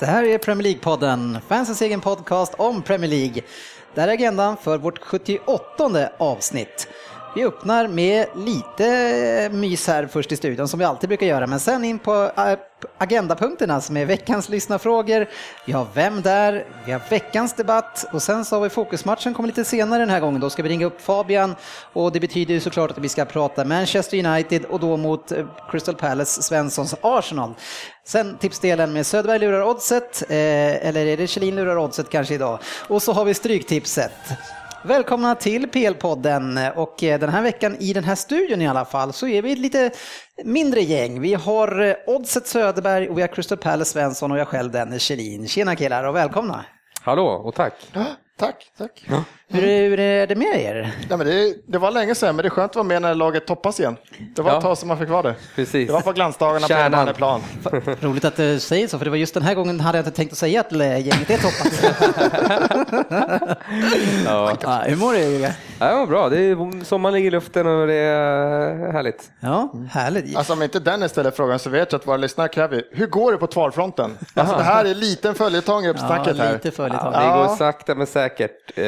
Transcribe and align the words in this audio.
Det 0.00 0.06
här 0.06 0.24
är 0.24 0.38
Premier 0.38 0.62
League-podden, 0.62 1.40
fansens 1.48 1.82
egen 1.82 2.00
podcast 2.00 2.54
om 2.56 2.82
Premier 2.82 3.10
League. 3.10 3.42
Det 3.94 4.00
här 4.00 4.08
är 4.08 4.12
agendan 4.12 4.56
för 4.56 4.78
vårt 4.78 4.98
78 4.98 6.08
avsnitt. 6.18 6.88
Vi 7.38 7.44
öppnar 7.44 7.88
med 7.88 8.26
lite 8.34 8.86
eh, 9.44 9.52
mys 9.52 9.86
här 9.86 10.06
först 10.06 10.32
i 10.32 10.36
studion 10.36 10.68
som 10.68 10.78
vi 10.78 10.84
alltid 10.84 11.08
brukar 11.08 11.26
göra, 11.26 11.46
men 11.46 11.60
sen 11.60 11.84
in 11.84 11.98
på 11.98 12.30
eh, 12.36 12.58
agendapunkterna 12.98 13.80
som 13.80 13.96
är 13.96 14.06
veckans 14.06 14.48
lyssnarfrågor. 14.48 15.26
Vi 15.64 15.72
har 15.72 15.86
Vem 15.94 16.22
där? 16.22 16.66
Vi 16.86 16.92
har 16.92 17.02
veckans 17.10 17.54
debatt 17.54 18.06
och 18.12 18.22
sen 18.22 18.44
så 18.44 18.56
har 18.56 18.60
vi 18.60 18.68
fokusmatchen 18.68 19.34
kommer 19.34 19.46
lite 19.46 19.64
senare 19.64 20.00
den 20.00 20.10
här 20.10 20.20
gången. 20.20 20.40
Då 20.40 20.50
ska 20.50 20.62
vi 20.62 20.68
ringa 20.68 20.86
upp 20.86 21.00
Fabian 21.00 21.54
och 21.92 22.12
det 22.12 22.20
betyder 22.20 22.54
ju 22.54 22.60
såklart 22.60 22.90
att 22.90 22.98
vi 22.98 23.08
ska 23.08 23.24
prata 23.24 23.64
Manchester 23.64 24.26
United 24.26 24.64
och 24.64 24.80
då 24.80 24.96
mot 24.96 25.32
eh, 25.32 25.46
Crystal 25.70 25.94
Palace, 25.94 26.42
Svenssons 26.42 26.94
Arsenal. 27.00 27.54
Sen 28.04 28.36
tipsdelen 28.38 28.92
med 28.92 29.06
Söderberg 29.06 29.38
lurar 29.38 29.62
oddset, 29.62 30.22
eh, 30.28 30.86
eller 30.88 31.06
är 31.06 31.16
det 31.16 31.26
Kjellin 31.26 31.56
lurar 31.56 31.78
oddset 31.78 32.10
kanske 32.10 32.34
idag? 32.34 32.58
Och 32.88 33.02
så 33.02 33.12
har 33.12 33.24
vi 33.24 33.34
stryktipset. 33.34 34.12
Välkomna 34.82 35.34
till 35.34 35.66
PL-podden 35.68 36.72
och 36.76 37.02
eh, 37.02 37.20
den 37.20 37.28
här 37.28 37.42
veckan 37.42 37.76
i 37.80 37.92
den 37.92 38.04
här 38.04 38.14
studion 38.14 38.62
i 38.62 38.68
alla 38.68 38.84
fall 38.84 39.12
så 39.12 39.28
är 39.28 39.42
vi 39.42 39.52
ett 39.52 39.58
lite 39.58 39.90
mindre 40.44 40.80
gäng. 40.80 41.20
Vi 41.20 41.34
har 41.34 41.80
eh, 41.80 41.94
Oddset 42.06 42.46
Söderberg 42.46 43.08
och 43.08 43.18
vi 43.18 43.22
har 43.22 43.28
Crystal 43.28 43.58
Palace 43.58 43.92
Svensson 43.92 44.32
och 44.32 44.38
jag 44.38 44.48
själv 44.48 44.70
Dennis 44.72 45.02
Kjellin. 45.02 45.48
Tjena 45.48 45.76
killar 45.76 46.04
och 46.04 46.16
välkomna! 46.16 46.64
Hallå 47.00 47.26
och 47.26 47.54
tack! 47.54 47.74
Ja, 47.92 48.04
tack, 48.36 48.72
tack. 48.78 49.04
Ja. 49.08 49.24
Hur, 49.50 49.60
hur 49.60 50.00
är 50.00 50.26
det 50.26 50.34
med 50.34 50.60
er? 50.60 50.94
Ja, 51.08 51.16
men 51.16 51.26
det, 51.26 51.54
det, 51.66 51.78
var 51.78 51.90
länge 51.90 52.14
sedan, 52.14 52.36
men 52.36 52.42
det 52.42 52.48
är 52.48 52.50
skönt 52.50 52.70
att 52.70 52.76
vara 52.76 52.86
med 52.86 53.02
när 53.02 53.14
laget 53.14 53.46
toppas 53.46 53.80
igen. 53.80 53.96
Det 54.34 54.42
var 54.42 54.50
ja. 54.50 54.56
ett 54.56 54.62
tag 54.62 54.78
som 54.78 54.88
man 54.88 54.98
fick 54.98 55.08
vara 55.08 55.22
det. 55.22 55.34
Precis. 55.54 55.86
Det 55.86 55.92
var 55.92 56.00
på 56.00 56.12
glansdagarna 56.12 56.66
Kärnan. 56.66 57.06
på 57.06 57.12
plan. 57.12 57.42
Roligt 58.00 58.24
att 58.24 58.36
du 58.36 58.60
säger 58.60 58.88
så, 58.88 58.98
för 58.98 59.04
det 59.04 59.10
var 59.10 59.16
just 59.16 59.34
den 59.34 59.42
här 59.42 59.54
gången 59.54 59.80
hade 59.80 59.98
jag 59.98 60.06
inte 60.06 60.16
tänkt 60.16 60.32
att 60.32 60.38
säga 60.38 60.60
att 60.60 60.72
gänget 60.72 61.30
är 61.30 61.38
toppat. 61.38 61.72
ja. 64.24 64.56
Ja, 64.62 64.82
hur 64.86 64.96
mår 64.96 65.12
du 65.12 65.18
Jörgen? 65.18 65.52
Ja, 65.78 65.88
det 65.88 65.94
var 65.94 66.06
bra. 66.06 66.28
Det 66.28 66.40
är, 66.40 66.84
sommaren 66.84 67.14
ligger 67.14 67.28
i 67.28 67.30
luften 67.30 67.66
och 67.66 67.86
det 67.86 67.94
är 67.94 68.92
härligt. 68.92 69.30
Ja, 69.40 69.72
härligt. 69.90 70.36
Alltså 70.36 70.52
om 70.52 70.62
inte 70.62 70.80
Dennis 70.80 71.10
ställer 71.10 71.30
frågan 71.30 71.58
så 71.58 71.70
vet 71.70 71.92
jag 71.92 71.98
att 71.98 72.06
våra 72.06 72.16
lyssnare 72.16 72.48
kräver, 72.48 72.82
hur 72.90 73.06
går 73.06 73.32
det 73.32 73.38
på 73.38 73.46
tvalfronten? 73.46 74.18
Alltså 74.34 74.56
det 74.56 74.62
här 74.62 74.84
är 74.84 74.94
liten 74.94 75.34
följetong 75.34 75.84
i 75.84 75.88
uppsnacket 75.88 76.36
ja, 76.36 76.44
här. 76.44 76.52
Lite 76.52 76.70
följetong. 76.70 77.12
Ja, 77.12 77.20
det 77.20 77.48
går 77.48 77.56
sakta 77.56 77.94
men 77.94 78.06
säkert 78.06 78.78
eh, 78.78 78.84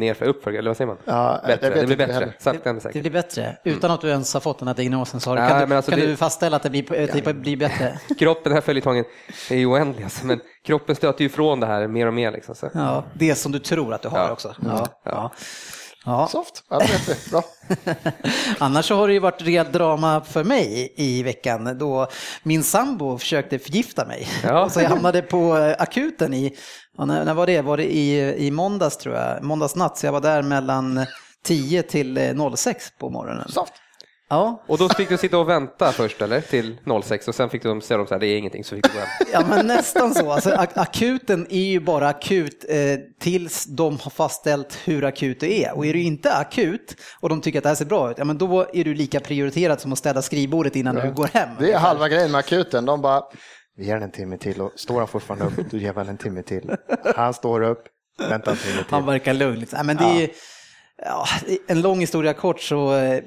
nerför, 0.00 0.26
uppför, 0.26 0.52
eller 0.52 0.70
vad 0.70 0.76
säger 0.76 0.86
man? 0.86 0.96
Ja, 1.04 1.40
bättre. 1.46 1.74
Det, 1.74 1.86
blir 1.86 1.96
bättre. 1.96 2.24
Det, 2.24 2.32
sakta 2.38 2.72
men 2.72 2.80
säkert. 2.80 2.94
Det 2.94 3.10
blir 3.10 3.22
bättre. 3.22 3.56
Utan 3.64 3.90
att 3.90 4.00
du 4.00 4.08
ens 4.08 4.34
har 4.34 4.40
fått 4.40 4.58
den 4.58 4.68
här 4.68 4.74
diagnosen 4.74 5.20
så 5.20 5.34
Nej, 5.34 5.48
kan, 5.48 5.68
du, 5.68 5.76
alltså 5.76 5.90
kan 5.90 6.00
det... 6.00 6.06
du 6.06 6.16
fastställa 6.16 6.56
att 6.56 6.62
det 6.62 6.70
blir, 6.70 7.08
det 7.24 7.34
blir 7.34 7.56
bättre. 7.56 7.98
Kroppen, 8.18 8.42
den 8.44 8.52
här 8.52 8.60
följetongen 8.60 9.04
är 9.50 9.56
ju 9.56 9.66
oändlig 9.66 10.04
alltså, 10.04 10.26
men 10.26 10.40
kroppen 10.66 10.96
stöter 10.96 11.20
ju 11.20 11.26
ifrån 11.26 11.60
det 11.60 11.66
här 11.66 11.88
mer 11.88 12.06
och 12.06 12.14
mer. 12.14 12.32
Liksom, 12.32 12.54
så. 12.54 12.70
Ja, 12.74 13.04
det 13.14 13.34
som 13.34 13.52
du 13.52 13.58
tror 13.58 13.94
att 13.94 14.02
du 14.02 14.08
har 14.08 14.18
ja. 14.18 14.32
också. 14.32 14.54
Ja, 14.64 14.86
ja. 15.04 15.32
Ja. 16.04 16.28
Soft, 16.28 16.64
ja, 16.70 16.78
det 16.78 17.30
bra. 17.30 17.44
Annars 18.58 18.84
så 18.84 18.94
har 18.94 19.06
det 19.08 19.12
ju 19.12 19.18
varit 19.18 19.42
red 19.42 19.66
drama 19.66 20.20
för 20.20 20.44
mig 20.44 20.92
i 20.96 21.22
veckan 21.22 21.78
då 21.78 22.06
min 22.42 22.62
sambo 22.62 23.18
försökte 23.18 23.58
förgifta 23.58 24.06
mig. 24.06 24.28
Ja. 24.44 24.68
Så 24.70 24.80
jag 24.80 24.88
hamnade 24.88 25.22
på 25.22 25.74
akuten 25.78 26.34
i, 26.34 26.56
när, 27.08 27.24
när 27.24 27.34
var 27.34 27.46
det? 27.46 27.60
Var 27.60 27.76
det 27.76 27.92
i, 27.92 28.34
i 28.46 28.50
måndags 28.50 28.96
tror 28.96 29.14
jag, 29.14 29.42
måndags 29.42 29.76
natt, 29.76 29.98
så 29.98 30.06
jag 30.06 30.12
var 30.12 30.20
där 30.20 30.42
mellan 30.42 31.06
10 31.44 31.82
till 31.82 32.36
06 32.56 32.92
på 32.98 33.10
morgonen. 33.10 33.48
Soft. 33.48 33.72
Ja. 34.30 34.62
Och 34.66 34.78
då 34.78 34.88
fick 34.88 35.08
du 35.08 35.18
sitta 35.18 35.38
och 35.38 35.48
vänta 35.48 35.92
först 35.92 36.22
eller? 36.22 36.40
Till 36.40 36.76
06 37.02 37.28
och 37.28 37.34
sen 37.34 37.50
fick 37.50 37.62
du 37.62 37.80
säga 37.80 38.00
att 38.00 38.20
det 38.20 38.26
är 38.26 38.38
ingenting 38.38 38.64
så 38.64 38.74
fick 38.74 38.84
du 38.84 38.92
gå 38.92 38.98
hem. 38.98 39.08
Ja 39.32 39.44
men 39.48 39.66
nästan 39.66 40.14
så. 40.14 40.32
Alltså, 40.32 40.50
akuten 40.74 41.46
är 41.50 41.64
ju 41.64 41.80
bara 41.80 42.08
akut 42.08 42.64
eh, 42.68 42.76
tills 43.20 43.66
de 43.66 43.98
har 43.98 44.10
fastställt 44.10 44.78
hur 44.84 45.04
akut 45.04 45.40
det 45.40 45.64
är. 45.64 45.76
Och 45.76 45.86
är 45.86 45.92
du 45.92 46.02
inte 46.02 46.34
akut 46.34 46.96
och 47.20 47.28
de 47.28 47.40
tycker 47.40 47.58
att 47.58 47.62
det 47.62 47.68
här 47.68 47.76
ser 47.76 47.84
bra 47.84 48.10
ut, 48.10 48.18
ja 48.18 48.24
men 48.24 48.38
då 48.38 48.66
är 48.72 48.84
du 48.84 48.94
lika 48.94 49.20
prioriterad 49.20 49.80
som 49.80 49.92
att 49.92 49.98
städa 49.98 50.22
skrivbordet 50.22 50.76
innan 50.76 50.96
ja. 50.96 51.04
du 51.04 51.12
går 51.12 51.26
hem. 51.32 51.48
Det 51.58 51.72
är 51.72 51.78
halva 51.78 52.08
grejen 52.08 52.30
med 52.30 52.38
akuten. 52.38 52.84
De 52.84 53.00
bara, 53.02 53.22
vi 53.76 53.86
ger 53.86 53.94
den 53.94 54.02
en 54.02 54.10
timme 54.10 54.36
till 54.36 54.60
och 54.60 54.72
står 54.76 54.98
han 54.98 55.08
fortfarande 55.08 55.44
upp, 55.44 55.70
du 55.70 55.78
ger 55.78 55.92
väl 55.92 56.08
en 56.08 56.18
timme 56.18 56.42
till. 56.42 56.76
Han 57.16 57.34
står 57.34 57.62
upp, 57.62 57.84
vänta 58.18 58.50
en 58.50 58.56
timme 58.56 58.76
till. 58.76 58.84
Han 58.90 59.06
verkar 59.06 59.34
lugn. 59.34 59.60
Liksom. 59.60 59.76
Ja, 59.76 59.82
men 59.82 59.96
det 59.96 60.24
är, 60.24 60.30
ja, 61.04 61.26
en 61.66 61.80
lång 61.80 62.00
historia 62.00 62.32
kort 62.32 62.60
så 62.60 62.94
eh, 62.96 63.22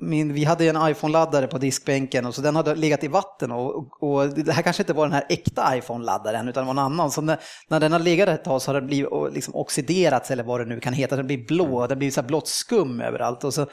min, 0.00 0.32
vi 0.32 0.44
hade 0.44 0.68
en 0.68 0.88
iPhone-laddare 0.88 1.46
på 1.46 1.58
diskbänken 1.58 2.26
och 2.26 2.34
så 2.34 2.42
den 2.42 2.56
hade 2.56 2.74
legat 2.74 3.04
i 3.04 3.08
vatten 3.08 3.52
och, 3.52 3.76
och, 3.76 4.02
och 4.02 4.28
det 4.28 4.52
här 4.52 4.62
kanske 4.62 4.82
inte 4.82 4.92
var 4.92 5.06
den 5.06 5.12
här 5.12 5.26
äkta 5.28 5.76
iPhone-laddaren 5.76 6.48
utan 6.48 6.62
det 6.62 6.66
var 6.66 6.82
en 6.82 6.92
annan. 6.92 7.10
Så 7.10 7.20
när, 7.20 7.38
när 7.68 7.80
den 7.80 7.92
har 7.92 7.98
legat 7.98 8.28
ett 8.28 8.44
tag 8.44 8.62
så 8.62 8.68
har 8.68 8.80
den 8.80 8.86
blivit 8.86 9.10
liksom 9.32 9.54
oxiderats 9.54 10.30
eller 10.30 10.44
vad 10.44 10.60
det 10.60 10.66
nu 10.66 10.80
kan 10.80 10.92
heta. 10.92 11.16
Den 11.16 11.26
blir 11.26 11.46
blå, 11.46 11.86
det 11.86 11.96
blir 11.96 12.10
så 12.10 12.22
blått 12.22 12.48
skum 12.48 13.00
överallt. 13.00 13.44
Och 13.44 13.54
så 13.54 13.66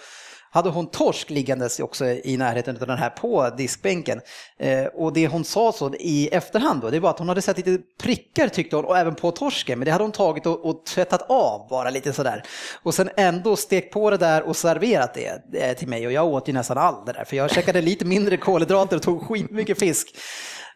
hade 0.53 0.69
hon 0.69 0.87
torsk 0.87 1.29
liggandes 1.29 1.79
också 1.79 2.05
i 2.05 2.37
närheten 2.37 2.77
av 2.81 2.87
den 2.87 2.97
här 2.97 3.09
på 3.09 3.49
diskbänken. 3.57 4.21
Eh, 4.59 4.85
och 4.85 5.13
det 5.13 5.27
hon 5.27 5.43
sa 5.43 5.71
så 5.71 5.93
i 5.93 6.29
efterhand 6.31 6.81
då, 6.81 6.89
det 6.89 6.99
var 6.99 7.09
att 7.09 7.19
hon 7.19 7.29
hade 7.29 7.41
sett 7.41 7.57
lite 7.57 7.77
prickar 8.01 8.47
tyckte 8.47 8.75
hon, 8.75 8.85
och 8.85 8.97
även 8.97 9.15
på 9.15 9.31
torsken, 9.31 9.79
men 9.79 9.85
det 9.85 9.91
hade 9.91 10.03
hon 10.03 10.11
tagit 10.11 10.45
och, 10.45 10.65
och 10.65 10.85
tvättat 10.85 11.25
av 11.29 11.67
bara 11.69 11.89
lite 11.89 12.13
sådär. 12.13 12.43
Och 12.83 12.93
sen 12.93 13.09
ändå 13.17 13.55
stekt 13.55 13.93
på 13.93 14.09
det 14.09 14.17
där 14.17 14.41
och 14.43 14.55
serverat 14.55 15.13
det 15.13 15.59
eh, 15.61 15.77
till 15.77 15.87
mig 15.87 16.07
och 16.07 16.13
jag 16.13 16.27
åt 16.27 16.49
ju 16.49 16.53
nästan 16.53 16.77
allt 16.77 17.05
det 17.05 17.13
där, 17.13 17.23
för 17.23 17.35
jag 17.35 17.51
käkade 17.51 17.81
lite 17.81 18.05
mindre 18.05 18.37
kolhydrater 18.37 18.95
och 18.95 19.01
tog 19.01 19.21
skitmycket 19.21 19.79
fisk. 19.79 20.15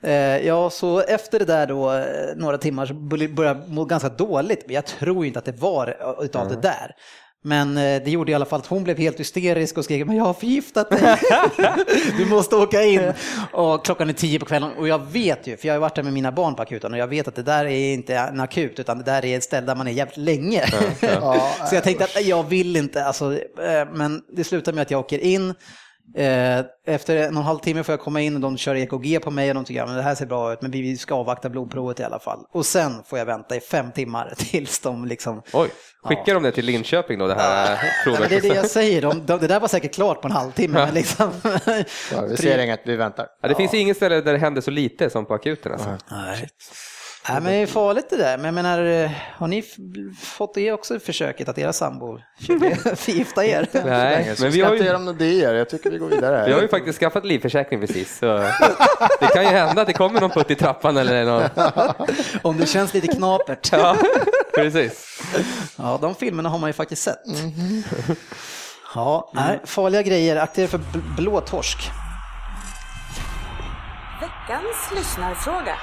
Eh, 0.01 0.47
ja, 0.47 0.69
så 0.69 0.99
efter 0.99 1.39
det 1.39 1.45
där 1.45 1.67
då, 1.67 1.93
eh, 1.93 2.35
några 2.35 2.57
timmar, 2.57 2.85
så 2.85 2.93
började 2.93 3.59
jag 3.59 3.69
må 3.69 3.85
ganska 3.85 4.09
dåligt, 4.09 4.63
men 4.65 4.75
jag 4.75 4.85
tror 4.85 5.25
inte 5.25 5.39
att 5.39 5.45
det 5.45 5.61
var 5.61 5.97
utav 6.23 6.45
mm. 6.45 6.55
det 6.55 6.61
där. 6.61 6.95
Men 7.45 7.77
eh, 7.77 8.03
det 8.03 8.11
gjorde 8.11 8.31
i 8.31 8.35
alla 8.35 8.45
fall 8.45 8.59
att 8.59 8.67
hon 8.67 8.83
blev 8.83 8.97
helt 8.97 9.19
hysterisk 9.19 9.77
och 9.77 9.83
skrek 9.83 10.07
men 10.07 10.15
jag 10.15 10.23
har 10.23 10.33
förgiftat 10.33 10.89
dig. 10.89 11.17
du 12.17 12.25
måste 12.25 12.55
åka 12.55 12.83
in. 12.83 13.13
Och 13.51 13.85
klockan 13.85 14.09
är 14.09 14.13
tio 14.13 14.39
på 14.39 14.45
kvällen 14.45 14.71
och 14.77 14.87
jag 14.87 15.11
vet 15.11 15.47
ju, 15.47 15.57
för 15.57 15.67
jag 15.67 15.75
har 15.75 15.79
varit 15.79 15.95
där 15.95 16.03
med 16.03 16.13
mina 16.13 16.31
barn 16.31 16.55
på 16.55 16.61
akuten 16.61 16.93
och 16.93 16.99
jag 16.99 17.07
vet 17.07 17.27
att 17.27 17.35
det 17.35 17.43
där 17.43 17.65
är 17.65 17.93
inte 17.93 18.15
en 18.15 18.39
akut 18.39 18.79
utan 18.79 18.97
det 18.97 19.03
där 19.03 19.25
är 19.25 19.37
ett 19.37 19.43
ställe 19.43 19.67
där 19.67 19.75
man 19.75 19.87
är 19.87 19.91
jävligt 19.91 20.17
länge. 20.17 20.63
Så 21.69 21.75
jag 21.75 21.83
tänkte 21.83 22.03
att 22.03 22.25
jag 22.25 22.43
vill 22.43 22.75
inte, 22.75 23.05
alltså, 23.05 23.33
eh, 23.33 23.87
men 23.93 24.21
det 24.31 24.43
slutar 24.43 24.73
med 24.73 24.81
att 24.81 24.91
jag 24.91 24.99
åker 24.99 25.19
in 25.19 25.53
efter 26.87 27.15
en 27.15 27.35
och 27.35 27.41
en 27.41 27.45
halv 27.45 27.59
timme 27.59 27.83
får 27.83 27.93
jag 27.93 27.99
komma 27.99 28.21
in 28.21 28.35
och 28.35 28.41
de 28.41 28.57
kör 28.57 28.75
EKG 28.75 29.19
på 29.23 29.31
mig 29.31 29.49
och 29.49 29.55
de 29.55 29.65
tycker 29.65 29.83
att 29.83 29.95
det 29.95 30.01
här 30.01 30.15
ser 30.15 30.25
bra 30.25 30.53
ut 30.53 30.61
men 30.61 30.71
vi 30.71 30.97
ska 30.97 31.15
avvakta 31.15 31.49
blodprovet 31.49 31.99
i 31.99 32.03
alla 32.03 32.19
fall. 32.19 32.39
Och 32.51 32.65
sen 32.65 33.03
får 33.05 33.19
jag 33.19 33.25
vänta 33.25 33.55
i 33.55 33.59
fem 33.59 33.91
timmar 33.91 34.33
tills 34.37 34.79
de 34.79 35.05
liksom... 35.05 35.41
Oj, 35.53 35.69
skickar 36.03 36.23
ja. 36.25 36.33
de 36.33 36.43
det 36.43 36.51
till 36.51 36.65
Linköping 36.65 37.19
då 37.19 37.27
det 37.27 37.35
här 37.35 37.79
provet? 38.03 38.19
Ja, 38.23 38.27
det 38.29 38.35
är 38.35 38.41
det 38.41 38.55
jag 38.55 38.69
säger, 38.69 39.01
de, 39.01 39.25
de, 39.25 39.39
det 39.39 39.47
där 39.47 39.59
var 39.59 39.67
säkert 39.67 39.93
klart 39.95 40.21
på 40.21 40.27
en 40.27 40.33
halvtimme. 40.33 40.79
Ja. 40.79 40.85
Men 40.85 40.93
liksom... 40.93 41.31
ja, 42.11 42.21
vi 42.29 42.37
ser 42.37 42.63
inget, 42.63 42.81
vi 42.85 42.95
väntar. 42.95 43.27
Ja, 43.41 43.47
det 43.47 43.55
finns 43.55 43.73
inget 43.73 43.97
ställe 43.97 44.21
där 44.21 44.33
det 44.33 44.39
händer 44.39 44.61
så 44.61 44.71
lite 44.71 45.09
som 45.09 45.25
på 45.25 45.33
akuten 45.33 45.71
alltså. 45.71 45.97
Nej. 46.11 46.49
Nej, 47.29 47.41
men 47.41 47.51
det 47.51 47.57
är 47.57 47.67
farligt 47.67 48.09
det 48.09 48.17
där. 48.17 48.37
Men 48.37 48.45
jag 48.45 48.53
menar, 48.53 48.85
eh, 48.85 49.11
har 49.33 49.47
ni 49.47 49.63
fått 50.21 50.53
det 50.53 50.71
också 50.71 50.99
försöket 50.99 51.49
att 51.49 51.57
era 51.57 51.73
sambor 51.73 52.23
förgifta 52.95 53.45
er? 53.45 53.67
Nej, 53.71 54.35
men 54.39 54.51
vi 54.51 54.61
har 54.61 54.73
ju... 54.73 54.79
inte 54.79 54.95
om 54.95 55.09
idéer. 55.09 55.53
Jag 55.53 55.69
tycker 55.69 55.91
vi 55.91 55.97
går 55.97 56.07
vidare. 56.07 56.45
Vi 56.45 56.53
har 56.53 56.61
ju 56.61 56.67
faktiskt 56.67 56.99
skaffat 56.99 57.25
livförsäkring 57.25 57.79
precis. 57.79 58.17
Så 58.17 58.25
det 59.19 59.27
kan 59.33 59.43
ju 59.43 59.49
hända 59.49 59.81
att 59.81 59.87
det 59.87 59.93
kommer 59.93 60.21
någon 60.21 60.29
putt 60.29 60.51
i 60.51 60.55
trappan 60.55 60.97
eller 60.97 61.25
något. 61.25 61.51
Om 62.41 62.57
det 62.57 62.65
känns 62.65 62.93
lite 62.93 63.07
knapert. 63.07 63.69
Ja, 63.71 63.97
precis. 64.55 65.21
Ja, 65.77 65.99
de 66.01 66.15
filmerna 66.15 66.49
har 66.49 66.59
man 66.59 66.69
ju 66.69 66.73
faktiskt 66.73 67.03
sett. 67.03 67.27
Mm 67.27 67.51
-hmm. 67.51 68.15
Ja, 68.95 69.31
nej, 69.33 69.59
farliga 69.63 70.01
grejer. 70.01 70.35
Akta 70.35 70.61
er 70.61 70.67
för 70.67 70.79
blåtorsk. 71.17 71.77
Veckans 74.21 74.91
lyssnarfråga. 74.95 75.75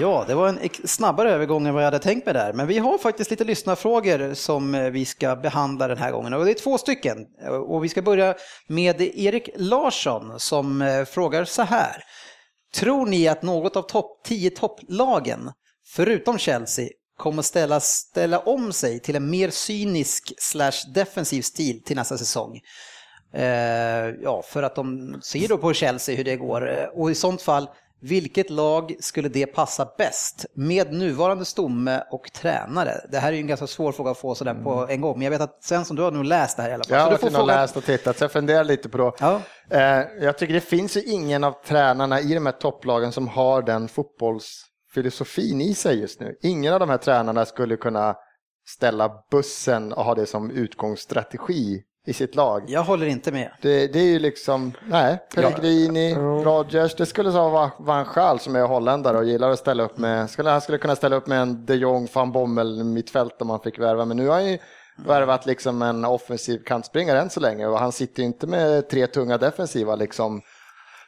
Ja, 0.00 0.24
det 0.28 0.34
var 0.34 0.48
en 0.48 0.58
snabbare 0.84 1.30
övergång 1.30 1.66
än 1.66 1.74
vad 1.74 1.82
jag 1.82 1.86
hade 1.86 1.98
tänkt 1.98 2.26
mig 2.26 2.34
där. 2.34 2.52
Men 2.52 2.66
vi 2.66 2.78
har 2.78 2.98
faktiskt 2.98 3.30
lite 3.30 3.44
lyssnarfrågor 3.44 4.34
som 4.34 4.74
eh, 4.74 4.90
vi 4.90 5.04
ska 5.04 5.36
behandla 5.36 5.88
den 5.88 5.98
här 5.98 6.12
gången. 6.12 6.32
Och 6.32 6.44
det 6.44 6.50
är 6.50 6.54
två 6.54 6.78
stycken. 6.78 7.18
Eh, 7.42 7.48
och 7.48 7.84
vi 7.84 7.88
ska 7.88 8.02
börja 8.02 8.34
med 8.66 9.00
Erik 9.00 9.48
Larsson 9.56 10.40
som 10.40 10.82
eh, 10.82 11.04
frågar 11.04 11.44
så 11.44 11.62
här. 11.62 12.02
Tror 12.74 13.06
ni 13.06 13.28
att 13.28 13.42
något 13.42 13.76
av 13.76 13.82
topp 13.82 14.20
10 14.24 14.50
topplagen, 14.50 15.50
förutom 15.86 16.38
Chelsea, 16.38 16.88
kommer 17.18 17.42
ställa, 17.42 17.80
ställa 17.80 18.38
om 18.38 18.72
sig 18.72 19.00
till 19.00 19.16
en 19.16 19.30
mer 19.30 19.50
cynisk 19.50 20.32
slash 20.38 20.92
defensiv 20.94 21.42
stil 21.42 21.82
till 21.84 21.96
nästa 21.96 22.18
säsong? 22.18 22.60
Eh, 23.34 24.14
ja, 24.22 24.42
för 24.48 24.62
att 24.62 24.74
de 24.74 25.18
ser 25.22 25.48
då 25.48 25.58
på 25.58 25.72
Chelsea 25.72 26.16
hur 26.16 26.24
det 26.24 26.36
går. 26.36 26.90
Och 26.94 27.10
i 27.10 27.14
sånt 27.14 27.42
fall, 27.42 27.68
vilket 28.08 28.50
lag 28.50 28.94
skulle 29.00 29.28
det 29.28 29.46
passa 29.46 29.88
bäst 29.98 30.46
med 30.54 30.92
nuvarande 30.92 31.44
stomme 31.44 32.02
och 32.10 32.32
tränare? 32.32 33.00
Det 33.12 33.18
här 33.18 33.28
är 33.28 33.32
ju 33.32 33.40
en 33.40 33.46
ganska 33.46 33.66
svår 33.66 33.92
fråga 33.92 34.10
att 34.10 34.18
få 34.18 34.34
sådär 34.34 34.54
på 34.54 34.86
en 34.90 35.00
gång, 35.00 35.14
men 35.18 35.22
jag 35.22 35.30
vet 35.30 35.40
att 35.40 35.64
Svensson, 35.64 35.96
du 35.96 36.02
har 36.02 36.10
nog 36.10 36.24
läst 36.24 36.56
det 36.56 36.62
här 36.62 36.70
i 36.70 36.72
alla 36.74 36.84
fall. 36.84 36.98
Jag 36.98 37.04
har 37.10 37.16
fråga- 37.30 37.44
läst 37.44 37.76
och 37.76 37.84
tittat, 37.84 38.18
så 38.18 38.24
jag 38.24 38.32
funderar 38.32 38.64
lite 38.64 38.88
på 38.88 38.98
det. 38.98 39.12
Ja. 39.20 39.40
Eh, 39.70 39.80
Jag 40.24 40.38
tycker 40.38 40.54
det 40.54 40.60
finns 40.60 40.96
ju 40.96 41.02
ingen 41.02 41.44
av 41.44 41.54
tränarna 41.66 42.20
i 42.20 42.34
de 42.34 42.46
här 42.46 42.52
topplagen 42.52 43.12
som 43.12 43.28
har 43.28 43.62
den 43.62 43.88
fotbollsfilosofin 43.88 45.60
i 45.60 45.74
sig 45.74 46.00
just 46.00 46.20
nu. 46.20 46.34
Ingen 46.42 46.74
av 46.74 46.80
de 46.80 46.88
här 46.90 46.96
tränarna 46.98 47.44
skulle 47.44 47.76
kunna 47.76 48.14
ställa 48.68 49.10
bussen 49.30 49.92
och 49.92 50.04
ha 50.04 50.14
det 50.14 50.26
som 50.26 50.50
utgångsstrategi 50.50 51.82
i 52.06 52.12
sitt 52.12 52.34
lag. 52.34 52.64
Jag 52.66 52.82
håller 52.82 53.06
inte 53.06 53.32
med. 53.32 53.50
Det, 53.60 53.92
det 53.92 53.98
är 53.98 54.06
ju 54.06 54.18
liksom, 54.18 54.72
nej, 54.88 55.18
Pellegrini, 55.34 56.14
Rodgers, 56.14 56.94
det 56.94 57.06
skulle 57.06 57.30
vara 57.30 57.70
Van 57.78 58.06
Gaal 58.14 58.40
som 58.40 58.56
är 58.56 58.62
holländare 58.62 59.18
och 59.18 59.24
gillar 59.24 59.50
att 59.50 59.58
ställa 59.58 59.82
upp 59.82 59.98
med, 59.98 60.30
skulle, 60.30 60.50
han 60.50 60.60
skulle 60.60 60.78
kunna 60.78 60.96
ställa 60.96 61.16
upp 61.16 61.26
med 61.26 61.42
en 61.42 61.66
de 61.66 61.74
Jong, 61.74 62.08
van 62.12 62.32
Bommel 62.32 62.84
mittfält 62.84 63.42
om 63.42 63.50
han 63.50 63.60
fick 63.60 63.78
värva, 63.78 64.04
men 64.04 64.16
nu 64.16 64.28
har 64.28 64.34
han 64.34 64.50
ju 64.50 64.58
värvat 64.96 65.46
liksom 65.46 65.82
en 65.82 66.04
offensiv 66.04 66.58
kantspringare 66.58 67.20
än 67.20 67.30
så 67.30 67.40
länge 67.40 67.66
och 67.66 67.78
han 67.78 67.92
sitter 67.92 68.22
ju 68.22 68.26
inte 68.26 68.46
med 68.46 68.88
tre 68.88 69.06
tunga 69.06 69.38
defensiva 69.38 69.96
liksom. 69.96 70.42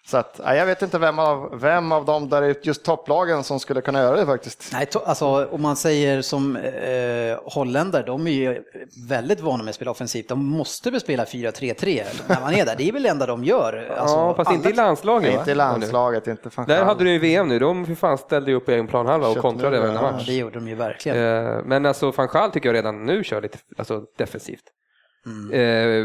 Så 0.07 0.17
att, 0.17 0.41
jag 0.45 0.67
vet 0.67 0.83
inte 0.83 0.99
vem 0.99 1.19
av, 1.19 1.61
vem 1.61 1.93
av 1.93 2.05
dem 2.05 2.29
där 2.29 2.43
är 2.43 2.55
just 2.63 2.85
topplagen 2.85 3.45
som 3.45 3.61
skulle 3.61 3.81
kunna 3.81 4.01
göra 4.01 4.17
det 4.17 4.27
faktiskt. 4.27 4.71
Nej, 4.73 4.85
to- 4.87 5.03
alltså 5.05 5.49
om 5.51 5.63
man 5.63 5.77
säger 5.77 6.23
som 6.23 6.57
eh, 6.57 7.39
holländare, 7.45 8.03
de 8.03 8.27
är 8.27 8.31
ju 8.31 8.63
väldigt 9.09 9.41
vana 9.41 9.63
med 9.63 9.69
att 9.71 9.75
spela 9.75 9.91
offensivt. 9.91 10.29
De 10.29 10.45
måste 10.47 10.91
väl 10.91 11.01
spela 11.01 11.25
4-3-3 11.25 12.05
när 12.29 12.41
man 12.41 12.55
är 12.55 12.65
där. 12.65 12.75
Det 12.79 12.89
är 12.89 12.93
väl 12.93 13.03
det 13.03 13.09
enda 13.09 13.27
de 13.27 13.45
gör. 13.45 13.97
Alltså, 13.99 14.17
ja, 14.17 14.35
fast 14.35 14.51
inte 14.51 14.69
i 14.69 14.73
landslaget? 14.73 15.35
Inte 15.35 15.51
i 15.51 15.55
landslaget, 15.55 16.27
inte 16.27 16.51
fan 16.51 16.67
Där 16.67 16.85
hade 16.85 17.05
du 17.05 17.13
ju 17.13 17.19
VM 17.19 17.49
nu, 17.49 17.59
de 17.59 17.87
för 17.87 17.95
fan 17.95 18.19
ställde 18.19 18.51
ju 18.51 18.57
upp 18.57 18.69
i 18.69 18.75
en 18.75 18.87
planhalva 18.87 19.29
och 19.29 19.37
kontrade 19.37 19.79
varenda 19.81 20.01
ja. 20.01 20.07
Ja, 20.07 20.13
match. 20.13 20.27
det 20.27 20.35
gjorde 20.35 20.55
de 20.55 20.69
ju 20.69 20.75
verkligen. 20.75 21.19
Eh, 21.19 21.63
Men 21.65 21.87
alltså 21.87 22.11
van 22.11 22.51
tycker 22.53 22.69
jag 22.69 22.75
redan 22.77 23.05
nu 23.07 23.25
kör 23.25 23.43
lite 23.43 23.59
alltså, 23.79 24.03
defensivt. 24.19 24.65
Mm. 25.27 25.53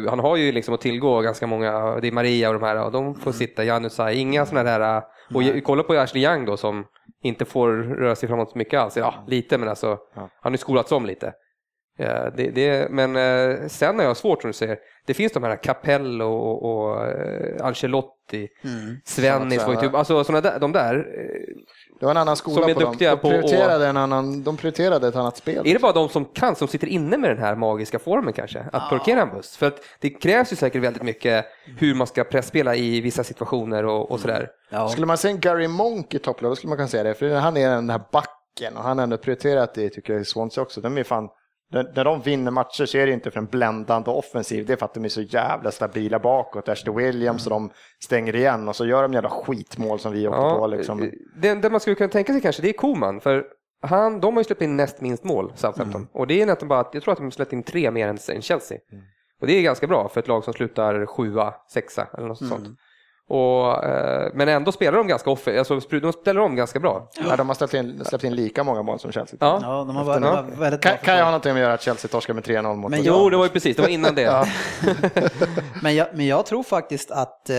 Eh, 0.05 0.09
han 0.09 0.19
har 0.19 0.35
ju 0.37 0.51
liksom 0.51 0.73
att 0.73 0.81
tillgå 0.81 1.21
ganska 1.21 1.47
många, 1.47 1.99
det 2.01 2.07
är 2.07 2.11
Maria 2.11 2.47
och 2.49 2.53
de 2.59 2.63
här, 2.65 2.85
och 2.85 2.91
de 2.91 3.05
Mm. 3.05 3.19
får 3.19 3.31
sitta, 3.31 3.63
Janusaj, 3.63 4.19
inga 4.19 4.45
sådana 4.45 4.77
där, 4.77 4.97
eh, 4.97 5.03
och 5.35 5.43
ju- 5.43 5.61
kolla 5.61 5.83
på 5.83 5.93
Ashley 5.93 6.23
Young 6.23 6.45
då 6.45 6.57
som 6.57 6.85
inte 7.23 7.45
får 7.45 7.67
röra 7.71 8.15
sig 8.15 8.29
framåt 8.29 8.51
så 8.51 8.57
mycket 8.57 8.79
alls, 8.79 8.97
ja 8.97 9.13
lite 9.27 9.57
men 9.57 9.69
alltså, 9.69 9.97
han 10.15 10.29
har 10.41 10.51
ju 10.51 10.57
skolats 10.57 10.91
om 10.91 11.05
lite. 11.05 11.33
Eh, 11.99 12.25
det, 12.35 12.49
det, 12.55 12.91
men 12.91 13.15
eh, 13.15 13.67
sen 13.67 13.97
har 13.99 14.05
jag 14.05 14.17
svårt 14.17 14.41
som 14.41 14.49
du 14.49 14.53
säger, 14.53 14.77
det 15.07 15.13
finns 15.13 15.31
de 15.33 15.43
här 15.43 15.55
Capello 15.55 16.25
och, 16.25 16.63
och 16.91 17.05
Ancelotti, 17.65 18.47
Mm. 18.63 18.95
Svennis, 19.05 19.67
ju 19.69 19.75
typ, 19.75 19.93
alltså 19.95 20.23
sådana 20.23 20.41
där, 20.41 20.59
de 20.59 20.71
där, 20.71 21.05
Det 22.01 22.05
var 22.05 22.11
en 22.11 22.17
annan 22.17 22.35
skola 22.35 22.61
Som 22.61 22.69
är 22.69 22.73
på 22.73 22.79
dem. 22.79 22.91
duktiga 22.91 23.09
De 23.15 23.17
på 23.21 23.27
att- 23.27 23.33
prioriterade, 23.33 23.87
en 23.87 23.97
annan, 23.97 24.43
de 24.43 24.57
prioriterade 24.57 25.07
ett 25.07 25.15
annat 25.15 25.37
spel. 25.37 25.67
Är 25.67 25.73
det 25.73 25.79
bara 25.79 25.91
de 25.91 26.09
som 26.09 26.25
kan, 26.25 26.55
som 26.55 26.67
sitter 26.67 26.87
inne 26.87 27.17
med 27.17 27.29
den 27.29 27.37
här 27.37 27.55
magiska 27.55 27.99
formen 27.99 28.33
kanske? 28.33 28.65
Att 28.71 28.89
parkera 28.89 29.21
en 29.21 29.29
buss? 29.29 29.57
För 29.57 29.67
att 29.67 29.79
det 29.99 30.09
krävs 30.09 30.51
ju 30.51 30.55
säkert 30.55 30.81
väldigt 30.83 31.03
mycket 31.03 31.45
hur 31.77 31.95
man 31.95 32.07
ska 32.07 32.23
pressspela 32.23 32.75
i 32.75 33.01
vissa 33.01 33.23
situationer 33.23 33.85
och, 33.85 34.11
och 34.11 34.19
sådär. 34.19 34.49
Ja. 34.69 34.89
Skulle 34.89 35.05
man 35.05 35.17
se 35.17 35.27
en 35.29 35.39
Gary 35.39 35.67
Monk 35.67 36.13
i 36.13 36.19
topplag, 36.19 36.51
då 36.51 36.55
skulle 36.55 36.69
man 36.69 36.77
kunna 36.77 36.87
säga 36.87 37.03
det. 37.03 37.13
För 37.13 37.29
han 37.35 37.57
är 37.57 37.69
den 37.69 37.89
här 37.89 38.01
backen 38.11 38.77
och 38.77 38.83
han 38.83 38.97
har 38.97 39.03
ändå 39.03 39.17
prioriterat 39.17 39.73
det, 39.73 39.89
tycker 39.89 40.13
jag, 40.13 40.21
i 40.21 40.25
Swansea 40.25 40.61
också. 40.61 40.81
De 40.81 40.97
är 40.97 41.03
fan, 41.03 41.29
när 41.71 42.03
de 42.03 42.21
vinner 42.21 42.51
matcher 42.51 42.85
så 42.85 42.97
är 42.97 43.05
det 43.05 43.13
inte 43.13 43.31
för 43.31 43.39
en 43.39 43.45
bländande 43.45 44.11
offensiv, 44.11 44.65
det 44.65 44.73
är 44.73 44.77
för 44.77 44.85
att 44.85 44.93
de 44.93 45.05
är 45.05 45.09
så 45.09 45.21
jävla 45.21 45.71
stabila 45.71 46.19
bakåt. 46.19 46.69
Ashley 46.69 46.95
Williams 46.95 47.45
och 47.45 47.49
de 47.49 47.71
stänger 48.03 48.35
igen 48.35 48.67
och 48.67 48.75
så 48.75 48.85
gör 48.85 49.01
de 49.01 49.13
jävla 49.13 49.29
skitmål 49.29 49.99
som 49.99 50.11
vi 50.11 50.27
åkte 50.27 50.39
på. 50.59 50.67
Liksom. 50.67 51.11
det, 51.41 51.55
det 51.55 51.69
man 51.69 51.79
skulle 51.79 51.95
kunna 51.95 52.09
tänka 52.09 52.33
sig 52.33 52.41
kanske, 52.41 52.61
det 52.61 52.69
är 52.69 52.73
Koman. 52.73 53.21
För 53.21 53.45
han, 53.81 54.19
de 54.19 54.33
har 54.33 54.39
ju 54.39 54.43
släppt 54.43 54.61
in 54.61 54.77
näst 54.77 55.01
minst 55.01 55.23
mål, 55.23 55.51
Southampton. 55.55 56.07
Och 56.13 56.27
det 56.27 56.41
är 56.41 56.45
nästan 56.45 56.67
bara 56.67 56.79
att, 56.79 56.93
jag 56.93 57.03
tror 57.03 57.11
att 57.11 57.17
de 57.17 57.23
har 57.23 57.31
släppt 57.31 57.53
in 57.53 57.63
tre 57.63 57.91
mer 57.91 58.07
än, 58.07 58.41
Chelsea. 58.41 58.77
Och 59.41 59.47
det 59.47 59.53
är 59.53 59.61
ganska 59.61 59.87
bra 59.87 60.09
för 60.09 60.21
ett 60.21 60.27
lag 60.27 60.43
som 60.43 60.53
slutar 60.53 61.05
sjua, 61.05 61.53
sexa 61.73 62.07
eller 62.17 62.27
något 62.27 62.37
sånt. 62.47 62.67
Och, 63.31 63.83
eh, 63.83 64.31
men 64.33 64.47
ändå 64.47 64.71
spelar 64.71 64.97
de 64.97 65.07
ganska 65.07 65.29
off, 65.29 65.47
alltså 65.47 65.79
de 65.89 66.13
ställer 66.13 66.41
om 66.41 66.55
ganska 66.55 66.79
bra. 66.79 67.09
Ja, 67.27 67.35
de 67.35 67.47
har 67.47 67.55
släppt 67.55 67.73
in, 67.73 68.05
släppt 68.05 68.23
in 68.23 68.35
lika 68.35 68.63
många 68.63 68.81
mål 68.81 68.99
som 68.99 69.11
Chelsea. 69.11 69.37
Ja. 69.39 69.59
Ja, 69.61 69.83
de 69.87 69.95
har 69.95 70.03
varit, 70.03 70.21
de 70.21 70.31
var 70.31 70.43
väldigt 70.59 70.81
Kan, 70.81 70.97
kan 70.97 71.15
jag 71.15 71.23
ha 71.23 71.31
någonting 71.31 71.53
med 71.53 71.61
att 71.61 71.65
göra 71.65 71.73
att 71.73 71.81
Chelsea 71.81 72.09
torskar 72.09 72.33
med 72.33 72.43
3-0 72.43 72.75
mot 72.75 72.91
Men? 72.91 73.03
Jo, 73.03 73.29
det 73.29 73.37
var 73.37 73.43
ju 73.43 73.49
precis, 73.49 73.75
det 73.75 73.81
var 73.81 73.89
innan 73.89 74.15
det. 74.15 74.45
men, 75.81 75.95
jag, 75.95 76.07
men 76.13 76.27
jag 76.27 76.45
tror 76.45 76.63
faktiskt 76.63 77.11
att, 77.11 77.49
eh, 77.49 77.55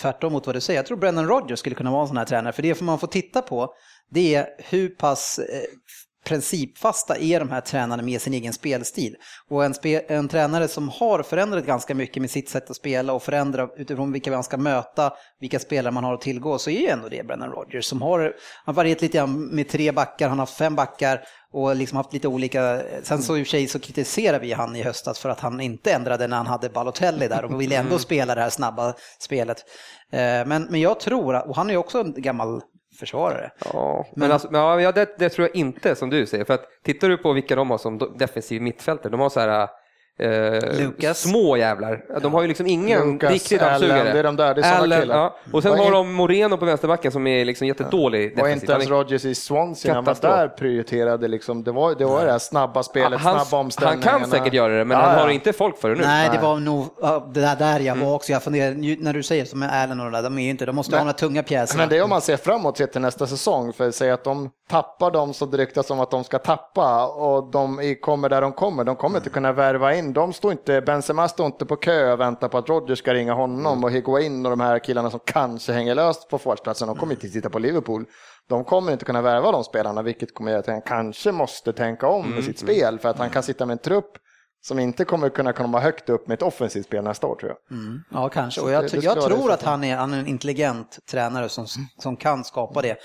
tvärtom 0.00 0.32
mot 0.32 0.46
vad 0.46 0.56
du 0.56 0.60
säger, 0.60 0.78
jag 0.78 0.86
tror 0.86 0.96
Brendan 0.96 1.28
Rodgers 1.28 1.58
skulle 1.58 1.74
kunna 1.76 1.90
vara 1.90 2.02
en 2.02 2.08
sån 2.08 2.16
här 2.16 2.24
tränare. 2.24 2.52
För 2.52 2.62
det 2.62 2.74
får 2.74 2.84
man 2.84 2.98
får 2.98 3.06
titta 3.06 3.42
på, 3.42 3.74
det 4.10 4.34
är 4.34 4.46
hur 4.58 4.88
pass 4.88 5.38
eh, 5.38 5.60
principfasta 6.24 7.16
är 7.16 7.40
de 7.40 7.50
här 7.50 7.60
tränarna 7.60 8.02
med 8.02 8.20
sin 8.20 8.34
egen 8.34 8.52
spelstil. 8.52 9.16
Och 9.48 9.64
en, 9.64 9.74
spe, 9.74 9.98
en 10.08 10.28
tränare 10.28 10.68
som 10.68 10.88
har 10.88 11.22
förändrat 11.22 11.66
ganska 11.66 11.94
mycket 11.94 12.20
med 12.20 12.30
sitt 12.30 12.48
sätt 12.48 12.70
att 12.70 12.76
spela 12.76 13.12
och 13.12 13.22
förändra 13.22 13.68
utifrån 13.76 14.12
vilka 14.12 14.30
man 14.30 14.44
ska 14.44 14.56
möta, 14.56 15.12
vilka 15.40 15.58
spelare 15.58 15.92
man 15.92 16.04
har 16.04 16.14
att 16.14 16.20
tillgå, 16.20 16.58
så 16.58 16.70
är 16.70 16.80
ju 16.80 16.86
ändå 16.86 17.08
det 17.08 17.26
Brendan 17.26 17.50
Rodgers 17.50 17.84
som 17.84 18.02
har, 18.02 18.20
han 18.20 18.32
har 18.64 18.72
varierat 18.72 19.02
lite 19.02 19.18
grann 19.18 19.46
med 19.46 19.68
tre 19.68 19.92
backar, 19.92 20.28
han 20.28 20.38
har 20.38 20.46
haft 20.46 20.58
fem 20.58 20.74
backar 20.74 21.20
och 21.52 21.76
liksom 21.76 21.96
haft 21.96 22.12
lite 22.12 22.28
olika, 22.28 22.82
sen 23.02 23.22
så 23.22 23.36
i 23.36 23.42
och 23.42 23.46
för 23.46 23.50
sig 23.50 23.66
så 23.66 23.78
kritiserar 23.78 24.40
vi 24.40 24.52
han 24.52 24.76
i 24.76 24.82
höstas 24.82 25.18
för 25.18 25.28
att 25.28 25.40
han 25.40 25.60
inte 25.60 25.92
ändrade 25.92 26.26
när 26.26 26.36
han 26.36 26.46
hade 26.46 26.68
Balotelli 26.68 27.28
där 27.28 27.44
och 27.44 27.60
ville 27.60 27.76
ändå 27.76 27.98
spela 27.98 28.34
det 28.34 28.40
här 28.40 28.50
snabba 28.50 28.94
spelet. 29.18 29.64
Eh, 30.12 30.46
Men, 30.46 30.66
men 30.70 30.80
jag 30.80 31.00
tror, 31.00 31.48
och 31.48 31.56
han 31.56 31.68
är 31.68 31.74
ju 31.74 31.78
också 31.78 32.00
en 32.00 32.14
gammal 32.16 32.60
försvarare. 33.00 33.50
Ja, 33.72 34.06
men, 34.16 34.32
alltså, 34.32 34.48
men 34.50 34.82
ja, 34.82 34.92
det, 34.92 35.18
det 35.18 35.28
tror 35.28 35.48
jag 35.48 35.56
inte 35.56 35.94
som 35.94 36.10
du 36.10 36.26
säger. 36.26 36.44
För 36.44 36.54
att 36.54 36.64
tittar 36.82 37.08
du 37.08 37.16
på 37.16 37.32
vilka 37.32 37.56
de 37.56 37.70
har 37.70 37.78
som 37.78 38.16
defensiv 38.18 38.62
mittfältare, 38.62 39.10
de 39.10 39.20
har 39.20 39.28
så 39.28 39.40
här 39.40 39.68
eh, 40.20 40.78
Lucas. 40.78 41.18
små 41.20 41.56
jävlar. 41.56 42.04
De 42.22 42.34
har 42.34 42.42
ju 42.42 42.48
liksom 42.48 42.66
ingen 42.66 43.12
Lucas, 43.12 43.30
riktig 43.32 43.58
Allen, 43.58 43.70
dammsugare. 43.70 44.12
det 44.12 44.18
är 44.18 44.22
de 44.22 44.36
där, 44.36 44.54
det 44.54 44.60
är 44.62 44.74
Allen, 44.78 45.00
killar. 45.00 45.16
ja. 45.16 45.36
Och 45.52 45.62
sen 45.62 45.72
Och 45.72 45.78
har 45.78 45.84
in- 45.86 45.92
de 45.92 46.12
Moreno 46.12 46.56
på 46.56 46.64
vänsterbacken 46.64 47.12
som 47.12 47.26
är 47.26 47.44
liksom 47.44 47.66
jättedålig 47.66 48.30
Och 48.30 48.36
defensivt. 48.36 48.62
inte 48.62 48.72
ens 48.72 48.88
Han 48.88 48.98
Rodgers 48.98 49.24
i 49.24 49.34
Swansea 49.34 49.94
han 49.94 50.04
var 50.04 50.16
där 50.20 50.48
prioriterade 50.48 51.28
liksom, 51.28 51.64
det 51.64 51.72
var 51.72 51.94
det, 51.94 52.04
var 52.04 52.24
det 52.24 52.30
här 52.32 52.38
snabba 52.38 52.82
spelet, 52.82 53.20
han, 53.20 53.34
snabba 53.34 53.46
han 53.50 53.60
omställningarna. 53.60 54.18
kan 54.20 54.30
säkert 54.30 54.52
göra 54.54 54.72
det, 54.78 54.84
men 54.84 54.96
Ja, 54.98 55.04
han 55.04 55.14
ja. 55.16 55.22
har 55.22 55.28
inte 55.30 55.52
folk 55.52 55.78
för 55.78 55.88
det 55.88 55.94
nu. 55.94 56.02
Nej, 56.02 56.30
det 56.32 56.38
var 56.38 56.56
nog 56.60 56.86
ja, 57.02 57.30
det 57.34 57.40
där, 57.40 57.56
där 57.56 57.80
jag 57.80 57.96
var 57.96 58.14
också. 58.14 58.32
Jag 58.32 58.42
funderar, 58.42 59.02
när 59.02 59.12
du 59.12 59.22
säger 59.22 59.44
som 59.44 59.62
är 59.62 59.82
Allen 59.82 60.00
och 60.00 60.06
de 60.06 60.12
där, 60.12 60.22
de 60.22 60.38
är 60.38 60.42
ju 60.42 60.50
inte, 60.50 60.66
de 60.66 60.76
måste 60.76 60.92
ha 60.92 60.98
Men- 60.98 61.06
några 61.06 61.18
tunga 61.18 61.42
pjäserna. 61.42 61.82
Men 61.82 61.88
det 61.88 61.96
är 61.98 62.02
om 62.02 62.10
man 62.10 62.20
ser 62.20 62.36
framåt 62.36 62.76
sett 62.78 62.92
till 62.92 63.00
nästa 63.00 63.26
säsong, 63.26 63.72
för 63.72 63.88
att 63.88 63.94
säga 63.94 64.14
att 64.14 64.24
de 64.24 64.50
tappar 64.70 65.10
de 65.10 65.34
som 65.34 65.50
det 65.50 65.56
ryktas 65.56 65.90
om 65.90 66.00
att 66.00 66.10
de 66.10 66.24
ska 66.24 66.38
tappa 66.38 67.06
och 67.06 67.50
de 67.50 67.94
kommer 68.00 68.28
där 68.28 68.40
de 68.40 68.52
kommer. 68.52 68.84
De 68.84 68.96
kommer 68.96 69.18
inte 69.18 69.30
kunna 69.30 69.52
värva 69.52 69.94
in. 69.94 70.09
De 70.12 70.32
står 70.32 70.52
inte, 70.52 70.80
Benzema 70.80 71.28
står 71.28 71.46
inte 71.46 71.66
på 71.66 71.76
kö 71.76 72.12
och 72.12 72.20
väntar 72.20 72.48
på 72.48 72.58
att 72.58 72.68
Rodgers 72.68 72.98
ska 72.98 73.14
ringa 73.14 73.32
honom 73.34 73.84
och 73.84 73.90
Higuain 73.90 74.46
och 74.46 74.50
de 74.50 74.60
här 74.60 74.78
killarna 74.78 75.10
som 75.10 75.20
kanske 75.24 75.72
hänger 75.72 75.94
löst 75.94 76.28
på 76.28 76.38
forwardsplatsen. 76.38 76.88
De 76.88 76.96
kommer 76.96 77.12
inte 77.12 77.28
titta 77.28 77.50
på 77.50 77.58
Liverpool. 77.58 78.04
De 78.48 78.64
kommer 78.64 78.92
inte 78.92 79.04
kunna 79.04 79.22
värva 79.22 79.52
de 79.52 79.64
spelarna, 79.64 80.02
vilket 80.02 80.34
kommer 80.34 80.50
göra 80.50 80.60
att 80.60 80.66
han 80.66 80.82
kanske 80.82 81.32
måste 81.32 81.72
tänka 81.72 82.06
om 82.08 82.30
med 82.30 82.44
sitt 82.44 82.58
spel 82.58 82.98
för 82.98 83.08
att 83.08 83.18
han 83.18 83.30
kan 83.30 83.42
sitta 83.42 83.66
med 83.66 83.72
en 83.74 83.78
trupp 83.78 84.12
som 84.62 84.78
inte 84.78 85.04
kommer 85.04 85.28
kunna 85.28 85.52
komma 85.52 85.80
högt 85.80 86.08
upp 86.08 86.28
med 86.28 86.34
ett 86.34 86.42
offensivt 86.42 86.86
spel 86.86 87.04
nästa 87.04 87.26
år 87.26 87.34
tror 87.36 87.50
jag. 87.68 87.78
Ja, 88.10 88.28
kanske. 88.28 88.60
Och 88.60 88.70
jag, 88.70 88.82
det- 88.82 88.88
det 89.00 89.04
jag 89.04 89.14
tror 89.36 89.52
att 89.52 89.62
han 89.62 89.84
är, 89.84 89.96
han 89.96 90.14
är 90.14 90.18
en 90.18 90.26
intelligent 90.26 90.98
tränare 91.10 91.48
som, 91.48 91.66
som 91.98 92.16
kan 92.16 92.44
skapa 92.44 92.82
det. 92.82 92.96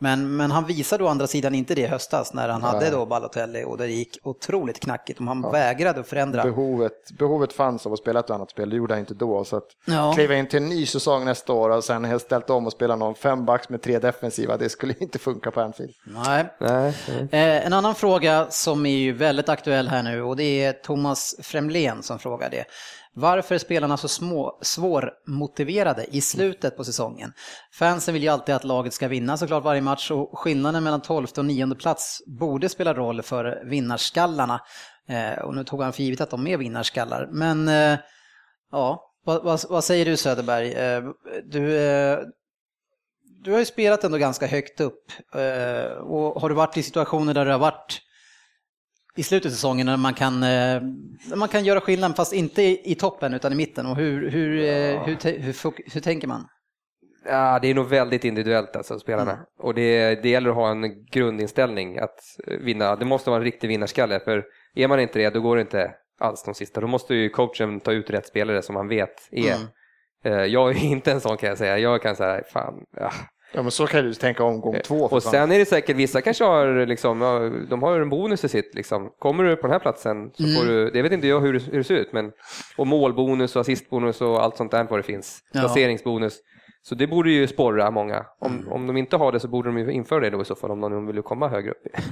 Men, 0.00 0.36
men 0.36 0.50
han 0.50 0.66
visade 0.66 1.04
å 1.04 1.06
andra 1.06 1.26
sidan 1.26 1.54
inte 1.54 1.74
det 1.74 1.80
i 1.80 1.86
höstas 1.86 2.34
när 2.34 2.48
han 2.48 2.62
hade 2.62 2.90
då 2.90 3.06
Balotelli 3.06 3.64
och 3.64 3.78
det 3.78 3.86
gick 3.86 4.18
otroligt 4.22 4.80
knackigt. 4.80 5.20
Och 5.20 5.26
han 5.26 5.42
vägrade 5.42 6.00
att 6.00 6.08
förändra. 6.08 6.42
Behovet, 6.42 7.10
behovet 7.18 7.52
fanns 7.52 7.86
av 7.86 7.92
att 7.92 7.98
spela 7.98 8.20
ett 8.20 8.30
annat 8.30 8.50
spel, 8.50 8.70
det 8.70 8.76
gjorde 8.76 8.94
han 8.94 9.00
inte 9.00 9.14
då. 9.14 9.44
Så 9.44 9.56
att 9.56 9.64
Ja. 9.84 10.12
kliva 10.14 10.34
in 10.34 10.46
till 10.48 10.62
en 10.62 10.68
ny 10.68 10.86
säsong 10.86 11.24
nästa 11.24 11.52
år 11.52 11.70
och 11.70 11.84
sen 11.84 12.04
helt 12.04 12.22
ställt 12.22 12.50
om 12.50 12.66
och 12.66 12.72
spela 12.72 12.96
någon 12.96 13.14
fembacks 13.14 13.68
med 13.68 13.82
tre 13.82 13.98
defensiva, 13.98 14.56
det 14.56 14.68
skulle 14.68 14.94
inte 14.98 15.18
funka 15.18 15.50
på 15.50 15.60
Anfield. 15.60 15.92
Nej. 16.04 16.44
Nej, 16.60 16.94
Eh, 17.30 17.66
en 17.66 17.72
annan 17.72 17.94
fråga 17.94 18.46
som 18.50 18.86
är 18.86 18.96
ju 18.96 19.12
väldigt 19.12 19.48
aktuell 19.48 19.88
här 19.88 20.02
nu 20.02 20.22
och 20.22 20.36
det 20.36 20.64
är 20.64 20.72
Thomas 20.72 21.34
Fremlén 21.42 22.02
som 22.02 22.18
frågar 22.18 22.50
det. 22.50 22.64
Varför 23.20 23.54
är 23.54 23.58
spelarna 23.58 23.96
så 23.96 24.08
små, 24.08 24.58
svårmotiverade 24.62 26.06
i 26.10 26.20
slutet 26.20 26.76
på 26.76 26.84
säsongen? 26.84 27.32
Fansen 27.72 28.14
vill 28.14 28.22
ju 28.22 28.28
alltid 28.28 28.54
att 28.54 28.64
laget 28.64 28.94
ska 28.94 29.08
vinna 29.08 29.36
såklart 29.36 29.64
varje 29.64 29.80
match 29.80 30.10
och 30.10 30.38
skillnaden 30.38 30.84
mellan 30.84 31.00
12 31.00 31.26
och 31.36 31.44
9 31.44 31.74
plats 31.74 32.22
borde 32.26 32.68
spela 32.68 32.94
roll 32.94 33.22
för 33.22 33.62
vinnarskallarna. 33.64 34.60
Eh, 35.08 35.44
och 35.44 35.54
nu 35.54 35.64
tog 35.64 35.82
han 35.82 35.92
för 35.92 36.02
givet 36.02 36.20
att 36.20 36.30
de 36.30 36.46
är 36.46 36.56
vinnarskallar. 36.56 37.28
Men 37.32 37.68
eh, 37.68 37.98
ja, 38.72 39.12
vad, 39.24 39.44
vad, 39.44 39.60
vad 39.68 39.84
säger 39.84 40.04
du 40.04 40.16
Söderberg? 40.16 40.72
Eh, 40.72 41.02
du, 41.44 41.78
eh, 41.78 42.18
du 43.44 43.52
har 43.52 43.58
ju 43.58 43.64
spelat 43.64 44.04
ändå 44.04 44.18
ganska 44.18 44.46
högt 44.46 44.80
upp. 44.80 45.12
Eh, 45.34 45.92
och 45.92 46.40
har 46.40 46.48
du 46.48 46.54
varit 46.54 46.76
i 46.76 46.82
situationer 46.82 47.34
där 47.34 47.44
du 47.44 47.50
har 47.50 47.58
varit 47.58 48.02
i 49.18 49.22
slutet 49.22 49.46
av 49.46 49.50
säsongen 49.50 49.86
när 49.86 49.96
man 49.96 50.14
kan, 50.14 50.42
eh, 50.42 50.82
man 51.36 51.48
kan 51.48 51.64
göra 51.64 51.80
skillnad 51.80 52.16
fast 52.16 52.32
inte 52.32 52.62
i, 52.62 52.92
i 52.92 52.94
toppen 52.94 53.34
utan 53.34 53.52
i 53.52 53.56
mitten? 53.56 53.86
Och 53.86 53.96
hur, 53.96 54.30
hur, 54.30 54.58
eh, 54.58 55.02
hur, 55.02 55.16
hur, 55.22 55.40
hur, 55.42 55.92
hur 55.92 56.00
tänker 56.00 56.28
man? 56.28 56.48
Ja, 57.24 57.58
det 57.62 57.68
är 57.68 57.74
nog 57.74 57.88
väldigt 57.88 58.24
individuellt 58.24 58.76
alltså, 58.76 58.98
spelarna. 58.98 59.32
Mm. 59.32 59.44
Och 59.58 59.74
det, 59.74 60.22
det 60.22 60.28
gäller 60.28 60.50
att 60.50 60.56
ha 60.56 60.70
en 60.70 61.04
grundinställning 61.04 61.98
att 61.98 62.20
vinna. 62.60 62.96
Det 62.96 63.04
måste 63.04 63.30
vara 63.30 63.38
en 63.38 63.44
riktig 63.44 63.68
vinnarskalle, 63.68 64.20
för 64.20 64.44
är 64.74 64.88
man 64.88 65.00
inte 65.00 65.18
det, 65.18 65.30
då 65.30 65.40
går 65.40 65.56
det 65.56 65.62
inte 65.62 65.94
alls 66.20 66.44
de 66.44 66.54
sista. 66.54 66.80
Då 66.80 66.86
måste 66.86 67.14
ju 67.14 67.28
coachen 67.28 67.80
ta 67.80 67.92
ut 67.92 68.10
rätt 68.10 68.26
spelare 68.26 68.62
som 68.62 68.74
man 68.74 68.88
vet 68.88 69.28
är. 69.30 69.54
Mm. 69.54 69.68
Eh, 70.24 70.44
jag 70.44 70.70
är 70.70 70.84
inte 70.84 71.12
en 71.12 71.20
sån 71.20 71.36
kan 71.36 71.48
jag 71.48 71.58
säga. 71.58 71.78
Jag 71.78 72.02
kan 72.02 72.16
säga, 72.16 72.42
fan, 72.52 72.74
ja. 73.52 73.62
Men 73.62 73.70
så 73.70 73.86
kan 73.86 74.04
du 74.04 74.14
tänka 74.14 74.44
omgång 74.44 74.74
eh, 74.74 74.80
två. 74.80 74.96
Och 74.96 75.22
sen 75.22 75.52
är 75.52 75.58
det 75.58 75.66
säkert, 75.66 75.96
vissa 75.96 76.20
kanske 76.20 76.44
har, 76.44 76.86
liksom, 76.86 77.18
de 77.70 77.82
har 77.82 78.00
en 78.00 78.10
bonus 78.10 78.44
i 78.44 78.48
sitt. 78.48 78.74
Liksom. 78.74 79.10
Kommer 79.18 79.44
du 79.44 79.56
på 79.56 79.62
den 79.62 79.72
här 79.72 79.78
platsen 79.78 80.30
så 80.34 80.42
mm. 80.42 80.56
får 80.56 80.64
du, 80.64 80.90
det 80.90 81.02
vet 81.02 81.12
inte 81.12 81.28
jag 81.28 81.40
hur 81.40 81.52
det, 81.52 81.60
hur 81.70 81.78
det 81.78 81.84
ser 81.84 81.94
ut, 81.94 82.12
men 82.12 82.32
och 82.76 82.86
målbonus 82.86 83.56
och 83.56 83.60
assistbonus 83.60 84.20
och 84.20 84.42
allt 84.44 84.56
sånt 84.56 84.70
där 84.70 84.86
vad 84.90 84.98
det 84.98 85.02
finns. 85.02 85.38
Ja. 85.52 85.60
Placeringsbonus. 85.60 86.38
Så 86.82 86.94
det 86.94 87.06
borde 87.06 87.30
ju 87.30 87.46
sporra 87.46 87.90
många. 87.90 88.26
Om, 88.40 88.52
mm. 88.52 88.72
om 88.72 88.86
de 88.86 88.96
inte 88.96 89.16
har 89.16 89.32
det 89.32 89.40
så 89.40 89.48
borde 89.48 89.68
de 89.68 89.78
ju 89.78 89.92
införa 89.92 90.20
det 90.20 90.30
då 90.30 90.42
i 90.42 90.44
så 90.44 90.54
fall 90.54 90.70
om 90.70 90.80
de 90.80 91.06
vill 91.06 91.22
komma 91.22 91.48
högre 91.48 91.70
upp. 91.70 91.82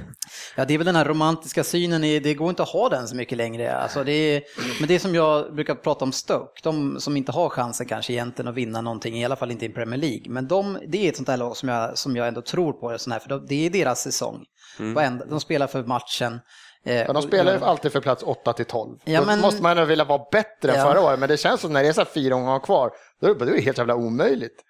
Ja, 0.55 0.65
det 0.65 0.73
är 0.73 0.77
väl 0.77 0.85
den 0.85 0.95
här 0.95 1.05
romantiska 1.05 1.63
synen, 1.63 2.03
i, 2.03 2.19
det 2.19 2.33
går 2.33 2.49
inte 2.49 2.63
att 2.63 2.69
ha 2.69 2.89
den 2.89 3.07
så 3.07 3.15
mycket 3.15 3.37
längre. 3.37 3.75
Alltså 3.75 4.03
det 4.03 4.11
är, 4.11 4.43
men 4.79 4.87
det 4.87 4.95
är 4.95 4.99
som 4.99 5.15
jag 5.15 5.55
brukar 5.55 5.75
prata 5.75 6.05
om 6.05 6.11
Stoke, 6.11 6.61
de 6.63 6.99
som 6.99 7.17
inte 7.17 7.31
har 7.31 7.49
chansen 7.49 7.87
kanske 7.87 8.13
egentligen 8.13 8.49
att 8.49 8.55
vinna 8.55 8.81
någonting, 8.81 9.17
i 9.17 9.25
alla 9.25 9.35
fall 9.35 9.51
inte 9.51 9.65
i 9.65 9.69
Premier 9.69 9.99
League. 9.99 10.23
Men 10.27 10.47
de, 10.47 10.79
det 10.87 11.05
är 11.05 11.09
ett 11.09 11.15
sånt 11.15 11.29
här 11.29 11.37
lag 11.37 11.57
som 11.57 11.69
jag, 11.69 11.97
som 11.97 12.15
jag 12.15 12.27
ändå 12.27 12.41
tror 12.41 12.73
på, 12.73 12.97
sån 12.97 13.11
här, 13.11 13.19
för 13.19 13.47
det 13.47 13.65
är 13.65 13.69
deras 13.69 14.01
säsong. 14.01 14.45
Mm. 14.79 15.21
De 15.29 15.39
spelar 15.39 15.67
för 15.67 15.83
matchen. 15.83 16.39
Eh, 16.87 16.95
ja, 16.95 17.13
de 17.13 17.21
spelar 17.21 17.53
ju 17.53 17.63
alltid 17.63 17.91
för 17.91 18.01
plats 18.01 18.23
8 18.23 18.53
till 18.53 18.65
12. 18.65 18.97
Ja, 19.03 19.21
men... 19.25 19.39
Då 19.39 19.45
måste 19.45 19.63
man 19.63 19.87
vilja 19.87 20.05
vara 20.05 20.21
bättre 20.31 20.71
än 20.71 20.79
ja. 20.79 20.85
förra 20.85 21.01
året, 21.01 21.19
men 21.19 21.29
det 21.29 21.37
känns 21.37 21.61
som 21.61 21.73
när 21.73 21.83
det 21.83 21.89
är 21.89 21.93
så 21.93 22.05
fyra 22.05 22.35
omgångar 22.35 22.59
kvar, 22.59 22.91
då 23.19 23.27
är 23.27 23.35
det 23.35 23.61
helt 23.61 23.77
jävla 23.77 23.95
omöjligt. 23.95 24.63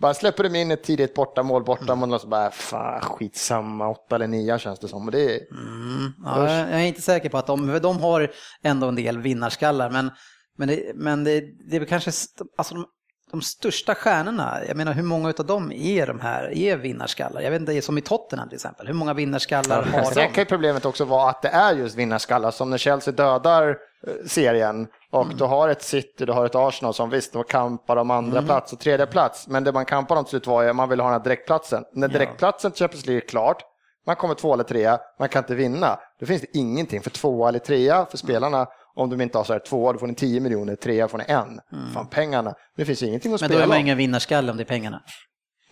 Bara 0.00 0.14
släpper 0.14 0.44
de 0.44 0.54
in 0.58 0.70
ett 0.70 0.82
tidigt 0.82 1.14
bortamål 1.14 1.64
borta 1.64 1.92
mm. 1.92 2.12
och 2.12 2.20
så 2.20 2.28
bara, 2.28 2.50
fan 2.50 3.00
skitsamma, 3.00 3.88
åtta 3.88 4.16
eller 4.16 4.26
nio 4.26 4.58
känns 4.58 4.78
det 4.78 4.88
som. 4.88 5.06
Och 5.06 5.12
det 5.12 5.34
är... 5.34 5.40
mm. 5.52 6.12
ja, 6.24 6.58
jag 6.58 6.80
är 6.80 6.86
inte 6.86 7.02
säker 7.02 7.28
på 7.28 7.38
att 7.38 7.46
de, 7.46 7.78
de 7.82 8.00
har 8.00 8.30
ändå 8.62 8.88
en 8.88 8.96
del 8.96 9.18
vinnarskallar, 9.18 9.90
men, 9.90 10.10
men, 10.58 10.68
det, 10.68 10.92
men 10.94 11.24
det, 11.24 11.44
det 11.70 11.76
är 11.76 11.84
kanske, 11.84 12.10
alltså 12.56 12.74
de, 12.74 12.84
de 13.30 13.42
största 13.42 13.94
stjärnorna, 13.94 14.58
jag 14.68 14.76
menar 14.76 14.92
hur 14.92 15.02
många 15.02 15.34
av 15.38 15.46
dem 15.46 15.72
är 15.72 16.06
de 16.06 16.20
här, 16.20 16.56
är 16.56 16.76
vinnarskallar? 16.76 17.40
Jag 17.40 17.50
vet 17.50 17.60
inte, 17.60 17.82
som 17.82 17.98
i 17.98 18.00
Tottenham 18.00 18.48
till 18.48 18.56
exempel, 18.56 18.86
hur 18.86 18.94
många 18.94 19.14
vinnarskallar 19.14 19.82
har 19.82 20.00
de? 20.00 20.14
Sen 20.14 20.32
kan 20.32 20.46
problemet 20.46 20.84
också 20.84 21.04
vara 21.04 21.30
att 21.30 21.42
det 21.42 21.48
är 21.48 21.74
just 21.74 21.96
vinnarskallar, 21.96 22.50
som 22.50 22.70
när 22.70 22.78
Chelsea 22.78 23.14
dödar 23.14 23.68
eh, 23.68 24.12
serien 24.26 24.86
och 25.10 25.24
mm. 25.24 25.36
du 25.36 25.44
har 25.44 25.68
ett 25.68 25.82
City, 25.82 26.26
du 26.26 26.32
har 26.32 26.46
ett 26.46 26.54
Arsenal 26.54 26.94
som 26.94 27.10
visst, 27.10 27.32
de 27.32 27.44
kampar 27.44 27.96
om 27.96 28.10
andra 28.10 28.38
mm. 28.38 28.46
plats 28.46 28.72
och 28.72 28.78
tredje 28.78 29.06
plats, 29.06 29.48
men 29.48 29.64
det 29.64 29.72
man 29.72 29.84
kampar 29.84 30.16
om 30.16 30.24
till 30.24 30.30
slut 30.30 30.46
var 30.46 30.64
att 30.64 30.76
man 30.76 30.88
vill 30.88 31.00
ha 31.00 31.06
den 31.06 31.18
här 31.18 31.24
direktplatsen. 31.24 31.84
När 31.92 32.08
direktplatsen 32.08 32.70
till 32.70 32.78
Champions 32.78 33.06
League 33.06 33.22
är 33.22 33.28
klart, 33.28 33.62
man 34.06 34.16
kommer 34.16 34.34
två 34.34 34.54
eller 34.54 34.64
trea, 34.64 34.98
man 35.18 35.28
kan 35.28 35.42
inte 35.42 35.54
vinna, 35.54 35.98
då 36.20 36.26
finns 36.26 36.42
det 36.42 36.58
ingenting 36.58 37.00
för 37.00 37.10
tvåa 37.10 37.48
eller 37.48 37.58
trea 37.58 38.06
för 38.06 38.18
spelarna 38.18 38.66
om 38.94 39.10
de 39.10 39.20
inte 39.20 39.38
har 39.38 39.44
så 39.44 39.52
här 39.52 39.60
tvåa, 39.60 39.92
då 39.92 39.98
får 39.98 40.06
ni 40.06 40.14
10 40.14 40.40
miljoner, 40.40 40.76
trea 40.76 41.08
får 41.08 41.18
ni 41.18 41.24
en. 41.28 41.60
Mm. 41.72 41.92
Fan 41.94 42.06
pengarna, 42.06 42.54
det 42.76 42.84
finns 42.84 43.02
ingenting 43.02 43.34
att 43.34 43.40
men 43.40 43.48
spela 43.48 43.58
Men 43.58 43.68
då 43.68 43.74
är 43.74 43.76
man 43.76 43.80
ingen 43.80 43.96
vinnarskalle 43.96 44.50
om 44.50 44.56
det 44.56 44.62
är 44.62 44.64
pengarna. 44.64 45.02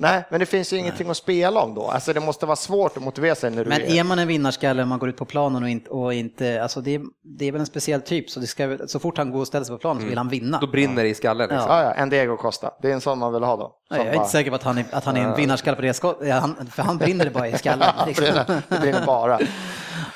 Nej, 0.00 0.24
men 0.30 0.40
det 0.40 0.46
finns 0.46 0.72
ju 0.72 0.76
Nej. 0.76 0.80
ingenting 0.80 1.10
att 1.10 1.16
spela 1.16 1.60
om 1.60 1.74
då. 1.74 1.86
Alltså 1.86 2.12
det 2.12 2.20
måste 2.20 2.46
vara 2.46 2.56
svårt 2.56 2.96
att 2.96 3.02
motivera 3.02 3.34
sig 3.34 3.50
när 3.50 3.64
du 3.64 3.70
Men 3.70 3.80
är, 3.80 3.96
är 3.96 4.04
man 4.04 4.18
en 4.18 4.28
vinnarskalle 4.28 4.82
och 4.82 4.88
man 4.88 4.98
går 4.98 5.08
ut 5.08 5.16
på 5.16 5.24
planen 5.24 5.62
och 5.62 5.68
inte, 5.68 5.90
och 5.90 6.14
inte 6.14 6.62
alltså 6.62 6.80
det, 6.80 6.94
är, 6.94 7.00
det 7.38 7.44
är 7.44 7.52
väl 7.52 7.60
en 7.60 7.66
speciell 7.66 8.00
typ, 8.00 8.30
så, 8.30 8.40
det 8.40 8.46
ska, 8.46 8.78
så 8.86 8.98
fort 8.98 9.18
han 9.18 9.30
går 9.30 9.40
och 9.40 9.46
ställer 9.46 9.64
sig 9.64 9.74
på 9.74 9.78
planen 9.78 10.02
så 10.02 10.08
vill 10.08 10.18
han 10.18 10.28
vinna. 10.28 10.58
Då 10.58 10.66
brinner 10.66 11.02
det 11.02 11.08
i 11.08 11.14
skallen. 11.14 11.48
Liksom. 11.48 11.70
Ja. 11.70 11.82
ja, 11.82 11.92
en 11.92 12.10
Diego 12.10 12.36
Costa. 12.36 12.70
Det 12.82 12.90
är 12.90 12.94
en 12.94 13.00
sån 13.00 13.18
man 13.18 13.32
vill 13.32 13.42
ha 13.42 13.56
då. 13.56 13.72
Nej, 13.90 13.98
jag 13.98 14.06
är 14.06 14.12
bara... 14.12 14.16
inte 14.16 14.30
säker 14.30 14.50
på 14.50 14.56
att 14.56 14.62
han 14.62 14.78
är, 14.78 14.84
att 14.90 15.04
han 15.04 15.16
är 15.16 15.20
en 15.20 15.36
vinnarskalle 15.36 15.76
på 15.76 15.82
det, 15.82 15.94
för 15.94 16.82
han 16.82 16.98
brinner 16.98 17.24
det 17.24 17.30
bara 17.30 17.48
i 17.48 17.58
skallen. 17.58 17.88
Liksom. 18.06 18.26
det 18.68 18.80
brinner 18.80 19.06
bara. 19.06 19.38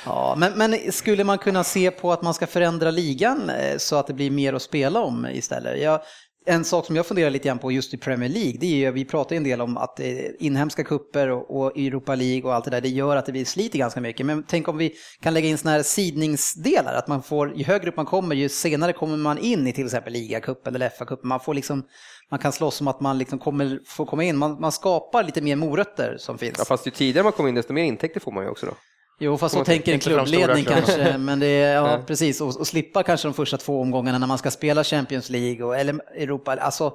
Ja, 0.07 0.35
men, 0.39 0.53
men, 0.59 0.93
skulle 0.93 1.25
man 1.25 1.39
kunna 1.39 1.65
se 1.65 1.91
på 1.91 2.13
att 2.13 2.23
man 2.23 2.35
ska 2.35 2.47
förändra 2.47 2.91
ligan 2.91 3.51
eh, 3.51 3.79
så 3.79 3.97
att 3.97 4.07
det 4.07 4.15
blir 4.15 4.31
mer 4.31 4.53
att 4.53 4.63
spela 4.63 5.01
om 5.01 5.27
istället? 5.27 5.83
Jag, 5.83 6.01
en 6.47 6.65
sak 6.65 6.87
som 6.87 6.97
jag 6.97 7.07
funderar 7.07 7.31
lite 7.31 7.49
grann 7.49 7.59
på 7.59 7.73
just 7.73 7.95
i 7.95 7.97
Premier 7.97 8.31
League, 8.31 8.57
det 8.61 8.67
är 8.67 8.77
ju, 8.77 8.91
vi 8.91 9.05
pratar 9.05 9.37
en 9.37 9.45
del 9.45 9.61
om 9.61 9.77
att 9.77 10.01
eh, 10.01 10.07
inhemska 10.39 10.85
kupper 10.85 11.31
och, 11.31 11.57
och 11.57 11.79
Europa 11.79 12.15
League 12.15 12.43
och 12.43 12.55
allt 12.55 12.65
det 12.65 12.71
där, 12.71 12.81
det 12.81 12.89
gör 12.89 13.17
att 13.17 13.27
det 13.27 13.33
blir 13.33 13.45
sliter 13.45 13.79
ganska 13.79 14.01
mycket. 14.01 14.27
Men 14.27 14.45
tänk 14.49 14.69
om 14.69 14.77
vi 14.77 14.95
kan 15.21 15.35
lägga 15.35 15.49
in 15.49 15.59
sådana 15.59 15.77
här 15.77 15.83
sidningsdelar, 15.83 16.95
att 16.95 17.09
man 17.09 17.23
får, 17.23 17.57
ju 17.57 17.65
högre 17.65 17.89
upp 17.89 17.97
man 17.97 18.07
kommer, 18.07 18.35
ju 18.35 18.49
senare 18.49 18.93
kommer 18.93 19.17
man 19.17 19.39
in 19.39 19.67
i 19.67 19.73
till 19.73 19.85
exempel 19.85 20.13
ligacupen 20.13 20.75
eller 20.75 20.89
FA-cupen. 20.89 21.27
Man 21.27 21.41
får 21.41 21.55
liksom, 21.55 21.83
man 22.31 22.39
kan 22.39 22.53
slåss 22.53 22.81
om 22.81 22.89
att 22.89 23.01
man 23.01 23.19
liksom 23.19 23.39
kommer, 23.39 23.81
får 23.87 24.07
komma 24.07 24.25
in, 24.25 24.37
man, 24.37 24.61
man 24.61 24.73
skapar 24.73 25.25
lite 25.25 25.41
mer 25.41 25.57
morötter 25.57 26.17
som 26.19 26.39
finns. 26.39 26.55
Ja, 26.59 26.65
fast 26.65 26.87
ju 26.87 26.91
tidigare 26.91 27.25
man 27.25 27.33
kommer 27.33 27.49
in, 27.49 27.55
desto 27.55 27.73
mer 27.73 27.85
intäkter 27.85 28.21
får 28.21 28.33
man 28.33 28.45
ju 28.45 28.51
också 28.51 28.67
då. 28.67 28.73
Jo, 29.19 29.39
fast 29.39 29.55
så 29.55 29.65
tänker 29.65 29.93
en 29.93 29.99
klubbledning 29.99 30.65
kanske. 30.65 31.19
Men 31.19 31.41
det 31.41 31.47
är, 31.47 31.75
ja, 31.75 32.03
precis. 32.07 32.41
Och, 32.41 32.61
och, 32.61 32.67
slippa 32.67 33.03
kanske 33.03 33.29
de 33.29 33.35
första 33.35 33.57
två 33.57 33.81
omgångarna 33.81 34.19
när 34.19 34.27
man 34.27 34.39
ska 34.39 34.51
spela 34.51 34.85
Champions 34.85 35.31
League 35.31 35.67
och, 35.67 35.77
eller 35.77 35.95
Europa. 36.15 36.57
Alltså, 36.61 36.93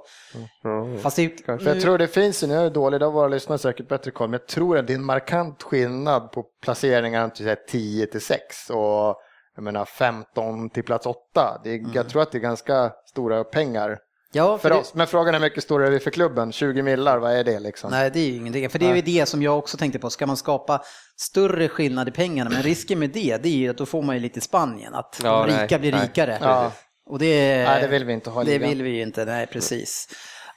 mm. 0.64 1.00
fast 1.00 1.16
det, 1.16 1.46
För 1.46 1.68
jag 1.68 1.82
tror 1.82 1.98
det 1.98 2.08
finns, 2.08 2.44
nu 2.44 2.54
är 2.54 2.64
det 2.64 2.70
dåligt, 2.70 3.02
av 3.02 3.14
våra 3.14 3.28
lyssnare 3.28 3.60
säkert 3.60 3.88
bättre 3.88 4.12
koll, 4.12 4.30
men 4.30 4.40
jag 4.40 4.48
tror 4.48 4.78
att 4.78 4.88
det 4.88 4.94
är 4.94 4.98
en 4.98 5.06
markant 5.06 5.64
skillnad 5.64 6.32
på 6.32 6.46
placeringarna 6.64 7.30
till 7.30 7.56
10 7.68 8.06
till 8.06 8.22
6 8.22 8.70
och 8.70 9.16
jag 9.56 9.64
menar 9.64 9.86
15 9.86 10.70
till 10.70 10.84
plats 10.84 11.06
8. 11.06 11.62
Det 11.64 11.70
är, 11.70 11.80
mm. 11.80 11.92
Jag 11.94 12.10
tror 12.10 12.22
att 12.22 12.32
det 12.32 12.38
är 12.38 12.40
ganska 12.40 12.92
stora 13.10 13.44
pengar 13.44 13.98
Ja, 14.32 14.58
för, 14.58 14.70
för 14.70 14.78
oss. 14.78 14.94
Men 14.94 15.08
frågan 15.08 15.36
är 15.36 15.40
mycket 15.40 15.64
står 15.64 15.80
det 15.80 16.00
för 16.00 16.12
klubben? 16.12 16.52
20 16.52 16.82
millar, 16.82 17.18
vad 17.18 17.34
är 17.34 17.44
det 17.44 17.60
liksom? 17.60 17.92
Nej, 17.92 18.12
det 18.12 18.20
är 18.20 18.26
ju 18.26 18.36
ingenting. 18.36 18.70
För 18.70 18.80
det 18.80 18.86
är 18.86 18.96
ju 18.96 19.02
det 19.02 19.26
som 19.26 19.42
jag 19.44 19.58
också 19.58 19.78
tänkte 19.78 20.00
på. 20.00 20.10
Ska 20.10 20.26
man 20.26 20.38
skapa 20.38 20.82
större 21.18 21.68
skillnad 21.68 22.08
i 22.08 22.12
pengarna? 22.12 22.50
Men 22.50 22.64
risken 22.64 23.00
med 23.00 23.10
det, 23.10 23.38
det 23.38 23.50
är 23.50 23.58
ju 23.58 23.70
att 23.70 23.78
då 23.78 23.86
får 23.86 24.02
man 24.02 24.16
ju 24.16 24.22
lite 24.22 24.42
Spanien. 24.42 24.96
Att 24.96 25.22
ja, 25.24 25.46
de 25.48 25.62
rika 25.62 25.78
nej, 25.78 25.80
blir 25.80 26.02
rikare. 26.02 26.38
Ja. 26.42 26.72
Och 27.10 27.20
det, 27.20 27.64
nej, 27.64 27.82
det 27.82 27.88
vill 27.88 28.06
vi 28.06 28.14
inte 28.14 28.30
ha. 28.30 28.44
Det 28.44 28.58
vill 28.58 28.84
vi 28.84 28.90
ju 28.90 29.02
inte, 29.02 29.26
nej 29.26 29.48
precis. 29.48 30.08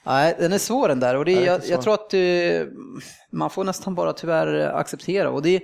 Nej, 0.05 0.35
den 0.39 0.53
är 0.53 0.57
svår 0.57 0.87
den 0.87 0.99
där 0.99 1.15
och 1.15 1.25
det, 1.25 1.31
jag, 1.31 1.61
jag, 1.65 1.81
tror 1.81 1.93
att 1.93 2.13
uh, 2.13 2.67
man 3.31 3.49
får 3.49 3.63
nästan 3.63 3.95
bara 3.95 4.13
tyvärr 4.13 4.75
acceptera. 4.75 5.29
Och 5.29 5.41
det, 5.41 5.61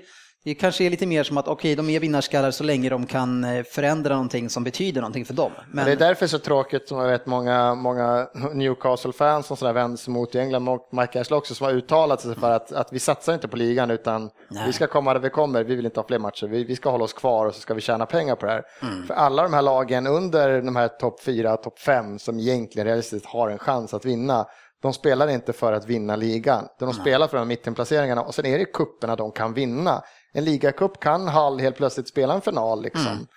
det 0.48 0.56
kanske 0.56 0.84
är 0.84 0.90
lite 0.90 1.06
mer 1.06 1.24
som 1.24 1.38
att 1.38 1.48
okej, 1.48 1.74
okay, 1.74 1.76
de 1.76 1.90
är 1.90 2.00
vinnarskallar 2.00 2.52
så 2.52 2.64
länge 2.64 2.90
de 2.90 3.06
kan 3.06 3.44
eh, 3.44 3.64
förändra 3.64 4.14
någonting 4.14 4.50
som 4.50 4.64
betyder 4.64 5.02
någonting 5.02 5.26
för 5.26 5.34
dem. 5.34 5.52
Men... 5.72 5.86
Det 5.86 5.92
är 5.92 5.96
därför 5.96 6.28
så 6.28 6.40
tråkigt 6.40 6.88
som 6.88 7.00
jag 7.00 7.08
vet 7.08 7.26
många, 7.26 7.76
många 7.76 8.28
Newcastle-fans 8.54 9.60
som 9.60 9.74
vänder 9.74 9.98
sig 9.98 10.14
mot 10.14 10.36
i 10.36 10.40
England, 10.40 10.80
Mike 10.92 11.22
Ashley 11.22 11.38
också, 11.38 11.56
som 11.56 11.66
har 11.66 11.74
uttalat 11.74 12.22
sig 12.22 12.36
för 12.36 12.52
att, 12.52 12.72
att 12.72 12.94
vi 12.94 13.00
satsar 13.00 13.34
inte 13.34 13.48
på 13.48 13.58
ligan 13.58 13.92
utan 13.92 14.30
Nej. 14.50 14.64
vi 14.68 14.74
ska 14.74 14.88
komma 14.88 15.14
där 15.14 15.22
vi 15.22 15.30
kommer, 15.30 15.64
vi 15.64 15.76
vill 15.76 15.86
inte 15.86 16.00
ha 16.00 16.08
fler 16.08 16.20
matcher, 16.20 16.48
vi, 16.48 16.64
vi 16.64 16.76
ska 16.76 16.90
hålla 16.90 17.04
oss 17.04 17.14
kvar 17.14 17.46
och 17.46 17.56
så 17.56 17.62
ska 17.62 17.74
vi 17.74 17.82
tjäna 17.82 18.06
pengar 18.06 18.36
på 18.36 18.46
det 18.46 18.52
här. 18.52 18.64
Mm. 18.82 19.08
För 19.08 19.14
alla 19.14 19.44
de 19.44 19.54
här 19.54 19.62
lagen 19.62 20.08
under 20.08 20.62
de 20.62 20.76
här 20.76 20.88
topp 20.88 21.24
4, 21.24 21.58
topp 21.58 21.80
5 21.80 22.20
som 22.20 22.40
egentligen 22.40 22.88
realistiskt 22.88 23.26
har 23.26 23.50
en 23.50 23.60
chans 23.60 23.94
att 23.94 24.06
vinna, 24.06 24.46
de 24.82 24.94
spelar 24.94 25.28
inte 25.28 25.54
för 25.54 25.74
att 25.74 25.86
vinna 25.86 26.16
ligan, 26.16 26.68
de 26.80 26.94
spelar 26.94 27.28
för 27.28 27.38
de 27.38 27.48
mittenplaceringarna 27.48 28.22
och 28.22 28.36
sen 28.36 28.46
är 28.46 28.58
det 28.58 28.66
kupperna 28.66 29.16
de 29.16 29.32
kan 29.32 29.54
vinna 29.54 30.04
en 30.38 30.46
ligacup 30.46 31.00
kan 31.00 31.28
Hall 31.28 31.60
helt 31.60 31.78
plötsligt 31.78 32.08
spela 32.08 32.34
en 32.34 32.42
final. 32.42 32.84
Liksom. 32.84 33.08
Mm. 33.08 33.28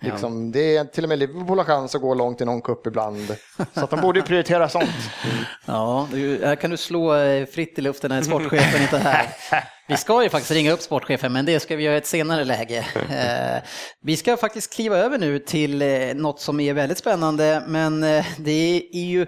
Liksom, 0.00 0.52
det 0.52 0.76
är 0.76 0.84
till 0.84 1.04
och 1.04 1.08
med 1.08 1.18
Liverpool 1.18 1.58
har 1.58 1.64
chans 1.64 1.94
att 1.94 2.00
gå 2.00 2.14
långt 2.14 2.40
i 2.40 2.44
någon 2.44 2.62
cup 2.62 2.86
ibland. 2.86 3.36
Så 3.74 3.84
att 3.84 3.90
de 3.90 4.00
borde 4.00 4.22
prioritera 4.22 4.68
sånt. 4.68 4.90
Ja, 5.66 6.08
här 6.42 6.56
kan 6.56 6.70
du 6.70 6.76
slå 6.76 7.14
eh, 7.14 7.46
fritt 7.46 7.78
i 7.78 7.82
luften 7.82 8.10
när 8.10 8.22
sportchefen 8.22 8.82
inte 8.82 8.96
är 8.96 9.00
här. 9.00 9.28
Vi 9.88 9.96
ska 9.96 10.22
ju 10.22 10.28
faktiskt 10.28 10.50
ringa 10.50 10.72
upp 10.72 10.80
sportchefen, 10.80 11.32
men 11.32 11.46
det 11.46 11.60
ska 11.60 11.76
vi 11.76 11.84
göra 11.84 11.94
i 11.94 11.98
ett 11.98 12.06
senare 12.06 12.44
läge. 12.44 12.86
Eh, 13.10 13.62
vi 14.02 14.16
ska 14.16 14.36
faktiskt 14.36 14.74
kliva 14.74 14.96
över 14.96 15.18
nu 15.18 15.38
till 15.38 15.82
eh, 15.82 16.14
något 16.14 16.40
som 16.40 16.60
är 16.60 16.74
väldigt 16.74 16.98
spännande, 16.98 17.62
men 17.66 18.00
det 18.36 18.82
är 18.92 19.04
ju 19.04 19.26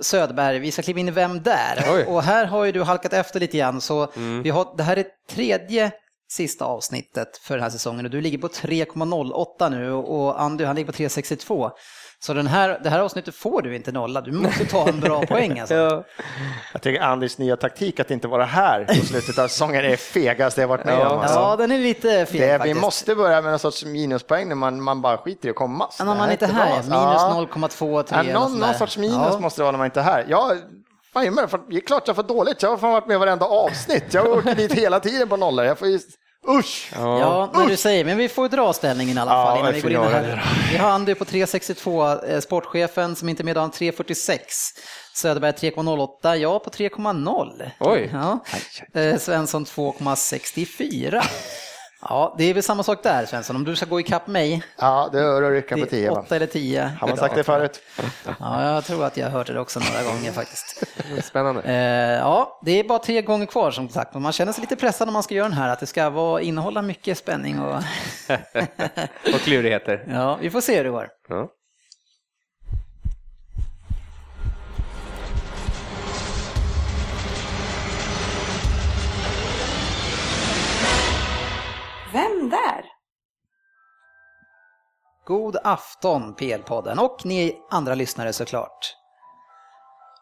Söderberg, 0.00 0.58
vi 0.58 0.70
ska 0.70 0.82
kliva 0.82 1.00
in 1.00 1.08
i 1.08 1.10
Vem 1.10 1.42
där? 1.42 1.84
Oj. 1.88 2.04
Och 2.04 2.22
här 2.22 2.44
har 2.44 2.64
ju 2.64 2.72
du 2.72 2.82
halkat 2.82 3.12
efter 3.12 3.40
lite 3.40 3.58
grann, 3.58 3.80
så 3.80 4.12
mm. 4.16 4.42
vi 4.42 4.50
har, 4.50 4.76
det 4.76 4.82
här 4.82 4.96
är 4.96 5.04
tredje 5.30 5.92
sista 6.30 6.64
avsnittet 6.64 7.36
för 7.36 7.54
den 7.54 7.62
här 7.62 7.70
säsongen 7.70 8.04
och 8.04 8.10
du 8.10 8.20
ligger 8.20 8.38
på 8.38 8.48
3,08 8.48 9.70
nu 9.70 9.92
och 9.92 10.40
Andy 10.40 10.64
han 10.64 10.76
ligger 10.76 10.92
på 10.92 10.98
3,62. 10.98 11.70
Så 12.22 12.34
den 12.34 12.46
här, 12.46 12.80
det 12.82 12.90
här 12.90 13.00
avsnittet 13.00 13.34
får 13.34 13.62
du 13.62 13.76
inte 13.76 13.92
nolla, 13.92 14.20
du 14.20 14.32
måste 14.32 14.64
ta 14.64 14.88
en 14.88 15.00
bra 15.00 15.20
poäng 15.26 15.58
alltså. 15.58 15.74
ja. 15.74 16.04
Jag 16.72 16.82
tycker 16.82 17.02
Andys 17.02 17.38
nya 17.38 17.56
taktik 17.56 18.00
att 18.00 18.10
inte 18.10 18.28
vara 18.28 18.44
här 18.44 18.84
på 18.84 18.94
slutet 18.94 19.38
av 19.38 19.48
säsongen 19.48 19.84
är 19.84 19.96
fegaste 19.96 20.60
jag 20.60 20.68
varit 20.68 20.84
med 20.84 20.94
ja. 20.94 21.08
om. 21.08 21.20
Alltså. 21.20 21.38
Ja, 21.38 21.56
den 21.56 21.70
är 21.70 21.78
lite 21.78 22.26
feg 22.26 22.40
det, 22.40 22.60
Vi 22.64 22.74
måste 22.74 23.14
börja 23.14 23.42
med 23.42 23.52
någon 23.52 23.58
sorts 23.58 23.84
minuspoäng 23.84 24.48
när 24.48 24.54
man, 24.54 24.82
man 24.82 25.02
bara 25.02 25.18
skiter 25.18 25.48
i 25.48 25.50
att 25.50 25.56
komma. 25.56 25.88
Men 25.98 26.08
om 26.08 26.18
man 26.18 26.30
inte 26.30 26.44
är 26.44 26.48
här, 26.48 26.82
minus 26.82 27.52
0,23. 27.52 28.04
Ja, 28.10 28.40
någon, 28.40 28.58
någon 28.58 28.74
sorts 28.74 28.98
minus 28.98 29.16
ja. 29.32 29.38
måste 29.38 29.60
det 29.60 29.64
vara 29.64 29.72
när 29.72 29.78
man 29.78 29.84
inte 29.84 30.00
är 30.00 30.04
här. 30.04 30.26
Jag 30.28 30.58
Fan, 31.12 31.22
det 31.70 31.76
är 31.76 31.80
klart 31.80 32.06
jag 32.06 32.16
får 32.16 32.22
dåligt. 32.22 32.62
Jag 32.62 32.70
har 32.70 32.76
fan 32.76 32.92
varit 32.92 33.06
med 33.06 33.18
varenda 33.18 33.46
avsnitt. 33.46 34.14
Jag 34.14 34.26
åker 34.26 34.54
dit 34.54 34.72
hela 34.72 35.00
tiden 35.00 35.28
på 35.28 35.36
nollor. 35.36 35.64
Jag 35.64 35.78
får 35.78 35.88
ju... 35.88 35.98
Usch! 36.48 36.92
Ja, 36.94 37.50
men 37.54 37.68
du 37.68 37.76
säger, 37.76 38.04
men 38.04 38.16
vi 38.16 38.28
får 38.28 38.48
dra 38.48 38.72
ställningen 38.72 39.16
i 39.16 39.20
alla 39.20 39.30
Ja, 39.32 39.44
fall 39.44 39.58
innan 39.58 39.72
vi 39.72 39.80
går 39.80 39.90
in 39.92 39.98
här. 39.98 40.42
Vi 40.72 40.76
har 40.78 40.90
Andy 40.90 41.14
på 41.14 41.24
3,62, 41.24 42.28
eh, 42.30 42.40
sportchefen 42.40 43.16
som 43.16 43.28
inte 43.28 43.42
är 43.42 43.44
med 43.44 43.50
idag 43.52 43.70
3,46. 43.72 44.38
Söderberg 45.14 45.52
3,08, 45.52 46.36
jag 46.36 46.64
på 46.64 46.70
3,0. 46.70 47.70
Oj. 47.80 48.10
Ja. 48.12 48.38
Eh, 49.00 49.18
Svensson 49.18 49.64
2,64. 49.64 51.22
Ja, 52.02 52.34
det 52.38 52.44
är 52.44 52.54
väl 52.54 52.62
samma 52.62 52.82
sak 52.82 53.02
där 53.02 53.26
Svensson, 53.26 53.56
om 53.56 53.64
du 53.64 53.76
ska 53.76 53.86
gå 53.86 54.00
ikapp 54.00 54.26
mig 54.26 54.62
Ja, 54.78 55.08
det 55.12 55.18
hör 55.18 55.42
du 55.42 55.50
rycka 55.50 55.76
på 55.76 55.86
tio. 55.86 56.10
8 56.10 56.36
eller 56.36 56.46
10. 56.46 56.92
Har 57.00 57.08
man 57.08 57.16
sagt 57.16 57.34
det 57.34 57.44
förut? 57.44 57.80
Ja, 58.40 58.74
jag 58.74 58.84
tror 58.84 59.04
att 59.04 59.16
jag 59.16 59.26
har 59.26 59.30
hört 59.30 59.46
det 59.46 59.60
också 59.60 59.80
några 59.80 60.12
gånger 60.12 60.32
faktiskt. 60.32 60.82
Spännande. 61.24 61.62
Eh, 61.62 62.18
ja, 62.18 62.60
det 62.64 62.80
är 62.80 62.84
bara 62.84 62.98
tre 62.98 63.22
gånger 63.22 63.46
kvar 63.46 63.70
som 63.70 63.88
sagt, 63.88 64.14
men 64.14 64.22
man 64.22 64.32
känner 64.32 64.52
sig 64.52 64.60
lite 64.60 64.76
pressad 64.76 65.08
när 65.08 65.12
man 65.12 65.22
ska 65.22 65.34
göra 65.34 65.48
den 65.48 65.58
här, 65.58 65.68
att 65.68 65.80
det 65.80 65.86
ska 65.86 66.10
vara, 66.10 66.40
innehålla 66.40 66.82
mycket 66.82 67.18
spänning 67.18 67.60
och 67.60 67.74
Och 69.34 69.40
klurigheter. 69.40 70.04
ja, 70.08 70.38
vi 70.40 70.50
får 70.50 70.60
se 70.60 70.76
hur 70.76 70.84
det 70.84 70.90
går. 70.90 71.08
Ja. 71.28 71.48
Vem 82.12 82.50
där? 82.50 82.84
God 85.26 85.56
afton 85.64 86.34
PL-podden 86.34 86.98
och 86.98 87.26
ni 87.26 87.58
andra 87.70 87.94
lyssnare 87.94 88.32
såklart. 88.32 88.96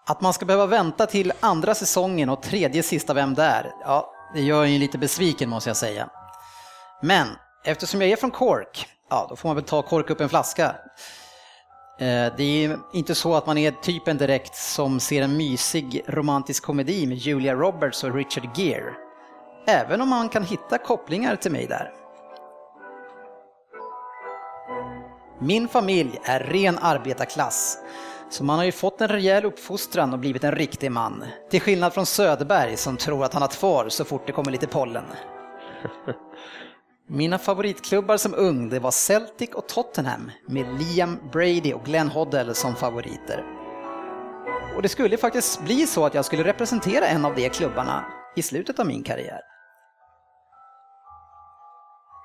Att 0.07 0.21
man 0.21 0.33
ska 0.33 0.47
behöva 0.47 0.67
vänta 0.67 1.07
till 1.07 1.33
andra 1.41 1.75
säsongen 1.75 2.29
och 2.29 2.43
tredje 2.43 2.83
sista 2.83 3.15
Vem 3.15 3.35
där? 3.35 3.73
Ja, 3.85 4.13
det 4.35 4.41
gör 4.41 4.65
ju 4.65 4.79
lite 4.79 4.99
besviken 4.99 5.49
måste 5.49 5.71
jag 5.71 5.77
säga. 5.77 6.11
Men 7.03 7.29
eftersom 7.65 8.01
jag 8.01 8.11
är 8.11 8.17
från 8.17 8.31
Cork, 8.31 8.87
ja 9.11 9.27
då 9.31 9.37
får 9.37 9.49
man 9.49 9.57
väl 9.57 9.65
ta 9.65 9.83
Cork 9.83 10.11
upp 10.11 10.21
en 10.21 10.29
flaska. 10.29 10.77
Eh, 11.99 12.33
det 12.37 12.65
är 12.65 12.79
inte 12.93 13.15
så 13.15 13.35
att 13.35 13.47
man 13.47 13.59
är 13.59 13.71
typen 13.71 14.19
direkt 14.19 14.57
som 14.57 15.01
ser 15.01 15.23
en 15.23 15.37
mysig 15.37 16.03
romantisk 16.07 16.63
komedi 16.65 17.07
med 17.07 17.17
Julia 17.17 17.55
Roberts 17.55 18.05
och 18.05 18.15
Richard 18.15 18.59
Gere. 18.59 19.08
Även 19.71 20.01
om 20.01 20.09
man 20.09 20.29
kan 20.29 20.45
hitta 20.45 20.79
kopplingar 20.79 21.37
till 21.37 21.53
mig 21.53 21.67
där. 21.67 21.93
Min 25.41 25.69
familj 25.69 26.21
är 26.25 26.41
ren 26.41 26.79
arbetarklass. 26.79 27.79
Så 28.31 28.45
man 28.45 28.59
har 28.59 28.65
ju 28.65 28.73
fått 28.73 29.01
en 29.01 29.09
rejäl 29.09 29.45
uppfostran 29.45 30.13
och 30.13 30.19
blivit 30.19 30.45
en 30.45 30.53
riktig 30.53 30.93
man. 30.93 31.25
Till 31.51 31.61
skillnad 31.61 31.95
från 31.95 32.07
Söderberg 32.07 32.77
som 32.77 32.97
tror 32.97 33.25
att 33.25 33.33
han 33.33 33.43
har 33.43 33.49
far 33.49 33.89
så 33.89 34.05
fort 34.05 34.27
det 34.27 34.33
kommer 34.33 34.51
lite 34.51 34.67
pollen. 34.67 35.05
Mina 37.09 37.39
favoritklubbar 37.39 38.17
som 38.17 38.35
ung 38.35 38.69
det 38.69 38.79
var 38.79 38.91
Celtic 38.91 39.51
och 39.51 39.69
Tottenham 39.69 40.31
med 40.47 40.67
Liam 40.81 41.19
Brady 41.33 41.73
och 41.73 41.85
Glenn 41.85 42.09
Hoddle 42.09 42.55
som 42.55 42.77
favoriter. 42.77 43.45
Och 44.77 44.83
det 44.83 44.89
skulle 44.89 45.17
faktiskt 45.17 45.65
bli 45.65 45.87
så 45.87 46.07
att 46.07 46.15
jag 46.15 46.25
skulle 46.25 46.45
representera 46.45 47.07
en 47.07 47.25
av 47.25 47.35
de 47.35 47.49
klubbarna 47.49 48.05
i 48.37 48.43
slutet 48.43 48.79
av 48.79 48.87
min 48.87 49.03
karriär. 49.03 49.41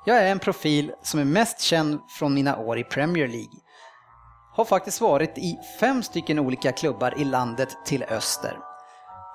Jag 0.05 0.17
är 0.17 0.31
en 0.31 0.39
profil 0.39 0.93
som 1.01 1.19
är 1.19 1.25
mest 1.25 1.61
känd 1.61 1.99
från 2.09 2.33
mina 2.33 2.57
år 2.57 2.79
i 2.79 2.83
Premier 2.83 3.27
League. 3.27 3.59
Har 4.55 4.65
faktiskt 4.65 5.01
varit 5.01 5.37
i 5.37 5.57
fem 5.79 6.03
stycken 6.03 6.39
olika 6.39 6.71
klubbar 6.71 7.13
i 7.17 7.25
landet 7.25 7.69
till 7.85 8.03
öster. 8.03 8.57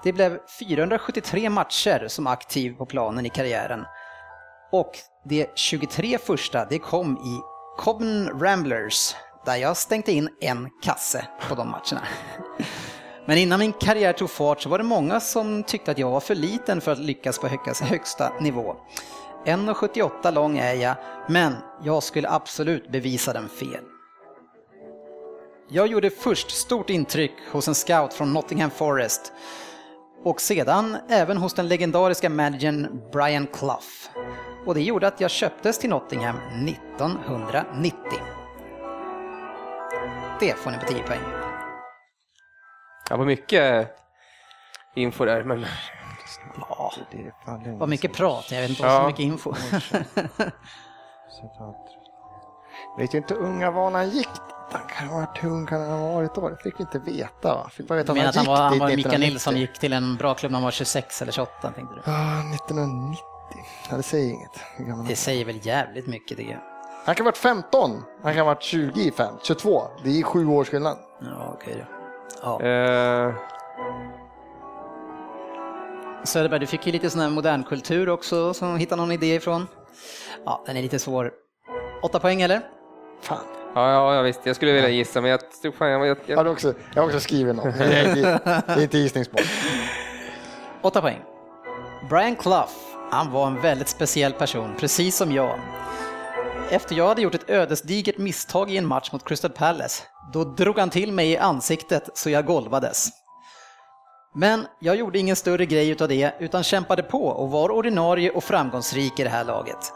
Det 0.02 0.12
blev 0.12 0.38
473 0.58 1.50
matcher 1.50 2.04
som 2.08 2.26
aktiv 2.26 2.74
på 2.74 2.86
planen 2.86 3.26
i 3.26 3.28
karriären. 3.28 3.84
Och 4.72 4.90
de 5.24 5.46
23 5.54 6.18
första 6.18 6.64
det 6.64 6.78
kom 6.78 7.16
i 7.16 7.40
Cobben 7.78 8.40
Ramblers 8.40 9.14
där 9.44 9.56
jag 9.56 9.76
stängde 9.76 10.12
in 10.12 10.28
en 10.40 10.68
kasse 10.82 11.26
på 11.48 11.54
de 11.54 11.70
matcherna. 11.70 12.02
Men 13.26 13.38
innan 13.38 13.60
min 13.60 13.72
karriär 13.72 14.12
tog 14.12 14.30
fart 14.30 14.60
så 14.60 14.68
var 14.68 14.78
det 14.78 14.84
många 14.84 15.20
som 15.20 15.62
tyckte 15.62 15.90
att 15.90 15.98
jag 15.98 16.10
var 16.10 16.20
för 16.20 16.34
liten 16.34 16.80
för 16.80 16.92
att 16.92 16.98
lyckas 16.98 17.38
på 17.38 17.48
högsta 17.80 18.32
nivå. 18.40 18.76
1,78 19.48 20.32
lång 20.32 20.58
är 20.58 20.74
jag, 20.74 20.96
men 21.28 21.56
jag 21.82 22.02
skulle 22.02 22.30
absolut 22.30 22.88
bevisa 22.88 23.32
den 23.32 23.48
fel. 23.48 23.84
Jag 25.68 25.86
gjorde 25.86 26.10
först 26.10 26.50
stort 26.50 26.90
intryck 26.90 27.32
hos 27.52 27.68
en 27.68 27.74
scout 27.74 28.14
från 28.14 28.32
Nottingham 28.32 28.70
Forest 28.70 29.32
och 30.24 30.40
sedan 30.40 30.96
även 31.08 31.36
hos 31.36 31.54
den 31.54 31.68
legendariska 31.68 32.30
managern 32.30 33.00
Brian 33.12 33.46
Clough. 33.46 33.86
Och 34.66 34.74
det 34.74 34.82
gjorde 34.82 35.06
att 35.06 35.20
jag 35.20 35.30
köptes 35.30 35.78
till 35.78 35.90
Nottingham 35.90 36.36
1990. 36.68 37.92
Det 40.40 40.54
får 40.54 40.70
ni 40.70 40.78
på 40.78 40.86
10 40.86 41.02
poäng. 41.02 41.20
Ja, 43.10 43.16
var 43.16 43.24
mycket 43.24 43.88
info 44.94 45.24
där, 45.24 45.44
men 45.44 45.66
Ja, 46.68 46.92
Det 47.10 47.18
är 47.18 47.32
fan 47.44 47.62
länge 47.62 47.76
vad 47.78 47.88
mycket 47.88 48.12
prat, 48.12 48.52
jag 48.52 48.60
vet 48.60 48.70
inte 48.70 48.82
vad 48.82 48.90
så 48.92 48.96
Ja. 49.02 49.06
mycket 49.06 49.20
info. 49.20 49.54
sedan. 49.54 50.04
Vet 52.98 53.14
ju 53.14 53.18
inte 53.18 53.34
hur 53.34 53.40
unga 53.40 53.70
var 53.70 53.90
när 53.90 53.98
han 53.98 54.10
gick. 54.10 54.28
Han 54.72 54.80
kan 54.88 55.08
ha 55.08 55.16
varit 55.20 55.44
hur 55.44 55.50
ung 55.50 55.66
kan 55.66 55.80
han 55.80 55.90
ha 56.00 56.12
varit 56.14 56.34
då? 56.34 56.48
Det 56.48 56.56
fick 56.56 56.74
vi 56.80 56.82
inte 56.82 56.98
veta 56.98 57.54
va? 57.54 57.68
Fick 57.72 57.88
bara 57.88 57.94
veta 57.98 58.16
Jag 58.16 58.26
att 58.26 58.34
menar 58.34 58.54
han 58.54 58.54
att 58.54 58.58
han 58.60 58.72
gick 58.72 58.78
var, 58.78 58.78
han 58.78 58.78
var 58.78 58.86
Mikael 58.86 59.00
1990. 59.00 59.30
Nilsson 59.32 59.56
gick 59.56 59.78
till 59.78 59.92
en 59.92 60.16
bra 60.16 60.34
klubb 60.34 60.52
när 60.52 60.56
han 60.58 60.64
var 60.64 60.70
26 60.70 61.22
eller 61.22 61.32
28 61.32 61.70
tänkte 61.72 61.94
du. 61.94 62.00
Ja, 62.04 62.54
1990. 62.54 63.24
Ja, 63.90 63.96
det 63.96 64.02
säger 64.02 64.30
inget. 64.32 65.08
Det 65.08 65.16
säger 65.16 65.44
väl 65.44 65.66
jävligt 65.66 66.06
mycket 66.06 66.38
jag. 66.38 66.58
Han 67.06 67.14
kan 67.14 67.26
ha 67.26 67.30
varit 67.30 67.36
15, 67.38 68.04
han 68.22 68.32
kan 68.34 68.38
ha 68.46 68.54
varit 68.54 68.62
20, 68.62 69.10
5, 69.12 69.34
22. 69.42 69.82
Det 70.04 70.18
är 70.18 70.22
sju 70.22 70.46
års 70.48 70.68
skillnad. 70.68 70.98
Ja, 71.20 71.50
okej 71.54 71.84
då. 71.88 71.94
Ja. 72.42 72.62
eh, 72.66 73.34
Söderberg, 76.24 76.60
du 76.60 76.66
fick 76.66 76.86
ju 76.86 76.92
lite 76.92 77.10
sån 77.10 77.20
här 77.20 77.30
modern 77.30 77.64
kultur 77.64 78.08
också 78.08 78.54
som 78.54 78.76
hittade 78.76 79.02
någon 79.02 79.12
idé 79.12 79.34
ifrån. 79.34 79.66
Ja, 80.44 80.62
den 80.66 80.76
är 80.76 80.82
lite 80.82 80.98
svår. 80.98 81.32
Åtta 82.02 82.20
poäng 82.20 82.42
eller? 82.42 82.60
Fan, 83.22 83.38
ja, 83.74 83.90
ja, 83.92 84.14
ja, 84.14 84.22
visst. 84.22 84.40
Jag 84.44 84.56
skulle 84.56 84.72
vilja 84.72 84.88
gissa, 84.88 85.20
men 85.20 85.30
jag 85.30 85.40
tror 85.62 85.72
fan 85.72 85.90
jag... 85.90 86.06
jag, 86.06 86.16
jag 86.26 86.36
har 86.36 86.44
också, 86.44 86.74
jag 86.94 87.02
har 87.02 87.06
också 87.06 87.20
skrivit 87.20 87.56
något. 87.56 87.78
Det 87.78 87.84
är 88.66 88.82
inte 88.82 88.98
gissningsbart. 88.98 89.42
Åtta 90.82 91.00
poäng. 91.00 91.22
Brian 92.10 92.36
Clough, 92.36 92.70
han 93.10 93.32
var 93.32 93.46
en 93.46 93.60
väldigt 93.60 93.88
speciell 93.88 94.32
person, 94.32 94.74
precis 94.80 95.16
som 95.16 95.32
jag. 95.32 95.60
Efter 96.70 96.94
jag 96.94 97.08
hade 97.08 97.22
gjort 97.22 97.34
ett 97.34 97.50
ödesdigert 97.50 98.18
misstag 98.18 98.70
i 98.70 98.76
en 98.76 98.86
match 98.86 99.12
mot 99.12 99.24
Crystal 99.24 99.50
Palace, 99.50 100.02
då 100.32 100.44
drog 100.44 100.78
han 100.78 100.90
till 100.90 101.12
mig 101.12 101.30
i 101.30 101.36
ansiktet 101.36 102.10
så 102.14 102.30
jag 102.30 102.46
golvades. 102.46 103.08
Men 104.40 104.66
jag 104.78 104.96
gjorde 104.96 105.18
ingen 105.18 105.36
större 105.36 105.66
grej 105.66 105.88
utav 105.88 106.08
det, 106.08 106.34
utan 106.38 106.62
kämpade 106.62 107.02
på 107.02 107.26
och 107.26 107.50
var 107.50 107.70
ordinarie 107.70 108.30
och 108.30 108.44
framgångsrik 108.44 109.20
i 109.20 109.24
det 109.24 109.30
här 109.30 109.44
laget. 109.44 109.92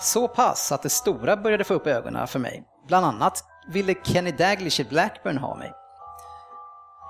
Så 0.00 0.28
pass 0.28 0.72
att 0.72 0.82
det 0.82 0.90
stora 0.90 1.36
började 1.36 1.64
få 1.64 1.74
upp 1.74 1.86
ögonen 1.86 2.26
för 2.26 2.38
mig. 2.38 2.62
Bland 2.88 3.06
annat 3.06 3.44
ville 3.68 3.94
Kenny 4.04 4.32
Daglish 4.32 4.80
i 4.80 4.84
Blackburn 4.84 5.38
ha 5.38 5.56
mig. 5.56 5.72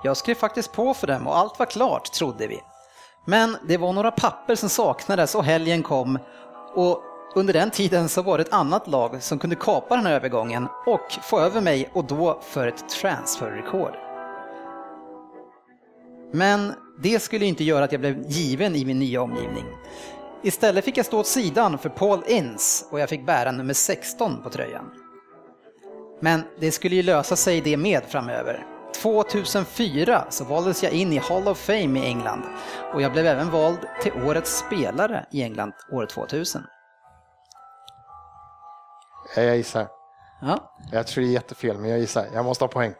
Jag 0.03 0.17
skrev 0.17 0.35
faktiskt 0.35 0.71
på 0.71 0.93
för 0.93 1.07
dem 1.07 1.27
och 1.27 1.37
allt 1.37 1.59
var 1.59 1.65
klart, 1.65 2.11
trodde 2.11 2.47
vi. 2.47 2.59
Men 3.25 3.57
det 3.67 3.77
var 3.77 3.93
några 3.93 4.11
papper 4.11 4.55
som 4.55 4.69
saknades 4.69 5.35
och 5.35 5.43
helgen 5.43 5.83
kom 5.83 6.19
och 6.75 7.03
under 7.35 7.53
den 7.53 7.71
tiden 7.71 8.09
så 8.09 8.21
var 8.21 8.37
det 8.37 8.41
ett 8.41 8.53
annat 8.53 8.87
lag 8.87 9.23
som 9.23 9.39
kunde 9.39 9.55
kapa 9.55 9.95
den 9.95 10.05
här 10.05 10.13
övergången 10.13 10.67
och 10.85 11.11
få 11.21 11.39
över 11.39 11.61
mig 11.61 11.89
och 11.93 12.05
då 12.05 12.39
för 12.41 12.67
ett 12.67 12.89
transferrekord. 12.89 14.10
Men 16.33 16.73
det 16.99 17.19
skulle 17.19 17.45
inte 17.45 17.63
göra 17.63 17.83
att 17.85 17.91
jag 17.91 18.01
blev 18.01 18.23
given 18.27 18.75
i 18.75 18.85
min 18.85 18.99
nya 18.99 19.21
omgivning. 19.21 19.65
Istället 20.43 20.85
fick 20.85 20.97
jag 20.97 21.05
stå 21.05 21.19
åt 21.19 21.27
sidan 21.27 21.77
för 21.77 21.89
Paul 21.89 22.23
Ince 22.27 22.85
och 22.91 22.99
jag 22.99 23.09
fick 23.09 23.25
bära 23.25 23.51
nummer 23.51 23.73
16 23.73 24.43
på 24.43 24.49
tröjan. 24.49 24.91
Men 26.19 26.43
det 26.59 26.71
skulle 26.71 26.95
ju 26.95 27.03
lösa 27.03 27.35
sig 27.35 27.61
det 27.61 27.77
med 27.77 28.03
framöver. 28.03 28.65
2004 29.01 30.25
så 30.29 30.43
valdes 30.43 30.83
jag 30.83 30.91
in 30.91 31.13
i 31.13 31.17
Hall 31.17 31.47
of 31.47 31.57
Fame 31.57 31.99
i 31.99 32.05
England 32.05 32.43
och 32.93 33.01
jag 33.01 33.11
blev 33.11 33.25
även 33.25 33.51
vald 33.51 33.79
till 34.01 34.11
årets 34.25 34.57
spelare 34.57 35.25
i 35.31 35.43
England 35.43 35.73
år 35.91 36.05
2000. 36.05 36.61
Jag 39.35 39.57
gissar. 39.57 39.87
Ja, 40.41 40.73
Jag 40.91 41.07
tror 41.07 41.23
det 41.23 41.29
är 41.29 41.33
jättefel, 41.33 41.77
men 41.77 41.89
jag 41.89 41.99
gissar. 41.99 42.25
Jag 42.33 42.45
måste 42.45 42.63
ha 42.63 42.69
poäng. 42.69 42.93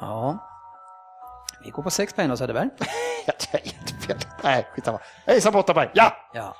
Ja. 0.00 0.44
Vi 1.64 1.70
går 1.70 1.82
på 1.82 1.90
sex 1.90 2.12
poäng 2.12 2.28
då 2.28 2.36
Söderberg. 2.36 2.68
Jag 3.26 3.60
jättefel. 3.64 4.16
Nej, 4.42 4.68
skitsamma. 4.74 5.58
Åtta 5.58 5.74
poäng. 5.74 5.88
Ja! 5.94 6.16
Ja. 6.32 6.56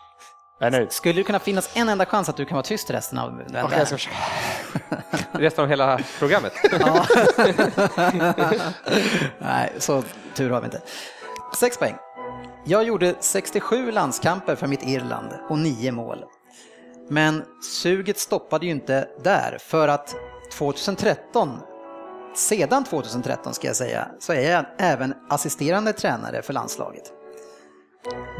Jag 0.60 0.66
är 0.66 0.70
nöjd. 0.70 0.92
Skulle 0.92 1.20
det 1.20 1.24
kunna 1.24 1.38
finnas 1.38 1.76
en 1.76 1.88
enda 1.88 2.06
chans 2.06 2.28
att 2.28 2.36
du 2.36 2.44
kan 2.44 2.54
vara 2.54 2.62
tyst 2.62 2.90
resten 2.90 3.18
av 3.18 3.30
den 3.30 3.40
Okej, 3.40 3.62
där? 3.70 3.78
jag 3.78 3.86
ska 3.86 3.96
försöka. 3.96 4.16
Resten 5.38 5.64
av 5.64 5.70
hela 5.70 5.98
programmet. 6.18 6.52
Ja. 6.80 7.06
Nej, 9.38 9.72
så 9.78 10.02
tur 10.34 10.50
har 10.50 10.60
vi 10.60 10.64
inte. 10.64 10.80
Sex 11.56 11.78
poäng. 11.78 11.96
Jag 12.64 12.84
gjorde 12.84 13.14
67 13.20 13.90
landskamper 13.90 14.56
för 14.56 14.66
mitt 14.66 14.82
Irland 14.82 15.32
och 15.48 15.58
nio 15.58 15.92
mål. 15.92 16.24
Men 17.10 17.44
suget 17.82 18.18
stoppade 18.18 18.66
ju 18.66 18.72
inte 18.72 19.08
där 19.24 19.58
för 19.60 19.88
att 19.88 20.14
2013, 20.52 21.60
sedan 22.38 22.84
2013 22.84 23.54
ska 23.54 23.66
jag 23.66 23.76
säga, 23.76 24.08
så 24.18 24.32
är 24.32 24.50
jag 24.50 24.64
även 24.78 25.14
assisterande 25.28 25.92
tränare 25.92 26.42
för 26.42 26.52
landslaget. 26.52 27.12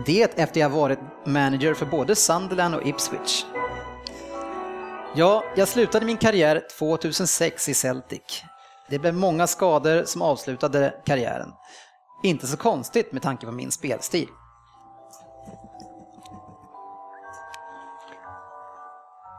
Det 0.07 0.39
efter 0.39 0.61
jag 0.61 0.71
varit 0.71 0.99
manager 1.27 1.75
för 1.75 1.87
både 1.87 2.15
Sunderland 2.15 2.75
och 2.75 2.87
Ipswich. 2.87 3.45
Ja, 5.15 5.45
jag 5.57 5.69
slutade 5.69 6.07
min 6.07 6.17
karriär 6.17 6.63
2006 6.79 7.69
i 7.69 7.75
Celtic. 7.75 8.45
Det 8.89 8.99
blev 8.99 9.15
många 9.15 9.47
skador 9.47 10.05
som 10.05 10.23
avslutade 10.23 10.95
karriären. 11.05 11.53
Inte 12.23 12.47
så 12.47 12.57
konstigt 12.57 13.13
med 13.13 13.23
tanke 13.23 13.47
på 13.47 13.53
min 13.53 13.73
spelstil. 13.73 14.29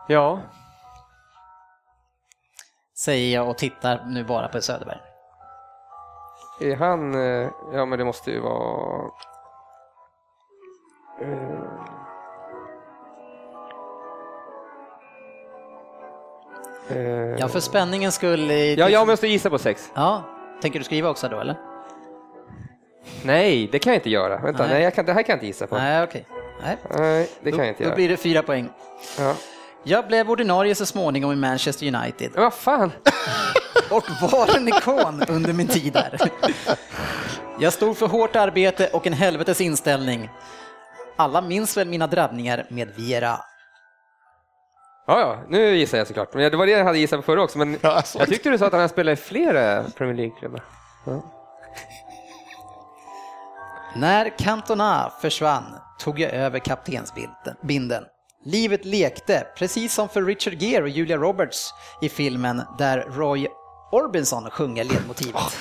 Ja, 0.08 0.42
Säger 3.00 3.34
jag 3.36 3.50
och 3.50 3.58
tittar 3.58 4.06
nu 4.08 4.24
bara 4.24 4.48
på 4.48 4.62
Söderberg. 4.62 4.98
är 6.62 6.76
han... 6.76 7.14
eh, 7.16 7.50
Ja, 7.74 7.86
men 7.86 8.00
det 8.00 8.06
måste 8.06 8.32
ju 8.32 8.40
vara... 8.40 9.12
eh, 11.22 11.60
eh, 16.90 17.36
Ja, 17.40 17.48
för 17.48 17.60
spänningens 17.60 18.16
skull. 18.16 18.52
i- 18.52 18.76
Ja, 18.80 18.90
jag 18.90 19.08
måste 19.08 19.28
gissa 19.28 19.50
på 19.50 19.58
sex. 19.58 19.92
Ja, 19.96 20.24
tänker 20.62 20.80
du 20.80 20.86
skriva 20.86 21.10
också 21.10 21.30
då 21.30 21.40
eller? 21.40 21.56
Nej, 23.24 23.70
det 23.72 23.80
kan 23.80 23.94
jag 23.94 23.98
inte 24.00 24.10
göra. 24.10 24.38
Vänta, 24.40 24.64
Nej. 24.64 24.74
nej, 24.74 24.84
jag 24.84 24.94
kan, 24.96 25.06
det 25.06 25.14
här 25.14 25.24
kan 25.24 25.34
jag 25.34 25.38
inte 25.38 25.46
gissa 25.48 25.68
på. 25.68 25.76
Nej, 25.76 26.04
okej. 26.04 26.26
Nej. 26.64 26.78
Nej, 26.98 27.30
det 27.42 27.52
kan 27.52 27.58
Då, 27.60 27.64
jag 27.66 27.70
inte 27.72 27.84
då 27.84 27.88
göra. 27.88 27.96
blir 27.96 28.10
det 28.10 28.18
fyra 28.18 28.42
poäng. 28.44 28.70
Ja. 29.20 29.36
Jag 29.84 30.08
blev 30.08 30.30
ordinarie 30.32 30.76
så 30.76 30.86
småningom 30.86 31.32
i 31.32 31.36
Manchester 31.36 31.96
United 31.96 32.32
vad 32.36 32.54
fan? 32.54 32.92
och 33.92 34.04
var 34.32 34.58
en 34.58 34.68
ikon 34.68 35.24
under 35.30 35.54
min 35.54 35.68
tid 35.68 35.94
där. 35.94 36.20
Jag 37.60 37.74
stod 37.74 37.98
för 37.98 38.08
hårt 38.08 38.36
arbete 38.36 38.90
och 38.94 39.08
en 39.08 39.14
helvetes 39.14 39.62
inställning. 39.62 40.30
Alla 41.16 41.42
minns 41.42 41.78
väl 41.78 41.88
mina 41.88 42.08
drabbningar 42.08 42.66
med 42.70 42.90
Viera. 42.96 43.40
Ja, 45.08 45.20
ja, 45.20 45.44
nu 45.50 45.76
gissar 45.78 45.98
jag 45.98 46.08
såklart. 46.08 46.34
Men 46.34 46.52
det 46.52 46.58
var 46.58 46.66
det 46.66 46.72
jag 46.72 46.86
hade 46.86 46.98
gissat 47.00 47.20
på 47.20 47.24
förra 47.24 47.42
också. 47.42 47.58
Men 47.58 47.78
Ja, 47.82 48.04
jag 48.16 48.28
tyckte 48.28 48.50
du 48.50 48.58
sa 48.58 48.66
att 48.68 48.74
han 48.74 48.90
spelade 48.90 49.14
i 49.14 49.16
flera 49.16 49.84
Premier 49.84 50.16
League-klubbar. 50.16 50.62
Ja. 51.06 51.22
När 53.96 54.38
Cantona 54.38 55.12
försvann 55.22 55.64
tog 56.00 56.20
jag 56.20 56.32
över 56.32 56.60
kaptensbinden. 56.60 58.06
Livet 58.44 58.86
lekte, 58.86 59.48
precis 59.58 59.94
som 59.94 60.10
för 60.10 60.24
Richard 60.24 60.62
Gere 60.62 60.84
och 60.84 60.90
Julia 60.90 61.18
Roberts 61.18 61.74
i 62.02 62.10
filmen 62.10 62.62
där 62.78 62.98
Roy 63.02 63.48
Orbison 63.92 64.50
sjunger 64.50 64.84
ledmotivet. 64.84 65.58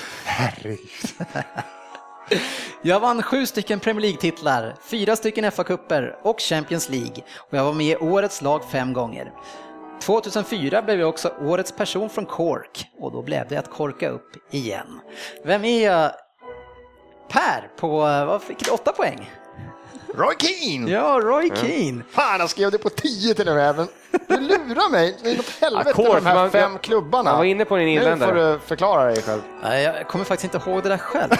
Jag 2.81 2.99
vann 2.99 3.21
sju 3.21 3.45
stycken 3.45 3.79
Premier 3.79 4.01
League-titlar, 4.01 4.75
fyra 4.81 5.15
stycken 5.15 5.45
FA-cuper 5.45 6.15
och 6.23 6.39
Champions 6.39 6.89
League 6.89 7.23
och 7.37 7.57
jag 7.57 7.63
var 7.63 7.73
med 7.73 7.87
i 7.87 7.95
årets 7.95 8.41
lag 8.41 8.63
fem 8.71 8.93
gånger. 8.93 9.31
2004 10.01 10.81
blev 10.81 10.99
jag 10.99 11.09
också 11.09 11.33
årets 11.41 11.71
person 11.71 12.09
från 12.09 12.25
Cork 12.25 12.85
och 12.99 13.11
då 13.11 13.21
blev 13.21 13.47
det 13.47 13.57
att 13.57 13.69
korka 13.69 14.09
upp 14.09 14.53
igen. 14.53 14.99
Vem 15.43 15.65
är 15.65 15.85
jag? 15.85 16.11
Per 17.29 17.71
på, 17.77 17.97
vad 17.99 18.43
fick 18.43 18.65
du, 18.65 18.71
åtta 18.71 18.91
poäng? 18.91 19.29
Roy 20.13 20.35
Keane! 20.39 20.91
Ja, 20.91 21.19
Roy 21.23 21.51
Keane. 21.55 22.03
Fan, 22.11 22.39
jag 22.39 22.49
skrev 22.49 22.71
det 22.71 22.77
på 22.77 22.89
10 22.89 23.33
till 23.33 23.49
och 23.49 23.55
med. 23.55 23.75
Men 23.75 23.87
du 24.27 24.37
lurar 24.39 24.89
mig. 24.89 25.17
Det 25.23 25.31
är 25.31 25.35
något 25.37 25.49
helvete 25.61 25.91
Ja, 25.97 26.03
med 26.13 26.21
de 26.21 26.25
här 26.25 26.35
man- 26.35 26.51
fem 26.51 26.71
jag- 26.71 26.81
klubbarna. 26.81 27.23
man 27.29 27.37
var 27.37 27.45
inne 27.45 27.65
på 27.65 27.75
din 27.77 27.85
Nu 27.85 27.91
irländare. 27.93 28.29
får 28.29 28.35
du 28.35 28.59
förklara 28.67 29.05
dig 29.05 29.21
själv. 29.21 29.41
Nej, 29.63 29.83
Jag 29.83 30.07
kommer 30.07 30.25
faktiskt 30.25 30.53
inte 30.55 30.69
ihåg 30.69 30.83
det 30.83 30.89
där 30.89 30.97
själv. 30.97 31.31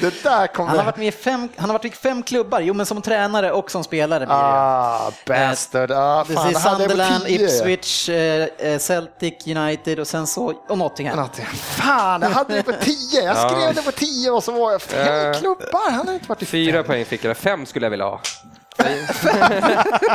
Det 0.00 0.22
där 0.22 0.46
kommer... 0.46 0.68
Han 0.68 0.78
har 0.78 0.84
varit 0.84 0.96
med 0.96 1.06
i 1.08 1.12
fem, 1.12 1.48
han 1.56 1.70
har 1.70 1.78
varit 1.78 1.84
i 1.84 1.90
fem 1.96 2.22
klubbar, 2.22 2.60
jo 2.60 2.74
men 2.74 2.86
som 2.86 3.02
tränare 3.02 3.52
och 3.52 3.70
som 3.70 3.84
spelare. 3.84 4.26
Ah, 4.28 5.10
bastard. 5.26 5.90
Ah, 5.90 6.24
Det 6.28 6.34
fan, 6.34 6.52
jag 6.52 6.62
på 6.62 6.68
Sunderland, 6.78 7.24
10. 7.24 7.44
Ipswich, 7.44 8.08
eh, 8.08 8.44
eh, 8.58 8.78
Celtic, 8.78 9.46
United 9.46 10.00
och 10.00 10.06
sen 10.06 10.26
så, 10.26 10.54
och 10.68 10.78
Nottingham. 10.78 11.16
Nottingham. 11.18 11.54
Fan, 11.54 12.22
jag 12.22 12.28
hade 12.30 12.54
det 12.54 12.62
på 12.62 12.72
10. 12.72 13.22
Jag 13.24 13.36
skrev 13.50 13.74
det 13.74 13.82
på 13.82 13.92
10 13.92 14.30
och 14.30 14.44
så 14.44 14.52
var 14.52 14.72
jag 14.72 14.82
fem 14.82 15.26
Eh, 15.32 15.38
klubbar. 15.38 15.90
Han 15.90 16.06
har 16.06 16.14
inte 16.14 16.28
varit 16.28 16.42
i 16.42 16.46
Fyra 16.46 16.82
poäng 16.82 17.04
fick 17.04 17.24
jag, 17.24 17.36
fem 17.36 17.66
skulle 17.66 17.86
jag 17.86 17.90
vilja 17.90 18.06
ha. 18.06 18.20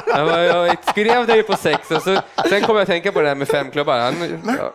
Jag, 0.08 0.78
skrev 0.90 1.28
det 1.28 1.36
ju 1.36 1.44
på 1.44 1.56
sex 1.58 1.92
och 1.92 2.02
så, 2.02 2.20
sen 2.50 2.62
kom 2.62 2.76
jag 2.76 2.82
att 2.82 2.88
tänka 2.88 3.12
på 3.12 3.22
det 3.22 3.28
här 3.28 3.36
med 3.36 3.48
fem 3.48 3.72
klubbar. 3.72 4.00
Han, 4.00 4.42
ja. 4.60 4.74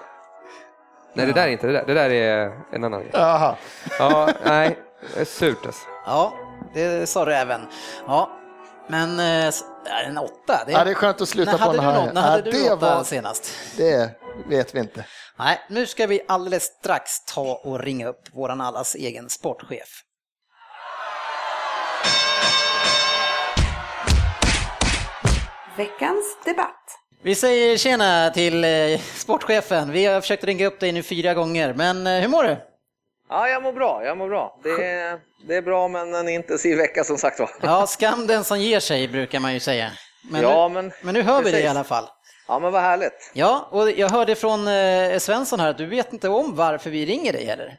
Nej, 1.15 1.27
det 1.27 1.33
där 1.33 1.43
är 1.43 1.49
inte 1.49 1.67
det 1.67 1.73
där. 1.73 1.85
Det 1.87 1.95
där 1.95 2.11
är 2.11 2.53
en 2.73 2.85
annan 2.85 3.01
grej. 3.01 3.11
Jaha. 3.13 3.57
Ja, 3.99 4.29
nej, 4.45 4.79
det 5.15 5.21
är 5.21 5.25
surt 5.25 5.67
alltså. 5.67 5.83
Ja, 6.07 6.33
det 6.75 7.09
sa 7.09 7.25
du 7.25 7.35
även. 7.35 7.61
Ja, 8.07 8.31
men 8.89 9.21
eh, 9.21 9.45
ja, 9.87 10.01
en 10.07 10.19
åtta. 10.19 10.63
Det, 10.67 10.73
Ja, 10.73 10.85
det 10.85 10.91
är 10.91 10.95
skönt 10.95 11.21
att 11.21 11.29
sluta 11.29 11.53
när 11.57 11.59
på 11.67 11.73
den 11.73 11.85
här. 11.85 12.05
något- 12.05 12.15
När 12.15 12.23
Ja, 12.23 12.29
hade 12.29 12.43
du 12.43 12.51
det 12.51 12.73
åtta 12.73 12.97
var- 12.97 13.05
senast? 13.05 13.53
Det 13.77 14.11
vet 14.49 14.75
vi 14.75 14.79
inte. 14.81 15.05
Nej, 15.39 15.61
nu 15.69 15.87
ska 15.87 16.07
vi 16.07 16.21
alldeles 16.29 16.65
strax 16.65 17.25
ta 17.35 17.61
och 17.65 17.81
ringa 17.81 18.09
upp 18.09 18.23
våran 18.35 18.61
allas 18.61 18.95
egen 18.95 19.29
sportchef. 19.29 19.89
Veckans 25.81 26.37
debatt. 26.45 26.85
Vi 27.23 27.35
säger 27.35 27.77
tjena 27.77 28.31
till 28.31 28.65
eh, 28.65 29.01
sportchefen. 29.15 29.93
Vi 29.93 30.07
har 30.07 30.21
försökt 30.21 30.45
ringa 30.45 30.67
upp 30.67 30.81
dig 30.81 30.93
nu 30.93 31.03
fyra 31.03 31.35
gånger, 31.35 31.75
men 31.75 32.07
eh, 32.07 32.21
hur 32.21 32.29
mår 32.29 32.45
du? 32.45 32.57
Ja, 33.29 33.49
jag 33.49 33.63
mår 33.63 33.73
bra. 33.73 34.05
Jag 34.05 34.19
mår 34.19 34.29
bra. 34.29 34.59
Det 34.63 34.71
är, 34.85 35.19
det 35.49 35.57
är 35.57 35.63
bra, 35.63 35.89
men 35.89 36.15
en 36.15 36.29
intensiv 36.29 36.77
vecka 36.77 37.05
som 37.05 37.19
sagt 37.19 37.41
var. 37.41 37.51
Ja, 37.63 37.87
skam 37.87 38.27
den 38.27 38.45
som 38.45 38.61
ger 38.61 38.81
sig 38.81 39.09
brukar 39.09 39.41
man 39.41 39.55
ju 39.55 39.61
säga. 39.61 39.91
Men, 40.31 40.43
Ja, 40.43 40.69
nu, 40.69 40.75
men- 40.75 40.93
men 41.03 41.15
nu 41.15 41.23
hör 41.23 41.39
vi 41.43 41.45
det 41.45 41.49
i 41.51 41.53
precis. 41.53 41.71
alla 41.71 41.85
fall. 41.85 42.05
Ja, 42.49 42.59
men 42.59 42.73
vad 42.73 42.83
härligt. 42.83 43.31
Ja, 43.35 43.69
och 43.71 43.91
jag 43.91 44.09
hörde 44.09 44.35
från 44.35 44.69
eh, 44.69 45.19
Svensson 45.19 45.61
här 45.61 45.69
att 45.71 45.79
du 45.79 45.87
vet 45.87 46.13
inte 46.13 46.29
om 46.29 46.57
varför 46.57 46.91
vi 46.91 47.07
ringer 47.07 47.33
dig 47.33 47.45
heller. 47.47 47.77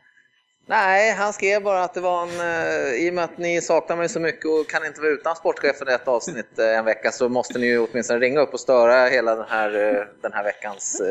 Nej, 0.72 1.12
han 1.12 1.34
skrev 1.34 1.64
bara 1.64 1.84
att 1.84 1.94
det 1.94 2.02
var 2.02 2.24
en, 2.24 2.40
eh, 2.40 2.94
i 2.94 3.10
och 3.10 3.14
med 3.14 3.24
att 3.24 3.38
ni 3.38 3.62
saknar 3.62 3.96
mig 3.96 4.10
så 4.10 4.20
mycket 4.20 4.46
och 4.46 4.70
kan 4.70 4.86
inte 4.86 5.02
vara 5.02 5.12
utan 5.12 5.36
sportchefen 5.36 5.90
i 5.90 5.92
ett 5.92 6.08
avsnitt 6.08 6.60
eh, 6.60 6.78
en 6.78 6.86
vecka 6.86 7.12
så 7.12 7.30
måste 7.30 7.60
ni 7.60 7.68
ju 7.68 7.80
åtminstone 7.80 8.20
ringa 8.20 8.40
upp 8.40 8.54
och 8.54 8.60
störa 8.60 9.06
hela 9.06 9.36
den 9.36 9.46
här, 9.50 9.88
eh, 9.88 10.04
den 10.22 10.34
här 10.34 10.44
veckans 10.44 11.02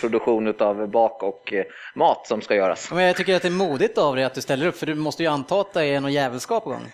produktion 0.00 0.54
av 0.58 0.88
bak 0.88 1.22
och 1.22 1.52
mat 1.94 2.26
som 2.26 2.42
ska 2.42 2.54
göras. 2.54 2.90
Men 2.92 3.04
jag 3.04 3.16
tycker 3.16 3.36
att 3.36 3.42
det 3.42 3.48
är 3.48 3.50
modigt 3.50 3.98
av 3.98 4.16
dig 4.16 4.24
att 4.24 4.34
du 4.34 4.40
ställer 4.40 4.66
upp, 4.66 4.76
för 4.76 4.86
du 4.86 4.94
måste 4.94 5.22
ju 5.22 5.28
anta 5.28 5.60
att 5.60 5.72
det 5.72 5.84
är 5.84 6.00
någon 6.00 6.12
jävelskap 6.12 6.64
på 6.64 6.70
gång. 6.70 6.92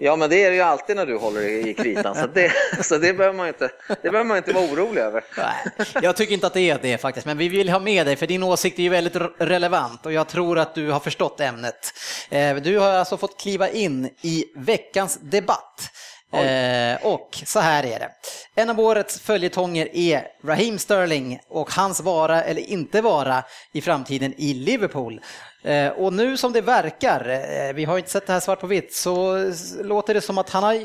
Ja, 0.00 0.16
men 0.16 0.30
det 0.30 0.44
är 0.44 0.50
det 0.50 0.56
ju 0.56 0.62
alltid 0.62 0.96
när 0.96 1.06
du 1.06 1.16
håller 1.16 1.40
i 1.68 1.74
kritan, 1.74 2.14
så 2.14 2.26
det, 2.26 2.52
så 2.84 2.98
det, 2.98 3.12
behöver 3.14 3.36
man 3.36 3.48
inte, 3.48 3.70
det 3.88 4.10
behöver 4.10 4.24
man 4.24 4.36
inte 4.36 4.52
vara 4.52 4.64
orolig 4.64 5.00
över. 5.00 5.24
Nej, 5.36 5.92
jag 6.02 6.16
tycker 6.16 6.34
inte 6.34 6.46
att 6.46 6.54
det 6.54 6.70
är 6.70 6.78
det 6.82 6.98
faktiskt, 6.98 7.26
men 7.26 7.38
vi 7.38 7.48
vill 7.48 7.68
ha 7.68 7.78
med 7.78 8.06
dig 8.06 8.16
för 8.16 8.26
din 8.26 8.42
åsikt 8.42 8.78
är 8.78 8.82
ju 8.82 8.88
väldigt 8.88 9.14
re- 9.14 9.32
relevant 9.38 10.06
och 10.06 10.12
jag 10.12 10.28
tror 10.28 10.58
att 10.58 10.74
du 10.74 10.90
har 10.90 11.00
förstått 11.00 11.40
ämnet. 11.40 11.92
Eh, 12.30 12.56
Du 12.56 12.78
har 12.78 12.92
alltså 12.92 13.16
fått 13.16 13.40
kliva 13.40 13.68
in 13.68 14.10
i 14.22 14.44
veckans 14.56 15.18
debatt. 15.22 15.90
Eh, 16.32 17.06
och 17.06 17.42
så 17.46 17.60
här 17.60 17.86
är 17.86 17.98
det. 17.98 18.10
En 18.54 18.70
av 18.70 18.80
årets 18.80 19.20
följetonger 19.20 19.88
är 19.96 20.26
Raheem 20.44 20.78
Sterling 20.78 21.40
och 21.48 21.72
hans 21.72 22.00
vara 22.00 22.42
eller 22.42 22.62
inte 22.62 23.00
vara 23.00 23.44
i 23.72 23.80
framtiden 23.80 24.34
i 24.36 24.54
Liverpool. 24.54 25.20
Eh, 25.62 25.88
och 25.88 26.12
nu 26.12 26.36
som 26.36 26.52
det 26.52 26.60
verkar, 26.60 27.28
eh, 27.28 27.72
vi 27.74 27.84
har 27.84 27.98
inte 27.98 28.10
sett 28.10 28.26
det 28.26 28.32
här 28.32 28.40
svart 28.40 28.60
på 28.60 28.66
vitt, 28.66 28.94
så 28.94 29.36
låter 29.80 30.14
det 30.14 30.20
som 30.20 30.38
att 30.38 30.50
han 30.50 30.62
har 30.62 30.74
eh, 30.74 30.80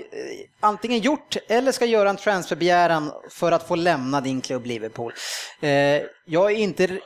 antingen 0.60 1.00
gjort 1.00 1.38
eller 1.48 1.72
ska 1.72 1.86
göra 1.86 2.10
en 2.10 2.18
transferbegäran 2.18 3.12
för 3.30 3.52
att 3.52 3.68
få 3.68 3.76
lämna 3.76 4.22
din 4.22 4.42
klubb 4.42 4.66
Liverpool. 4.66 5.14
Eh, 5.62 5.70
jag 6.26 6.52
är 6.52 6.56
inte 6.56 7.00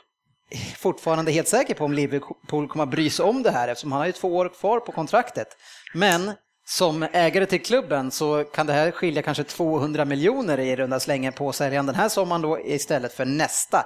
fortfarande 0.78 1.32
helt 1.32 1.47
säker 1.47 1.73
på 1.73 1.86
om 1.86 1.93
Liverpool 1.93 2.67
kommer 2.67 2.84
att 2.84 2.89
bry 2.89 3.10
sig 3.10 3.26
om 3.26 3.43
det 3.43 3.52
här 3.52 3.67
eftersom 3.67 3.91
han 3.91 4.02
har 4.02 4.08
ju 4.08 4.12
två 4.12 4.36
år 4.36 4.50
kvar 4.50 4.80
på 4.80 4.91
kontraktet. 4.91 5.47
Men 5.93 6.32
som 6.69 7.08
ägare 7.12 7.45
till 7.45 7.63
klubben 7.63 8.12
så 8.12 8.43
kan 8.43 8.67
det 8.67 8.73
här 8.73 8.91
skilja 8.91 9.21
kanske 9.21 9.43
200 9.43 10.06
miljoner 10.06 10.60
i 10.60 10.75
runda 10.75 10.99
slängen 10.99 11.34
på 11.34 11.51
säljan 11.51 11.86
den 11.86 11.95
här 11.95 12.10
sommaren 12.10 12.41
då 12.41 12.60
istället 12.60 13.13
för 13.13 13.25
nästa. 13.25 13.86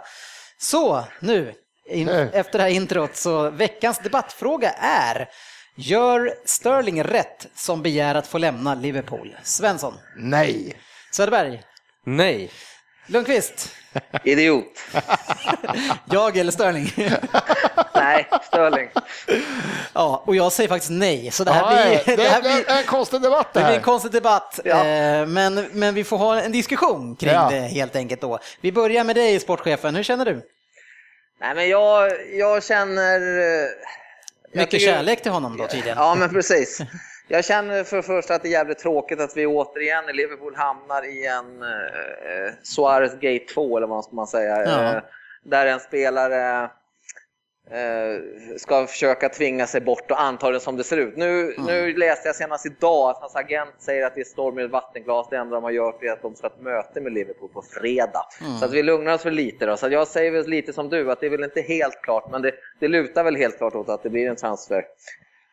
Så 0.57 1.03
nu, 1.19 1.53
in, 1.89 2.09
efter 2.09 2.59
det 2.59 2.63
här 2.63 2.71
introt, 2.71 3.15
så 3.15 3.49
veckans 3.49 3.99
debattfråga 3.99 4.71
är 4.79 5.29
Gör 5.75 6.33
Sterling 6.45 7.03
rätt 7.03 7.47
som 7.55 7.81
begär 7.81 8.15
att 8.15 8.27
få 8.27 8.37
lämna 8.37 8.75
Liverpool? 8.75 9.35
Svensson? 9.43 9.93
Nej. 10.17 10.75
Söderberg, 11.11 11.61
Nej. 12.05 12.51
Lundqvist, 13.07 13.75
Idiot. 14.23 14.65
jag 16.11 16.37
eller 16.37 16.51
Sterling? 16.51 16.93
Nej, 17.95 18.27
Sterling. 18.47 18.89
ja, 19.93 20.23
och 20.27 20.35
jag 20.35 20.51
säger 20.51 20.69
faktiskt 20.69 20.91
nej. 20.91 21.31
Så 21.31 21.43
det 21.43 21.51
här 21.51 21.61
Ja, 21.61 21.89
blir, 21.89 22.15
det, 22.17 22.23
det 22.23 22.29
här 22.29 22.41
blir 22.41 22.69
en 22.71 22.83
konstig 22.83 23.21
debatt 23.21 23.53
det 23.53 23.59
det 23.59 23.65
blir 23.65 23.75
en 23.75 23.81
konstig 23.83 24.11
debatt, 24.11 24.59
Ja. 24.63 24.85
eh, 24.87 25.25
men, 25.25 25.69
men 25.71 25.93
vi 25.93 26.03
får 26.03 26.17
ha 26.17 26.41
en 26.41 26.51
diskussion 26.51 27.15
kring 27.15 27.31
Ja. 27.33 27.49
det 27.51 27.59
helt 27.59 27.95
enkelt 27.95 28.21
då. 28.21 28.39
Vi 28.61 28.71
börjar 28.71 29.03
med 29.03 29.15
dig, 29.15 29.39
sportchefen. 29.39 29.95
Hur 29.95 30.03
känner 30.03 30.25
du? 30.25 30.41
Nej, 31.41 31.55
men 31.55 31.69
jag, 31.69 32.11
jag 32.37 32.63
känner... 32.63 33.19
eh, 33.39 33.67
jag 34.53 34.59
Mycket 34.59 34.71
tycker- 34.71 34.85
kärlek 34.93 35.21
till 35.21 35.31
honom 35.31 35.57
då 35.57 35.67
tydligen. 35.67 35.97
Ja, 35.97 36.15
men 36.15 36.29
precis. 36.29 36.79
Jag 37.31 37.45
känner 37.45 37.83
för 37.83 37.97
det 37.97 38.03
första 38.03 38.35
att 38.35 38.41
det 38.41 38.47
är 38.47 38.51
jävligt 38.51 38.79
tråkigt 38.79 39.19
att 39.19 39.37
vi 39.37 39.45
återigen 39.45 40.09
i 40.09 40.13
Liverpool 40.13 40.55
hamnar 40.55 41.05
i 41.05 41.25
en 41.25 41.63
eh, 41.63 42.53
Suarez 42.63 43.13
Gate 43.13 43.53
2, 43.53 43.77
eller 43.77 43.87
vad 43.87 44.03
ska 44.03 44.15
man 44.15 44.27
säga. 44.27 44.63
Ja. 44.65 44.95
Eh, 44.95 45.03
där 45.43 45.65
en 45.65 45.79
spelare 45.79 46.63
eh, 47.69 48.21
ska 48.57 48.87
försöka 48.87 49.29
tvinga 49.29 49.67
sig 49.67 49.81
bort 49.81 50.11
och 50.11 50.21
anta 50.21 50.51
det 50.51 50.59
som 50.59 50.77
det 50.77 50.83
ser 50.83 50.97
ut. 50.97 51.17
Nu, 51.17 51.55
nu 51.67 51.93
läste 51.97 52.27
jag 52.27 52.35
senast 52.35 52.65
idag 52.65 53.09
att 53.09 53.21
hans 53.21 53.35
agent 53.35 53.75
säger 53.79 54.05
att 54.05 54.15
det 54.15 54.21
är 54.21 54.25
storm 54.25 54.59
i 54.59 54.63
ett 54.63 54.71
vattenglas. 54.71 55.29
Det 55.29 55.37
enda 55.37 55.55
de 55.55 55.63
har 55.63 55.71
gjort 55.71 56.03
är 56.03 56.11
att 56.11 56.21
de 56.21 56.35
ska 56.35 56.47
ha 56.47 56.55
ett 56.55 56.61
möte 56.61 57.01
med 57.01 57.13
Liverpool 57.13 57.49
på 57.49 57.61
fredag. 57.61 58.25
Så 58.59 58.65
att 58.65 58.73
vi 58.73 58.83
lugnar 58.83 59.13
oss 59.13 59.21
för 59.21 59.31
lite 59.31 59.65
då. 59.65 59.77
Så 59.77 59.89
jag 59.89 60.07
säger 60.07 60.31
väl 60.31 60.47
lite 60.47 60.73
som 60.73 60.89
du, 60.89 61.11
att 61.11 61.19
det 61.19 61.25
är 61.25 61.29
väl 61.29 61.43
inte 61.43 61.61
helt 61.61 62.01
klart, 62.01 62.31
men 62.31 62.41
det, 62.41 62.51
det 62.79 62.87
lutar 62.87 63.23
väl 63.23 63.35
helt 63.35 63.57
klart 63.57 63.75
åt 63.75 63.89
att 63.89 64.03
det 64.03 64.09
blir 64.09 64.29
en 64.29 64.35
transfer 64.35 64.83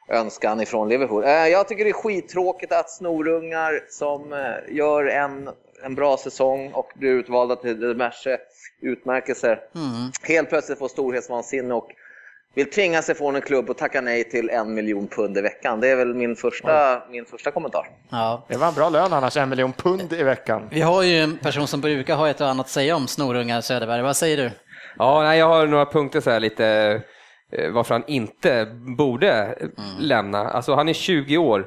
önskan 0.08 0.60
ifrån 0.60 0.88
Liverpool. 0.88 1.24
Eh, 1.24 1.30
Jag 1.30 1.68
tycker 1.68 1.84
det 1.84 1.90
är 1.90 1.94
skittråkigt 1.94 2.72
att 2.72 2.90
snorungar 2.90 3.80
som 3.90 4.32
eh, 4.32 4.76
gör 4.76 5.04
en, 5.06 5.48
en 5.84 5.94
bra 5.94 6.16
säsong 6.16 6.72
och 6.72 6.92
blir 6.94 7.10
utvalda 7.10 7.56
till 7.56 7.80
diverse 7.80 8.38
utmärkelser 8.82 9.60
helt 10.22 10.48
plötsligt 10.48 10.78
får 10.78 10.88
storhetsvansinne 10.88 11.74
och 11.74 11.88
vill 12.54 12.70
tvinga 12.70 13.02
sig 13.02 13.14
från 13.14 13.36
en 13.36 13.42
klubb 13.42 13.70
och 13.70 13.76
tacka 13.76 14.00
nej 14.00 14.24
till 14.24 14.50
en 14.50 14.74
miljon 14.74 15.06
pund 15.08 15.38
i 15.38 15.40
veckan. 15.40 15.80
Det 15.80 15.88
är 15.88 15.96
väl 15.96 16.14
min 16.14 16.36
första, 16.36 17.02
min 17.10 17.24
första 17.24 17.50
kommentar. 17.50 17.88
Ja. 18.10 18.46
Det 18.48 18.56
var 18.56 18.68
en 18.68 18.74
bra 18.74 18.88
lön 18.88 19.12
annars, 19.12 19.36
en 19.36 19.48
miljon 19.48 19.72
pund 19.72 20.12
i 20.12 20.22
veckan. 20.22 20.68
Vi 20.70 20.80
har 20.80 21.02
ju 21.02 21.18
en 21.18 21.38
person 21.38 21.66
som 21.66 21.80
brukar 21.80 22.14
ha 22.16 22.28
ett 22.28 22.40
och 22.40 22.48
annat 22.48 22.66
att 22.66 22.72
säga 22.72 22.96
om 22.96 23.06
snorungar, 23.06 23.60
Söderberg. 23.60 24.02
Vad 24.02 24.16
säger 24.16 24.36
du? 24.36 24.50
Ja, 24.98 25.22
nej, 25.22 25.38
jag 25.38 25.46
har 25.48 25.66
några 25.66 25.86
punkter 25.86 26.20
så 26.20 26.30
här 26.30 26.40
lite 26.40 27.00
varför 27.72 27.94
han 27.94 28.04
inte 28.06 28.66
borde 28.96 29.58
lämna. 29.98 30.48
Alltså 30.48 30.74
han 30.74 30.88
är 30.88 30.92
20 30.92 31.38
år, 31.38 31.66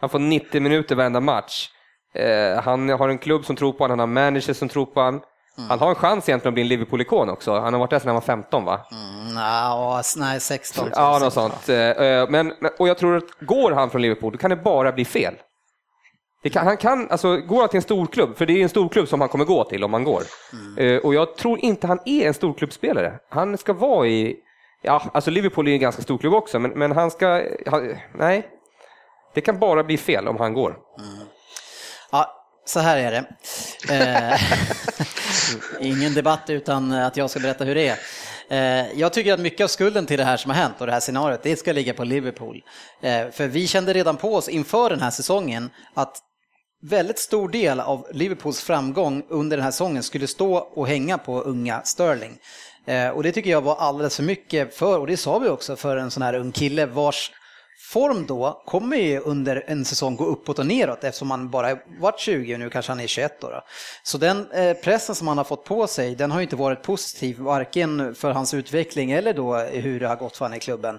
han 0.00 0.08
får 0.08 0.18
90 0.18 0.60
minuter 0.60 0.94
varenda 0.94 1.20
match. 1.20 1.68
Eh, 2.14 2.62
han 2.62 2.88
har 2.88 3.08
en 3.08 3.18
klubb 3.18 3.44
som 3.44 3.56
tror 3.56 3.72
på 3.72 3.84
honom, 3.84 3.98
han 3.98 4.08
har 4.08 4.14
managers 4.14 4.56
som 4.56 4.68
tror 4.68 4.86
på 4.86 5.00
honom. 5.00 5.20
Han 5.68 5.78
har 5.78 5.88
en 5.88 5.94
chans 5.94 6.28
egentligen 6.28 6.50
att 6.50 6.54
bli 6.54 6.62
en 6.62 6.68
Liverpool-ikon 6.68 7.30
också. 7.30 7.60
Han 7.60 7.72
har 7.72 7.80
varit 7.80 7.90
där 7.90 7.98
sedan 7.98 8.08
han 8.08 8.14
var 8.14 8.20
15 8.20 8.64
va? 8.64 8.80
Mm, 8.92 9.34
nej, 10.16 10.40
16. 10.40 10.88
Ja, 10.94 11.18
något 11.22 11.32
sånt. 11.32 11.68
Eh, 11.68 11.76
eh, 11.76 12.28
Men, 12.28 12.52
och 12.78 12.88
jag 12.88 12.98
tror 12.98 13.16
att 13.16 13.24
går 13.40 13.70
han 13.72 13.90
från 13.90 14.02
Liverpool, 14.02 14.32
då 14.32 14.38
kan 14.38 14.50
det 14.50 14.56
bara 14.56 14.92
bli 14.92 15.04
fel. 15.04 15.34
Kan, 16.52 16.66
han 16.66 16.76
kan, 16.76 17.10
alltså, 17.10 17.36
går 17.36 17.60
han 17.60 17.68
till 17.68 17.76
en 17.76 17.82
storklubb, 17.82 18.36
för 18.36 18.46
det 18.46 18.52
är 18.52 18.62
en 18.62 18.68
storklubb 18.68 19.08
som 19.08 19.20
han 19.20 19.28
kommer 19.28 19.44
gå 19.44 19.64
till 19.64 19.84
om 19.84 19.92
han 19.92 20.04
går. 20.04 20.22
Eh, 20.78 20.96
och 20.96 21.14
jag 21.14 21.36
tror 21.36 21.58
inte 21.58 21.86
han 21.86 21.98
är 22.04 22.26
en 22.26 22.34
storklubbsspelare. 22.34 23.18
Han 23.30 23.58
ska 23.58 23.72
vara 23.72 24.06
i, 24.06 24.36
ja, 24.82 25.10
alltså 25.14 25.30
Liverpool 25.30 25.68
är 25.68 25.72
en 25.72 25.80
ganska 25.80 26.02
stor 26.02 26.18
klubb 26.18 26.34
också, 26.34 26.58
men, 26.58 26.70
men 26.70 26.92
han 26.92 27.10
ska, 27.10 27.42
han, 27.66 27.96
nej. 28.14 28.48
Det 29.34 29.40
kan 29.40 29.58
bara 29.58 29.84
bli 29.84 29.98
fel 29.98 30.28
om 30.28 30.36
han 30.36 30.52
går. 30.54 30.76
Ja, 32.12 32.30
så 32.64 32.80
här 32.80 32.96
är 32.96 33.10
det. 33.10 33.24
Eh, 33.94 34.40
ingen 35.80 36.14
debatt 36.14 36.50
utan 36.50 36.92
att 36.92 37.16
jag 37.16 37.30
ska 37.30 37.40
berätta 37.40 37.64
hur 37.64 37.74
det 37.74 37.88
är. 37.88 37.98
Eh, 38.48 38.86
Jag 39.00 39.12
tycker 39.12 39.32
att 39.34 39.40
mycket 39.40 39.64
av 39.64 39.68
skulden 39.68 40.06
till 40.06 40.18
det 40.18 40.24
här 40.24 40.36
som 40.36 40.50
har 40.50 40.58
hänt 40.58 40.74
och 40.78 40.86
det 40.86 40.92
här 40.92 41.00
scenariot, 41.00 41.42
det 41.42 41.56
ska 41.56 41.72
ligga 41.72 41.94
på 41.94 42.04
Liverpool. 42.04 42.62
Eh, 43.02 43.28
För 43.30 43.46
vi 43.46 43.66
kände 43.66 43.92
redan 43.92 44.16
på 44.16 44.34
oss 44.34 44.48
inför 44.48 44.90
den 44.90 45.00
här 45.00 45.10
säsongen 45.10 45.70
att 45.94 46.16
väldigt 46.90 47.18
stor 47.18 47.48
del 47.48 47.80
av 47.80 48.06
Liverpools 48.12 48.60
framgång 48.62 49.22
under 49.28 49.56
den 49.56 49.64
här 49.64 49.70
säsongen 49.70 50.02
skulle 50.02 50.26
stå 50.26 50.54
och 50.56 50.88
hänga 50.88 51.18
på 51.18 51.40
unga 51.40 51.82
Sterling. 51.82 52.38
Eh, 52.86 53.08
och 53.08 53.22
det 53.22 53.32
tycker 53.32 53.50
jag 53.50 53.60
var 53.60 53.76
alldeles 53.76 54.16
för 54.16 54.22
mycket 54.22 54.74
för, 54.74 54.98
och 54.98 55.06
det 55.06 55.16
sa 55.16 55.38
vi 55.38 55.48
också, 55.48 55.76
för 55.76 55.96
en 55.96 56.10
sån 56.10 56.22
här 56.22 56.34
ung 56.34 56.52
kille 56.52 56.86
vars 56.86 57.30
form 57.92 58.26
då 58.26 58.62
kommer 58.66 58.96
ju 58.96 59.18
under 59.18 59.64
en 59.66 59.84
säsong 59.84 60.16
gå 60.16 60.24
uppåt 60.24 60.58
och 60.58 60.66
neråt 60.66 61.04
eftersom 61.04 61.30
han 61.30 61.50
bara 61.50 61.78
varit 62.00 62.20
20 62.20 62.54
och 62.54 62.60
nu 62.60 62.70
kanske 62.70 62.92
han 62.92 63.00
är 63.00 63.06
21 63.06 63.40
då. 63.40 63.50
då. 63.50 63.64
Så 64.02 64.18
den 64.18 64.50
eh, 64.50 64.76
pressen 64.76 65.14
som 65.14 65.28
han 65.28 65.38
har 65.38 65.44
fått 65.44 65.64
på 65.64 65.86
sig, 65.86 66.14
den 66.14 66.30
har 66.30 66.38
ju 66.38 66.42
inte 66.42 66.56
varit 66.56 66.82
positiv 66.82 67.38
varken 67.38 68.14
för 68.14 68.30
hans 68.30 68.54
utveckling 68.54 69.12
eller 69.12 69.34
då 69.34 69.56
hur 69.56 70.00
det 70.00 70.08
har 70.08 70.16
gått 70.16 70.36
för 70.36 70.44
honom 70.44 70.56
i 70.56 70.60
klubben. 70.60 70.98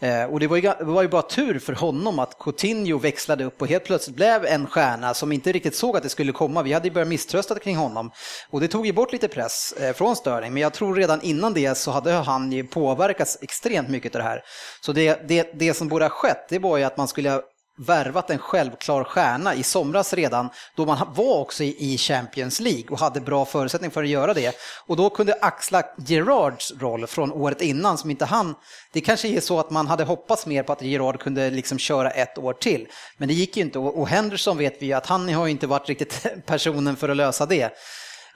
Eh, 0.00 0.24
och 0.24 0.40
det 0.40 0.46
var, 0.46 0.56
ju, 0.56 0.62
det 0.62 0.84
var 0.84 1.02
ju 1.02 1.08
bara 1.08 1.22
tur 1.22 1.58
för 1.58 1.72
honom 1.72 2.18
att 2.18 2.38
Coutinho 2.38 2.98
växlade 2.98 3.44
upp 3.44 3.62
och 3.62 3.68
helt 3.68 3.84
plötsligt 3.84 4.16
blev 4.16 4.44
en 4.44 4.66
stjärna 4.66 5.14
som 5.14 5.32
inte 5.32 5.52
riktigt 5.52 5.74
såg 5.74 5.96
att 5.96 6.02
det 6.02 6.08
skulle 6.08 6.32
komma. 6.32 6.62
Vi 6.62 6.72
hade 6.72 6.88
ju 6.88 6.94
börjat 6.94 7.08
misströsta 7.08 7.58
kring 7.58 7.76
honom 7.76 8.10
och 8.50 8.60
det 8.60 8.68
tog 8.68 8.86
ju 8.86 8.92
bort 8.92 9.12
lite 9.12 9.28
press 9.28 9.74
eh, 9.80 9.92
från 9.94 10.16
Sterling. 10.16 10.52
Men 10.52 10.62
jag 10.62 10.72
tror 10.72 10.94
redan 10.94 11.22
innan 11.22 11.54
det 11.54 11.78
så 11.78 11.90
hade 11.90 12.12
han 12.12 12.52
ju 12.52 12.64
påverkats 12.64 13.38
extremt 13.42 13.88
mycket 13.88 14.14
av 14.14 14.22
det 14.22 14.28
här. 14.28 14.42
Så 14.80 14.92
det, 14.92 15.28
det, 15.28 15.50
det 15.54 15.74
som 15.74 15.88
borde 15.88 16.04
ha 16.04 16.10
skett, 16.10 16.46
det 16.48 16.58
var 16.58 16.76
ju 16.76 16.84
att 16.84 16.96
man 16.96 17.08
skulle 17.08 17.30
ha 17.30 17.42
värvat 17.76 18.30
en 18.30 18.38
självklar 18.38 19.04
stjärna 19.04 19.54
i 19.54 19.62
somras 19.62 20.14
redan, 20.14 20.50
då 20.76 20.86
man 20.86 20.98
var 21.14 21.38
också 21.38 21.64
i 21.64 21.98
Champions 21.98 22.60
League 22.60 22.84
och 22.90 22.98
hade 22.98 23.20
bra 23.20 23.44
förutsättning 23.44 23.90
för 23.90 24.02
att 24.02 24.08
göra 24.08 24.34
det. 24.34 24.56
Och 24.86 24.96
då 24.96 25.10
kunde 25.10 25.38
axla 25.40 25.82
Gerards 26.06 26.72
roll 26.80 27.06
från 27.06 27.32
året 27.32 27.60
innan 27.60 27.98
som 27.98 28.10
inte 28.10 28.24
han, 28.24 28.54
det 28.92 29.00
kanske 29.00 29.28
är 29.28 29.40
så 29.40 29.60
att 29.60 29.70
man 29.70 29.86
hade 29.86 30.04
hoppats 30.04 30.46
mer 30.46 30.62
på 30.62 30.72
att 30.72 30.82
Gerard 30.82 31.20
kunde 31.20 31.50
liksom 31.50 31.78
köra 31.78 32.10
ett 32.10 32.38
år 32.38 32.52
till. 32.52 32.86
Men 33.16 33.28
det 33.28 33.34
gick 33.34 33.56
ju 33.56 33.62
inte 33.62 33.78
och 33.78 34.08
Henderson 34.08 34.58
vet 34.58 34.82
vi 34.82 34.86
ju 34.86 34.92
att 34.92 35.06
han 35.06 35.34
har 35.34 35.46
ju 35.46 35.50
inte 35.50 35.66
varit 35.66 35.88
riktigt 35.88 36.26
personen 36.46 36.96
för 36.96 37.08
att 37.08 37.16
lösa 37.16 37.46
det. 37.46 37.70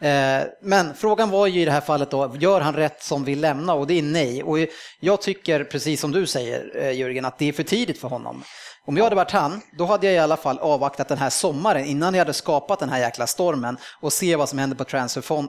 Eh, 0.01 0.43
men 0.63 0.95
frågan 0.95 1.31
var 1.31 1.47
ju 1.47 1.61
i 1.61 1.65
det 1.65 1.71
här 1.71 1.81
fallet 1.81 2.11
då, 2.11 2.37
gör 2.39 2.61
han 2.61 2.75
rätt 2.75 3.03
som 3.03 3.25
vill 3.25 3.41
lämna? 3.41 3.75
Och 3.75 3.87
det 3.87 3.99
är 3.99 4.03
nej. 4.03 4.43
Och 4.43 4.59
jag 5.01 5.23
tycker, 5.23 5.65
precis 5.65 6.01
som 6.01 6.13
du 6.13 6.27
säger 6.27 6.71
eh, 6.77 6.93
Jörgen, 6.93 7.25
att 7.25 7.39
det 7.39 7.49
är 7.49 7.53
för 7.53 7.63
tidigt 7.63 8.01
för 8.01 8.09
honom. 8.09 8.45
Om 8.89 8.97
jag 8.97 9.05
hade 9.05 9.17
varit 9.17 9.31
han, 9.31 9.61
då 9.73 9.85
hade 9.85 10.07
jag 10.07 10.15
i 10.15 10.19
alla 10.19 10.37
fall 10.37 10.59
avvaktat 10.59 11.09
den 11.09 11.19
här 11.19 11.31
sommaren 11.31 11.85
innan 11.85 12.15
jag 12.15 12.21
hade 12.21 12.33
skapat 12.33 12.79
den 12.79 12.89
här 12.89 12.99
jäkla 12.99 13.27
stormen 13.27 13.77
och 14.01 14.13
se 14.13 14.37
vad 14.37 14.49
som 14.49 14.59
händer 14.59 14.77
på 14.77 14.85
transferfron- 14.85 15.49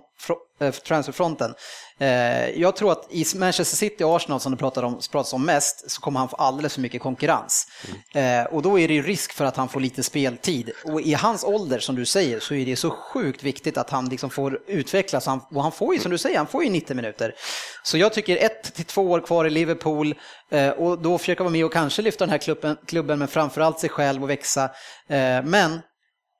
transferfronten. 0.83 1.53
Eh, 1.99 2.49
Jag 2.49 2.75
tror 2.75 2.91
att 2.91 3.07
i 3.09 3.25
Manchester 3.35 3.77
City 3.77 4.03
och 4.03 4.15
Arsenal 4.15 4.39
som 4.39 4.51
det 4.51 4.57
pratar 4.57 4.83
om, 4.83 4.99
pratas 5.11 5.33
om 5.33 5.45
mest 5.45 5.91
så 5.91 6.01
kommer 6.01 6.19
han 6.19 6.29
få 6.29 6.35
alldeles 6.35 6.73
för 6.73 6.81
mycket 6.81 7.01
konkurrens. 7.01 7.67
Eh, 8.13 8.43
Och 8.43 8.61
då 8.61 8.79
är 8.79 8.87
det 8.87 8.93
ju 8.93 9.01
risk 9.01 9.33
för 9.33 9.45
att 9.45 9.55
han 9.57 9.69
får 9.69 9.79
lite 9.79 10.03
speltid. 10.03 10.71
Och 10.85 11.01
i 11.01 11.13
hans 11.13 11.43
ålder, 11.43 11.79
som 11.79 11.95
du 11.95 12.05
säger, 12.05 12.39
så 12.39 12.53
är 12.53 12.65
det 12.65 12.75
så 12.75 12.89
sjukt 12.89 13.43
viktigt 13.43 13.77
att 13.77 13.89
han 13.89 14.09
liksom 14.09 14.29
får 14.29 14.59
utvecklas. 14.67 15.27
Och 15.51 15.63
han 15.63 15.71
får 15.71 15.93
ju, 15.93 15.99
som 15.99 16.11
du 16.11 16.17
säger, 16.17 16.37
han 16.37 16.47
får 16.47 16.63
ju 16.63 16.69
90 16.69 16.95
minuter. 16.95 17.35
Så 17.83 17.97
jag 17.97 18.13
tycker 18.13 18.37
ett 18.37 18.73
till 18.75 18.85
två 18.85 19.01
år 19.11 19.19
kvar 19.21 19.45
i 19.45 19.49
Liverpool 19.49 20.15
eh, 20.51 20.69
och 20.69 20.99
då 21.01 21.17
försöka 21.17 21.43
vara 21.43 21.51
med 21.51 21.65
och 21.65 21.73
kanske 21.73 22.01
lyfta 22.01 22.25
den 22.25 22.31
här 22.31 22.37
klubben, 22.37 22.77
klubben 22.85 23.19
men 23.19 23.27
framförallt 23.27 23.79
sig 23.79 23.89
själv 23.89 24.23
och 24.23 24.29
växa. 24.29 24.63
Eh, 25.09 25.43
Men 25.43 25.79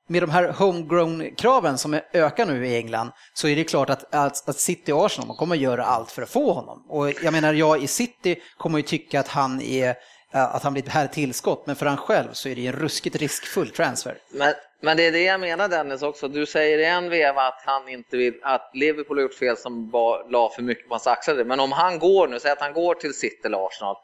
med 0.10 0.24
de 0.24 0.30
här 0.30 0.48
homegrown-kraven 0.52 1.78
som 1.78 2.00
ökar 2.14 2.46
nu 2.46 2.68
i 2.68 2.76
England 2.76 3.12
så 3.34 3.48
är 3.48 3.56
det 3.56 3.64
klart 3.64 3.90
att, 3.90 4.16
att, 4.16 4.50
att 4.50 4.60
City 4.60 4.92
och 4.92 5.06
Arsenal 5.06 5.38
kommer 5.38 5.56
göra 5.56 5.86
allt 5.86 6.12
för 6.12 6.22
att 6.22 6.30
få 6.30 6.54
honom. 6.54 6.86
Och 6.90 7.24
jag 7.24 7.32
menar, 7.32 7.54
jag 7.54 7.84
i 7.84 7.88
City 7.88 8.42
kommer 8.58 8.78
ju 8.78 8.84
tycka 8.84 9.20
att 9.20 9.28
han 9.28 9.62
är 9.62 9.90
eh, 10.34 10.56
att 10.56 10.64
han 10.64 10.74
blir 10.74 10.84
ett 10.84 10.90
här 10.90 11.08
tillskott, 11.08 11.68
men 11.68 11.76
för 11.76 11.86
han 11.86 11.98
själv 11.98 12.28
så 12.34 12.50
är 12.50 12.56
det 12.56 12.62
ju 12.62 12.68
en 12.68 12.74
ruskigt 12.74 13.16
riskfull 13.16 13.70
transfer. 13.70 14.18
Men, 14.32 14.54
men 14.82 14.98
det 14.98 15.04
är 15.04 15.12
det 15.12 15.24
jag 15.24 15.40
menar 15.40 15.68
Dennis 15.68 16.02
också. 16.02 16.28
Du 16.28 16.46
säger 16.46 16.78
i 16.78 16.86
en 16.86 17.10
veva 17.10 17.42
att 17.42 17.62
han 17.66 17.90
inte 17.90 18.18
vill, 18.18 18.34
att 18.44 18.72
Liverpool 18.74 19.18
har 19.18 19.22
gjort 19.22 19.34
fel 19.34 19.58
som 19.58 19.90
bara 19.90 20.28
la 20.28 20.50
för 20.50 20.62
mycket 20.62 20.88
på 20.88 20.94
hans 20.94 21.08
axlar. 21.08 21.44
Men 21.44 21.60
om 21.60 21.72
han 21.72 22.00
går 22.00 22.28
nu, 22.28 22.40
säg 22.40 22.52
att 22.52 22.62
han 22.62 22.74
går 22.74 22.96
till 22.96 23.14
City 23.14 23.42
eller 23.46 23.68
Arsenal. 23.68 23.96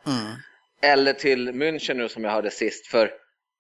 Eller 0.82 1.14
till 1.14 1.50
München 1.50 1.94
nu 1.94 2.10
som 2.10 2.24
jag 2.24 2.32
hörde 2.32 2.52
sist. 2.52 2.88
För 2.88 3.12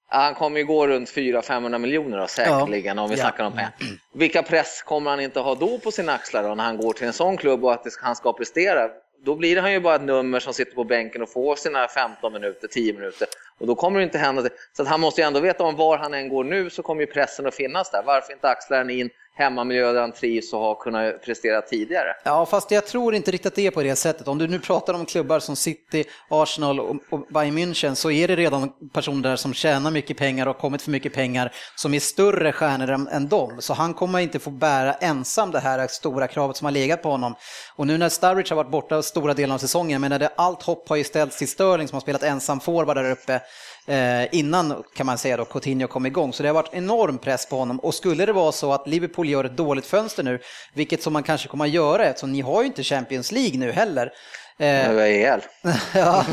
han 0.07 0.35
kommer 0.35 0.59
ju 0.59 0.65
gå 0.65 0.87
runt 0.87 1.09
400-500 1.09 1.77
miljoner 1.77 2.17
då, 2.17 2.27
säkerligen 2.27 2.99
om 2.99 3.09
vi 3.09 3.15
Ja. 3.15 3.21
snackar 3.21 3.43
om 3.45 3.53
pengar. 3.53 3.71
Vilka 4.13 4.43
press 4.43 4.81
kommer 4.81 5.11
han 5.11 5.19
inte 5.19 5.39
ha 5.39 5.55
då 5.55 5.79
på 5.79 5.91
sina 5.91 6.13
axlar 6.13 6.43
då, 6.43 6.55
när 6.55 6.63
han 6.63 6.77
går 6.77 6.93
till 6.93 7.07
en 7.07 7.13
sån 7.13 7.37
klubb 7.37 7.65
och 7.65 7.73
att 7.73 7.85
han 8.01 8.15
ska 8.15 8.33
prestera? 8.33 8.89
Då 9.25 9.35
blir 9.35 9.61
han 9.61 9.71
ju 9.73 9.79
bara 9.79 9.95
ett 9.95 10.01
nummer 10.01 10.39
som 10.39 10.53
sitter 10.53 10.75
på 10.75 10.83
bänken 10.83 11.21
och 11.21 11.29
får 11.29 11.55
sina 11.55 11.87
15 11.87 12.33
minuter, 12.33 12.67
10 12.67 12.93
minuter. 12.93 13.27
Och 13.59 13.67
då 13.67 13.75
kommer 13.75 13.99
det 13.99 14.03
inte 14.03 14.17
hända. 14.17 14.43
Så 14.73 14.81
att 14.81 14.87
han 14.87 14.99
måste 14.99 15.21
ju 15.21 15.27
ändå 15.27 15.39
veta 15.39 15.63
om 15.63 15.75
var 15.75 15.97
han 15.97 16.13
än 16.13 16.29
går 16.29 16.43
nu 16.43 16.69
så 16.69 16.83
kommer 16.83 17.01
ju 17.01 17.07
pressen 17.07 17.45
att 17.47 17.55
finnas 17.55 17.91
där. 17.91 18.03
Varför 18.05 18.33
inte 18.33 18.49
axla 18.49 18.77
den 18.77 18.89
in 18.89 19.09
hemmamiljö 19.35 19.93
där 19.93 20.01
han 20.01 20.11
trivs 20.11 20.53
och 20.53 20.59
har 20.59 20.75
kunnat 20.75 21.21
prestera 21.25 21.61
tidigare. 21.61 22.15
Ja, 22.23 22.45
fast 22.45 22.71
jag 22.71 22.85
tror 22.85 23.15
inte 23.15 23.31
riktigt 23.31 23.47
att 23.47 23.55
det 23.55 23.67
är 23.67 23.71
på 23.71 23.83
det 23.83 23.95
sättet. 23.95 24.27
Om 24.27 24.37
du 24.37 24.47
nu 24.47 24.59
pratar 24.59 24.93
om 24.93 25.05
klubbar 25.05 25.39
som 25.39 25.55
City, 25.55 26.03
Arsenal 26.29 26.79
och, 26.79 26.95
Bayern 27.29 27.57
München 27.57 27.93
så 27.93 28.11
är 28.11 28.27
det 28.27 28.35
redan 28.35 28.71
personer 28.93 29.29
där 29.29 29.35
som 29.35 29.53
tjänar 29.53 29.91
mycket 29.91 30.17
pengar 30.17 30.47
och 30.47 30.55
har 30.55 30.61
kommit 30.61 30.81
för 30.81 30.91
mycket 30.91 31.13
pengar 31.13 31.51
som 31.75 31.93
är 31.93 31.99
större 31.99 32.51
stjärnor 32.51 33.07
än, 33.11 33.27
dem. 33.27 33.57
Så 33.59 33.73
han 33.73 33.93
kommer 33.93 34.19
inte 34.19 34.39
få 34.39 34.49
bära 34.49 34.93
ensam 34.93 35.51
det 35.51 35.59
här 35.59 35.87
stora 35.87 36.27
kravet 36.27 36.57
som 36.57 36.65
har 36.65 36.71
legat 36.71 37.01
på 37.01 37.09
honom. 37.09 37.35
Och 37.75 37.87
nu 37.87 37.97
när 37.97 38.09
Sturridge 38.09 38.51
har 38.51 38.55
varit 38.55 38.71
borta 38.71 39.01
stora 39.01 39.33
delar 39.33 39.55
av 39.55 39.59
säsongen, 39.59 40.01
men 40.01 40.19
det, 40.19 40.29
allt 40.35 40.63
hopp 40.63 40.89
har 40.89 40.95
ju 40.95 41.03
ställts 41.03 41.37
till 41.37 41.47
Sterling 41.47 41.87
som 41.87 41.95
har 41.95 42.01
spelat 42.01 42.23
ensam 42.23 42.59
forward 42.59 42.97
där 42.97 43.11
uppe 43.11 43.41
eh, 43.87 44.35
innan 44.35 44.83
kan 44.95 45.05
man 45.05 45.17
säga 45.17 45.37
då 45.37 45.45
Coutinho 45.45 45.87
kom 45.87 46.05
igång. 46.05 46.33
Så 46.33 46.43
det 46.43 46.49
har 46.49 46.53
varit 46.53 46.73
enorm 46.73 47.17
press 47.17 47.45
på 47.45 47.57
honom 47.57 47.79
och 47.79 47.93
skulle 47.93 48.25
det 48.25 48.33
vara 48.33 48.51
så 48.51 48.73
att 48.73 48.87
Liverpool 48.87 49.29
gör 49.29 49.43
ett 49.43 49.57
dåligt 49.57 49.85
fönster 49.85 50.23
nu, 50.23 50.39
vilket 50.73 51.03
som 51.03 51.13
man 51.13 51.23
kanske 51.23 51.47
kommer 51.47 51.65
att 51.65 51.71
göra 51.71 52.05
eftersom 52.05 52.31
ni 52.31 52.41
har 52.41 52.61
ju 52.61 52.67
inte 52.67 52.83
Champions 52.83 53.31
League 53.31 53.59
nu 53.59 53.71
heller. 53.71 54.11
Eh, 54.57 54.89
nu 54.89 55.01
är 55.01 55.05
ihjäl. 55.05 55.41
ja, 55.93 56.25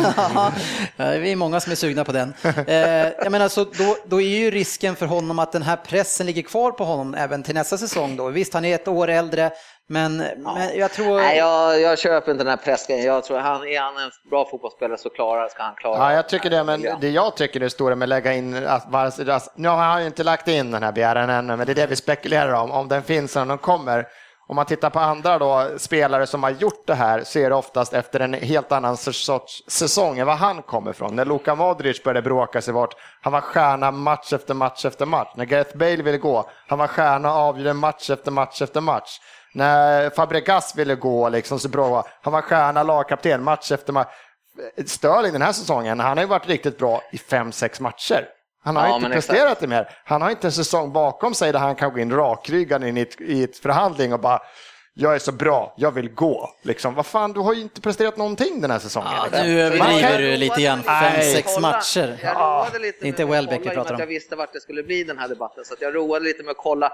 vi 0.97 1.33
är 1.33 1.37
många 1.37 1.61
som 1.61 1.73
är 1.73 1.77
sugna 1.77 2.05
på 2.05 2.13
den. 2.13 2.35
Eh, 2.67 2.77
jag 3.19 3.33
menar, 3.33 3.49
så 3.49 3.65
då, 3.65 3.97
då 4.07 4.21
är 4.21 4.39
ju 4.39 4.51
risken 4.51 4.97
för 4.97 5.07
honom 5.07 5.39
att 5.39 5.53
den 5.53 5.63
här 5.63 5.77
pressen 5.77 6.27
ligger 6.27 6.43
kvar 6.43 6.71
på 6.71 6.85
honom 6.85 7.15
även 7.15 7.43
till 7.43 7.55
nästa 7.55 7.79
säsong 7.79 8.17
då. 8.17 8.29
Visst, 8.29 8.55
han 8.55 8.65
är 8.65 8.75
ett 8.75 8.89
år 8.89 9.09
äldre, 9.09 9.51
men, 9.89 10.21
ja. 10.45 10.55
men 10.55 10.79
jag 10.79 10.93
tror... 10.93 11.17
Nej, 11.17 11.39
jag, 11.39 11.81
jag 11.81 11.99
köper 11.99 12.33
inte 12.33 12.45
den 12.45 12.51
här 12.51 12.65
pressgrejen. 12.65 13.07
Jag 13.07 13.25
tror 13.25 13.39
han, 13.39 13.69
är 13.69 13.81
han 13.81 13.97
en 13.97 14.11
bra 14.31 14.49
fotbollsspelare 14.51 14.99
så 14.99 15.11
klarar, 15.11 15.49
ska 15.49 15.63
han 15.63 15.75
klara 15.75 15.99
Ja, 15.99 16.13
jag 16.13 16.29
tycker 16.29 16.51
det, 16.51 16.65
men 16.65 16.87
det 17.01 17.09
jag 17.09 17.37
tycker 17.37 17.61
är 17.61 17.69
stora 17.69 17.95
med 17.95 18.07
att 18.07 18.09
lägga 18.09 18.33
in, 18.33 18.67
att, 18.67 19.57
nu 19.57 19.69
har 19.69 19.77
han 19.77 20.01
ju 20.01 20.07
inte 20.07 20.25
lagt 20.25 20.49
in 20.49 20.71
den 20.71 20.83
här 20.83 20.93
begäran 20.93 21.31
ännu, 21.31 21.57
men 21.57 21.67
det 21.67 21.73
är 21.73 21.75
det 21.75 21.87
vi 21.87 21.97
spekulerar 21.97 22.53
om, 22.53 22.71
om 22.71 22.89
den 22.89 23.03
finns 23.03 23.35
när 23.35 23.47
den 23.47 23.59
kommer. 23.59 24.07
Om 24.49 24.57
man 24.57 24.67
tittar 24.67 24.91
på 24.91 24.99
andra 25.01 25.39
då, 25.39 25.69
spelare 25.77 26.27
som 26.27 26.43
har 26.43 26.51
gjort 26.51 26.87
det 26.87 26.95
här 26.95 27.25
så 27.25 27.39
är 27.39 27.51
det 27.51 27.57
oftast 27.57 27.93
efter 27.93 28.21
en 28.21 28.35
helt 28.35 28.73
annan 28.73 28.97
sorts 28.97 29.63
säsong 29.69 30.19
än 30.19 30.27
vad 30.27 30.37
han 30.37 30.63
kommer 30.63 30.93
från. 30.93 31.17
När 31.17 31.25
Luka 31.25 31.55
Modric 31.55 32.03
började 32.03 32.23
bråka 32.23 32.63
sig 32.63 32.75
bort, 32.75 32.95
han 33.23 33.33
var 33.33 33.41
stjärna 33.41 33.91
match 33.91 34.33
efter 34.33 34.55
match 34.55 34.85
efter 34.85 35.07
match. 35.07 35.29
När 35.37 35.45
Gareth 35.45 35.77
Bale 35.77 36.03
ville 36.03 36.19
gå, 36.19 36.51
han 36.69 36.79
var 36.79 36.87
stjärna 36.87 37.35
och 37.35 37.41
avgjorde 37.41 37.73
match 37.73 38.11
efter 38.11 38.31
match 38.31 38.63
efter 38.63 38.81
match. 38.81 39.21
När 39.55 40.11
Fabregas 40.11 40.77
ville 40.77 40.95
gå, 40.95 41.29
liksom, 41.29 41.59
så 41.59 41.69
bra, 41.69 42.07
han 42.23 42.33
var 42.33 42.43
stjärna, 42.43 42.83
lagkapten, 42.83 43.43
match 43.43 43.73
efter 43.73 43.93
match. 43.93 44.09
Sterling 44.87 45.33
den 45.33 45.43
här 45.43 45.53
säsongen, 45.53 46.01
han 46.01 46.17
har 46.17 46.25
ju 46.25 46.29
varit 46.29 46.49
riktigt 46.49 46.79
bra 46.79 47.03
i 47.13 47.19
fem, 47.19 47.53
sex 47.53 47.81
matcher. 47.81 48.29
Han 48.65 48.77
har 48.77 48.87
ja, 48.87 48.97
inte 48.97 49.09
presterat 49.09 49.43
exakt. 49.43 49.61
det 49.61 49.67
mer. 49.67 49.89
Han 50.05 50.23
har 50.23 50.31
inte 50.31 50.47
en 50.47 50.53
säsong 50.53 50.93
bakom 50.93 51.35
sig 51.35 51.53
där 51.53 51.59
han 51.59 51.75
kan 51.75 51.93
gå 51.93 51.99
in 51.99 52.13
rakryggad 52.13 52.85
in 52.85 52.97
i 52.97 53.01
ett, 53.01 53.21
i 53.21 53.45
ett 53.45 53.57
förhandling 53.57 54.13
och 54.13 54.21
bara 54.21 54.41
jag 54.95 55.15
är 55.15 55.19
så 55.19 55.33
bra, 55.33 55.75
jag 55.77 55.91
vill 55.91 56.09
gå. 56.09 56.51
Liksom, 56.63 56.95
vad 56.95 57.07
fan, 57.07 57.33
du 57.33 57.41
har 57.41 57.55
ju 57.55 57.61
inte 57.61 57.81
presterat 57.81 58.17
någonting 58.17 58.61
den 58.61 58.71
här 58.71 58.79
säsongen. 58.79 59.11
Ja, 59.33 59.43
nu 59.43 59.61
överdriver 59.61 60.19
du 60.19 60.37
lite 60.37 60.61
grann, 60.61 60.83
fem, 60.83 61.23
sex 61.23 61.59
matcher. 61.59 62.19
Jag 62.23 62.37
roade 62.37 62.79
lite 62.79 63.09
inte 63.09 63.25
Welbeck 63.25 63.61
vi 63.67 63.71
pratar 63.71 63.95
om. 63.95 64.01
Jag 64.01 64.07
visste 64.07 64.37
vart 64.37 64.53
det 64.53 64.61
skulle 64.61 64.83
bli 64.83 65.05
den 65.05 65.19
här 65.19 65.29
debatten, 65.29 65.65
så 65.65 65.75
jag 65.81 65.95
roade 65.95 66.25
lite 66.25 66.43
med 66.43 66.51
att 66.51 66.57
kolla. 66.57 66.93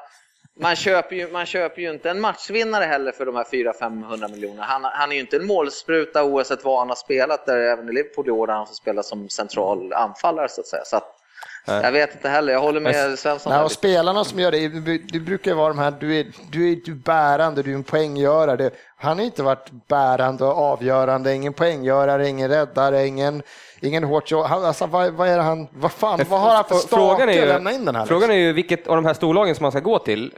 Man 0.61 0.77
köper, 0.77 1.16
ju, 1.16 1.29
man 1.33 1.47
köper 1.47 1.83
ju 1.83 1.90
inte 1.90 2.11
en 2.11 2.21
matchvinnare 2.21 2.85
heller 2.85 3.12
för 3.12 3.27
de 3.27 3.37
här 3.37 3.44
400-500 3.44 4.31
miljonerna. 4.31 4.62
Han, 4.62 4.85
han 4.85 5.11
är 5.11 5.14
ju 5.14 5.21
inte 5.21 5.37
en 5.37 5.47
målspruta 5.47 6.25
oavsett 6.25 6.64
vad 6.64 6.79
han 6.79 6.88
har 6.88 6.97
spelat, 6.97 7.47
där 7.47 7.59
även 7.59 7.88
i 7.88 7.92
Liverpool 7.92 8.29
i 8.29 8.31
år 8.31 8.47
där 8.47 8.55
han 8.55 8.66
får 8.66 8.75
spela 8.75 9.03
som 9.03 9.29
central 9.29 9.92
anfallare 9.92 10.49
så 10.49 10.61
att 10.61 10.66
säga. 10.66 10.85
Så 10.85 10.97
att, 10.97 11.17
jag 11.64 11.92
vet 11.92 12.14
inte 12.14 12.29
heller, 12.29 12.53
jag 12.53 12.61
håller 12.61 12.81
med 12.81 13.18
Svensson. 13.18 13.53
Nej, 13.53 13.62
och 13.62 13.73
spelarna 13.73 14.25
som 14.25 14.38
gör 14.38 14.51
det, 14.51 14.68
det 15.12 15.21
brukar 15.21 15.55
vara 15.55 15.68
de 15.68 15.79
här, 15.79 15.94
du 16.01 16.21
är, 16.21 16.27
du 16.51 16.73
är, 16.73 16.77
du 16.85 16.92
är 16.92 16.97
bärande, 16.97 17.62
du 17.62 17.71
är 17.71 17.75
en 17.75 17.83
poänggörare. 17.83 18.71
Han 18.97 19.18
har 19.18 19.25
inte 19.25 19.42
varit 19.42 19.71
bärande 19.88 20.44
och 20.44 20.57
avgörande, 20.59 21.35
ingen 21.35 21.53
poänggörare, 21.53 22.29
ingen 22.29 22.49
räddare, 22.49 23.07
ingen, 23.07 23.42
ingen 23.81 24.05
hårt 24.05 24.31
jobb. 24.31 24.47
Alltså, 24.51 24.87
vad, 24.87 25.12
vad, 25.12 25.29
är 25.29 25.38
han, 25.38 25.68
vad 25.73 25.92
fan, 25.92 26.21
vad 26.29 26.40
har 26.40 26.55
han 26.55 26.64
för 26.64 26.75
stake 26.75 27.42
att 27.42 27.49
lämna 27.49 27.73
in 27.73 27.85
den 27.85 27.97
här? 27.97 28.07
Frågan 28.07 28.21
liksom? 28.21 28.37
är 28.37 28.40
ju 28.40 28.53
vilket 28.53 28.87
av 28.87 28.97
de 28.97 29.05
här 29.05 29.14
storlagen 29.14 29.55
som 29.55 29.62
han 29.64 29.73
ska 29.73 29.81
gå 29.81 29.99
till, 29.99 30.33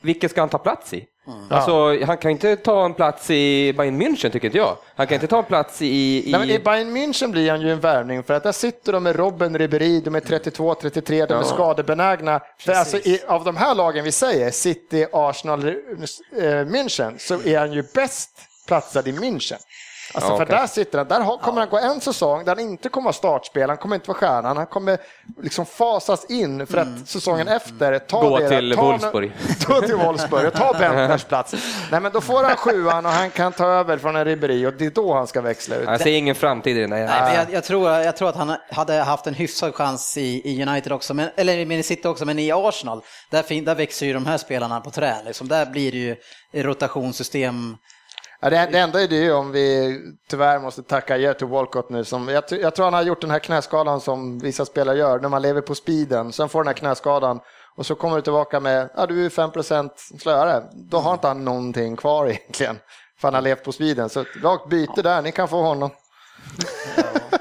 vilket 0.00 0.30
ska 0.30 0.40
han 0.40 0.48
ta 0.48 0.58
plats 0.58 0.94
i? 0.94 1.06
Mm. 1.30 1.46
Alltså, 1.50 2.04
han 2.04 2.18
kan 2.18 2.30
inte 2.30 2.56
ta 2.56 2.84
en 2.84 2.94
plats 2.94 3.30
i 3.30 3.72
Bayern 3.72 4.02
München, 4.02 4.30
tycker 4.30 4.48
inte 4.48 4.58
jag. 4.58 4.76
Han 4.94 5.06
kan 5.06 5.14
inte 5.14 5.26
ta 5.26 5.38
en 5.38 5.44
plats 5.44 5.82
i... 5.82 5.86
i... 5.86 6.30
Nej, 6.30 6.40
men 6.40 6.50
I 6.50 6.58
Bayern 6.58 6.96
München 6.96 7.30
blir 7.30 7.50
han 7.50 7.60
ju 7.60 7.72
en 7.72 7.80
värvning, 7.80 8.22
för 8.22 8.34
att 8.34 8.42
där 8.42 8.52
sitter 8.52 8.92
de 8.92 9.02
med 9.02 9.16
Robben 9.16 9.58
Ribéry, 9.58 10.00
de 10.00 10.14
är 10.14 10.20
32, 10.20 10.74
33, 10.74 11.26
de 11.26 11.34
är 11.34 11.38
ja. 11.38 11.44
skadebenägna. 11.44 12.40
För 12.58 12.72
alltså, 12.72 12.96
i, 12.96 13.20
av 13.26 13.44
de 13.44 13.56
här 13.56 13.74
lagen 13.74 14.04
vi 14.04 14.12
säger, 14.12 14.50
City, 14.50 15.06
Arsenal, 15.12 15.68
äh, 15.68 15.74
München, 16.44 17.18
så 17.18 17.34
är 17.34 17.58
han 17.58 17.72
ju 17.72 17.84
bäst 17.94 18.30
platsad 18.66 19.08
i 19.08 19.12
München. 19.12 19.58
Alltså 20.14 20.30
ja, 20.30 20.36
för 20.36 20.46
där 20.46 20.66
sitter 20.66 20.98
han, 20.98 21.08
där 21.08 21.38
kommer 21.38 21.60
han 21.60 21.68
gå 21.70 21.78
en 21.78 22.00
säsong 22.00 22.44
där 22.44 22.56
han 22.56 22.64
inte 22.64 22.88
kommer 22.88 23.04
vara 23.04 23.12
startspel, 23.12 23.68
han 23.68 23.78
kommer 23.78 23.94
inte 23.94 24.08
vara 24.08 24.18
stjärnan, 24.18 24.56
han 24.56 24.66
kommer 24.66 24.98
liksom 25.42 25.66
fasas 25.66 26.24
in 26.24 26.66
för 26.66 26.78
att 26.78 26.86
mm. 26.86 27.06
säsongen 27.06 27.48
efter 27.48 27.98
ta 27.98 28.22
Gå 28.22 28.38
det, 28.38 28.48
till 28.48 28.74
ta 28.76 28.82
Wolfsburg. 28.82 29.32
Gå 29.66 29.80
till 29.80 29.96
Wolfsburg 29.96 30.46
och 30.46 30.54
ta 30.54 30.72
Bentners 30.78 31.24
plats. 31.24 31.54
Nej 31.90 32.00
men 32.00 32.12
då 32.12 32.20
får 32.20 32.44
han 32.44 32.56
sjuan 32.56 33.06
och 33.06 33.12
han 33.12 33.30
kan 33.30 33.52
ta 33.52 33.66
över 33.66 33.98
från 33.98 34.16
en 34.16 34.24
Ribéry 34.24 34.66
och 34.66 34.72
det 34.72 34.86
är 34.86 34.90
då 34.90 35.14
han 35.14 35.26
ska 35.26 35.40
växla 35.40 35.76
ut. 35.76 35.84
Jag 35.86 36.00
ser 36.00 36.10
ingen 36.10 36.34
framtid 36.34 36.76
i 36.76 36.80
den 36.80 36.90
Nej, 36.90 37.06
men 37.06 37.34
jag, 37.34 37.52
jag, 37.52 37.64
tror, 37.64 37.90
jag 37.90 38.16
tror 38.16 38.28
att 38.28 38.36
han 38.36 38.56
hade 38.70 38.94
haft 38.94 39.26
en 39.26 39.34
hyfsad 39.34 39.74
chans 39.74 40.16
i, 40.16 40.42
i 40.44 40.62
United 40.62 40.92
också, 40.92 41.14
men, 41.14 41.30
eller 41.36 41.72
i 41.72 41.82
City 41.82 42.08
också, 42.08 42.24
men 42.24 42.38
i 42.38 42.52
Arsenal, 42.52 43.02
där, 43.30 43.64
där 43.64 43.74
växer 43.74 44.06
ju 44.06 44.12
de 44.12 44.26
här 44.26 44.38
spelarna 44.38 44.80
på 44.80 44.90
trä. 44.90 45.16
Liksom. 45.24 45.48
Där 45.48 45.66
blir 45.66 45.92
det 45.92 45.98
ju 45.98 46.16
rotationssystem 46.62 47.76
Ja, 48.42 48.50
det, 48.50 48.68
det 48.72 48.78
enda 48.78 49.02
är 49.02 49.08
det 49.08 49.32
om 49.32 49.52
vi 49.52 49.98
tyvärr 50.28 50.58
måste 50.58 50.82
tacka 50.82 51.14
adjö 51.14 51.34
till 51.34 51.46
Walcott 51.46 51.90
nu. 51.90 52.04
Som, 52.04 52.28
jag, 52.28 52.44
jag, 52.50 52.74
tror 52.74 52.84
han 52.84 52.94
har 52.94 53.02
gjort 53.02 53.20
den 53.20 53.30
här 53.30 53.38
knäskadan 53.38 54.00
som 54.00 54.38
vissa 54.38 54.64
spelare 54.64 54.98
gör 54.98 55.18
när 55.18 55.28
man 55.28 55.42
lever 55.42 55.60
på 55.60 55.74
speeden. 55.74 56.32
Sen 56.32 56.48
får 56.48 56.60
den 56.60 56.66
här 56.66 56.74
knäskadan 56.74 57.40
och 57.76 57.86
så 57.86 57.94
kommer 57.94 58.16
du 58.16 58.22
tillbaka 58.22 58.60
med, 58.60 58.88
ja 58.96 59.06
du 59.06 59.26
är 59.26 59.28
5% 59.28 59.90
slöare. 60.20 60.62
Då 60.72 60.98
har 60.98 61.12
inte 61.12 61.28
han 61.28 61.44
någonting 61.44 61.96
kvar 61.96 62.26
egentligen. 62.26 62.78
För 63.20 63.28
han 63.28 63.34
har 63.34 63.42
levt 63.42 63.64
på 63.64 63.72
speeden. 63.72 64.08
Så 64.08 64.24
rakt 64.42 64.68
byte 64.68 65.02
där, 65.02 65.22
ni 65.22 65.32
kan 65.32 65.48
få 65.48 65.62
honom. 65.62 65.90
Ja. 66.96 67.38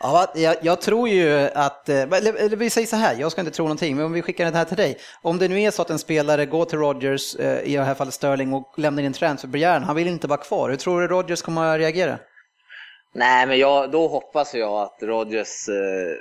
Ja, 0.00 0.32
jag, 0.34 0.56
jag, 0.62 0.80
tror 0.80 1.08
ju 1.08 1.48
att, 1.54 1.88
eh, 1.88 2.02
eller, 2.02 2.34
eller 2.34 2.56
vi 2.56 2.70
säger 2.70 2.86
så 2.86 2.96
här, 2.96 3.16
jag 3.20 3.32
ska 3.32 3.40
inte 3.40 3.52
tro 3.52 3.64
någonting, 3.64 3.96
men 3.96 4.04
om 4.04 4.12
vi 4.12 4.22
skickar 4.22 4.50
det 4.50 4.56
här 4.56 4.64
till 4.64 4.76
dig. 4.76 4.98
Om 5.22 5.38
det 5.38 5.48
nu 5.48 5.60
är 5.60 5.70
så 5.70 5.82
att 5.82 5.90
en 5.90 5.98
spelare 5.98 6.46
går 6.46 6.64
till 6.64 6.78
Rodgers, 6.78 7.36
eh, 7.36 7.62
i 7.62 7.76
det 7.76 7.82
här 7.82 7.94
fallet 7.94 8.14
Sterling, 8.14 8.52
och 8.52 8.74
lämnar 8.76 9.02
in 9.02 9.12
transferbegäran, 9.12 9.82
han 9.82 9.96
vill 9.96 10.08
inte 10.08 10.26
vara 10.26 10.40
kvar. 10.40 10.70
Hur 10.70 10.76
tror 10.76 11.00
du 11.00 11.06
Rodgers 11.06 11.42
kommer 11.42 11.74
att 11.74 11.78
reagera? 11.78 12.18
Nej, 13.14 13.46
men 13.46 13.58
jag, 13.58 13.90
då 13.90 14.08
hoppas 14.08 14.54
jag 14.54 14.72
att 14.72 14.98
Rodgers 15.02 15.68
eh, 15.68 16.12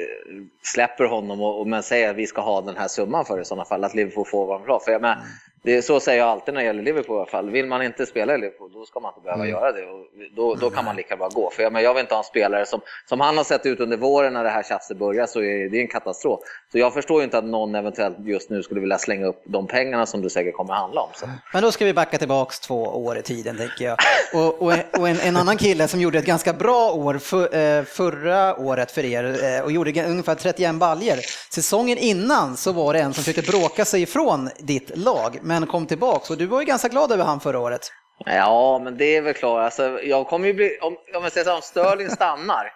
eh 0.00 0.44
släpper 0.62 1.04
honom 1.04 1.40
och, 1.40 1.60
och 1.60 1.66
men 1.66 1.82
säger 1.82 2.10
att 2.10 2.16
vi 2.16 2.26
ska 2.26 2.40
ha 2.40 2.60
den 2.60 2.76
här 2.76 2.88
summan 2.88 3.24
för 3.24 3.36
det 3.36 3.42
i 3.42 3.44
sådana 3.44 3.64
fall, 3.64 3.84
att 3.84 3.94
Liverpool 3.94 4.26
får 4.26 4.46
vara 4.46 4.58
bra. 4.58 4.80
För 4.80 4.92
jag, 4.92 5.02
men, 5.02 5.16
det 5.64 5.76
är 5.76 5.82
så 5.82 6.00
säger 6.00 6.18
jag 6.18 6.28
alltid 6.28 6.54
när 6.54 6.60
det 6.60 6.66
gäller 6.66 6.82
Liverpool 6.82 7.16
i 7.16 7.18
alla 7.18 7.30
fall. 7.30 7.50
Vill 7.50 7.66
man 7.66 7.82
inte 7.82 8.06
spela 8.06 8.34
i 8.34 8.38
Liverpool, 8.38 8.72
då 8.72 8.86
ska 8.86 9.00
man 9.00 9.10
inte 9.10 9.20
behöva 9.20 9.44
mm. 9.44 9.54
göra 9.54 9.72
det. 9.72 9.82
Och 9.82 10.06
då, 10.36 10.54
då 10.54 10.70
kan 10.70 10.84
man 10.84 10.96
lika 10.96 11.16
bra 11.16 11.28
gå. 11.28 11.50
För 11.50 11.62
jag, 11.62 11.72
men 11.72 11.82
jag 11.82 11.94
vill 11.94 12.00
inte 12.00 12.14
ha 12.14 12.18
en 12.18 12.24
spelare 12.24 12.66
som, 12.66 12.80
som 13.08 13.20
han 13.20 13.36
har 13.36 13.44
sett 13.44 13.66
ut 13.66 13.80
under 13.80 13.96
våren 13.96 14.32
när 14.32 14.44
det 14.44 14.50
här 14.50 14.62
tjafset 14.62 14.98
börjar, 14.98 15.26
så 15.26 15.42
är 15.42 15.68
det 15.68 15.80
en 15.80 15.88
katastrof. 15.88 16.40
Så 16.72 16.78
jag 16.78 16.94
förstår 16.94 17.20
ju 17.20 17.24
inte 17.24 17.38
att 17.38 17.44
någon 17.44 17.74
eventuellt 17.74 18.16
just 18.18 18.50
nu 18.50 18.62
skulle 18.62 18.80
vilja 18.80 18.98
slänga 18.98 19.26
upp 19.26 19.42
de 19.44 19.66
pengarna 19.66 20.06
som 20.06 20.22
du 20.22 20.30
säkert 20.30 20.54
kommer 20.54 20.74
handla 20.74 21.00
om. 21.00 21.10
Så. 21.14 21.26
Men 21.52 21.62
då 21.62 21.72
ska 21.72 21.84
vi 21.84 21.94
backa 21.94 22.18
tillbaks 22.18 22.60
två 22.60 22.82
år 22.82 23.18
i 23.18 23.22
tiden, 23.22 23.56
tänker 23.56 23.84
jag. 23.84 23.98
Och, 24.34 24.62
och, 24.62 24.72
och 24.98 25.08
en, 25.08 25.20
en, 25.20 25.36
annan 25.36 25.56
kille 25.56 25.88
som 25.88 26.00
gjorde 26.00 26.18
ett 26.18 26.26
ganska 26.26 26.52
bra 26.52 26.92
år 26.92 27.18
för, 27.18 27.56
eh, 27.56 27.84
förra 27.84 28.56
året 28.56 28.90
för 28.90 29.04
er 29.04 29.44
eh, 29.44 29.64
och 29.64 29.72
gjorde 29.72 30.04
ungefär 30.04 30.34
31 30.34 30.74
baljer. 30.74 31.18
Säsongen 31.50 31.98
innan 31.98 32.56
så 32.56 32.72
var 32.72 32.92
det 32.92 33.00
en 33.00 33.14
som 33.14 33.24
försökte 33.24 33.52
bråka 33.52 33.84
sig 33.84 34.02
ifrån 34.02 34.50
ditt 34.58 34.96
lag, 34.96 35.38
men 35.42 35.53
kom 35.66 35.86
tillbaks 35.86 36.30
och 36.30 36.36
du 36.36 36.46
var 36.46 36.60
ju 36.60 36.66
ganska 36.66 36.88
glad 36.88 37.12
över 37.12 37.24
han 37.24 37.40
förra 37.40 37.58
året. 37.58 37.92
Ja, 38.24 38.80
men 38.84 38.96
det 38.96 39.16
är 39.16 39.22
väl 39.22 39.34
klart. 39.34 39.60
Alltså, 39.60 40.00
jag 40.02 40.26
kommer 40.26 40.46
ju 40.46 40.54
bli, 40.54 40.78
om, 40.80 40.96
om 41.14 41.22
jag 41.22 41.32
säger 41.32 41.44
så, 41.44 41.54
om 41.54 41.62
Sterling 41.62 42.10
stannar 42.10 42.72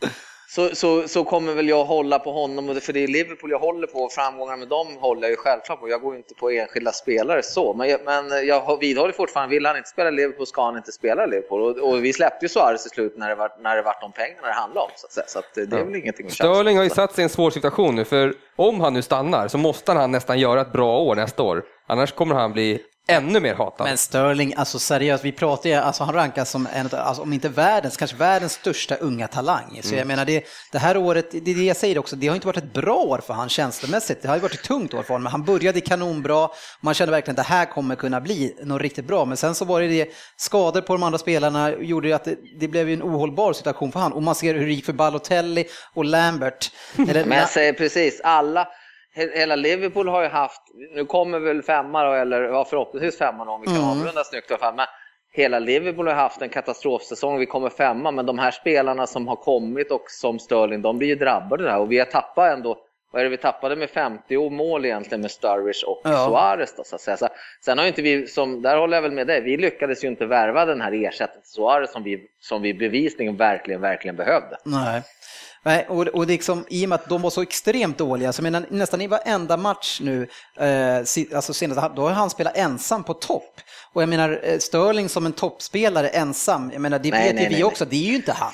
så, 0.54 0.74
så, 0.74 1.08
så 1.08 1.24
kommer 1.24 1.54
väl 1.54 1.68
jag 1.68 1.84
hålla 1.84 2.18
på 2.18 2.32
honom, 2.32 2.80
för 2.80 2.92
det 2.92 3.00
är 3.00 3.08
Liverpool 3.08 3.50
jag 3.50 3.58
håller 3.58 3.86
på, 3.86 3.98
och 3.98 4.12
framgångar 4.12 4.56
med 4.56 4.68
dem 4.68 4.86
håller 5.00 5.22
jag 5.22 5.30
ju 5.30 5.36
självklart 5.36 5.80
på. 5.80 5.88
Jag 5.88 6.00
går 6.00 6.12
ju 6.12 6.18
inte 6.18 6.34
på 6.34 6.50
enskilda 6.50 6.92
spelare 6.92 7.42
så, 7.42 7.74
men 7.74 7.88
jag, 7.88 8.00
men 8.04 8.46
jag 8.46 8.80
vidhåller 8.80 9.12
fortfarande, 9.12 9.54
vill 9.54 9.66
han 9.66 9.76
inte 9.76 9.88
spela 9.88 10.10
Liverpool 10.10 10.46
ska 10.46 10.64
han 10.64 10.76
inte 10.76 10.92
spela 10.92 11.26
Liverpool. 11.26 11.60
Och, 11.60 11.90
och 11.90 12.04
vi 12.04 12.12
släppte 12.12 12.44
ju 12.44 12.48
Suarez 12.48 12.82
till 12.82 12.90
slut 12.90 13.14
när 13.16 13.28
det 13.28 13.34
var, 13.34 13.52
när 13.60 13.76
det 13.76 13.82
var 13.82 13.94
de 14.00 14.12
pengarna 14.12 14.46
det 14.46 14.52
handlade 14.52 14.86
om, 14.86 14.90
så, 14.96 15.06
att 15.06 15.12
säga. 15.12 15.26
så 15.28 15.38
att 15.38 15.54
det 15.54 15.76
är 15.76 15.84
väl 15.84 15.96
ingenting 15.96 16.26
att 16.26 16.32
Sterling 16.32 16.76
har 16.76 16.84
ju 16.84 16.90
satt 16.90 17.12
sig 17.12 17.22
i 17.22 17.24
en 17.24 17.28
svår 17.28 17.50
situation 17.50 17.94
nu, 17.94 18.04
för 18.04 18.34
om 18.56 18.80
han 18.80 18.94
nu 18.94 19.02
stannar 19.02 19.48
så 19.48 19.58
måste 19.58 19.92
han 19.92 20.10
nästan 20.10 20.38
göra 20.38 20.60
ett 20.60 20.72
bra 20.72 20.98
år 20.98 21.14
nästa 21.16 21.42
år. 21.42 21.62
Annars 21.86 22.12
kommer 22.12 22.34
han 22.34 22.52
bli 22.52 22.82
ännu 23.10 23.40
mer 23.40 23.54
hatad. 23.54 23.86
Men 23.86 23.98
Sterling, 23.98 24.54
alltså 24.56 24.78
seriöst, 24.78 25.24
vi 25.24 25.32
pratar 25.32 25.70
ju, 25.70 25.76
alltså 25.76 26.04
han 26.04 26.14
rankas 26.14 26.50
som 26.50 26.68
en 26.74 26.86
av, 26.86 26.94
alltså, 26.94 27.22
om 27.22 27.32
inte 27.32 27.48
världens, 27.48 27.96
kanske 27.96 28.16
världens 28.16 28.52
största 28.52 28.94
unga 28.94 29.28
talang. 29.28 29.80
Så 29.82 29.94
jag 29.94 30.06
menar, 30.06 30.24
det, 30.24 30.44
det 30.72 30.78
här 30.78 30.96
året, 30.96 31.30
det 31.30 31.50
är 31.50 31.54
det 31.54 31.64
jag 31.64 31.76
säger 31.76 31.98
också, 31.98 32.16
det 32.16 32.28
har 32.28 32.34
inte 32.34 32.46
varit 32.46 32.56
ett 32.56 32.72
bra 32.72 32.96
år 32.96 33.20
för 33.26 33.34
han 33.34 33.48
känslomässigt. 33.48 34.22
Det 34.22 34.28
har 34.28 34.36
ju 34.36 34.40
varit 34.40 34.54
ett 34.54 34.62
tungt 34.62 34.94
år 34.94 35.02
för 35.02 35.08
honom, 35.08 35.22
men 35.22 35.32
han 35.32 35.44
började 35.44 35.80
kanonbra. 35.80 36.48
Man 36.80 36.94
kände 36.94 37.10
verkligen 37.10 37.40
att 37.40 37.46
det 37.46 37.54
här 37.54 37.66
kommer 37.66 37.94
kunna 37.94 38.20
bli 38.20 38.56
något 38.62 38.82
riktigt 38.82 39.04
bra. 39.04 39.24
Men 39.24 39.36
sen 39.36 39.54
så 39.54 39.64
var 39.64 39.80
det 39.80 39.88
det, 39.88 40.08
skador 40.36 40.80
på 40.80 40.92
de 40.92 41.02
andra 41.02 41.18
spelarna 41.18 41.72
gjorde 41.72 42.08
ju 42.08 42.14
att 42.14 42.24
det, 42.24 42.36
det 42.60 42.68
blev 42.68 42.88
ju 42.88 42.94
en 42.94 43.02
ohållbar 43.02 43.52
situation 43.52 43.92
för 43.92 44.00
han. 44.00 44.12
Och 44.12 44.22
man 44.22 44.34
ser 44.34 44.54
hur 44.54 44.66
det 44.66 44.72
gick 44.72 44.84
för 44.84 44.92
Balotelli 44.92 45.64
och 45.94 46.04
Lambert. 46.04 46.72
Eller, 47.08 47.24
Men 47.24 47.38
jag 47.38 47.48
säger 47.48 47.72
precis, 47.72 48.20
alla, 48.24 48.68
hela 49.14 49.56
Liverpool 49.56 50.08
har 50.08 50.22
ju 50.22 50.28
haft, 50.28 50.62
nu 50.94 51.04
kommer 51.04 51.38
väl 51.38 51.62
femma 51.62 52.04
då, 52.04 52.12
eller 52.12 52.42
ja, 52.42 52.64
förhoppningsvis 52.64 53.18
femma 53.18 53.44
då, 53.44 53.52
om 53.52 53.60
vi 53.60 53.66
kan 53.66 53.76
Mm. 53.76 53.88
avrunda 53.88 54.24
snyggt. 54.24 54.50
i 54.50 54.54
alla 54.54 54.58
fall. 54.58 54.74
Men 54.74 54.86
hela 55.32 55.58
Liverpool 55.58 56.06
har 56.08 56.14
haft 56.14 56.42
en 56.42 56.48
katastrofsäsong, 56.48 57.38
vi 57.38 57.46
kommer 57.46 57.70
femma, 57.70 58.10
men 58.10 58.26
de 58.26 58.38
här 58.38 58.50
spelarna 58.50 59.06
som 59.06 59.28
har 59.28 59.36
kommit 59.36 59.90
och 59.90 60.04
som 60.10 60.38
Sterling, 60.38 60.82
de 60.82 60.98
blir 60.98 61.08
ju 61.08 61.14
drabbade 61.14 61.64
där 61.64 61.78
och 61.78 61.92
vi 61.92 61.98
har 61.98 62.06
tappat 62.06 62.52
ändå 62.52 62.78
vad 63.12 63.20
är 63.20 63.24
det 63.24 63.30
vi 63.30 63.36
tappade 63.36 63.76
med 63.76 63.90
50 63.90 64.50
mål 64.50 64.84
egentligen 64.84 65.20
med 65.20 65.30
Sturridge 65.30 65.86
och 65.86 66.00
Ja. 66.04 66.26
Suarez 66.26 66.74
då, 66.76 66.84
så 66.84 66.94
att 66.94 67.00
säga. 67.00 67.16
Så, 67.16 67.28
sen 67.64 67.78
har 67.78 67.84
ju 67.84 67.88
inte 67.88 68.02
vi, 68.02 68.26
som, 68.26 68.62
där 68.62 68.76
håller 68.76 68.96
jag 68.96 69.02
väl 69.02 69.12
med 69.12 69.26
dig, 69.26 69.40
vi 69.40 69.56
lyckades 69.56 70.04
ju 70.04 70.08
inte 70.08 70.26
värva 70.26 70.64
den 70.64 70.80
här 70.80 70.92
ersättningen 70.92 71.42
till 71.42 71.50
Suarez 71.52 71.92
som 71.92 72.02
vi, 72.02 72.26
som 72.40 72.62
vi 72.62 72.74
bevisligen 72.74 73.36
verkligen, 73.36 73.80
verkligen 73.80 74.16
behövde. 74.16 74.56
Nej. 74.64 75.02
Nej, 75.62 75.86
och, 75.88 76.06
och 76.06 76.22
är 76.22 76.26
liksom, 76.26 76.64
i 76.68 76.84
och 76.84 76.88
med 76.88 76.96
att 76.96 77.08
de 77.08 77.22
var 77.22 77.30
så 77.30 77.42
extremt 77.42 77.98
dåliga, 77.98 78.32
så 78.32 78.42
menar, 78.42 78.66
nästan 78.70 79.00
i 79.00 79.06
varenda 79.06 79.56
match 79.56 80.00
nu, 80.02 80.28
eh, 80.58 80.96
alltså 81.34 81.54
senast, 81.54 81.96
då 81.96 82.02
har 82.02 82.10
han 82.10 82.30
spelat 82.30 82.56
ensam 82.56 83.04
på 83.04 83.14
topp. 83.14 83.60
Och 83.92 84.02
jag 84.02 84.08
menar, 84.08 84.40
eh, 84.42 84.58
Sterling 84.58 85.08
som 85.08 85.26
en 85.26 85.32
toppspelare 85.32 86.08
ensam, 86.08 86.70
jag 86.72 86.82
menar, 86.82 86.98
det 86.98 87.10
Nej, 87.10 87.24
vet 87.24 87.34
nej, 87.34 87.44
ju 87.44 87.48
vi 87.48 87.54
nej, 87.54 87.64
också, 87.64 87.84
det 87.84 87.96
är 87.96 88.08
ju 88.10 88.16
inte 88.16 88.32
han. 88.32 88.52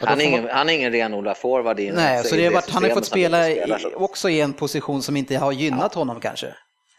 Han 0.00 0.20
är, 0.20 0.24
ingen, 0.24 0.48
han 0.48 0.68
är 0.68 0.74
ingen 0.74 0.92
renodlad 0.92 1.36
forward 1.36 1.80
Nej, 1.80 2.24
så 2.24 2.36
det 2.36 2.44
har 2.44 2.52
varit, 2.52 2.70
han 2.70 2.82
har 2.82 2.90
fått 2.90 3.06
spela 3.06 3.50
i, 3.50 3.74
också 3.94 4.30
i 4.30 4.40
en 4.40 4.52
position 4.52 5.02
som 5.02 5.16
inte 5.16 5.36
har 5.36 5.52
gynnat 5.52 5.94
honom 5.94 6.20
kanske. 6.20 6.54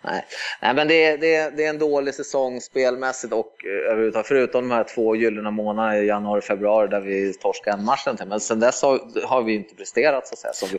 Nej, 0.05 0.25
Nej 0.61 0.73
men 0.73 0.87
det, 0.87 1.03
är- 1.05 1.17
det, 1.17 1.57
det 1.57 1.65
är 1.65 1.69
en 1.69 1.79
dålig 1.79 2.13
säsong 2.13 2.61
spelmässigt 2.61 3.33
och 3.33 3.51
eh, 3.65 3.91
överhuvudtaget, 3.91 4.27
förutom 4.27 4.69
de 4.69 4.75
här 4.75 4.83
två 4.95 5.15
gyllene 5.15 5.51
månaderna 5.51 5.97
i 5.97 6.05
januari 6.07 6.39
och 6.39 6.43
februari 6.43 6.87
där 6.87 7.01
vi 7.01 7.33
torskade 7.33 7.77
en 7.77 7.85
match. 7.85 8.07
Men 8.27 8.39
sen 8.39 8.59
dess 8.59 8.81
har, 8.81 9.25
har 9.27 9.41
vi 9.43 9.55
inte 9.55 9.75
presterat 9.75 10.27
så 10.27 10.33
att 10.33 10.39
säga, 10.39 10.53
som, 10.53 10.69
vi, 10.71 10.77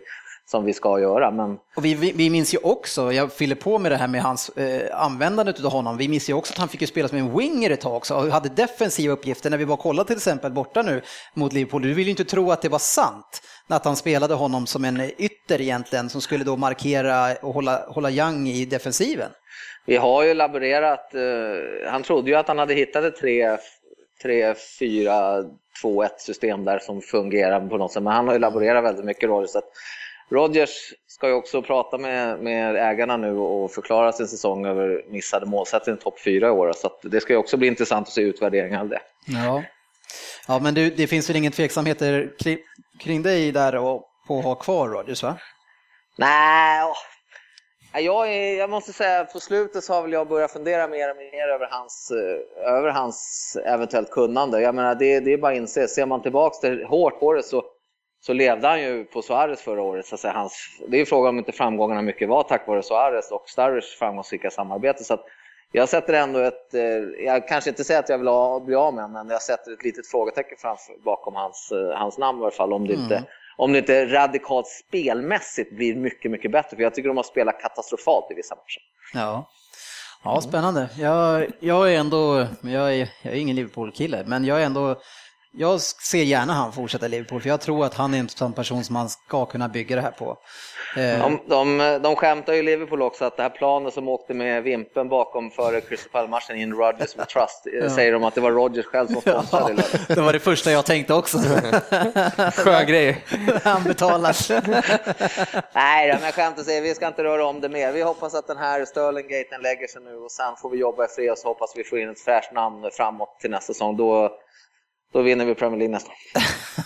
som 0.51 0.65
vi 0.65 0.73
ska 0.73 1.01
göra. 1.01 1.31
Men 1.31 1.51
Och 1.77 1.85
vi, 1.85 1.95
vi, 1.95 2.13
vi 2.13 2.31
minns 2.31 2.55
ju 2.55 2.59
också, 2.63 3.13
jag 3.13 3.33
fyller 3.33 3.55
på 3.55 3.79
med 3.79 3.93
det 3.93 3.97
här 3.97 4.09
med 4.09 4.23
hans 4.23 4.49
eh, 4.49 5.03
användandet 5.03 5.65
av 5.65 5.71
honom, 5.73 5.97
vi 5.97 6.09
minns 6.09 6.31
ju 6.31 6.35
också 6.35 6.53
att 6.53 6.59
han 6.59 6.69
fick 6.69 6.81
ju 6.81 6.87
spela 6.87 7.09
som 7.09 7.19
en 7.19 7.39
winger 7.39 7.71
ett 7.71 7.81
tag 7.81 7.97
också 7.97 8.15
och 8.15 8.27
hade 8.27 8.49
defensiva 8.49 9.13
uppgifter. 9.13 9.51
När 9.51 9.59
vi 9.59 9.65
var 9.65 9.75
och 9.75 9.81
kollade 9.81 10.07
till 10.07 10.17
exempel 10.17 10.53
borta 10.53 10.83
nu 10.83 11.03
mot 11.35 11.53
Liverpool, 11.53 11.83
du 11.83 11.95
vill 11.95 12.05
ju 12.05 12.11
inte 12.11 12.25
tro 12.25 12.51
att 12.53 12.63
det 12.63 12.69
var 12.69 12.79
sant 12.79 13.43
att 13.69 13.85
han 13.85 13.97
spelade 13.97 14.35
honom 14.35 14.67
som 14.67 14.85
en 14.85 15.01
ytter 15.19 15.61
egentligen 15.61 16.09
som 16.09 16.21
skulle 16.21 16.45
då 16.45 16.57
markera 16.57 17.37
och 17.43 17.55
hålla, 17.55 17.85
hålla 17.89 18.11
Young 18.11 18.49
i 18.49 18.65
defensiven. 18.65 19.31
vi 19.87 19.97
har 19.97 20.25
ju 20.25 20.35
laborerat, 20.35 21.15
eh, 21.15 21.91
han 21.91 22.03
trodde 22.03 22.31
ju 22.31 22.37
att 22.37 22.49
han 22.49 22.59
hade 22.59 22.75
hittat 22.75 23.05
ett 23.05 23.17
3 23.17 23.59
3, 24.23 24.55
4, 24.79 25.45
2, 25.83 26.03
1 26.03 26.21
system 26.21 26.65
där 26.65 26.79
som 26.79 27.01
fungerar 27.01 27.69
på 27.69 27.77
något 27.77 27.93
sätt. 27.93 28.03
Men 28.03 28.13
han 28.13 28.27
har 28.27 28.35
ju 28.35 28.41
laborerat 28.41 28.85
väldigt 28.85 29.05
mycket 29.05 29.29
Rodgers. 29.29 29.51
Så 29.51 29.59
att 29.59 29.73
Rodgers 30.29 30.95
ska 31.07 31.29
ju 31.29 31.35
också 31.35 31.63
prata 31.63 31.99
med, 31.99 32.41
med 32.41 32.77
ägarna 32.77 33.17
nu 33.17 33.37
och 33.37 33.71
förklara 33.71 34.13
sin 34.13 34.27
säsong 34.27 34.67
över 34.67 35.05
missade 35.09 35.47
målsättning 35.47 35.97
topp 35.97 36.21
4 36.21 36.47
i 36.47 36.51
år. 36.51 36.73
Så 36.77 36.91
det 37.03 37.21
ska 37.21 37.33
ju 37.33 37.39
också 37.39 37.57
bli 37.57 37.69
intressant 37.69 38.07
att 38.09 38.15
se 38.15 38.23
utvärderingen 38.23 38.81
av 38.81 38.89
det. 38.89 39.01
Ja, 39.27 39.63
ja 40.47 40.59
men 40.59 40.75
du, 40.75 40.91
det 40.91 41.07
finns 41.07 41.31
väl 41.31 41.37
ingen 41.37 41.53
tveksamheter 41.53 42.33
kring, 42.39 42.59
kring 43.01 43.23
dig 43.23 43.53
där 43.53 43.77
och 43.77 44.03
på 44.27 44.39
att 44.39 44.45
ha 44.45 44.55
kvar 44.55 44.89
Rodgers 44.89 45.23
va? 45.23 45.39
Nej, 46.19 46.83
jag, 47.95 48.35
är, 48.35 48.59
jag 48.59 48.71
måste 48.71 48.93
säga 48.93 49.25
på 49.25 49.41
slutet 49.41 49.85
så 49.85 49.95
har 49.95 50.03
väl 50.03 50.13
jag 50.13 50.29
börjat 50.29 50.53
fundera 50.53 50.89
mer 50.89 51.11
och 51.11 51.17
mer 51.17 51.49
över 51.49 51.69
hans, 51.71 52.11
eh, 52.11 52.73
över 52.73 52.91
hans 52.91 53.57
eventuellt 53.65 54.11
kunnande. 54.11 54.61
Jag 54.61 54.75
menar, 54.75 54.95
det, 54.95 55.21
det 55.21 55.33
är 55.33 55.39
bara 55.39 55.53
att 55.53 55.59
inse, 55.59 55.89
ser 55.89 56.07
man 56.07 56.23
tillbaks 56.23 56.61
till 56.61 56.85
hårt 56.85 57.21
på 57.21 57.33
det 57.33 57.43
så, 57.43 57.65
så 58.21 58.33
levde 58.33 58.69
han 58.69 58.83
ju 58.83 59.05
på 59.05 59.23
Suarez 59.23 59.61
förra 59.61 59.83
året. 59.83 60.07
Så 60.07 60.15
att 60.15 60.21
säga, 60.21 60.35
hans, 60.35 60.81
det 60.89 60.97
är 60.97 60.99
ju 60.99 61.07
frågan 61.07 61.29
om 61.29 61.39
inte 61.39 61.53
framgångarna 61.53 62.03
mycket 62.03 62.29
var 62.29 62.43
tack 62.43 62.67
vare 62.69 62.83
Suarez 62.83 63.31
och 63.31 63.49
Sturridge 63.49 63.97
framgångsrika 63.99 64.51
samarbete. 64.51 65.05
Så 65.05 65.15
att 65.15 65.25
jag 65.73 65.89
sätter 65.89 66.13
ändå 66.13 66.39
ett, 66.39 66.75
eh, 66.75 67.25
jag 67.25 67.49
kanske 67.49 67.71
inte 67.71 67.85
säger 67.85 68.01
att 68.01 68.09
jag 68.09 68.19
vill 68.19 68.29
ha, 68.29 68.61
bli 68.61 68.75
av 68.75 68.95
med 68.95 69.05
honom, 69.05 69.27
men 69.27 69.33
jag 69.33 69.43
sätter 69.43 69.73
ett 69.73 69.85
litet 69.85 70.07
frågetecken 70.07 70.59
framför, 70.61 70.95
bakom 71.05 71.35
hans, 71.35 71.73
eh, 71.73 71.99
hans 71.99 72.19
namn 72.19 72.39
i 72.39 72.43
alla 72.43 72.51
fall. 72.51 72.73
Om 72.73 72.87
det, 72.87 72.95
inte, 72.95 73.25
om 73.57 73.73
det 73.73 73.79
inte 73.79 74.07
radikalt 74.07 74.67
spelmässigt 74.67 75.77
blir 75.77 75.95
mycket, 75.95 76.31
mycket 76.31 76.53
bättre. 76.53 76.77
För 76.77 76.83
jag 76.83 76.95
tycker 76.95 77.09
de 77.09 77.17
har 77.17 77.25
spelat 77.25 77.61
katastrofalt 77.61 78.31
i 78.31 78.35
vissa 78.35 78.55
matcher. 78.55 78.83
Ja. 79.15 79.49
Ja, 80.25 80.41
spännande. 80.41 80.89
Jag, 80.99 81.47
jag 81.61 81.95
är 81.95 81.99
ändå, 81.99 82.47
jag 82.63 82.95
är, 82.95 83.09
jag 83.23 83.33
är 83.33 83.39
ingen 83.39 83.57
Liverpool-kille, 83.57 84.25
men 84.27 84.45
jag 84.45 84.63
är 84.63 84.67
ändå, 84.67 85.01
jag 85.59 85.81
ser 85.81 86.23
gärna 86.23 86.53
han 86.53 86.73
fortsätta 86.73 87.07
i 87.07 87.09
Liverpool, 87.09 87.41
för 87.41 87.49
jag 87.49 87.61
tror 87.61 87.85
att 87.85 87.95
han 87.95 88.15
är 88.15 88.19
en 88.19 88.29
sån 88.29 88.53
person 88.53 88.85
som 88.85 88.95
man 88.95 89.09
ska 89.09 89.47
kunna 89.47 89.69
bygga 89.69 89.97
det 89.97 90.03
här 90.03 90.11
på. 90.11 90.37
Eh, 90.97 91.19
De, 91.19 91.41
de, 91.49 91.99
de 92.03 92.17
skämtar 92.17 92.53
ju 92.53 92.59
i 92.59 92.63
Liverpool 92.63 93.03
också 93.03 93.25
att 93.25 93.37
det 93.37 93.43
här 93.43 93.51
planet 93.51 93.95
som 93.95 94.09
åkte 94.09 94.35
med 94.35 94.63
vimpen 94.63 95.09
bakom 95.09 95.51
före 95.51 95.81
Crystal 95.81 96.11
Palace-matchen 96.13 96.57
in 96.57 96.73
Rodgers 96.75 97.17
med 97.17 97.29
Trust, 97.29 97.67
eh, 97.83 97.91
säger 97.95 98.13
de 98.13 98.25
att 98.25 98.35
det 98.35 98.41
var 98.41 98.51
Rodgers 98.51 98.87
själv 98.87 99.07
som 99.07 99.21
sponsrade 99.21 99.75
ja, 99.93 99.99
det 100.15 100.21
var 100.21 100.33
det 100.33 100.41
första 100.41 100.71
jag 100.71 100.87
tänkte 100.87 101.15
också. 101.15 101.39
Skön 102.57 102.87
grej. 102.87 103.25
han 103.65 103.85
betalar. 103.85 104.37
Nej, 105.75 106.19
men 106.23 106.33
skämt 106.33 106.59
åsido, 106.59 106.83
vi 106.83 106.95
ska 106.95 107.07
inte 107.07 107.25
röra 107.25 107.47
om 107.47 107.61
det 107.61 107.69
mer. 107.69 107.93
Vi 107.93 108.03
hoppas 108.03 108.35
att 108.35 108.47
den 108.47 108.57
här 108.59 108.85
Sterling-gaten 108.85 109.63
lägger 109.63 109.87
sig 109.87 110.03
nu 110.03 110.17
och 110.17 110.31
sen 110.31 110.57
får 110.63 110.71
vi 110.71 110.79
jobba 110.79 111.05
i 111.05 111.09
fred 111.09 111.31
och 111.31 111.39
så 111.39 111.49
hoppas 111.49 111.73
vi 111.77 111.85
får 111.85 111.99
in 111.99 112.09
ett 112.09 112.21
fräscht 112.21 112.53
namn 112.53 112.91
framåt 112.93 113.41
till 113.41 113.51
nästa 113.51 113.73
säsong. 113.73 113.97
Då, 113.97 114.31
då 115.13 115.23
vinner 115.23 115.45
vi 115.45 115.55
Premier 115.55 115.79
League 115.79 115.93
nästa. 115.93 116.11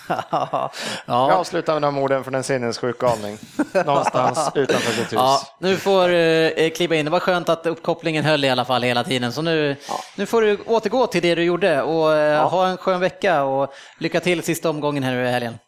ja. 0.31 0.73
Jag 1.07 1.33
avslutar 1.33 1.73
med 1.73 1.83
de 1.83 1.99
orden 1.99 2.25
för 2.25 2.33
en 2.33 2.45
sinnessjuk 2.45 2.99
galning. 2.99 3.39
Någonstans 3.87 4.51
utanför 4.55 4.93
sitt 4.93 5.05
hus. 5.05 5.13
Ja, 5.13 5.41
nu 5.59 5.77
får 5.77 6.09
du 6.09 6.51
eh, 6.51 6.71
kliva 6.71 6.97
in. 6.97 7.05
Det 7.05 7.11
var 7.11 7.21
skönt 7.21 7.49
att 7.49 7.67
uppkopplingen 7.67 8.25
höll 8.25 8.45
i 8.45 8.51
alla 8.51 8.65
fall 8.65 8.83
hela 8.83 9.05
tiden. 9.05 9.33
Så 9.33 9.43
nu, 9.43 9.77
nu 10.17 10.27
får 10.27 10.43
du 10.43 10.59
återgå 10.67 11.07
till 11.07 11.23
det 11.23 11.35
du 11.35 11.45
gjorde 11.45 11.83
och 11.83 12.17
eh, 12.17 12.49
ha 12.49 12.69
en 12.69 12.77
skön 12.77 13.01
vecka 13.01 13.43
och 13.43 13.73
lycka 13.99 14.21
till 14.21 14.43
sista 14.43 14.71
omgången 14.71 15.03
här 15.03 15.13
nu 15.13 15.27
i 15.27 15.31
helgen. 15.31 15.59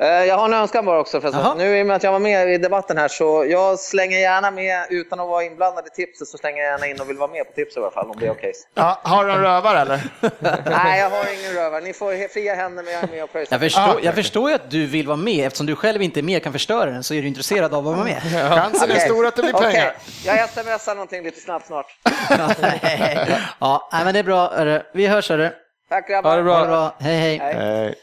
Eh, 0.00 0.06
Jag 0.08 0.36
har 0.36 0.44
en 0.44 0.54
önskan 0.54 0.84
bara 0.84 1.00
också. 1.00 1.20
För 1.20 1.32
Jaha. 1.32 1.50
att 1.52 1.56
nu 1.58 1.78
i 1.78 1.82
och 1.82 1.86
med 1.86 1.96
att 1.96 2.02
jag 2.02 2.12
var 2.12 2.18
med 2.18 2.48
i 2.48 2.58
debatten 2.58 2.98
här 2.98 3.08
så 3.08 3.44
jag 3.48 3.78
slänger 3.78 4.18
gärna 4.18 4.50
med, 4.50 4.86
utan 4.90 5.20
att 5.20 5.28
vara 5.28 5.44
inblandad 5.44 5.86
i 5.86 5.90
tipset, 5.90 6.28
så 6.28 6.38
slänger 6.38 6.62
jag 6.62 6.70
gärna 6.72 6.86
in 6.86 7.00
och 7.00 7.10
vill 7.10 7.16
vara 7.18 7.30
med 7.30 7.46
på 7.46 7.52
tipset 7.52 7.76
i 7.76 7.80
alla 7.80 7.90
fall 7.90 8.10
om 8.10 8.16
det 8.20 8.26
är 8.26 8.30
okej. 8.30 8.52
Ja, 8.74 9.00
har 9.02 9.24
du 9.24 9.32
en 9.32 9.40
rövare 9.40 9.80
eller? 9.80 10.00
Nej, 10.70 11.00
jag 11.00 11.10
har 11.10 11.40
ingen 11.40 11.54
rövare. 11.54 11.80
Ni 11.80 11.92
får 11.92 12.28
fria 12.28 12.54
händer 12.54 12.82
men 12.82 12.92
jag 12.92 13.02
är 13.02 13.08
med 13.08 13.24
och 13.24 13.32
pröjsar. 13.32 13.54
Jag 13.54 13.60
förstår, 13.60 13.82
Ah, 13.82 13.96
jag 14.02 14.14
förstår 14.14 14.48
ju 14.50 14.54
att 14.54 14.70
du 14.70 14.86
vill 14.86 15.06
vara 15.06 15.16
med, 15.16 15.46
eftersom 15.46 15.66
du 15.66 15.76
själv 15.76 16.02
inte 16.02 16.20
är 16.20 16.22
med 16.22 16.42
kan 16.42 16.52
förstöra 16.52 16.90
den 16.90 17.02
så 17.02 17.14
är 17.14 17.22
du 17.22 17.28
intresserad 17.28 17.74
av 17.74 17.88
att 17.88 17.96
vara 17.96 18.04
med. 18.04 18.22
Chansen 18.22 18.90
är 18.90 18.94
Okej. 18.94 19.00
stor 19.00 19.26
att 19.26 19.36
det 19.36 19.42
blir 19.42 19.52
pengar. 19.52 19.94
Jag 20.24 20.48
smsar 20.50 20.94
någonting 20.94 21.22
lite 21.22 21.40
snabbt 21.40 21.66
snart. 21.66 21.86
ja, 23.60 23.88
men 24.04 24.12
det 24.14 24.18
är 24.18 24.22
bra. 24.22 24.52
Vi 24.94 25.06
hörs 25.06 25.28
hörru. 25.28 25.50
Tack 25.88 26.08
grabbar. 26.08 26.30
Ha 26.30 26.36
det 26.36 26.42
bra. 26.42 26.54
Ha 26.54 26.60
det 26.62 26.68
bra. 26.68 26.94
Hej 27.00 27.16
hej. 27.18 27.38
Hej. 27.38 27.94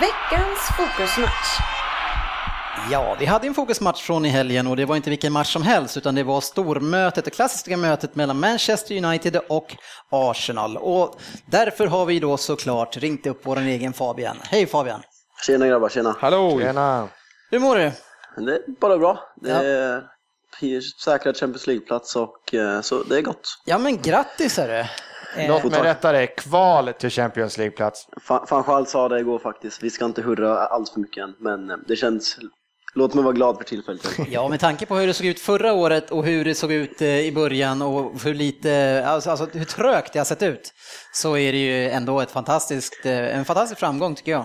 Veckans 0.00 0.58
fokusmatch. 0.76 1.58
Ja, 2.90 3.16
vi 3.18 3.26
hade 3.26 3.46
en 3.46 3.54
fokusmatch 3.54 4.02
från 4.02 4.24
i 4.24 4.28
helgen 4.28 4.66
och 4.66 4.76
det 4.76 4.84
var 4.84 4.96
inte 4.96 5.10
vilken 5.10 5.32
match 5.32 5.52
som 5.52 5.62
helst 5.62 5.96
utan 5.96 6.14
det 6.14 6.22
var 6.22 6.40
stormötet, 6.40 7.24
det 7.24 7.30
klassiska 7.30 7.76
mötet 7.76 8.14
mellan 8.14 8.40
Manchester 8.40 9.04
United 9.04 9.36
och 9.48 9.76
Arsenal. 10.10 10.76
Och 10.76 11.20
därför 11.46 11.86
har 11.86 12.06
vi 12.06 12.20
då 12.20 12.36
såklart 12.36 12.96
ringt 12.96 13.26
upp 13.26 13.40
vår 13.44 13.58
egen 13.58 13.92
Fabian. 13.92 14.36
Hej 14.42 14.66
Fabian! 14.66 15.02
Tjena 15.46 15.66
grabbar, 15.66 15.88
tjena. 15.88 16.16
Hallå! 16.20 16.58
Tjena. 16.60 17.08
Hur 17.50 17.58
mår 17.58 17.76
du? 17.76 17.92
Det 18.44 18.52
är 18.52 18.80
bara 18.80 18.98
bra. 18.98 19.18
Det 19.42 19.48
Ja. 19.50 19.62
är 20.68 20.80
säkrad 21.04 21.36
Champions 21.36 21.66
League-plats 21.66 22.16
och 22.16 22.54
eh, 22.54 22.80
så 22.80 23.02
det 23.02 23.16
är 23.18 23.22
gott. 23.22 23.58
Ja 23.64 23.78
men 23.78 24.02
grattis 24.02 24.56
hörru! 24.56 24.84
Eh, 25.36 25.48
Låt 25.48 25.64
mig 25.64 25.82
rätta 25.82 26.12
dig, 26.12 26.34
kvalet 26.36 26.98
till 26.98 27.10
Champions 27.10 27.58
League-plats. 27.58 28.06
Fa- 28.28 28.46
Van 28.50 28.64
Schaal 28.64 28.86
sa 28.86 29.08
det 29.08 29.20
igår 29.20 29.38
faktiskt, 29.38 29.82
vi 29.82 29.90
ska 29.90 30.04
inte 30.04 30.22
hurra 30.22 30.58
allt 30.66 30.88
för 30.88 31.00
mycket 31.00 31.24
än, 31.24 31.34
men 31.40 31.70
eh, 31.70 31.76
det 31.88 31.96
känns... 31.96 32.36
Låt 32.94 33.14
mig 33.14 33.24
vara 33.24 33.34
glad 33.34 33.56
för 33.56 33.64
tillfället. 33.64 34.06
Ja, 34.30 34.48
med 34.48 34.60
tanke 34.60 34.86
på 34.86 34.96
hur 34.96 35.06
det 35.06 35.14
såg 35.14 35.26
ut 35.26 35.40
förra 35.40 35.72
året 35.72 36.10
och 36.10 36.24
hur 36.24 36.44
det 36.44 36.54
såg 36.54 36.72
ut 36.72 37.02
eh, 37.02 37.20
i 37.20 37.32
början 37.32 37.82
och 37.82 38.22
hur 38.24 38.34
lite, 38.34 39.04
alltså, 39.06 39.30
alltså 39.30 39.48
hur 39.52 39.64
trögt 39.64 40.12
det 40.12 40.18
har 40.18 40.24
sett 40.24 40.42
ut, 40.42 40.72
så 41.12 41.36
är 41.36 41.52
det 41.52 41.58
ju 41.58 41.90
ändå 41.90 42.20
ett 42.20 42.30
fantastiskt, 42.30 43.06
eh, 43.06 43.36
en 43.38 43.44
fantastisk 43.44 43.80
framgång 43.80 44.14
tycker 44.14 44.32
jag. 44.32 44.44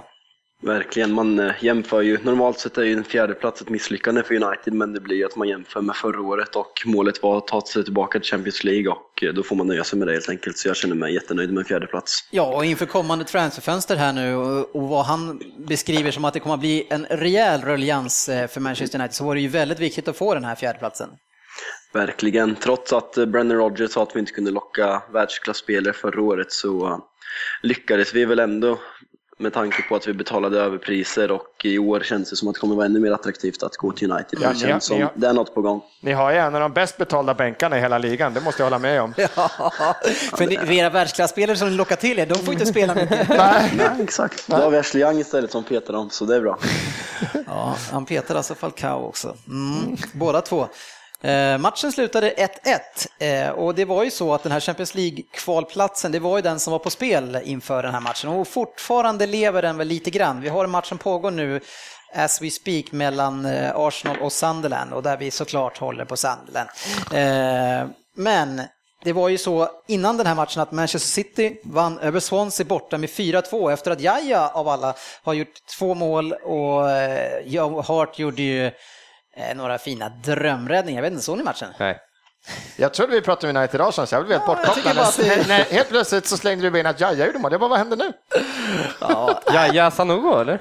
Verkligen, 0.64 1.14
man 1.14 1.40
eh, 1.40 1.52
jämför 1.60 2.02
ju, 2.02 2.18
normalt 2.24 2.60
sett 2.60 2.78
är 2.78 2.84
ju 2.84 2.94
en 2.94 3.04
fjärde 3.04 3.34
plats 3.34 3.62
ett 3.62 3.70
misslyckande 3.70 4.24
för 4.24 4.44
United 4.44 4.74
men 4.74 4.94
det 4.94 5.00
blir 5.00 5.18
ju 5.18 5.26
att 5.26 5.36
man 5.36 5.48
jämför 5.48 5.82
med 5.82 5.96
förra 5.96 6.22
året 6.22 6.56
och 6.56 6.74
målet 6.86 7.24
var 7.24 7.38
att 7.38 7.48
ta 7.48 7.62
sig 7.62 7.84
tillbaka 7.84 8.20
till 8.20 8.30
Champions 8.30 8.64
League 8.64 8.92
och 8.92 9.24
eh, 9.24 9.34
då 9.34 9.44
får 9.44 9.56
man 9.56 9.68
nöja 9.68 9.84
sig 9.84 10.00
med 10.00 10.08
det 10.08 10.14
helt 10.14 10.30
enkelt. 10.30 10.58
Så 10.58 10.68
jag 10.68 10.76
känner 10.76 10.96
mig 10.96 11.14
jättenöjd 11.14 11.54
med 11.54 11.62
en 11.62 11.66
fjärde 11.66 11.88
plats. 11.88 12.28
Ja, 12.32 12.56
och 12.56 12.66
inför 12.66 12.86
kommande 12.86 13.26
transferfönster 13.26 13.96
här 13.96 14.14
nu 14.14 14.36
och, 14.36 14.90
vad 14.90 15.06
han 15.06 15.42
beskriver 15.58 16.12
som 16.12 16.26
att 16.26 16.34
det 16.34 16.40
kommer 16.40 16.54
att 16.54 16.60
bli 16.60 16.88
en 16.90 17.06
rejäl 17.06 17.62
ruljans 17.62 18.30
eh, 18.30 18.48
för 18.48 18.62
Manchester 18.62 19.00
United 19.00 19.16
så 19.16 19.26
var 19.26 19.36
det 19.36 19.42
ju 19.42 19.48
väldigt 19.48 19.80
viktigt 19.80 20.08
att 20.08 20.18
få 20.18 20.34
den 20.34 20.44
här 20.44 20.56
fjärdeplatsen. 20.56 21.10
Verkligen, 21.94 22.56
trots 22.56 22.94
att 22.94 23.14
Brendan 23.14 23.58
Rodgers 23.58 23.92
sa 23.92 24.04
att 24.04 24.16
vi 24.16 24.20
inte 24.20 24.32
kunde 24.32 24.52
locka 24.52 25.04
världsklasspelare 25.14 25.94
förra 25.94 26.22
året 26.22 26.52
så 26.52 27.04
lyckades 27.62 28.14
vi 28.14 28.26
väl 28.26 28.40
ändå 28.40 28.80
med 29.42 29.54
tanke 29.54 29.82
på 29.82 29.96
att 29.96 30.08
vi 30.08 30.14
betalade 30.14 30.60
överpriser 30.60 31.32
och 31.32 31.48
i 31.64 31.78
år 31.78 32.00
känns 32.00 32.30
det 32.30 32.36
som 32.36 32.48
att 32.48 32.54
det 32.54 32.60
kommer 32.60 32.76
vara 32.76 32.86
ännu 32.86 33.00
mer 33.00 33.12
attraktivt 33.12 33.64
att 33.64 33.78
gå 33.78 33.92
till 33.92 34.12
United. 34.12 34.40
Ja, 34.42 34.48
Det 34.48 34.54
ni 34.54 34.60
känns 34.60 34.72
har- 34.74 34.80
som 34.80 34.98
ni 34.98 35.04
har- 35.04 35.12
det 35.16 35.28
är 35.28 35.34
något 35.34 35.54
på 35.56 35.62
gång. 35.62 35.82
Ni 36.02 36.12
har 36.12 36.32
ju 36.32 36.38
en 36.38 36.56
av 36.56 36.62
de 36.62 36.74
bäst 36.74 36.98
betalda 36.98 37.34
bänkarna 37.34 37.78
i 37.78 37.82
hela 37.82 37.98
ligan, 37.98 38.34
det 38.34 38.42
måste 38.42 38.62
jag 38.62 38.66
hålla 38.66 38.80
med 38.80 39.02
om. 39.02 39.14
Ja, 39.36 39.50
för 40.38 40.46
ni, 40.68 40.78
era 40.78 40.90
världsklasspelare 40.90 41.58
som 41.58 41.70
ni 41.70 41.76
lockar 41.76 41.96
till 41.96 42.20
er, 42.20 42.26
de 42.26 42.36
får 42.36 42.54
inte 42.54 42.66
spela 42.66 42.96
mycket. 42.96 43.30
Nej, 43.30 43.70
exakt. 44.00 44.48
Då 44.48 44.56
har 44.56 44.70
vi 44.72 44.78
Ashley 44.78 45.04
Young 45.04 45.20
istället 45.20 45.52
som 45.52 45.64
petar 45.64 45.94
dem, 45.94 46.10
så 46.10 46.26
det 46.26 46.36
är 46.36 46.42
bra. 46.42 46.58
Ja, 47.48 47.76
han 47.92 48.06
petar 48.06 48.36
alltså 48.36 48.56
Falcao 48.56 49.06
också. 49.08 49.36
Mm, 49.48 49.98
båda 50.14 50.42
två. 50.42 50.68
Eh, 51.22 51.58
matchen 51.58 51.92
slutade 51.92 52.34
1-1 53.20 53.48
eh, 53.48 53.50
och 53.50 53.76
det 53.76 53.86
var 53.86 54.04
ju 54.04 54.12
så 54.12 54.34
att 54.34 54.44
den 54.44 54.52
här 54.52 54.60
Champions 54.60 54.96
League-kvalplatsen, 54.96 56.12
det 56.12 56.20
var 56.20 56.38
ju 56.38 56.42
den 56.42 56.60
som 56.60 56.72
var 56.72 56.80
på 56.80 56.90
spel 56.90 57.40
inför 57.44 57.84
den 57.84 57.94
här 57.94 58.02
matchen 58.02 58.30
och 58.30 58.48
fortfarande 58.48 59.28
lever 59.28 59.62
den 59.62 59.78
väl 59.78 59.88
lite 59.88 60.10
grann. 60.10 60.42
Vi 60.42 60.50
har 60.50 60.64
en 60.64 60.70
match 60.70 60.90
som 60.90 60.98
pågår 60.98 61.32
nu 61.32 61.60
as 62.14 62.42
we 62.42 62.50
speak 62.50 62.92
mellan 62.92 63.46
eh, 63.46 63.72
Arsenal 63.76 64.18
och 64.22 64.32
Sunderland 64.32 64.94
och 64.94 65.04
där 65.04 65.18
vi 65.18 65.32
såklart 65.32 65.78
håller 65.78 66.06
på 66.06 66.18
Sunderland. 66.18 66.70
Eh, 67.14 67.90
men 68.16 68.62
det 69.04 69.14
var 69.14 69.30
ju 69.30 69.38
så 69.38 69.70
innan 69.88 70.18
den 70.18 70.28
här 70.28 70.36
matchen 70.36 70.62
att 70.62 70.72
Manchester 70.72 71.10
City 71.10 71.62
vann 71.64 72.00
över 72.00 72.20
Swansea 72.20 72.66
borta 72.66 72.98
med 72.98 73.10
4-2 73.10 73.72
efter 73.74 73.92
att 73.92 74.02
Jaja 74.02 74.48
av 74.48 74.68
alla 74.68 74.94
har 75.24 75.34
gjort 75.34 75.68
två 75.78 75.94
mål 75.94 76.34
och 76.34 76.90
eh, 76.92 77.40
Joe 77.46 77.82
Hart 77.82 78.20
gjorde 78.20 78.42
ju 78.42 78.72
några 79.56 79.78
fina 79.78 80.10
drömräddningar. 80.10 80.98
Jag 80.98 81.02
vet 81.04 81.12
inte, 81.14 81.24
såg 81.26 81.38
ni 81.38 81.44
matchen? 81.44 81.68
Nej. 81.80 81.98
Jag 82.78 82.94
trodde 82.94 83.12
vi 83.14 83.22
pratade 83.22 83.52
om 83.52 83.58
United 83.58 83.82
Arsenal 83.82 84.08
så 84.08 84.16
jag 84.16 84.26
blev 84.26 84.40
helt 84.40 84.50
Ja, 84.66 84.74
bortkopplad. 84.74 85.14
det- 85.48 85.72
helt 85.72 85.90
plötsligt 85.90 86.26
så 86.28 86.38
slängde 86.38 86.70
du 86.70 86.80
in 86.80 86.86
att 86.86 87.00
Jaja 87.00 87.26
gjorde 87.26 87.40
mål. 87.40 87.52
Jag 87.52 87.60
bara, 87.62 87.70
vad 87.70 87.78
händer 87.80 87.98
nu? 87.98 88.14
Jaja 89.54 89.92
Sanogo 89.92 90.40
eller? 90.42 90.60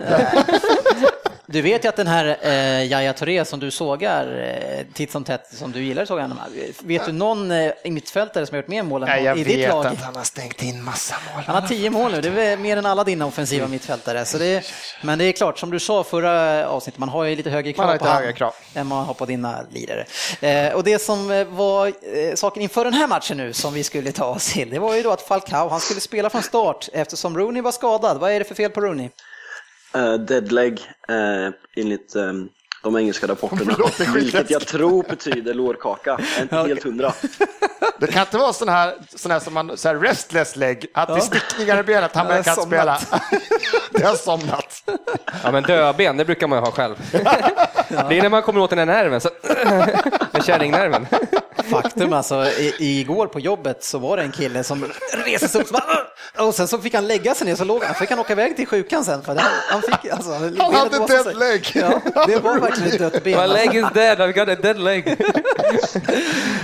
Du 1.53 1.63
vet 1.63 1.85
ju 1.85 1.89
att 1.89 1.97
den 1.97 2.07
här 2.07 2.37
eh, 2.43 2.85
Yahya 2.93 3.13
Touré 3.13 3.45
som 3.45 3.61
du 3.61 3.71
sågar 3.71 4.43
eh, 4.79 4.87
titt 4.95 5.13
som 5.13 5.25
tätt, 5.25 5.47
som 5.53 5.73
du 5.73 5.83
gillar 5.83 6.03
att 6.03 6.09
såga 6.09 6.23
honom, 6.23 6.39
vet 6.83 7.07
du 7.07 7.13
någon 7.13 7.51
eh, 7.51 7.73
mittfältare 7.85 8.47
som 8.47 8.55
har 8.55 8.63
gjort 8.63 8.69
mer 8.69 8.83
mål 8.83 9.03
än 9.03 9.09
Nej, 9.09 9.25
jag 9.25 9.39
i 9.39 9.45
ditt 9.45 9.59
vet 9.59 9.69
lag? 9.69 9.87
att 9.87 10.01
han 10.01 10.17
har 10.17 10.25
stängt 10.25 10.63
in 10.63 10.85
massa 10.85 11.17
mål. 11.35 11.45
Han 11.47 11.63
har 11.63 11.69
tio 11.69 11.91
mål 11.91 12.13
nu, 12.13 12.21
det 12.21 12.43
är 12.43 12.57
mer 12.57 12.77
än 12.77 12.87
alla 12.87 13.05
dina 13.05 13.27
offensiva 13.27 13.67
mittfältare. 13.69 14.25
Så 14.25 14.39
det 14.39 14.47
är, 14.47 14.65
men 15.03 15.19
det 15.19 15.25
är 15.25 15.33
klart, 15.33 15.59
som 15.59 15.71
du 15.71 15.79
sa 15.81 16.05
förra 16.05 16.69
avsnittet, 16.69 16.99
man 16.99 17.09
har 17.09 17.25
ju 17.25 17.37
lite 17.37 17.51
högre 17.51 17.73
krav 17.73 17.87
Man 17.87 17.93
har 17.93 17.99
på 17.99 18.05
lite 18.05 18.13
han 18.13 18.23
högre 18.23 18.33
krav. 18.33 18.55
än 18.75 18.87
man 18.87 19.05
har 19.05 19.15
på 19.15 19.27
dina 19.27 19.59
lirare. 19.71 20.07
Eh, 20.41 20.75
och 20.75 20.85
det 20.85 20.99
som 20.99 21.31
eh, 21.31 21.45
var 21.45 21.87
eh, 21.87 22.35
saken 22.35 22.63
inför 22.63 22.85
den 22.85 22.95
här 22.95 23.07
matchen 23.07 23.37
nu, 23.37 23.53
som 23.53 23.75
vi 23.75 23.85
skulle 23.85 24.13
ta 24.13 24.25
oss 24.25 24.53
till, 24.53 24.71
det 24.71 24.79
var 24.79 24.95
ju 24.95 25.03
då 25.03 25.11
att 25.11 25.23
Falcao, 25.23 25.69
han 25.69 25.81
skulle 25.81 26.01
spela 26.01 26.31
från 26.31 26.43
start 26.43 26.89
eftersom 26.93 27.39
Rooney 27.39 27.63
var 27.63 27.73
skadad. 27.73 28.19
Vad 28.21 28.33
är 28.33 28.39
det 28.39 28.45
för 28.45 28.55
fel 28.55 28.71
på 28.71 28.81
Rooney? 28.81 29.09
Uh, 29.97 30.15
deadleg 30.15 30.81
uh, 31.11 31.51
enligt 31.77 32.17
eh, 32.17 32.33
de 32.83 32.97
engelska 32.97 33.27
rapporterna, 33.27 33.77
vilket 34.15 34.51
jag 34.51 34.67
tror 34.67 35.03
betyder 35.03 35.55
lårkaka. 35.55 36.11
Jag 36.11 36.39
är 36.39 36.43
inte 36.43 36.57
helt 36.57 36.85
hundra. 36.85 37.13
Det 37.99 38.07
kan 38.07 38.21
inte 38.21 38.39
vara 38.39 38.53
sån 38.53 38.69
här, 38.69 38.95
sån 39.17 39.31
här 39.31 39.41
som 39.41 39.55
man, 39.55 39.77
så 39.77 39.89
här 39.89 39.97
restless 39.97 40.57
leg, 40.57 40.87
att 40.95 41.09
det 41.09 41.15
är 41.15 41.21
stickningar 41.21 41.79
i 41.79 41.83
benet, 41.83 42.15
han 42.15 42.27
har 42.27 42.39
inte 42.39 42.51
spela. 42.51 42.99
det 43.91 44.05
har 44.05 44.15
somnat. 44.15 44.91
Ja 45.43 45.53
men 45.53 45.63
dödben, 45.63 46.17
det 46.17 46.25
brukar 46.25 46.47
man 46.47 46.59
ju 46.59 46.65
ha 46.65 46.73
själv. 46.73 46.97
Det 47.91 48.19
är 48.19 48.23
när 48.23 48.29
man 48.29 48.43
kommer 48.43 48.61
åt 48.61 48.71
den 48.71 48.79
här 48.79 48.87
nerven, 48.87 49.21
så... 49.21 49.29
med 50.33 50.45
kärringnerven. 50.45 51.07
Faktum 51.71 52.13
alltså, 52.13 52.47
i, 52.47 52.75
igår 53.01 53.27
på 53.27 53.41
jobbet 53.41 53.85
så 53.85 53.99
var 53.99 54.17
det 54.17 54.23
en 54.23 54.33
kille 54.33 54.65
som 54.65 54.85
reste 55.25 55.49
sig 55.49 55.61
upp 55.61 55.67
så 55.67 55.73
bara, 55.73 55.85
"Åh!" 56.39 56.47
och 56.49 56.55
sen 56.55 56.69
så 56.69 56.79
fick 56.79 56.95
han 56.95 57.07
lägga 57.07 57.35
sig 57.35 57.47
ner 57.47 57.55
så 57.55 57.65
låg 57.65 57.85
han, 57.85 57.95
fick 57.95 58.11
han 58.11 58.19
åka 58.19 58.33
iväg 58.33 58.57
till 58.57 58.67
sjukan 58.67 59.05
sen 59.05 59.23
för 59.23 59.35
det, 59.35 59.43
han 59.71 59.83
fick 59.83 60.13
alltså, 60.13 60.31
Han 60.33 60.75
hade 60.75 61.23
sig. 61.25 61.35
leg. 61.35 61.67
Ja, 61.75 62.01
det 62.27 62.37
var 62.37 62.59
verkligen 62.59 62.93
ett 62.93 62.99
dött 62.99 63.25
ben. 63.25 63.41
My 63.41 63.47
leg 63.47 63.75
is 63.75 63.85
dead, 63.95 64.19
I've 64.19 64.33
got 64.33 64.49
a 64.49 64.61
dead 64.63 64.79
leg. 64.81 65.17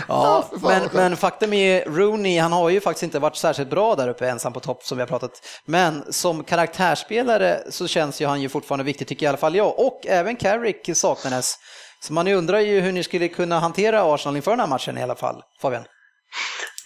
Ja, 0.08 0.48
fan 0.50 0.60
men, 0.62 0.88
men 0.92 1.16
faktum 1.16 1.52
är 1.52 1.84
Rooney, 1.84 2.38
han 2.38 2.52
har 2.52 2.70
ju 2.70 2.80
faktiskt 2.80 3.02
inte 3.02 3.18
varit 3.18 3.36
särskilt 3.36 3.70
bra 3.70 3.94
där 3.94 4.08
uppe 4.08 4.28
ensam 4.28 4.52
på 4.52 4.60
topp 4.60 4.84
som 4.84 4.98
vi 4.98 5.02
har 5.02 5.08
pratat. 5.08 5.30
Men 5.64 6.04
som 6.10 6.44
karaktärsspelare 6.44 7.58
så 7.70 7.86
känns 7.86 8.20
ju 8.20 8.26
han 8.26 8.40
ju 8.42 8.48
fortfarande 8.48 8.84
viktig 8.84 9.08
tycker 9.08 9.26
i 9.26 9.28
alla 9.28 9.38
fall 9.38 9.54
jag. 9.54 9.78
Och 9.78 10.06
även 10.06 10.36
Carrick 10.36 10.96
saknades. 11.16 11.58
Så 12.00 12.12
man 12.12 12.28
undrar 12.28 12.60
ju 12.60 12.80
hur 12.80 12.92
ni 12.92 13.02
skulle 13.02 13.28
kunna 13.28 13.58
hantera 13.58 14.14
Arsenal 14.14 14.36
inför 14.36 14.50
den 14.50 14.60
här 14.60 14.66
matchen 14.66 14.98
i 14.98 15.02
alla 15.02 15.16
fall, 15.16 15.42
Fabian. 15.62 15.84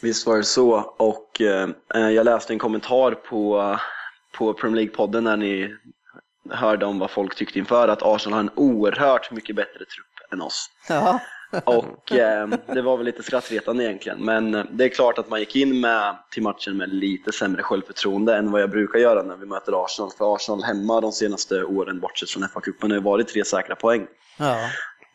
Visst 0.03 0.27
var 0.27 0.37
det 0.37 0.45
så. 0.45 0.95
Och 0.99 1.41
eh, 1.41 1.69
jag 1.95 2.25
läste 2.25 2.53
en 2.53 2.59
kommentar 2.59 3.13
på, 3.13 3.77
på 4.39 4.55
Premier 4.55 4.85
League-podden 4.85 5.21
när 5.21 5.37
ni 5.37 5.75
hörde 6.51 6.87
om 6.87 6.99
vad 6.99 7.11
folk 7.11 7.35
tyckte 7.35 7.59
inför 7.59 7.89
att 7.89 8.03
Arsenal 8.03 8.33
har 8.33 8.41
en 8.41 8.51
oerhört 8.57 9.31
mycket 9.31 9.57
bättre 9.57 9.79
trupp 9.79 10.33
än 10.33 10.43
oss. 10.43 10.71
Ja. 10.89 11.21
Och 11.65 12.13
eh, 12.13 12.49
det 12.67 12.83
var 12.83 12.97
väl 12.97 13.07
lite 13.07 13.23
skrattretande 13.23 13.85
egentligen. 13.85 14.25
Men 14.25 14.55
eh, 14.55 14.65
det 14.71 14.85
är 14.85 14.89
klart 14.89 15.19
att 15.19 15.31
man 15.31 15.41
gick 15.41 15.57
in 15.57 15.81
med, 15.81 16.17
till 16.31 16.43
matchen 16.43 16.77
med 16.77 16.95
lite 16.95 17.33
sämre 17.33 17.63
självförtroende 17.63 18.37
än 18.37 18.51
vad 18.51 18.63
jag 18.63 18.71
brukar 18.71 18.99
göra 18.99 19.23
när 19.23 19.37
vi 19.37 19.47
möter 19.47 19.85
Arsenal. 19.85 20.11
För 20.19 20.35
Arsenal 20.35 20.63
hemma 20.63 21.01
de 21.01 21.13
senaste 21.13 21.65
åren, 21.65 22.01
bortsett 22.01 22.31
från 22.31 22.43
FA-cupen, 22.43 22.89
har 22.89 22.95
ju 22.95 23.01
varit 23.01 23.29
tre 23.29 23.45
säkra 23.45 23.77
poäng. 23.77 24.07
Ja. 24.39 24.59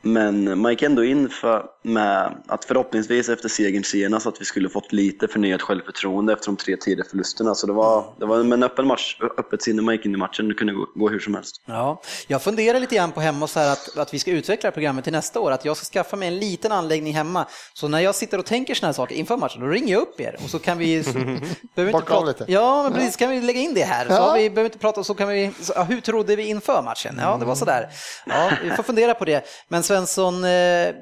Men 0.01 0.59
man 0.59 0.71
gick 0.71 0.81
ändå 0.81 1.03
in 1.03 1.29
för, 1.29 1.63
med 1.83 2.43
att 2.47 2.65
förhoppningsvis 2.65 3.29
efter 3.29 3.49
segern 3.49 3.83
senast 3.83 4.27
att 4.27 4.41
vi 4.41 4.45
skulle 4.45 4.69
fått 4.69 4.93
lite 4.93 5.27
förnyat 5.27 5.61
självförtroende 5.61 6.33
efter 6.33 6.45
de 6.47 6.55
tre 6.57 6.77
tidigare 6.77 7.09
förlusterna. 7.09 7.55
Så 7.55 7.67
det 7.67 7.73
var, 7.73 8.05
det 8.19 8.25
var 8.25 8.43
med 8.43 8.53
en 8.57 8.63
öppen 8.63 8.87
match, 8.87 9.17
öppet 9.37 9.63
sinne 9.63 9.81
man 9.81 9.95
gick 9.95 10.05
in 10.05 10.13
i 10.13 10.17
matchen. 10.17 10.47
Det 10.47 10.53
kunde 10.53 10.73
gå, 10.73 10.87
gå 10.95 11.09
hur 11.09 11.19
som 11.19 11.35
helst. 11.35 11.61
Ja, 11.65 12.01
jag 12.27 12.41
funderar 12.41 12.79
lite 12.79 12.95
grann 12.95 13.11
på 13.11 13.21
hemma 13.21 13.47
så 13.47 13.59
här 13.59 13.71
att, 13.71 13.97
att 13.97 14.13
vi 14.13 14.19
ska 14.19 14.31
utveckla 14.31 14.71
programmet 14.71 15.03
till 15.03 15.13
nästa 15.13 15.39
år, 15.39 15.51
att 15.51 15.65
jag 15.65 15.77
ska 15.77 15.85
skaffa 15.85 16.15
mig 16.15 16.27
en 16.27 16.39
liten 16.39 16.71
anläggning 16.71 17.13
hemma. 17.13 17.45
Så 17.73 17.87
när 17.87 17.99
jag 17.99 18.15
sitter 18.15 18.39
och 18.39 18.45
tänker 18.45 18.75
sådana 18.75 18.87
här 18.89 18.93
saker 18.93 19.15
inför 19.15 19.37
matchen, 19.37 19.61
då 19.61 19.67
ringer 19.67 19.93
jag 19.93 20.01
upp 20.01 20.19
er 20.21 20.35
och 20.43 20.49
så 20.49 20.59
kan 20.59 20.77
vi... 20.77 21.03
behöver 21.75 21.91
Bocka 21.91 22.13
av 22.13 22.25
lite. 22.27 22.45
Ja, 22.47 22.83
men 22.83 22.93
precis, 22.93 23.15
kan 23.15 23.29
vi 23.29 23.41
lägga 23.41 23.59
in 23.59 23.73
det 23.73 23.83
här. 23.83 24.05
Så 24.05 24.13
Ja. 24.13 24.33
vi 24.33 24.49
behöver 24.49 24.65
inte 24.69 24.77
prata, 24.77 24.99
och 24.99 25.05
så 25.05 25.13
kan 25.13 25.27
vi... 25.27 25.51
Så, 25.61 25.73
ja, 25.75 25.83
hur 25.83 26.01
trodde 26.01 26.35
vi 26.35 26.43
inför 26.43 26.81
matchen? 26.81 27.19
Ja, 27.21 27.37
det 27.39 27.45
var 27.45 27.55
sådär. 27.55 27.89
Ja, 28.25 28.51
vi 28.63 28.69
får 28.69 28.83
fundera 28.83 29.13
på 29.13 29.25
det. 29.25 29.45
Men 29.67 29.83
Svensson, 29.99 30.43
eh, 30.43 30.93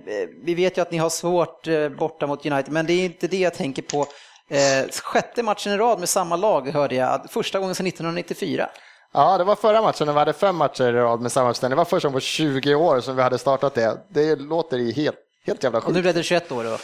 vi 0.45 0.53
vet 0.55 0.77
ju 0.77 0.81
att 0.81 0.91
ni 0.91 0.97
har 0.97 1.09
svårt 1.09 1.67
eh, 1.67 1.89
borta 1.89 2.27
mot 2.27 2.45
United, 2.45 2.73
men 2.73 2.85
det 2.85 2.93
är 2.93 3.05
inte 3.05 3.27
det 3.27 3.37
jag 3.37 3.53
tänker 3.53 3.81
på. 3.81 4.05
Eh, 4.49 4.89
sjätte 5.03 5.43
matchen 5.43 5.73
i 5.73 5.77
rad 5.77 5.99
med 5.99 6.09
samma 6.09 6.35
lag 6.35 6.69
hörde 6.69 6.95
jag, 6.95 7.21
första 7.29 7.59
gången 7.59 7.75
sedan 7.75 7.87
1994. 7.87 8.69
Ja, 9.13 9.37
det 9.37 9.43
var 9.43 9.55
förra 9.55 9.81
matchen 9.81 10.05
när 10.07 10.13
vi 10.13 10.19
hade 10.19 10.33
fem 10.33 10.55
matcher 10.55 10.83
i 10.83 10.91
rad 10.91 11.21
med 11.21 11.31
samma 11.31 11.49
uppställning. 11.49 11.75
Det 11.75 11.77
var 11.77 11.85
första 11.85 12.07
gången 12.07 12.15
på 12.17 12.21
20 12.21 12.75
år 12.75 12.99
som 13.01 13.15
vi 13.15 13.21
hade 13.21 13.37
startat 13.37 13.73
det. 13.75 13.97
Det 14.09 14.35
låter 14.35 14.77
ju 14.77 14.91
helt, 14.91 15.15
helt 15.47 15.63
jävla 15.63 15.79
Och 15.79 15.87
nu 15.87 15.93
sjukt. 15.93 16.03
blev 16.03 16.15
det 16.15 16.23
21 16.23 16.51
år 16.51 16.63
då. 16.63 16.77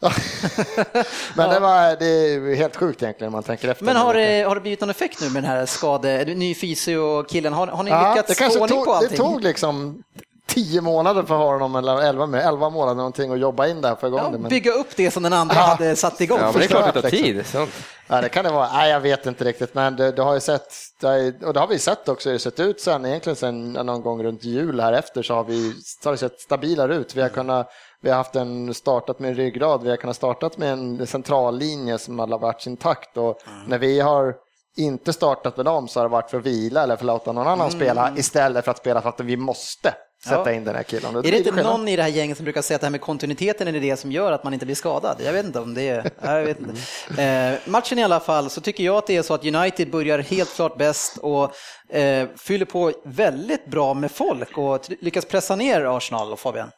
Men 1.34 1.50
det, 1.50 1.60
var, 1.60 1.96
det 1.98 2.06
är 2.06 2.54
helt 2.54 2.76
sjukt 2.76 3.02
egentligen 3.02 3.28
om 3.28 3.32
man 3.32 3.42
tänker 3.42 3.68
efter. 3.68 3.84
Men 3.84 3.96
har 3.96 4.14
det, 4.14 4.42
har 4.48 4.54
det 4.54 4.60
blivit 4.60 4.80
någon 4.80 4.90
effekt 4.90 5.20
nu 5.20 5.30
med 5.30 5.42
den 5.42 5.50
här 5.50 5.66
skade, 5.66 6.24
ny 6.24 6.54
fysio-killen? 6.54 7.52
Har, 7.52 7.66
har 7.66 7.82
ni 7.82 7.90
Ja, 7.90 8.14
lyckats 8.28 8.54
få 8.56 8.60
ordning 8.62 8.78
på 8.78 8.84
tog, 8.84 8.92
det 8.94 8.96
allting? 8.98 9.16
tog 9.16 9.42
liksom 9.42 10.02
tio 10.56 10.80
månader 10.80 11.22
för 11.22 11.34
honom, 11.34 11.76
eller 11.76 12.02
elva, 12.02 12.26
med, 12.26 12.46
elva 12.46 12.70
månader 12.70 12.94
någonting 12.94 13.32
att 13.32 13.38
jobba 13.38 13.66
in 13.66 13.80
det 13.80 13.88
här 13.88 13.94
för 13.94 14.06
igång 14.06 14.20
Ja, 14.22 14.28
det. 14.30 14.38
Men, 14.38 14.48
bygga 14.48 14.72
upp 14.72 14.96
det 14.96 15.10
som 15.10 15.22
den 15.22 15.32
andra 15.32 15.54
Ja. 15.54 15.60
hade 15.60 15.96
satt 15.96 16.20
igång. 16.20 16.38
Ja, 16.40 16.50
men 16.52 16.58
det 16.60 16.64
är 16.64 16.68
klart 16.68 16.94
det 16.94 17.02
tar 17.02 17.10
tid. 17.10 17.46
Sånt. 17.46 17.70
ja, 18.06 18.20
det 18.20 18.28
kan 18.28 18.44
det 18.44 18.50
vara. 18.50 18.68
Nej, 18.72 18.90
jag 18.90 19.00
vet 19.00 19.26
inte 19.26 19.44
riktigt, 19.44 19.74
men 19.74 19.96
det, 19.96 20.12
det 20.12 20.22
har 20.22 20.34
ju 20.34 20.40
sett, 20.40 20.74
det 21.00 21.06
har, 21.06 21.46
och 21.46 21.54
det 21.54 21.60
har 21.60 21.66
vi 21.66 21.78
sett 21.78 22.08
också, 22.08 22.30
det 22.30 22.38
sett 22.38 22.60
ut 22.60 22.80
sen, 22.80 23.06
egentligen 23.06 23.36
sen 23.36 23.72
någon 23.72 24.02
gång 24.02 24.22
runt 24.22 24.44
jul 24.44 24.80
här 24.80 24.92
efter 24.92 25.22
så 25.22 25.34
har 25.34 25.44
vi 25.44 25.72
så 26.02 26.08
har 26.08 26.12
det 26.12 26.18
sett 26.18 26.40
stabilare 26.40 26.94
ut. 26.96 27.14
Vi 27.16 27.22
har 27.22 27.28
kunnat 27.28 27.70
vi 28.02 28.10
har 28.10 28.16
haft 28.16 28.36
en 28.36 28.74
startat 28.74 29.18
med 29.18 29.30
en 29.30 29.36
ryggrad, 29.36 29.82
vi 29.82 29.90
har 29.90 29.96
kunnat 29.96 30.16
startat 30.16 30.58
med 30.58 30.72
en 30.72 31.06
centrallinje 31.06 31.98
som 31.98 32.18
har 32.18 32.38
varit 32.38 32.66
intakt 32.66 33.16
och 33.16 33.38
när 33.66 33.78
vi 33.78 34.00
har 34.00 34.34
inte 34.76 35.12
startat 35.12 35.56
med 35.56 35.66
dem 35.66 35.88
så 35.88 36.00
har 36.00 36.04
det 36.04 36.12
varit 36.12 36.30
för 36.30 36.38
att 36.38 36.46
vila 36.46 36.82
eller 36.82 36.96
för 36.96 37.02
att 37.02 37.06
låta 37.06 37.32
någon 37.32 37.46
annan 37.46 37.70
spela 37.70 38.12
istället 38.16 38.64
för 38.64 38.70
att 38.70 38.78
spela 38.78 39.02
för 39.02 39.08
att 39.08 39.20
vi 39.20 39.36
måste. 39.36 39.94
Sätta 40.26 40.52
in 40.52 40.64
den 40.64 40.74
här 40.74 40.82
killen. 40.82 41.16
Är 41.16 41.22
det 41.22 41.36
inte 41.38 41.62
någon 41.62 41.88
i 41.88 41.96
det 41.96 42.02
här 42.02 42.10
gänget 42.10 42.36
som 42.36 42.44
brukar 42.44 42.62
säga 42.62 42.74
att 42.74 42.80
det 42.80 42.86
här 42.86 42.90
med 42.90 43.00
kontinuiteten 43.00 43.68
är 43.68 43.80
det 43.80 43.96
som 43.96 44.12
gör 44.12 44.32
att 44.32 44.44
man 44.44 44.54
inte 44.54 44.66
blir 44.66 44.76
skadad? 44.76 45.16
Jag 45.24 45.32
vet 45.32 45.46
inte 45.46 45.60
om 45.60 45.74
det 45.74 45.88
är... 45.88 46.10
Jag 46.22 46.42
vet 46.42 46.58
inte. 46.60 47.22
Eh, 47.22 47.70
matchen 47.70 47.98
i 47.98 48.04
alla 48.04 48.20
fall 48.20 48.50
så 48.50 48.60
tycker 48.60 48.84
jag 48.84 48.96
att 48.96 49.06
det 49.06 49.16
är 49.16 49.22
så 49.22 49.34
att 49.34 49.44
United 49.44 49.90
börjar 49.90 50.18
helt 50.18 50.54
klart 50.54 50.78
bäst 50.78 51.16
och 51.16 51.54
eh, 51.96 52.28
fyller 52.36 52.66
på 52.66 52.92
väldigt 53.04 53.66
bra 53.66 53.94
med 53.94 54.10
folk 54.10 54.58
och 54.58 54.80
lyckas 55.00 55.24
pressa 55.24 55.56
ner 55.56 55.96
Arsenal 55.96 56.32
och 56.32 56.40
Fabian. 56.40 56.70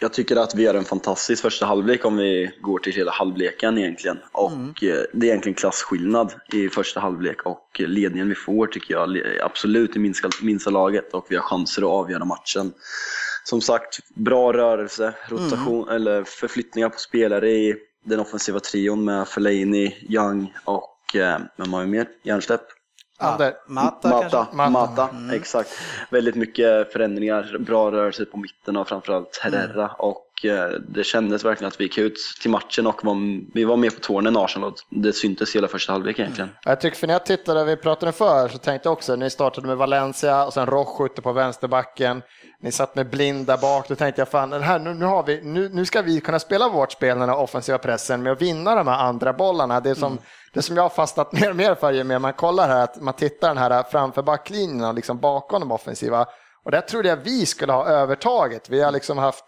Jag 0.00 0.12
tycker 0.12 0.36
att 0.36 0.54
vi 0.54 0.62
gör 0.62 0.74
en 0.74 0.84
fantastisk 0.84 1.42
första 1.42 1.66
halvlek 1.66 2.04
om 2.04 2.16
vi 2.16 2.50
går 2.60 2.78
till 2.78 2.92
hela 2.92 3.10
halvleken 3.10 3.78
egentligen. 3.78 4.18
Och 4.32 4.52
eh, 4.52 5.04
det 5.12 5.26
är 5.26 5.30
egentligen 5.30 5.54
klasskillnad 5.54 6.32
i 6.52 6.68
första 6.68 7.00
halvlek 7.00 7.42
och 7.42 7.80
ledningen 7.86 8.28
vi 8.28 8.34
får 8.34 8.66
tycker 8.66 8.94
jag 8.94 9.18
absolut 9.42 9.96
i 9.96 9.98
minsta, 9.98 10.28
minsta 10.42 10.70
laget 10.70 11.14
och 11.14 11.26
vi 11.28 11.36
har 11.36 11.42
chanser 11.42 11.82
att 11.82 11.88
avgöra 11.88 12.24
matchen. 12.24 12.72
Som 13.44 13.60
sagt, 13.60 13.98
bra 14.14 14.52
rörelse, 14.52 15.14
rotation 15.28 15.88
eller 15.88 16.24
förflyttningar 16.24 16.88
på 16.88 16.98
spelare 16.98 17.50
i 17.50 17.74
den 18.04 18.20
offensiva 18.20 18.60
trion 18.60 19.04
med 19.04 19.28
Fellaini, 19.28 19.96
Young 20.08 20.54
och 20.64 21.16
eh, 21.16 21.38
vem 21.56 21.72
har 21.72 21.80
vi 21.80 21.86
mer? 21.86 22.08
Järnsläpp? 22.22 22.62
Ander. 23.18 23.54
Mata, 23.66 24.08
Mata? 24.08 24.46
Mata. 24.52 24.70
Mata, 24.70 25.10
exakt. 25.32 25.70
Väldigt 26.10 26.34
mycket 26.34 26.92
förändringar, 26.92 27.56
bra 27.58 27.90
rörelse 27.90 28.24
på 28.24 28.36
mitten 28.36 28.76
och 28.76 28.88
framförallt 28.88 29.40
Herrera. 29.42 29.88
Och 29.88 30.44
eh, 30.44 30.68
det 30.88 31.04
kändes 31.04 31.44
verkligen 31.44 31.68
att 31.68 31.80
vi 31.80 31.84
gick 31.84 31.98
ut 31.98 32.18
till 32.40 32.50
matchen 32.50 32.86
och 32.86 33.04
var, 33.04 33.16
vi 33.54 33.64
var 33.64 33.76
med 33.76 33.94
på 33.94 34.00
tårna 34.00 34.28
än 34.28 34.36
Arsenal. 34.36 34.68
och 34.70 34.78
Det 34.90 35.12
syntes 35.12 35.56
hela 35.56 35.68
första 35.68 35.92
halvlek 35.92 36.18
egentligen. 36.18 36.50
Jag 36.64 36.80
tycker 36.80 36.96
för 36.96 37.06
när 37.06 37.14
jag 37.14 37.26
tittade, 37.26 37.64
vi 37.64 37.76
pratade 37.76 38.12
för, 38.12 38.48
så 38.48 38.58
tänkte 38.58 38.86
jag 38.88 38.92
också, 38.92 39.16
ni 39.16 39.30
startade 39.30 39.66
med 39.66 39.76
Valencia 39.76 40.44
och 40.44 40.52
sen 40.52 40.66
Rojo 40.66 41.06
ute 41.06 41.22
på 41.22 41.32
vänsterbacken. 41.32 42.22
Ni 42.60 42.72
satt 42.72 42.94
med 42.94 43.10
blind 43.10 43.46
där 43.46 43.56
bak, 43.56 43.88
då 43.88 43.94
tänkte 43.94 44.20
jag 44.20 44.28
fan, 44.28 44.50
den 44.50 44.62
här, 44.62 44.78
nu, 44.78 44.94
nu, 44.94 45.04
har 45.04 45.22
vi, 45.22 45.40
nu, 45.42 45.68
nu 45.68 45.86
ska 45.86 46.02
vi 46.02 46.20
kunna 46.20 46.38
spela 46.38 46.68
vårt 46.68 46.92
spel, 46.92 47.18
den 47.18 47.28
här 47.28 47.38
offensiva 47.38 47.78
pressen, 47.78 48.22
med 48.22 48.32
att 48.32 48.42
vinna 48.42 48.74
de 48.74 48.88
här 48.88 48.98
andra 48.98 49.32
bollarna. 49.32 49.80
Det 49.80 49.94
som, 49.94 50.18
det 50.54 50.62
som 50.62 50.76
jag 50.76 50.82
har 50.82 50.90
fastnat 50.90 51.32
mer 51.32 51.50
och 51.50 51.56
mer 51.56 51.74
för 51.74 51.92
ju 51.92 52.04
mer 52.04 52.18
man 52.18 52.32
kollar 52.32 52.68
här, 52.68 52.84
att 52.84 53.00
man 53.00 53.14
tittar 53.14 53.48
den 53.48 53.58
här 53.58 53.82
framför 53.82 54.22
backlinjen 54.22 54.84
och 54.84 54.94
liksom 54.94 55.18
bakom 55.18 55.60
de 55.60 55.72
offensiva. 55.72 56.26
Och 56.64 56.70
där 56.70 56.80
trodde 56.80 57.08
jag 57.08 57.16
vi 57.16 57.46
skulle 57.46 57.72
ha 57.72 57.86
övertaget. 57.86 58.70
Vi 58.70 58.82
har 58.82 58.92
liksom 58.92 59.18
haft 59.18 59.44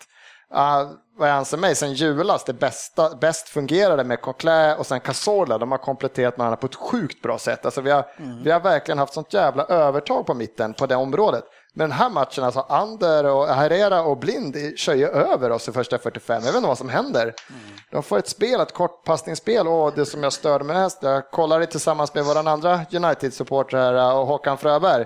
Uh, 0.54 0.90
vad 1.18 1.28
jag 1.28 1.36
anser 1.36 1.58
mig, 1.58 1.74
sen 1.74 1.92
julas, 1.92 2.44
det 2.44 2.52
bästa, 2.52 3.16
bäst 3.16 3.48
fungerade 3.48 4.04
med 4.04 4.20
Coquelin 4.20 4.76
och 4.78 4.86
sen 4.86 5.00
Cazorla. 5.00 5.58
De 5.58 5.70
har 5.70 5.78
kompletterat 5.78 6.38
varandra 6.38 6.56
på 6.56 6.66
ett 6.66 6.74
sjukt 6.74 7.22
bra 7.22 7.38
sätt. 7.38 7.64
Alltså 7.64 7.80
vi, 7.80 7.90
har, 7.90 8.04
vi 8.44 8.50
har 8.50 8.60
verkligen 8.60 8.98
haft 8.98 9.14
sånt 9.14 9.32
jävla 9.32 9.64
övertag 9.64 10.26
på 10.26 10.34
mitten 10.34 10.74
på 10.74 10.86
det 10.86 10.96
området. 10.96 11.44
Men 11.76 11.88
den 11.88 11.98
här 11.98 12.10
matchen, 12.10 12.44
alltså 12.44 12.60
Ander 12.60 13.24
och 13.24 13.46
Herrera 13.46 14.02
och 14.02 14.16
Blind 14.16 14.56
kör 14.76 14.94
ju 14.94 15.08
över 15.08 15.50
oss 15.50 15.68
i 15.68 15.72
första 15.72 15.98
45. 15.98 16.42
Jag 16.44 16.52
vet 16.52 16.56
inte 16.56 16.68
vad 16.68 16.78
som 16.78 16.88
händer. 16.88 17.34
De 17.90 18.02
får 18.02 18.18
ett 18.18 18.28
spel, 18.28 18.60
ett 18.60 18.74
kortpassningsspel 18.74 19.68
och 19.68 19.92
det 19.94 20.06
som 20.06 20.22
jag 20.22 20.32
störde 20.32 20.64
mig 20.64 20.76
mest, 20.76 21.02
jag 21.02 21.30
kollade 21.30 21.66
tillsammans 21.66 22.14
med 22.14 22.24
vår 22.24 22.48
andra 22.48 22.80
United-supporter 22.92 23.76
här 23.76 24.14
och 24.14 24.26
Håkan 24.26 24.58
Fröberg. 24.58 25.04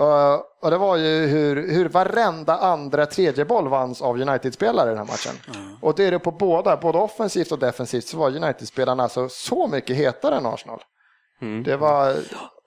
Uh, 0.00 0.40
och 0.62 0.70
det 0.70 0.78
var 0.78 0.96
ju 0.96 1.26
hur, 1.26 1.72
hur 1.72 1.88
varenda 1.88 2.56
andra 2.56 3.06
tredje 3.06 3.44
boll 3.44 3.68
vanns 3.68 4.02
av 4.02 4.20
United-spelare 4.20 4.86
i 4.86 4.94
den 4.94 4.98
här 4.98 5.04
matchen. 5.04 5.34
Och 5.80 5.94
det 5.94 6.04
är 6.04 6.10
det 6.10 6.18
på 6.18 6.30
båda, 6.30 6.76
både 6.76 6.98
offensivt 6.98 7.52
och 7.52 7.58
defensivt, 7.58 8.06
så 8.06 8.16
var 8.16 8.36
United-spelarna 8.36 9.02
alltså 9.02 9.28
så 9.28 9.66
mycket 9.66 9.96
hetare 9.96 10.36
än 10.36 10.46
Arsenal. 10.46 10.82
Det 11.64 11.76
var 11.76 12.14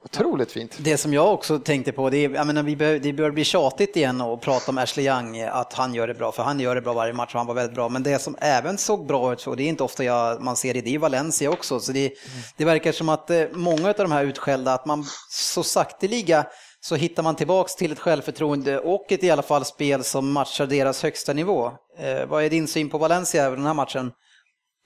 otroligt 0.07 0.51
fint. 0.51 0.77
Det 0.79 0.97
som 0.97 1.13
jag 1.13 1.33
också 1.33 1.59
tänkte 1.59 1.91
på, 1.91 2.09
det, 2.09 2.17
är, 2.17 2.29
jag 2.29 2.47
menar, 2.47 2.63
vi 2.63 2.75
bör, 2.75 2.99
det 2.99 3.13
börjar 3.13 3.31
bli 3.31 3.43
tjatigt 3.43 3.95
igen 3.95 4.21
att 4.21 4.41
prata 4.41 4.71
om 4.71 4.77
Ashley 4.77 5.05
Young, 5.05 5.41
att 5.41 5.73
han 5.73 5.93
gör 5.93 6.07
det 6.07 6.13
bra, 6.13 6.31
för 6.31 6.43
han 6.43 6.59
gör 6.59 6.75
det 6.75 6.81
bra 6.81 6.93
varje 6.93 7.13
match 7.13 7.33
och 7.33 7.39
han 7.39 7.47
var 7.47 7.53
väldigt 7.53 7.75
bra. 7.75 7.89
Men 7.89 8.03
det 8.03 8.19
som 8.19 8.35
även 8.39 8.77
såg 8.77 9.07
bra 9.07 9.33
ut, 9.33 9.47
och 9.47 9.57
det 9.57 9.63
är 9.63 9.67
inte 9.67 9.83
ofta 9.83 10.03
jag, 10.03 10.41
man 10.41 10.55
ser 10.55 10.73
det, 10.73 10.81
det 10.81 10.95
är 10.95 10.99
Valencia 10.99 11.49
också. 11.49 11.79
Så 11.79 11.91
det, 11.91 12.13
det 12.57 12.65
verkar 12.65 12.91
som 12.91 13.09
att 13.09 13.29
eh, 13.29 13.43
många 13.51 13.89
av 13.89 13.95
de 13.97 14.11
här 14.11 14.23
utskällda, 14.23 14.73
att 14.73 14.85
man 14.85 15.05
så 15.29 15.63
sakteliga 15.63 16.45
så 16.79 16.95
hittar 16.95 17.23
man 17.23 17.35
tillbaks 17.35 17.75
till 17.75 17.91
ett 17.91 17.99
självförtroende 17.99 18.79
och 18.79 19.11
ett 19.11 19.23
i 19.23 19.31
alla 19.31 19.41
fall 19.41 19.65
spel 19.65 20.03
som 20.03 20.31
matchar 20.31 20.65
deras 20.65 21.03
högsta 21.03 21.33
nivå. 21.33 21.71
Eh, 21.99 22.25
vad 22.27 22.43
är 22.43 22.49
din 22.49 22.67
syn 22.67 22.89
på 22.89 22.97
Valencia 22.97 23.43
över 23.43 23.57
den 23.57 23.65
här 23.65 23.73
matchen? 23.73 24.11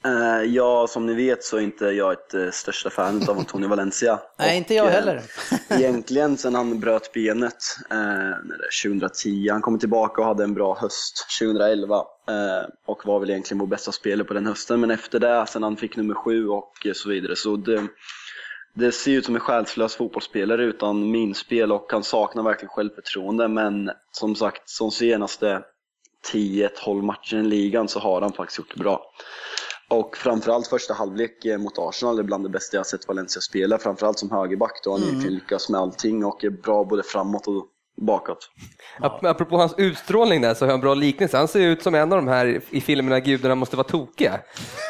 Eh, 0.05 0.43
ja, 0.43 0.87
som 0.87 1.05
ni 1.05 1.13
vet 1.13 1.43
så 1.43 1.57
är 1.57 1.61
inte 1.61 1.85
jag 1.85 2.13
ett 2.13 2.33
eh, 2.33 2.49
största 2.51 2.89
fan 2.89 3.29
av 3.29 3.37
Antonio 3.37 3.69
Valencia. 3.69 4.19
Nej, 4.39 4.57
inte 4.57 4.73
jag 4.73 4.85
Och, 4.85 4.91
eh, 4.91 4.95
heller. 4.95 5.21
Egentligen 5.69 6.37
sen 6.37 6.55
han 6.55 6.79
bröt 6.79 7.11
benet 7.11 7.77
eh, 7.89 7.97
när 7.97 8.57
det 8.57 8.65
är 8.65 8.89
2010. 8.89 9.49
Han 9.51 9.61
kom 9.61 9.79
tillbaka 9.79 10.21
och 10.21 10.27
hade 10.27 10.43
en 10.43 10.53
bra 10.53 10.77
höst 10.81 11.25
2011 11.39 11.95
eh, 11.95 12.03
och 12.85 13.05
var 13.05 13.19
väl 13.19 13.29
egentligen 13.29 13.59
vår 13.59 13.67
bästa 13.67 13.91
spelare 13.91 14.27
på 14.27 14.33
den 14.33 14.45
hösten. 14.45 14.79
Men 14.79 14.91
efter 14.91 15.19
det, 15.19 15.45
sen 15.47 15.63
han 15.63 15.77
fick 15.77 15.95
nummer 15.95 16.13
sju 16.13 16.47
och 16.47 16.87
så 16.93 17.09
vidare, 17.09 17.35
så 17.35 17.55
det, 17.55 17.87
det 18.73 18.91
ser 18.91 19.11
ut 19.11 19.25
som 19.25 19.35
en 19.35 19.41
själslös 19.41 19.95
fotbollsspelare 19.95 20.63
utan 20.63 21.11
minspel 21.11 21.71
och 21.71 21.87
han 21.91 22.03
saknar 22.03 22.43
verkligen 22.43 22.69
självförtroende. 22.69 23.47
Men 23.47 23.91
som 24.11 24.35
sagt, 24.35 24.69
som 24.69 24.91
senaste 24.91 25.61
10-12 26.33 27.01
matcher 27.01 27.37
i 27.37 27.43
ligan 27.43 27.87
så 27.87 27.99
har 27.99 28.21
han 28.21 28.33
faktiskt 28.33 28.57
gjort 28.57 28.73
det 28.73 28.79
bra. 28.79 29.11
Och 29.91 30.17
framförallt 30.17 30.67
första 30.67 30.93
halvlek 30.93 31.45
eh, 31.45 31.57
mot 31.57 31.73
Arsenal 31.77 32.19
är 32.19 32.23
bland 32.23 32.43
det 32.45 32.49
bästa 32.49 32.77
jag 32.77 32.85
sett 32.85 33.07
Valencia 33.07 33.41
spela. 33.41 33.77
Framförallt 33.77 34.19
som 34.19 34.31
högerback 34.31 34.79
då 34.83 34.91
han 34.91 35.01
egentligen 35.03 35.33
lyckas 35.35 35.69
med 35.69 35.81
allting 35.81 36.25
och 36.25 36.43
är 36.43 36.49
bra 36.49 36.83
både 36.83 37.03
framåt 37.03 37.47
och 37.47 37.65
bakåt. 38.01 38.49
Ap- 38.99 39.25
Apropå 39.29 39.57
hans 39.57 39.73
utstrålning 39.77 40.41
där 40.41 40.53
så 40.53 40.65
har 40.65 40.69
jag 40.69 40.75
en 40.75 40.81
bra 40.81 40.93
liknelse. 40.93 41.37
Han 41.37 41.47
ser 41.47 41.59
ut 41.59 41.83
som 41.83 41.95
en 41.95 42.11
av 42.13 42.17
de 42.17 42.27
här 42.27 42.61
i 42.69 42.81
filmerna 42.81 43.19
Gudarna 43.19 43.55
måste 43.55 43.75
vara 43.75 43.87
tokiga. 43.87 44.39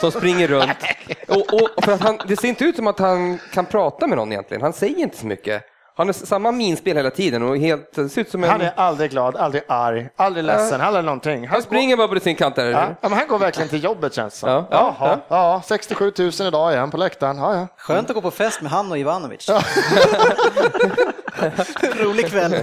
Som 0.02 0.12
springer 0.12 0.48
runt. 0.48 0.72
Och, 1.28 1.54
och 1.54 1.84
för 1.84 1.92
att 1.92 2.02
han, 2.02 2.18
det 2.28 2.38
ser 2.38 2.48
inte 2.48 2.66
ut 2.66 2.76
som 2.76 2.88
att 2.88 3.00
han 3.00 3.38
kan 3.54 3.66
prata 3.66 4.08
med 4.08 4.18
någon 4.18 4.32
egentligen. 4.32 4.62
Han 4.62 4.74
säger 4.74 4.98
inte 4.98 5.18
så 5.18 5.26
mycket. 5.28 5.64
Han 5.96 6.08
har 6.08 6.14
samma 6.14 6.52
minspel 6.52 6.98
hela 6.98 7.10
tiden 7.10 7.44
och 7.44 7.58
helt, 7.58 7.94
ser 7.96 8.20
ut 8.20 8.30
som 8.30 8.44
en... 8.44 8.50
Han 8.50 8.62
är 8.62 8.74
aldrig 8.76 9.12
glad, 9.12 9.36
aldrig 9.36 9.64
arg, 9.68 10.10
aldrig 10.16 10.46
ledsen, 10.46 10.82
aldrig 10.82 11.06
någonting. 11.06 11.48
Han 11.48 11.62
springer 11.62 11.98
bara 11.98 12.08
på 12.08 12.20
sin 12.20 12.36
kant 12.36 12.56
där. 12.56 12.66
Ja, 12.66 12.88
ja, 13.02 13.10
men 13.10 13.14
han 13.14 13.28
går 13.28 13.40
verkligen 13.40 13.70
till 13.70 13.84
jobbet 13.84 14.14
känns 14.14 14.34
det 14.34 14.40
som. 14.40 14.50
Ja, 14.50 14.68
ja, 14.72 14.96
Jaha, 15.00 15.20
ja, 15.28 15.62
67 15.66 16.14
000 16.18 16.32
idag 16.48 16.74
igen 16.74 16.92
på 16.92 16.98
läktaren. 16.98 17.38
Ja, 17.38 17.56
ja. 17.56 17.68
Skönt 17.78 18.10
att 18.10 18.16
gå 18.16 18.22
på 18.22 18.32
fest 18.32 18.62
med 18.62 18.72
han 18.72 18.92
och 18.92 18.98
Ivanovic. 18.98 19.50
Rolig 22.00 22.28
kväll. 22.28 22.56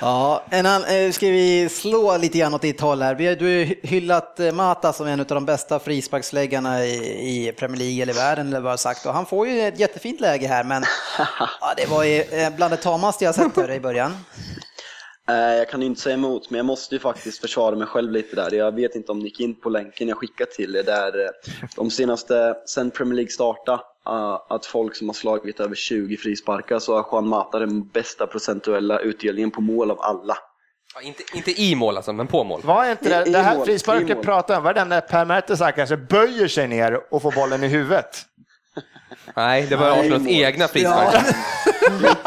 Ja, 0.00 0.42
en 0.50 0.66
annan, 0.66 0.84
eh, 0.84 1.10
ska 1.10 1.26
vi 1.26 1.68
slå 1.68 2.16
lite 2.16 2.38
grann 2.38 2.54
åt 2.54 2.62
ditt 2.62 2.80
håll 2.80 3.02
här? 3.02 3.14
Vi 3.14 3.26
har, 3.26 3.34
du 3.34 3.44
har 3.44 3.50
ju 3.50 3.74
hyllat 3.82 4.40
eh, 4.40 4.52
Mata 4.52 4.92
som 4.92 5.06
en 5.06 5.20
av 5.20 5.26
de 5.26 5.44
bästa 5.44 5.78
frisparksläggarna 5.78 6.84
i, 6.84 7.48
i 7.48 7.52
Premier 7.52 7.78
League 7.78 8.02
eller 8.02 8.12
världen 8.12 8.48
eller 8.48 8.60
vad 8.60 8.72
jag 8.72 8.80
sagt. 8.80 9.06
Och 9.06 9.12
han 9.12 9.26
får 9.26 9.48
ju 9.48 9.60
ett 9.60 9.78
jättefint 9.78 10.20
läge 10.20 10.46
här, 10.46 10.64
men 10.64 10.84
ja, 11.60 11.74
det 11.76 11.86
var 11.86 12.04
ju 12.04 12.20
eh, 12.20 12.50
bland 12.56 12.72
det 12.72 12.76
tamaste 12.76 13.24
jag 13.24 13.34
sett 13.34 13.56
hörde 13.56 13.74
i 13.74 13.80
början. 13.80 14.16
Eh, 15.28 15.34
Jag 15.54 15.68
kan 15.68 15.80
ju 15.80 15.86
inte 15.86 16.00
säga 16.00 16.14
emot, 16.14 16.50
men 16.50 16.58
jag 16.58 16.66
måste 16.66 16.94
ju 16.94 16.98
faktiskt 16.98 17.40
försvara 17.40 17.76
mig 17.76 17.86
själv 17.86 18.12
lite 18.12 18.36
där. 18.36 18.52
Jag 18.54 18.74
vet 18.74 18.94
inte 18.94 19.12
om 19.12 19.18
ni 19.18 19.24
gick 19.24 19.40
in 19.40 19.54
på 19.60 19.68
länken 19.68 20.08
jag 20.08 20.16
skickade 20.18 20.50
till 20.50 20.76
er 20.76 20.82
där 20.82 21.24
eh, 21.24 21.30
de 21.76 21.90
senaste, 21.90 22.54
sen 22.66 22.90
Premier 22.90 23.14
League 23.14 23.30
startade, 23.30 23.82
eh, 24.08 24.38
att 24.48 24.66
folk 24.66 24.96
som 24.96 25.08
har 25.08 25.14
slagit 25.14 25.60
över 25.60 25.74
20 25.74 26.16
frisparkar 26.16 26.78
så 26.78 26.94
har 26.96 27.06
Juan 27.12 27.28
Mata 27.28 27.58
den 27.58 27.88
bästa 27.88 28.26
procentuella 28.26 28.98
utdelningen 28.98 29.50
på 29.50 29.60
mål 29.60 29.90
av 29.90 30.00
alla. 30.00 30.36
Ja, 30.94 31.00
inte, 31.02 31.22
inte 31.34 31.60
i 31.62 31.74
mål 31.74 31.96
alltså, 31.96 32.12
men 32.12 32.26
på 32.26 32.44
mål. 32.44 32.60
Var 32.64 32.90
inte 32.90 33.08
det, 33.08 33.28
I- 33.28 33.32
det 33.32 33.38
här 33.38 33.64
frisparket 33.64 34.22
pratar 34.22 34.56
om, 34.58 34.62
var 34.64 34.74
det 34.74 34.80
den 34.80 34.88
där 34.88 35.00
Per 35.00 35.24
Mertesacker 35.24 35.76
kanske 35.76 35.96
böjer 35.96 36.48
sig 36.48 36.68
ner 36.68 37.00
och 37.14 37.22
får 37.22 37.32
bollen 37.32 37.64
i 37.64 37.68
huvudet? 37.68 38.22
Nej, 39.36 39.66
det 39.68 39.76
var 39.76 39.90
Arsenals 39.90 40.26
egna 40.28 40.68
frispark. 40.68 41.14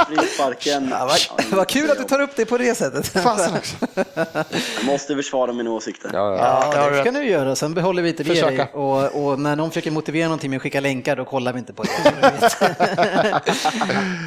Frisparken, 0.07 0.87
Ja, 0.91 1.05
vad, 1.05 1.45
vad 1.57 1.67
kul 1.67 1.91
att 1.91 1.97
du 1.97 2.03
tar 2.03 2.21
upp 2.21 2.35
det 2.35 2.45
på 2.45 2.57
det 2.57 2.75
sättet. 2.75 3.07
Fasen 3.07 3.53
också. 3.57 3.75
jag 3.95 4.85
måste 4.85 5.15
försvara 5.15 5.53
mina 5.53 5.71
åsikter. 5.71 6.09
Ja, 6.13 6.35
ja. 6.37 6.71
Ja, 6.75 6.89
det 6.89 6.95
du 6.95 7.01
ska 7.01 7.11
du 7.11 7.25
göra. 7.25 7.55
Sen 7.55 7.73
behåller 7.73 8.01
vi 8.03 8.09
inte 8.09 8.23
det 8.23 8.29
Försöka. 8.29 8.51
dig. 8.63 8.71
Och, 8.73 9.25
och 9.25 9.39
när 9.39 9.55
någon 9.55 9.69
försöker 9.71 9.91
motivera 9.91 10.27
någonting 10.27 10.49
med 10.49 10.57
att 10.57 10.63
skicka 10.63 10.79
länkar, 10.79 11.15
då 11.15 11.25
kollar 11.25 11.53
vi 11.53 11.59
inte 11.59 11.73
på 11.73 11.83
det. 11.83 11.89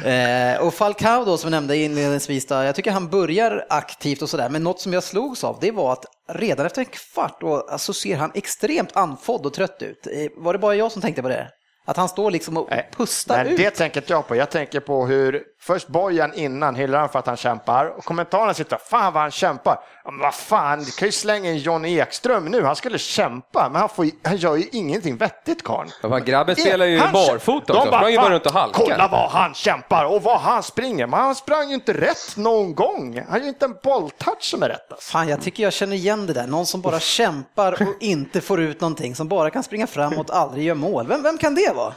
eh, 0.55 0.61
och 0.67 0.73
Falcao 0.73 1.25
då, 1.25 1.37
som 1.37 1.47
jag 1.47 1.51
nämnde 1.57 1.77
inledningsvis, 1.77 2.45
då, 2.47 2.55
jag 2.55 2.75
tycker 2.75 2.91
han 2.91 3.09
börjar 3.09 3.65
aktivt 3.69 4.21
och 4.21 4.29
sådär, 4.29 4.49
men 4.49 4.63
något 4.63 4.79
som 4.79 4.93
jag 4.93 5.03
slogs 5.03 5.43
av, 5.43 5.57
det 5.61 5.71
var 5.71 5.93
att 5.93 6.05
redan 6.33 6.65
efter 6.65 6.81
en 6.81 6.85
kvart 7.13 7.37
då, 7.41 7.67
så 7.77 7.93
ser 7.93 8.17
han 8.17 8.31
extremt 8.33 8.89
andfådd 8.95 9.45
och 9.45 9.53
trött 9.53 9.81
ut. 9.81 10.07
Eh, 10.07 10.13
Var 10.37 10.53
det 10.53 10.59
bara 10.59 10.75
jag 10.75 10.91
som 10.91 11.01
tänkte 11.01 11.21
på 11.21 11.29
det? 11.29 11.47
Att 11.85 11.97
han 11.97 12.09
står 12.09 12.31
liksom 12.31 12.57
och 12.57 12.67
Nej, 12.69 12.89
pustar 12.97 13.43
Nej, 13.43 13.53
ut. 13.53 13.57
det 13.57 13.69
tänker 13.69 14.01
inte 14.01 14.13
jag 14.13 14.27
på. 14.27 14.35
Jag 14.35 14.49
tänker 14.49 14.79
på 14.79 15.05
hur 15.05 15.43
Först 15.63 15.87
Bojan 15.87 16.33
innan 16.33 16.75
hyllar 16.75 16.99
han 16.99 17.09
för 17.09 17.19
att 17.19 17.27
han 17.27 17.37
kämpar 17.37 17.85
och 17.97 18.05
kommentarerna 18.05 18.53
sitter 18.53 18.77
fan 18.77 19.13
vad 19.13 19.21
han 19.21 19.31
kämpar. 19.31 19.79
Men 20.05 20.19
vad 20.19 20.33
fan, 20.33 20.79
du 20.83 20.91
kan 20.91 21.07
ju 21.07 21.11
slänga 21.11 21.49
in 21.51 21.57
John 21.57 21.85
Ekström 21.85 22.45
nu, 22.45 22.63
han 22.63 22.75
skulle 22.75 22.97
kämpa, 22.97 23.69
men 23.71 23.79
han, 23.79 23.89
får, 23.89 24.05
han 24.23 24.37
gör 24.37 24.55
ju 24.55 24.63
ingenting 24.71 25.17
vettigt 25.17 25.63
karln. 25.63 25.89
Ja, 26.01 26.17
grabben 26.17 26.55
spelar 26.55 26.85
ju 26.85 26.99
Han- 26.99 27.13
barfota 27.13 27.73
också, 27.73 27.85
De 27.85 27.91
bara, 27.91 27.99
sprang 27.99 28.11
ju 28.11 28.17
bara 28.17 28.23
"Fan, 28.23 28.31
runt 28.33 28.45
och 28.45 28.51
halkade." 28.53 28.85
Kolla 28.91 29.07
vad 29.07 29.29
han 29.29 29.53
kämpar 29.53 30.05
och 30.05 30.23
vad 30.23 30.39
han 30.39 30.63
springer, 30.63 31.07
men 31.07 31.19
han 31.19 31.35
sprang 31.35 31.67
ju 31.69 31.75
inte 31.75 31.93
rätt 31.93 32.37
någon 32.37 32.75
gång. 32.75 33.17
Han 33.17 33.31
har 33.31 33.39
ju 33.39 33.47
inte 33.47 33.65
en 33.65 33.75
bolltouch 33.83 34.41
som 34.43 34.63
är 34.63 34.69
rätt. 34.69 34.91
Alltså. 34.91 35.11
Fan, 35.11 35.27
jag 35.27 35.41
tycker 35.41 35.63
jag 35.63 35.73
känner 35.73 35.95
igen 35.95 36.27
det 36.27 36.33
där. 36.33 36.47
Någon 36.47 36.65
som 36.65 36.81
bara 36.81 36.99
kämpar 36.99 37.71
och 37.73 37.87
inte 37.99 38.41
får 38.41 38.61
ut 38.61 38.81
någonting, 38.81 39.15
som 39.15 39.27
bara 39.27 39.49
kan 39.49 39.63
springa 39.63 39.87
framåt, 39.87 40.29
aldrig 40.29 40.65
gör 40.65 40.75
mål. 40.75 41.07
Vem, 41.07 41.23
vem 41.23 41.37
kan 41.37 41.55
det 41.55 41.73
vara? 41.75 41.93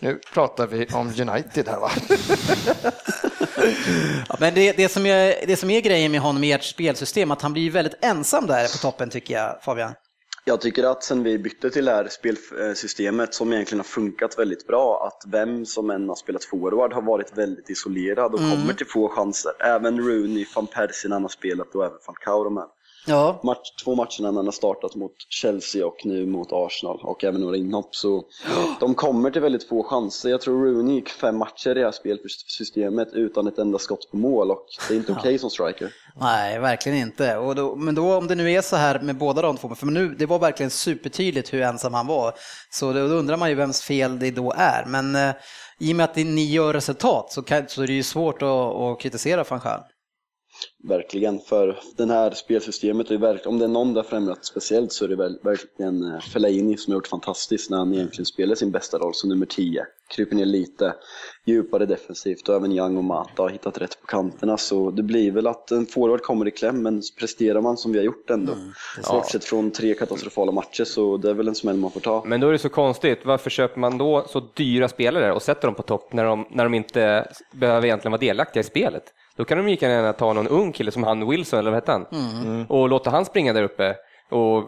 Nu 0.00 0.20
pratar 0.34 0.66
vi 0.66 0.86
om 0.94 1.06
United 1.06 1.68
här 1.68 1.80
va? 1.80 1.90
Ja, 4.28 4.36
men 4.40 4.54
det, 4.54 4.72
det, 4.76 4.88
som 4.88 5.06
är, 5.06 5.46
det 5.46 5.56
som 5.56 5.70
är 5.70 5.80
grejen 5.80 6.12
med 6.12 6.20
honom 6.20 6.44
i 6.44 6.52
ert 6.52 6.64
spelsystem, 6.64 7.30
att 7.30 7.42
han 7.42 7.52
blir 7.52 7.70
väldigt 7.70 8.04
ensam 8.04 8.46
där 8.46 8.62
på 8.72 8.78
toppen 8.78 9.10
tycker 9.10 9.34
jag, 9.34 9.62
Fabian. 9.62 9.92
Jag 10.46 10.60
tycker 10.60 10.84
att 10.84 11.04
sen 11.04 11.22
vi 11.22 11.38
bytte 11.38 11.70
till 11.70 11.84
det 11.84 11.90
här 11.90 12.08
spelsystemet 12.08 13.34
som 13.34 13.52
egentligen 13.52 13.78
har 13.78 13.84
funkat 13.84 14.38
väldigt 14.38 14.66
bra, 14.66 15.06
att 15.06 15.32
vem 15.32 15.66
som 15.66 15.90
än 15.90 16.08
har 16.08 16.16
spelat 16.16 16.44
forward 16.44 16.92
har 16.92 17.02
varit 17.02 17.38
väldigt 17.38 17.70
isolerad 17.70 18.34
och 18.34 18.40
kommer 18.40 18.74
till 18.74 18.86
få 18.86 19.08
chanser. 19.08 19.52
Även 19.58 20.00
Rooney, 20.00 20.46
van 20.54 20.66
Persie 20.66 21.08
när 21.08 21.16
han 21.16 21.22
har 21.22 21.28
spelat 21.28 21.74
och 21.74 21.84
även 21.84 21.98
Falcao 22.06 22.44
de 22.44 22.56
här. 22.56 22.66
Ja, 23.06 23.40
Match, 23.42 23.70
två 23.84 23.94
matcherna 23.94 24.38
han 24.38 24.44
har 24.44 24.52
startat 24.52 24.94
mot 24.94 25.12
Chelsea 25.28 25.86
och 25.86 25.96
nu 26.04 26.26
mot 26.26 26.48
Arsenal 26.52 27.00
och 27.02 27.24
även 27.24 27.40
några 27.40 27.56
inhopp 27.56 27.96
så 27.96 28.24
de 28.80 28.94
kommer 28.94 29.30
till 29.30 29.40
väldigt 29.40 29.68
få 29.68 29.82
chanser. 29.82 30.30
Jag 30.30 30.40
tror 30.40 30.64
Rooney 30.64 30.94
gick 30.94 31.08
fem 31.08 31.36
matcher 31.36 31.70
i 31.70 31.74
det 31.74 31.84
här 31.84 31.92
spelsystemet 31.92 33.08
utan 33.12 33.46
ett 33.46 33.58
enda 33.58 33.78
skott 33.78 34.10
på 34.10 34.16
mål 34.16 34.50
och 34.50 34.66
det 34.88 34.94
är 34.94 34.98
inte 34.98 35.12
okej 35.12 35.38
som 35.38 35.50
striker. 35.50 35.92
nej, 36.20 36.58
verkligen 36.58 36.98
inte. 36.98 37.36
Och 37.36 37.54
då, 37.54 37.76
men 37.76 37.94
då 37.94 38.16
om 38.16 38.26
det 38.26 38.34
nu 38.34 38.52
är 38.52 38.62
så 38.62 38.76
här 38.76 39.00
med 39.00 39.16
båda 39.16 39.42
de 39.42 39.56
två, 39.56 39.74
för 39.74 39.86
nu, 39.86 40.08
det 40.08 40.26
var 40.26 40.38
verkligen 40.38 40.70
supertydligt 40.70 41.52
hur 41.52 41.62
ensam 41.62 41.94
han 41.94 42.06
var, 42.06 42.34
så 42.70 42.92
då 42.92 43.00
undrar 43.00 43.36
man 43.36 43.48
ju 43.48 43.54
vems 43.54 43.82
fel 43.82 44.18
det 44.18 44.30
då 44.30 44.52
är. 44.56 44.84
Men 44.86 45.16
eh, 45.16 45.34
i 45.80 45.92
och 45.92 45.96
med 45.96 46.04
att 46.04 46.14
det, 46.14 46.24
ni 46.24 46.44
gör 46.44 46.72
resultat 46.72 47.32
så, 47.32 47.42
kan, 47.42 47.68
så 47.68 47.82
är 47.82 47.86
det 47.86 47.92
ju 47.92 48.02
svårt 48.02 48.42
att, 48.42 48.48
att 48.48 49.00
kritisera 49.00 49.44
van 49.48 49.60
Gaal. 49.64 49.80
Verkligen, 50.88 51.38
för 51.38 51.78
det 51.96 52.06
här 52.06 52.30
spelsystemet, 52.30 53.10
är 53.10 53.16
verk- 53.18 53.46
om 53.46 53.58
det 53.58 53.64
är 53.64 53.68
någon 53.68 53.94
där 53.94 54.02
främjat 54.02 54.44
speciellt 54.44 54.92
så 54.92 55.04
är 55.04 55.08
det 55.08 55.16
väl, 55.16 55.38
verkligen 55.42 56.12
eh, 56.12 56.20
Fellaini 56.20 56.76
som 56.76 56.92
har 56.92 56.96
gjort 56.96 57.06
fantastiskt 57.06 57.70
när 57.70 57.78
han 57.78 57.94
egentligen 57.94 58.26
spelar 58.26 58.54
sin 58.54 58.70
bästa 58.70 58.98
roll 58.98 59.14
som 59.14 59.28
nummer 59.30 59.46
10. 59.46 59.86
Kryper 60.16 60.36
ner 60.36 60.44
lite 60.44 60.94
djupare 61.46 61.86
defensivt 61.86 62.48
och 62.48 62.54
även 62.54 62.72
Young 62.72 62.96
och 62.96 63.04
Mata 63.04 63.42
har 63.42 63.48
hittat 63.48 63.78
rätt 63.78 64.00
på 64.00 64.06
kanterna 64.06 64.56
så 64.56 64.90
det 64.90 65.02
blir 65.02 65.30
väl 65.30 65.46
att 65.46 65.70
en 65.70 65.86
forward 65.86 66.22
kommer 66.22 66.48
i 66.48 66.50
kläm 66.50 66.82
men 66.82 67.02
presterar 67.18 67.60
man 67.60 67.76
som 67.76 67.92
vi 67.92 67.98
har 67.98 68.04
gjort 68.04 68.30
ändå. 68.30 68.52
Bortsett 69.10 69.44
från 69.44 69.70
tre 69.70 69.94
katastrofala 69.94 70.52
matcher 70.52 70.84
så 70.84 71.16
det 71.16 71.30
är 71.30 71.34
väl 71.34 71.48
en 71.48 71.54
smäll 71.54 71.76
man 71.76 71.90
får 71.90 72.00
ta. 72.00 72.22
Men 72.26 72.40
då 72.40 72.48
är 72.48 72.52
det 72.52 72.58
så 72.58 72.68
konstigt, 72.68 73.18
varför 73.24 73.50
köper 73.50 73.80
man 73.80 73.98
då 73.98 74.24
så 74.28 74.40
dyra 74.40 74.88
spelare 74.88 75.32
och 75.32 75.42
sätter 75.42 75.68
dem 75.68 75.74
på 75.74 75.82
topp 75.82 76.12
när 76.12 76.24
de, 76.24 76.46
när 76.50 76.64
de 76.64 76.74
inte 76.74 77.28
behöver 77.52 77.86
egentligen 77.86 78.12
vara 78.12 78.20
delaktiga 78.20 78.60
i 78.60 78.64
spelet? 78.64 79.04
Då 79.36 79.44
kan 79.44 79.58
de 79.58 79.66
lika 79.66 79.88
gärna 79.88 80.12
ta 80.12 80.32
någon 80.32 80.48
ung 80.48 80.72
kille 80.72 80.90
som 80.90 81.02
han 81.02 81.28
Wilson, 81.28 81.58
eller 81.58 81.70
vad 81.70 81.76
hette 81.76 81.92
han? 81.92 82.06
Mm. 82.12 82.66
Och 82.68 82.88
låta 82.88 83.10
han 83.10 83.24
springa 83.24 83.52
där 83.52 83.62
uppe. 83.62 83.96
Och, 84.30 84.64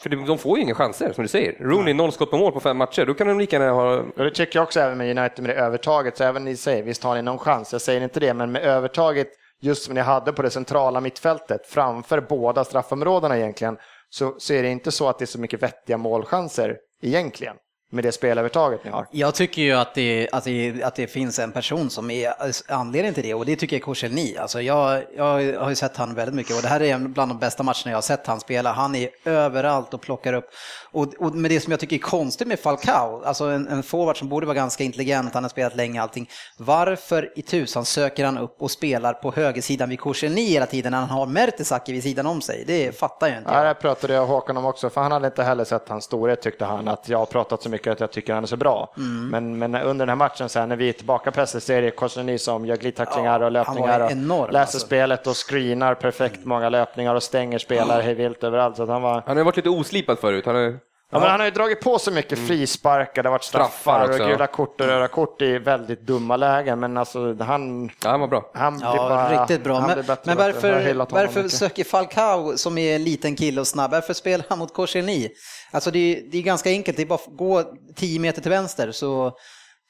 för 0.00 0.10
de 0.10 0.26
de 0.26 0.38
får 0.38 0.58
ju 0.58 0.64
inga 0.64 0.74
chanser, 0.74 1.12
som 1.12 1.22
du 1.22 1.28
säger. 1.28 1.52
Rooney 1.60 1.94
noll 1.94 2.12
skott 2.12 2.30
på 2.30 2.38
mål 2.38 2.52
på 2.52 2.60
fem 2.60 2.76
matcher, 2.76 3.06
då 3.06 3.14
kan 3.14 3.26
de 3.26 3.38
lika 3.38 3.56
gärna 3.56 3.72
ha... 3.72 3.96
Och 3.96 4.24
det 4.24 4.30
tycker 4.30 4.58
jag 4.58 4.62
också 4.62 4.80
även 4.80 4.98
med 4.98 5.18
United 5.18 5.46
med 5.46 5.56
det 5.56 5.60
övertaget, 5.60 6.16
så 6.16 6.24
även 6.24 6.44
ni 6.44 6.56
säger, 6.56 6.82
visst 6.82 7.04
har 7.04 7.14
ni 7.14 7.22
någon 7.22 7.38
chans, 7.38 7.72
jag 7.72 7.80
säger 7.80 8.00
inte 8.00 8.20
det, 8.20 8.34
men 8.34 8.52
med 8.52 8.62
övertaget 8.62 9.28
just 9.60 9.84
som 9.84 9.94
ni 9.94 10.00
hade 10.00 10.32
på 10.32 10.42
det 10.42 10.50
centrala 10.50 11.00
mittfältet 11.00 11.66
framför 11.66 12.20
båda 12.20 12.64
straffområdena 12.64 13.38
egentligen, 13.38 13.76
så, 14.10 14.34
så 14.38 14.54
är 14.54 14.62
det 14.62 14.68
inte 14.68 14.90
så 14.90 15.08
att 15.08 15.18
det 15.18 15.24
är 15.24 15.26
så 15.26 15.40
mycket 15.40 15.62
vettiga 15.62 15.96
målchanser 15.96 16.76
egentligen 17.02 17.56
med 17.94 18.04
det 18.04 18.12
spelövertaget 18.12 18.84
ni 18.84 18.90
har. 18.90 19.06
Jag 19.10 19.34
tycker 19.34 19.62
ju 19.62 19.72
att 19.72 19.94
det, 19.94 20.28
att, 20.32 20.44
det, 20.44 20.82
att 20.82 20.94
det 20.94 21.06
finns 21.06 21.38
en 21.38 21.52
person 21.52 21.90
som 21.90 22.10
är 22.10 22.34
anledningen 22.68 23.14
till 23.14 23.22
det 23.22 23.34
och 23.34 23.46
det 23.46 23.56
tycker 23.56 23.76
jag 23.76 23.80
är 23.80 23.84
Korselny. 23.84 24.36
Alltså 24.36 24.62
jag, 24.62 25.02
jag 25.16 25.60
har 25.60 25.68
ju 25.68 25.74
sett 25.74 25.96
han 25.96 26.14
väldigt 26.14 26.34
mycket 26.34 26.56
och 26.56 26.62
det 26.62 26.68
här 26.68 26.82
är 26.82 26.94
en 26.94 27.12
bland 27.12 27.30
de 27.30 27.38
bästa 27.38 27.62
matcherna 27.62 27.84
jag 27.84 27.96
har 27.96 28.02
sett 28.02 28.26
han 28.26 28.40
spela. 28.40 28.72
Han 28.72 28.94
är 28.94 29.08
överallt 29.24 29.94
och 29.94 30.00
plockar 30.00 30.32
upp. 30.32 30.50
Och, 30.94 31.14
och 31.18 31.34
med 31.34 31.50
det 31.50 31.60
som 31.60 31.70
jag 31.70 31.80
tycker 31.80 31.96
är 31.96 32.00
konstigt 32.00 32.48
med 32.48 32.60
Falcao, 32.60 33.22
alltså 33.24 33.44
en, 33.44 33.68
en 33.68 33.82
forward 33.82 34.18
som 34.18 34.28
borde 34.28 34.46
vara 34.46 34.54
ganska 34.54 34.84
intelligent, 34.84 35.34
han 35.34 35.44
har 35.44 35.48
spelat 35.50 35.76
länge 35.76 36.02
allting. 36.02 36.30
Varför 36.56 37.32
i 37.36 37.42
tusan 37.42 37.84
söker 37.84 38.24
han 38.24 38.38
upp 38.38 38.56
och 38.62 38.70
spelar 38.70 39.12
på 39.12 39.32
högersidan 39.32 39.88
vid 39.88 40.00
Korselny 40.00 40.46
hela 40.46 40.66
tiden 40.66 40.92
när 40.92 40.98
han 40.98 41.08
har 41.08 41.26
Mertesacker 41.26 41.92
vid 41.92 42.02
sidan 42.02 42.26
om 42.26 42.40
sig? 42.40 42.64
Det 42.66 42.98
fattar 42.98 43.28
jag 43.28 43.38
inte. 43.38 43.50
Ja, 43.50 43.60
det 43.60 43.66
här 43.66 43.74
pratade 43.74 44.14
jag 44.14 44.22
och 44.22 44.28
Håkan 44.28 44.56
om 44.56 44.64
också, 44.66 44.90
för 44.90 45.00
han 45.00 45.12
hade 45.12 45.26
inte 45.26 45.42
heller 45.42 45.64
sett 45.64 45.88
hans 45.88 46.04
storhet 46.04 46.42
tyckte 46.42 46.64
han, 46.64 46.88
att 46.88 47.08
jag 47.08 47.18
har 47.18 47.26
pratat 47.26 47.62
så 47.62 47.68
mycket 47.68 47.92
att 47.92 48.00
jag 48.00 48.12
tycker 48.12 48.34
han 48.34 48.42
är 48.42 48.46
så 48.48 48.56
bra. 48.56 48.94
Mm. 48.96 49.28
Men, 49.28 49.58
men 49.58 49.82
under 49.82 50.06
den 50.06 50.08
här 50.08 50.16
matchen, 50.16 50.48
så 50.48 50.58
här, 50.58 50.66
när 50.66 50.76
vi 50.76 50.88
är 50.88 50.92
tillbaka 50.92 51.30
pressen, 51.30 51.60
så 51.60 51.72
är 51.72 51.82
det 51.82 51.90
Koscielny 51.90 52.38
som 52.38 52.66
gör 52.66 52.76
glidtacklingar 52.76 53.40
Ja, 53.40 53.46
och 53.46 53.52
löpningar 53.52 53.88
han 53.88 54.00
var 54.00 54.06
och 54.06 54.12
enorm, 54.12 54.50
läser 54.50 54.60
alltså. 54.60 54.78
spelet 54.78 55.26
och 55.26 55.36
screenar 55.50 55.94
perfekt 55.94 56.44
många 56.44 56.68
löpningar 56.68 57.14
och 57.14 57.22
stänger 57.22 57.58
spelare 57.58 58.02
hej 58.02 58.14
vilt 58.14 58.44
överallt. 58.44 58.76
Så 58.76 58.82
att 58.82 58.88
han 58.88 59.02
var... 59.02 59.22
Han 59.26 59.36
har 59.36 59.44
varit 59.44 59.56
lite 59.56 59.68
oslipad 59.70 60.18
förut. 60.18 60.46
Han 60.46 60.54
har, 60.54 60.78
Ja, 61.14 61.20
men 61.20 61.30
han 61.30 61.40
har 61.40 61.44
ju 61.44 61.50
dragit 61.50 61.80
på 61.80 61.98
så 61.98 62.10
mycket 62.10 62.38
frisparkar, 62.38 63.22
det 63.22 63.28
har 63.28 63.32
varit 63.34 63.44
straffar, 63.44 64.06
Straffar 64.06 64.24
och 64.24 64.30
gula 64.30 64.46
kort 64.46 64.80
och 64.80 64.86
röda 64.86 65.08
kort 65.08 65.42
i 65.42 65.58
väldigt 65.58 66.00
dumma 66.00 66.36
lägen. 66.36 66.80
Men 66.80 66.96
alltså, 66.96 67.36
han, 67.40 67.90
ja, 68.02 68.10
han 68.10 68.20
var 68.20 68.28
bra. 68.28 68.50
han 68.54 68.76
blir 68.76 68.86
Ja, 68.86 69.08
bara... 69.08 69.40
riktigt 69.42 69.64
bra. 69.64 69.78
han 69.78 69.88
Men, 69.88 70.06
bättre 70.06 70.20
men 70.24 70.36
varför, 70.36 70.94
varför 71.10 71.48
söker 71.48 71.84
Falcao, 71.84 72.56
som 72.56 72.78
är 72.78 72.96
en 72.96 73.04
liten 73.04 73.36
kille 73.36 73.60
och 73.60 73.66
snabb, 73.66 73.90
varför 73.90 74.14
spelar 74.14 74.46
han 74.48 74.58
mot 74.58 74.74
Korselny? 74.74 75.28
Alltså 75.70 75.90
det 75.90 75.98
är, 75.98 76.22
det 76.30 76.38
är 76.38 76.42
ganska 76.42 76.70
enkelt, 76.70 76.96
det 76.96 77.02
är 77.02 77.06
bara 77.06 77.14
att 77.14 77.36
gå 77.36 77.62
10 77.96 78.20
meter 78.20 78.42
till 78.42 78.50
vänster 78.50 78.92
så, 78.92 79.32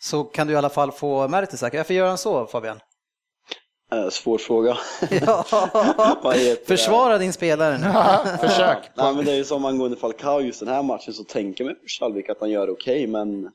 så 0.03 0.25
kan 0.25 0.47
du 0.47 0.53
i 0.53 0.57
alla 0.57 0.71
fall 0.71 0.93
få 0.93 1.29
Mertesacker. 1.29 1.79
Varför 1.79 1.95
gör 1.95 2.09
han 2.09 2.19
så 2.19 2.47
Fabian? 2.47 2.81
Eh, 4.03 4.09
svår 4.11 4.39
fråga. 4.39 4.77
Ja. 5.27 5.45
Heter? 6.35 6.67
Försvara 6.67 7.19
din 7.19 7.33
spelare 7.33 7.79
nu. 7.79 7.87
Försök. 8.49 8.79
Nej, 8.95 9.15
men 9.15 9.25
det 9.25 9.33
är 9.33 9.37
ju 9.37 9.45
som 9.45 9.65
angående 9.65 9.97
Falcao 9.97 10.41
just 10.41 10.61
den 10.61 10.69
här 10.69 10.83
matchen 10.83 11.13
så 11.15 11.25
tänker 11.25 11.65
man 11.65 11.75
på 11.75 11.81
Schalvik 11.87 12.29
att 12.31 12.41
han 12.41 12.51
gör 12.51 12.71
okej 12.71 13.07
men 13.07 13.51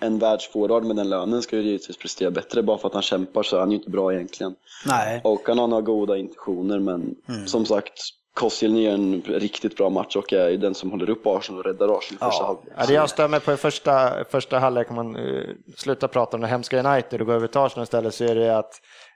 en 0.00 0.18
världsforward 0.18 0.84
med 0.84 0.96
den 0.96 1.08
lönen 1.08 1.42
ska 1.42 1.56
ju 1.56 1.62
givetvis 1.62 1.96
prestera 1.96 2.30
bättre 2.30 2.62
bara 2.62 2.78
för 2.78 2.88
att 2.88 2.94
han 2.94 3.02
kämpar 3.02 3.42
så 3.42 3.56
är 3.56 3.60
han 3.60 3.70
ju 3.70 3.76
inte 3.76 3.90
bra 3.90 4.14
egentligen. 4.14 4.54
Nej. 4.86 5.20
Och 5.24 5.42
han 5.46 5.58
har 5.58 5.66
några 5.66 5.82
goda 5.82 6.16
intentioner 6.16 6.78
men 6.78 7.14
Mm. 7.28 7.46
som 7.46 7.64
sagt 7.66 7.92
Koscielny 8.34 8.82
gör 8.84 8.92
en 8.94 9.22
riktigt 9.26 9.76
bra 9.76 9.90
match 9.90 10.16
och 10.16 10.32
är 10.32 10.50
den 10.56 10.74
som 10.74 10.90
håller 10.90 11.10
upp 11.10 11.26
Arsenal 11.26 11.58
och 11.60 11.66
räddar 11.66 11.98
Arsenal 11.98 12.00
i 12.00 12.24
första 12.24 12.42
Ja. 12.42 12.46
halvlek. 12.46 12.74
Ja, 12.78 12.84
det 12.86 12.92
jag 12.94 13.10
stör 13.10 13.28
mig 13.28 13.40
på 13.40 13.52
i 13.52 13.56
första, 13.56 14.24
första 14.30 14.58
halvlek, 14.58 14.90
om 14.90 14.96
man 14.96 15.16
uh, 15.16 15.54
slutar 15.76 16.08
prata 16.08 16.36
om 16.36 16.40
det 16.40 16.46
hemska 16.48 16.78
United 16.92 17.20
och 17.20 17.26
går 17.26 17.34
över 17.34 17.46
till 17.46 17.60
Arsenal 17.60 17.82
istället, 17.84 18.14
så 18.14 18.24
är 18.24 18.34
det 18.34 18.58
att 18.58 18.72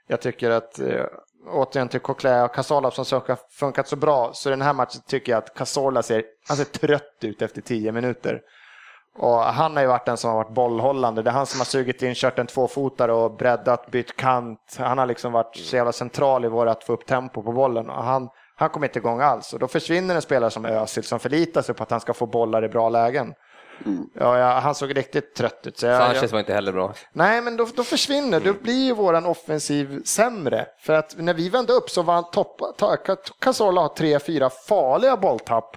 jag 0.07 0.21
tycker 0.21 0.49
att, 0.49 0.79
eh, 0.79 1.05
återigen 1.47 1.89
till 1.89 1.99
Coquelin 1.99 2.43
och 2.43 2.55
Casola 2.55 2.91
som 2.91 3.21
har 3.27 3.37
funkat 3.59 3.87
så 3.87 3.95
bra, 3.95 4.31
så 4.33 4.49
i 4.49 4.51
den 4.51 4.61
här 4.61 4.73
matchen 4.73 5.01
tycker 5.07 5.31
jag 5.31 5.37
att 5.37 5.53
Casola 5.53 6.03
ser, 6.03 6.23
han 6.47 6.57
ser 6.57 6.65
trött 6.65 7.17
ut 7.21 7.41
efter 7.41 7.61
tio 7.61 7.91
minuter. 7.91 8.41
Och 9.17 9.39
han 9.39 9.75
har 9.75 9.81
ju 9.81 9.87
varit 9.87 10.05
den 10.05 10.17
som 10.17 10.29
har 10.29 10.37
varit 10.37 10.53
bollhållande. 10.53 11.21
Det 11.21 11.29
är 11.29 11.33
han 11.33 11.45
som 11.45 11.59
har 11.59 11.65
sugit 11.65 12.01
in, 12.01 12.15
kört 12.15 12.39
en 12.39 12.47
tvåfotare 12.47 13.13
och 13.13 13.37
breddat, 13.37 13.91
bytt 13.91 14.15
kant. 14.15 14.75
Han 14.79 14.97
har 14.97 15.05
liksom 15.05 15.31
varit 15.31 15.55
så 15.55 15.75
jävla 15.75 15.91
central 15.91 16.45
i 16.45 16.47
vårt 16.47 16.83
få 16.83 16.93
upp 16.93 17.05
tempo 17.05 17.43
på 17.43 17.51
bollen. 17.51 17.89
Och 17.89 18.03
han, 18.03 18.29
han 18.55 18.69
kommer 18.69 18.87
inte 18.87 18.99
igång 18.99 19.21
alls. 19.21 19.53
Och 19.53 19.59
då 19.59 19.67
försvinner 19.67 20.15
en 20.15 20.21
spelare 20.21 20.51
som 20.51 20.65
Özil 20.65 21.03
som 21.03 21.19
förlitar 21.19 21.61
sig 21.61 21.75
på 21.75 21.83
att 21.83 21.91
han 21.91 21.99
ska 21.99 22.13
få 22.13 22.25
bollar 22.25 22.65
i 22.65 22.69
bra 22.69 22.89
lägen. 22.89 23.33
Ja, 24.19 24.37
ja, 24.39 24.59
han 24.59 24.75
såg 24.75 24.97
riktigt 24.97 25.35
trött 25.35 25.67
ut. 25.67 25.77
Så 25.77 25.85
jag, 25.85 26.01
Sanchez 26.01 26.21
jag, 26.21 26.29
var 26.29 26.39
inte 26.39 26.53
heller 26.53 26.71
bra. 26.71 26.93
nej, 27.13 27.41
men 27.41 27.57
då, 27.57 27.67
då 27.75 27.83
försvinner, 27.83 28.39
då 28.39 28.53
blir 28.53 28.85
ju 28.85 28.93
våran 28.93 29.25
offensiv 29.25 30.03
sämre. 30.03 30.65
För 30.79 30.93
att 30.93 31.15
när 31.17 31.33
vi 31.33 31.49
vände 31.49 31.73
upp 31.73 31.89
så 31.89 32.01
var 32.01 32.13
han 32.13 32.31
topp, 32.31 32.61
ta, 32.77 32.97
Cazorla 33.39 33.81
har 33.81 33.89
tre, 33.89 34.19
fyra 34.19 34.49
farliga 34.49 35.17
bolltapp 35.17 35.75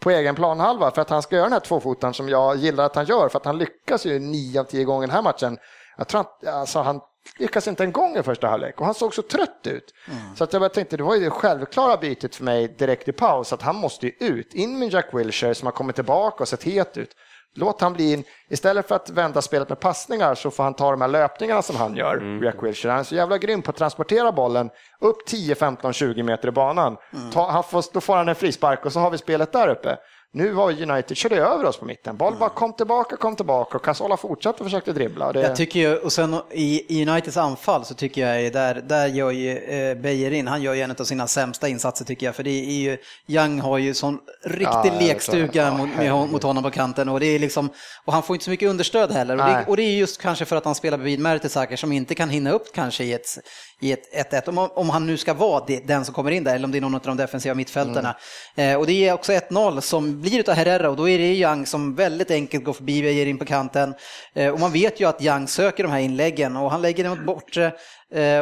på 0.00 0.10
egen 0.10 0.34
planhalva 0.34 0.90
för 0.90 1.02
att 1.02 1.10
han 1.10 1.22
ska 1.22 1.36
göra 1.36 1.46
den 1.46 1.52
här 1.52 1.60
tvåfotan 1.60 2.14
som 2.14 2.28
jag 2.28 2.56
gillar 2.56 2.84
att 2.84 2.96
han 2.96 3.04
gör 3.04 3.28
för 3.28 3.38
att 3.38 3.44
han 3.44 3.58
lyckas 3.58 4.06
ju 4.06 4.18
nio 4.18 4.60
av 4.60 4.64
tio 4.64 4.84
gånger 4.84 5.06
den 5.06 5.14
här 5.14 5.22
matchen. 5.22 5.58
Jag 5.96 6.08
tror 6.08 6.20
att, 6.20 6.46
alltså, 6.46 6.78
han 6.78 7.00
lyckas 7.38 7.68
inte 7.68 7.84
en 7.84 7.92
gång 7.92 8.16
i 8.16 8.22
första 8.22 8.46
halvlek 8.48 8.80
och 8.80 8.86
han 8.86 8.94
såg 8.94 9.14
så 9.14 9.22
trött 9.22 9.66
ut. 9.66 9.94
Så 10.36 10.44
att 10.44 10.52
jag 10.52 10.62
bara 10.62 10.68
tänkte, 10.68 10.96
det 10.96 11.02
var 11.02 11.14
ju 11.14 11.24
det 11.24 11.30
självklara 11.30 11.96
bytet 11.96 12.34
för 12.36 12.44
mig 12.44 12.68
direkt 12.68 13.08
i 13.08 13.12
paus 13.12 13.52
att 13.52 13.62
han 13.62 13.76
måste 13.76 14.06
ju 14.06 14.12
ut. 14.20 14.54
In 14.54 14.78
med 14.78 14.92
Jack 14.92 15.06
Wilshere 15.14 15.54
som 15.54 15.66
har 15.66 15.72
kommit 15.72 15.94
tillbaka 15.96 16.42
och 16.44 16.48
sett 16.48 16.62
het 16.62 16.96
ut. 16.96 17.10
Låt 17.56 17.80
han 17.80 17.92
bli 17.92 18.12
in, 18.12 18.24
istället 18.48 18.88
för 18.88 18.94
att 18.94 19.10
vända 19.10 19.42
spelet 19.42 19.68
med 19.68 19.80
passningar 19.80 20.34
så 20.34 20.50
får 20.50 20.64
han 20.64 20.74
ta 20.74 20.90
de 20.90 21.00
här 21.00 21.08
löpningarna 21.08 21.62
som 21.62 21.76
han 21.76 21.96
gör, 21.96 22.16
Jack 22.44 22.62
Wilshere. 22.62 22.90
Han 22.92 23.00
är 23.00 23.04
så 23.04 23.14
jävla 23.14 23.38
grym 23.38 23.62
på 23.62 23.70
att 23.70 23.76
transportera 23.76 24.32
bollen 24.32 24.70
upp 25.00 25.26
10, 25.26 25.54
15, 25.54 25.92
20 25.92 26.22
meter 26.22 26.48
i 26.48 26.50
banan. 26.50 26.96
Ta, 27.32 27.50
han 27.50 27.64
får, 27.64 27.84
då 27.92 28.00
får 28.00 28.16
han 28.16 28.28
en 28.28 28.34
frispark 28.34 28.84
och 28.86 28.92
så 28.92 29.00
har 29.00 29.10
vi 29.10 29.18
spelet 29.18 29.52
där 29.52 29.68
uppe. 29.68 29.96
Nu 30.36 30.50
var 30.50 30.82
United, 30.82 31.16
körde 31.16 31.36
över 31.36 31.64
oss 31.64 31.76
på 31.76 31.84
mitten. 31.84 32.16
Boll 32.16 32.36
bara 32.36 32.48
kom 32.48 32.72
tillbaka, 32.72 33.16
kom 33.16 33.36
tillbaka 33.36 33.76
och 33.76 33.84
Casola 33.84 34.16
fortsatte 34.16 34.58
och 34.58 34.66
försökte 34.66 34.92
dribbla. 34.92 35.32
Det... 35.32 35.40
Jag 35.40 35.56
tycker 35.56 35.80
ju, 35.80 35.96
och 35.96 36.12
sen 36.12 36.36
i 36.50 37.02
Uniteds 37.08 37.36
anfall 37.36 37.84
så 37.84 37.94
tycker 37.94 38.28
jag 38.28 38.52
där, 38.52 38.74
där 38.74 39.06
gör 39.06 39.30
ju 39.30 39.58
eh, 39.58 39.96
Bejerin, 39.96 40.46
han 40.46 40.62
gör 40.62 40.74
ju 40.74 40.80
en 40.80 40.90
av 40.90 41.04
sina 41.04 41.26
sämsta 41.26 41.68
insatser 41.68 42.04
tycker 42.04 42.26
jag, 42.26 42.34
för 42.34 42.42
det 42.42 42.50
är 42.50 42.80
ju, 42.80 42.96
Young 43.26 43.60
har 43.60 43.78
ju 43.78 43.94
sån 43.94 44.18
riktig 44.44 44.66
Ja, 44.66 44.98
lekstuga. 45.00 45.62
Ja, 46.02 46.16
mot, 46.16 46.30
mot 46.30 46.42
honom 46.42 46.62
på 46.62 46.70
kanten 46.70 47.08
och 47.08 47.20
det 47.20 47.26
är 47.26 47.38
liksom, 47.38 47.70
och 48.04 48.12
han 48.12 48.22
får 48.22 48.36
inte 48.36 48.44
så 48.44 48.50
mycket 48.50 48.70
understöd 48.70 49.12
heller. 49.12 49.36
Och 49.36 49.44
det, 49.44 49.64
och 49.68 49.76
det 49.76 49.82
är 49.82 49.96
just 49.96 50.22
kanske 50.22 50.44
för 50.44 50.56
att 50.56 50.64
han 50.64 50.74
spelar 50.74 50.98
bredvid 50.98 51.20
Mertesacker 51.20 51.76
som 51.76 51.92
inte 51.92 52.14
kan 52.14 52.28
hinna 52.28 52.50
upp 52.50 52.72
kanske 52.74 53.04
i 53.04 53.12
ett 53.12 53.38
i 53.80 53.92
ett 53.92 54.32
1-1, 54.32 54.48
om, 54.48 54.58
om 54.74 54.90
han 54.90 55.06
nu 55.06 55.16
ska 55.16 55.34
vara 55.34 55.64
det, 55.66 55.86
den 55.86 56.04
som 56.04 56.14
kommer 56.14 56.30
in 56.30 56.44
där, 56.44 56.54
eller 56.54 56.64
om 56.64 56.72
det 56.72 56.78
är 56.78 56.80
någon 56.80 56.94
av 56.94 57.00
de 57.00 57.16
defensiva 57.16 57.54
mittfältarna. 57.54 58.16
Mm. 58.54 58.70
Eh, 58.70 58.80
och 58.80 58.86
det 58.86 59.08
är 59.08 59.12
också 59.12 59.32
1-0 59.32 59.80
som 59.80 60.22
blir 60.24 60.40
utav 60.40 60.54
Herrera 60.54 60.90
och 60.90 60.96
då 60.96 61.08
är 61.08 61.18
det 61.18 61.34
Young 61.34 61.66
som 61.66 61.94
väldigt 61.94 62.30
enkelt 62.30 62.64
går 62.64 62.72
förbi 62.72 63.02
Beijer 63.02 63.26
in 63.26 63.38
på 63.38 63.44
kanten. 63.44 63.94
Eh, 64.34 64.52
och 64.52 64.60
man 64.60 64.72
vet 64.72 65.00
ju 65.00 65.08
att 65.08 65.22
Young 65.22 65.48
söker 65.48 65.82
de 65.82 65.92
här 65.92 66.00
inläggen 66.00 66.56
och 66.56 66.70
han 66.70 66.82
lägger 66.82 67.04
den 67.04 67.26
bort 67.26 67.46
bortre 67.46 67.72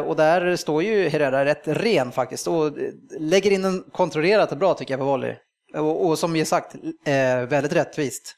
och 0.07 0.17
där 0.17 0.57
står 0.57 0.83
ju 0.83 1.09
Herrera 1.09 1.45
rätt 1.45 1.63
ren 1.65 2.13
faktiskt 2.13 2.47
och 2.47 2.73
lägger 3.19 3.51
in 3.51 3.63
den 3.63 3.85
kontrollerat 3.93 4.53
och 4.53 4.59
bra 4.59 4.75
tycker 4.75 4.93
jag 4.95 5.01
på 5.01 5.07
volley. 5.07 5.37
Och, 5.75 6.07
och 6.07 6.19
som 6.19 6.37
jag 6.37 6.47
sagt, 6.47 6.75
eh, 7.07 7.49
väldigt 7.49 7.73
rättvist. 7.73 8.37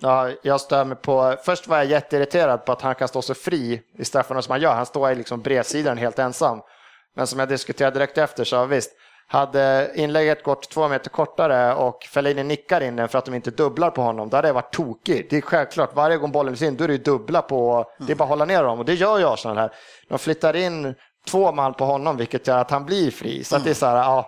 Ja, 0.00 0.30
jag 0.42 0.60
stör 0.60 0.84
mig 0.84 0.96
på, 0.96 1.36
först 1.44 1.68
var 1.68 1.76
jag 1.76 1.86
jätteirriterad 1.86 2.64
på 2.64 2.72
att 2.72 2.82
han 2.82 2.94
kan 2.94 3.08
stå 3.08 3.22
så 3.22 3.34
fri 3.34 3.82
i 3.98 4.04
straffarna 4.04 4.42
som 4.42 4.52
han 4.52 4.60
gör. 4.60 4.74
Han 4.74 4.86
står 4.86 5.10
i 5.10 5.14
liksom 5.14 5.40
bredsidan 5.40 5.98
helt 5.98 6.18
ensam. 6.18 6.60
Men 7.16 7.26
som 7.26 7.38
jag 7.38 7.48
diskuterade 7.48 7.98
direkt 7.98 8.18
efter 8.18 8.44
så 8.44 8.66
visst, 8.66 8.90
hade 9.32 9.92
inlägget 9.94 10.42
gått 10.42 10.70
två 10.70 10.88
meter 10.88 11.10
kortare 11.10 11.74
och 11.74 12.02
Fellini 12.02 12.42
nickar 12.42 12.80
in 12.80 12.96
den 12.96 13.08
för 13.08 13.18
att 13.18 13.24
de 13.24 13.34
inte 13.34 13.50
dubblar 13.50 13.90
på 13.90 14.02
honom, 14.02 14.28
då 14.28 14.36
hade 14.36 14.48
det 14.48 14.52
varit 14.52 14.74
tokigt. 14.74 15.30
Det 15.30 15.36
är 15.36 15.40
självklart, 15.40 15.94
varje 15.94 16.16
gång 16.16 16.32
bollen 16.32 16.54
är 16.54 16.64
in, 16.64 16.76
då 16.76 16.84
är 16.84 16.88
det 16.88 16.94
ju 16.94 17.02
dubbla 17.02 17.42
på, 17.42 17.84
det 17.98 18.12
är 18.12 18.16
bara 18.16 18.24
att 18.24 18.28
hålla 18.28 18.44
ner 18.44 18.62
dem 18.62 18.78
och 18.78 18.84
det 18.84 18.94
gör 18.94 19.18
ju 19.18 19.24
Arsenal 19.24 19.56
här. 19.56 19.72
De 20.08 20.18
flyttar 20.18 20.56
in 20.56 20.94
två 21.28 21.52
man 21.52 21.74
på 21.74 21.84
honom, 21.84 22.16
vilket 22.16 22.46
gör 22.46 22.58
att 22.58 22.70
han 22.70 22.84
blir 22.84 23.10
fri. 23.10 23.44
Så 23.44 23.56
att 23.56 23.64
det 23.64 23.70
är 23.70 23.74
så 23.74 23.86
här, 23.86 23.96
ja, 23.96 24.26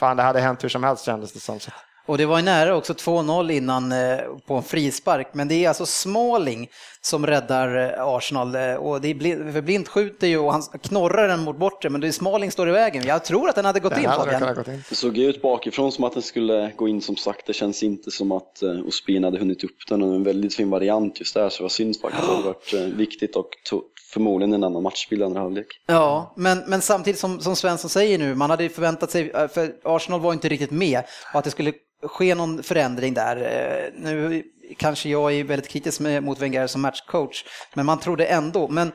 fan 0.00 0.16
det 0.16 0.22
hade 0.22 0.40
hänt 0.40 0.64
hur 0.64 0.68
som 0.68 0.84
helst 0.84 1.04
kändes 1.04 1.32
det 1.32 1.40
som. 1.40 1.58
Och 2.06 2.18
det 2.18 2.26
var 2.26 2.36
ju 2.38 2.44
nära 2.44 2.76
också 2.76 2.92
2-0 2.92 3.50
innan 3.52 3.92
eh, 3.92 4.18
på 4.46 4.54
en 4.54 4.62
frispark, 4.62 5.28
men 5.32 5.48
det 5.48 5.64
är 5.64 5.68
alltså 5.68 5.86
Smalling 5.86 6.68
som 7.00 7.26
räddar 7.26 7.76
eh, 7.98 8.06
Arsenal. 8.06 8.54
eh, 8.54 8.74
Och 8.74 9.00
det 9.00 9.08
är 9.08 9.14
blind, 9.14 9.52
för 9.52 9.60
Blind 9.62 9.88
skjuter 9.88 10.26
ju 10.26 10.38
och 10.38 10.52
han 10.52 10.62
knorrar 10.62 11.28
den 11.28 11.40
mot 11.40 11.56
bortre, 11.58 11.90
men 11.90 12.00
det 12.00 12.06
är 12.08 12.12
Smalling 12.12 12.50
står 12.50 12.68
i 12.68 12.72
vägen. 12.72 13.04
Jag 13.06 13.24
tror 13.24 13.48
att 13.48 13.54
den 13.54 13.64
hade 13.64 13.80
gått 13.80 13.92
in 13.96 14.02
Den 14.02 14.10
hade 14.10 14.22
Fabian. 14.22 14.40
kunnat 14.40 14.56
gått 14.56 14.68
in. 14.68 14.84
Det 14.88 14.94
såg 14.94 15.18
ut 15.18 15.42
bakifrån 15.42 15.92
som 15.92 16.04
att 16.04 16.12
den 16.12 16.22
skulle 16.22 16.72
gå 16.76 16.88
in 16.88 17.00
som 17.00 17.16
sagt. 17.16 17.46
Det 17.46 17.52
känns 17.52 17.82
inte 17.82 18.10
som 18.10 18.32
att 18.32 18.62
Ospina 18.88 19.26
hade 19.26 19.38
hunnit 19.38 19.64
upp 19.64 19.76
den. 19.88 20.02
Och 20.02 20.14
en 20.14 20.24
väldigt 20.24 20.54
fin 20.54 20.70
variant 20.70 21.18
just 21.20 21.34
där, 21.34 21.48
så 21.48 21.56
det 21.56 21.62
var 21.64 21.68
synd 21.68 21.96
faktiskt. 22.00 22.26
Det 22.26 22.32
hade 22.34 22.42
varit 22.46 22.72
viktigt 22.96 23.36
och 23.36 23.48
förmodligen 24.12 24.52
en 24.52 24.64
annan 24.64 24.82
matchbild 24.82 25.22
i 25.22 25.24
andra 25.24 25.40
halvlek. 25.40 25.66
Ja, 25.86 26.34
men, 26.36 26.58
men 26.66 26.80
samtidigt 26.80 27.20
som, 27.20 27.40
som 27.40 27.56
Svensson 27.56 27.90
säger 27.90 28.18
nu, 28.18 28.34
man 28.34 28.50
hade 28.50 28.62
ju 28.62 28.68
förväntat 28.68 29.10
sig, 29.10 29.48
för 29.48 29.72
Arsenal 29.84 30.20
var 30.20 30.32
inte 30.32 30.48
riktigt 30.48 30.70
med, 30.70 31.02
och 31.32 31.38
att 31.38 31.44
det 31.44 31.50
skulle 31.50 31.72
ske 32.08 32.34
någon 32.34 32.62
förändring 32.62 33.14
där. 33.14 33.36
Eh, 33.36 34.02
nu 34.02 34.42
kanske 34.78 35.08
jag 35.08 35.32
är 35.32 35.44
väldigt 35.44 35.68
kritisk 35.68 36.00
mot 36.00 36.40
Wenger 36.40 36.66
som 36.66 36.82
matchcoach, 36.82 37.44
men 37.74 37.86
man 37.86 37.98
trodde 37.98 38.26
ändå. 38.26 38.68
Men 38.68 38.92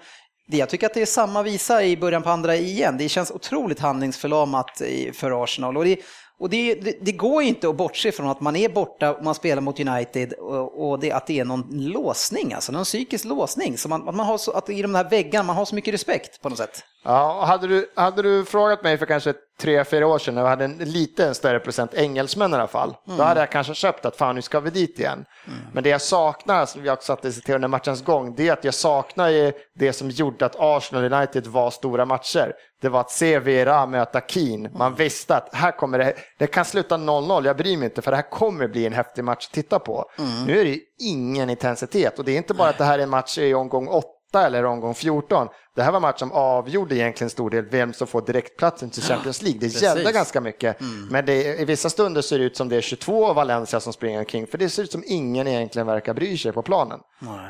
det, 0.47 0.57
jag 0.57 0.69
tycker 0.69 0.85
att 0.85 0.93
det 0.93 1.01
är 1.01 1.05
samma 1.05 1.43
visa 1.43 1.83
i 1.83 1.97
början 1.97 2.23
på 2.23 2.29
andra 2.29 2.55
igen. 2.55 2.97
Det 2.97 3.09
känns 3.09 3.31
otroligt 3.31 3.79
handlingsförlamat 3.79 4.81
för 5.13 5.43
Arsenal. 5.43 5.77
Och 5.77 5.85
det, 5.85 5.99
och 6.39 6.49
det, 6.49 6.75
det, 6.75 6.97
det 7.01 7.11
går 7.11 7.43
ju 7.43 7.49
inte 7.49 7.69
att 7.69 7.75
bortse 7.75 8.11
från 8.11 8.27
att 8.27 8.41
man 8.41 8.55
är 8.55 8.69
borta 8.69 9.13
och 9.13 9.23
man 9.23 9.35
spelar 9.35 9.61
mot 9.61 9.79
United 9.79 10.33
och, 10.33 10.89
och 10.89 10.99
det, 10.99 11.11
att 11.11 11.27
det 11.27 11.39
är 11.39 11.45
någon 11.45 11.67
låsning, 11.71 12.53
alltså 12.53 12.71
någon 12.71 12.83
psykisk 12.83 13.25
låsning. 13.25 13.77
Så 13.77 13.89
man, 13.89 14.09
att 14.09 14.15
man 14.15 14.25
har 14.25 14.37
så, 14.37 14.51
att 14.51 14.69
i 14.69 14.81
de 14.81 14.95
här 14.95 15.09
väggarna, 15.09 15.43
man 15.43 15.55
har 15.55 15.65
så 15.65 15.75
mycket 15.75 15.93
respekt 15.93 16.41
på 16.41 16.49
något 16.49 16.57
sätt. 16.57 16.83
Ja, 17.03 17.45
hade 17.45 17.67
du, 17.67 17.91
hade 17.95 18.21
du 18.21 18.45
frågat 18.45 18.83
mig 18.83 18.97
för 18.97 19.05
kanske 19.05 19.33
tre, 19.61 19.83
fyra 19.83 20.07
år 20.07 20.19
sedan 20.19 20.35
när 20.35 20.43
vi 20.43 20.49
hade 20.49 20.65
en 20.65 20.77
lite 20.77 21.33
större 21.33 21.59
procent 21.59 21.93
engelsmän 21.93 22.51
i 22.51 22.55
alla 22.55 22.67
fall, 22.67 22.95
då 23.05 23.23
hade 23.23 23.39
jag 23.39 23.51
kanske 23.51 23.73
köpt 23.73 24.05
att 24.05 24.15
fan 24.15 24.35
nu 24.35 24.41
ska 24.41 24.59
vi 24.59 24.69
dit 24.69 24.99
igen. 24.99 25.25
Men 25.73 25.83
det 25.83 25.89
jag 25.89 26.01
saknar, 26.01 26.65
som 26.65 26.81
vi 26.81 26.89
också 26.89 27.05
satt 27.05 27.25
och 27.25 27.33
citerade 27.33 27.55
under 27.55 27.67
matchens 27.67 28.03
gång, 28.03 28.35
det 28.35 28.47
är 28.47 28.53
att 28.53 28.63
jag 28.63 28.73
saknar 28.73 29.53
det 29.79 29.93
som 29.93 30.09
gjorde 30.09 30.45
att 30.45 30.55
Arsenal 30.59 31.13
United 31.13 31.47
var 31.47 31.71
stora 31.71 32.05
matcher. 32.05 32.53
Det 32.81 32.89
var 32.89 32.99
att 32.99 33.11
se 33.11 33.39
Vera 33.39 33.85
möta 33.85 34.21
Keane. 34.27 34.69
Man 34.73 34.95
visste 34.95 35.35
att 35.35 35.49
här 35.55 35.71
kommer 35.71 35.99
det, 35.99 36.13
det 36.39 36.47
kan 36.47 36.65
sluta 36.65 36.97
0-0, 36.97 37.45
jag 37.45 37.57
bryr 37.57 37.77
mig 37.77 37.85
inte 37.85 38.01
för 38.01 38.11
det 38.11 38.17
här 38.17 38.29
kommer 38.29 38.67
bli 38.67 38.85
en 38.85 38.93
häftig 38.93 39.23
match 39.23 39.47
att 39.47 39.53
titta 39.53 39.79
på. 39.79 40.05
Nu 40.45 40.59
är 40.59 40.65
det 40.65 40.79
ingen 40.99 41.49
intensitet 41.49 42.19
och 42.19 42.25
det 42.25 42.31
är 42.31 42.37
inte 42.37 42.53
bara 42.53 42.69
att 42.69 42.77
det 42.77 42.83
här 42.83 42.99
är 42.99 43.03
en 43.03 43.09
match 43.09 43.37
i 43.37 43.53
omgång 43.53 43.87
8 43.87 44.07
eller 44.35 44.65
omgång 44.65 44.95
14. 44.95 45.47
Det 45.75 45.83
här 45.83 45.91
var 45.91 45.99
match 45.99 46.19
som 46.19 46.31
avgjorde 46.31 46.95
egentligen 46.95 47.29
stor 47.29 47.49
del 47.49 47.65
vem 47.65 47.93
som 47.93 48.07
får 48.07 48.21
direktplatsen 48.21 48.89
till 48.89 49.03
Champions 49.03 49.41
League. 49.41 49.59
Det 49.59 49.81
gällde 49.81 50.11
ganska 50.11 50.41
mycket. 50.41 50.77
Men 51.11 51.25
det, 51.25 51.59
i 51.59 51.65
vissa 51.65 51.89
stunder 51.89 52.21
ser 52.21 52.39
det 52.39 52.45
ut 52.45 52.57
som 52.57 52.69
det 52.69 52.75
är 52.75 52.81
22 52.81 53.33
Valencia 53.33 53.79
som 53.79 53.93
springer 53.93 54.19
omkring. 54.19 54.47
För 54.47 54.57
det 54.57 54.69
ser 54.69 54.83
ut 54.83 54.91
som 54.91 55.03
ingen 55.07 55.47
egentligen 55.47 55.87
verkar 55.87 56.13
bry 56.13 56.37
sig 56.37 56.51
på 56.51 56.61
planen. 56.61 56.99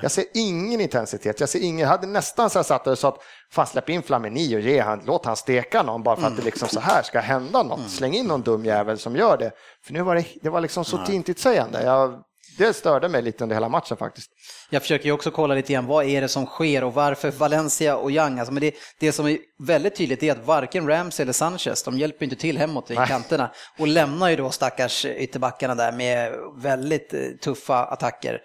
Jag 0.02 0.12
ser 0.12 0.26
ingen 0.34 0.82
intensitet. 0.82 1.40
Jag 1.40 1.50
ser 1.50 1.60
ingen, 1.60 1.80
jag 1.80 1.88
hade 1.88 2.08
nästan 2.08 2.50
så 2.50 2.60
här 2.60 2.64
satt 2.64 2.84
där 2.84 2.92
och 2.92 3.00
sa 3.00 3.08
att 3.08 3.20
fan 3.52 3.68
släpp 3.68 3.90
in 3.90 4.04
Flamini 4.04 4.56
och 4.56 4.60
ge 4.60 4.80
han, 4.80 5.02
låt 5.06 5.26
han 5.26 5.36
steka 5.36 5.84
någon 5.84 6.04
bara 6.04 6.16
för 6.16 6.28
att 6.28 6.38
det 6.38 6.44
liksom 6.44 6.68
så 6.68 6.80
här 6.80 7.04
ska 7.04 7.20
hända 7.20 7.64
något. 7.64 7.90
Släng 7.90 8.14
in 8.14 8.26
någon 8.26 8.42
dum 8.42 8.66
jävel 8.66 8.98
som 8.98 9.16
gör 9.16 9.38
det. 9.38 9.52
För 9.86 9.94
nu 9.94 10.02
var 10.02 10.16
det, 10.16 10.26
det 10.42 10.50
var 10.50 10.62
liksom 10.62 10.86
så 10.86 11.00
intetsägande. 11.10 11.84
Jag, 11.84 12.20
det 12.60 12.74
störde 12.74 13.10
mig 13.10 13.22
lite 13.22 13.44
under 13.44 13.56
hela 13.56 13.70
matchen 13.70 13.98
faktiskt. 13.98 14.32
Jag 14.70 14.82
försöker 14.82 15.06
ju 15.06 15.12
också 15.12 15.32
kolla 15.32 15.56
lite 15.56 15.74
grann, 15.74 15.86
vad 15.86 16.06
är 16.06 16.22
det 16.22 16.28
som 16.28 16.46
sker 16.46 16.84
och 16.84 16.94
varför 16.94 17.32
Valencia 17.32 17.98
och 17.98 18.12
Young, 18.12 18.40
alltså, 18.40 18.54
men 18.54 18.62
det, 18.62 18.76
det 19.00 19.12
som 19.12 19.28
är 19.28 19.38
väldigt 19.60 19.96
tydligt 19.96 20.24
är 20.24 20.32
att 20.32 20.46
varken 20.46 20.88
Ramsey 20.88 21.24
eller 21.24 21.34
Sanchez, 21.34 21.84
de 21.84 21.98
hjälper 21.98 22.24
inte 22.24 22.36
till 22.36 22.58
hemåt 22.58 22.92
i 22.92 22.96
Nej. 22.96 23.08
kanterna 23.08 23.52
och 23.78 23.88
lämnar 23.88 24.30
ju 24.30 24.36
då 24.36 24.50
stackars 24.50 25.06
ytterbackarna 25.06 25.76
där 25.76 25.92
med 25.92 26.34
väldigt 26.58 27.14
eh, 27.14 27.20
tuffa 27.42 27.86
attacker. 27.86 28.42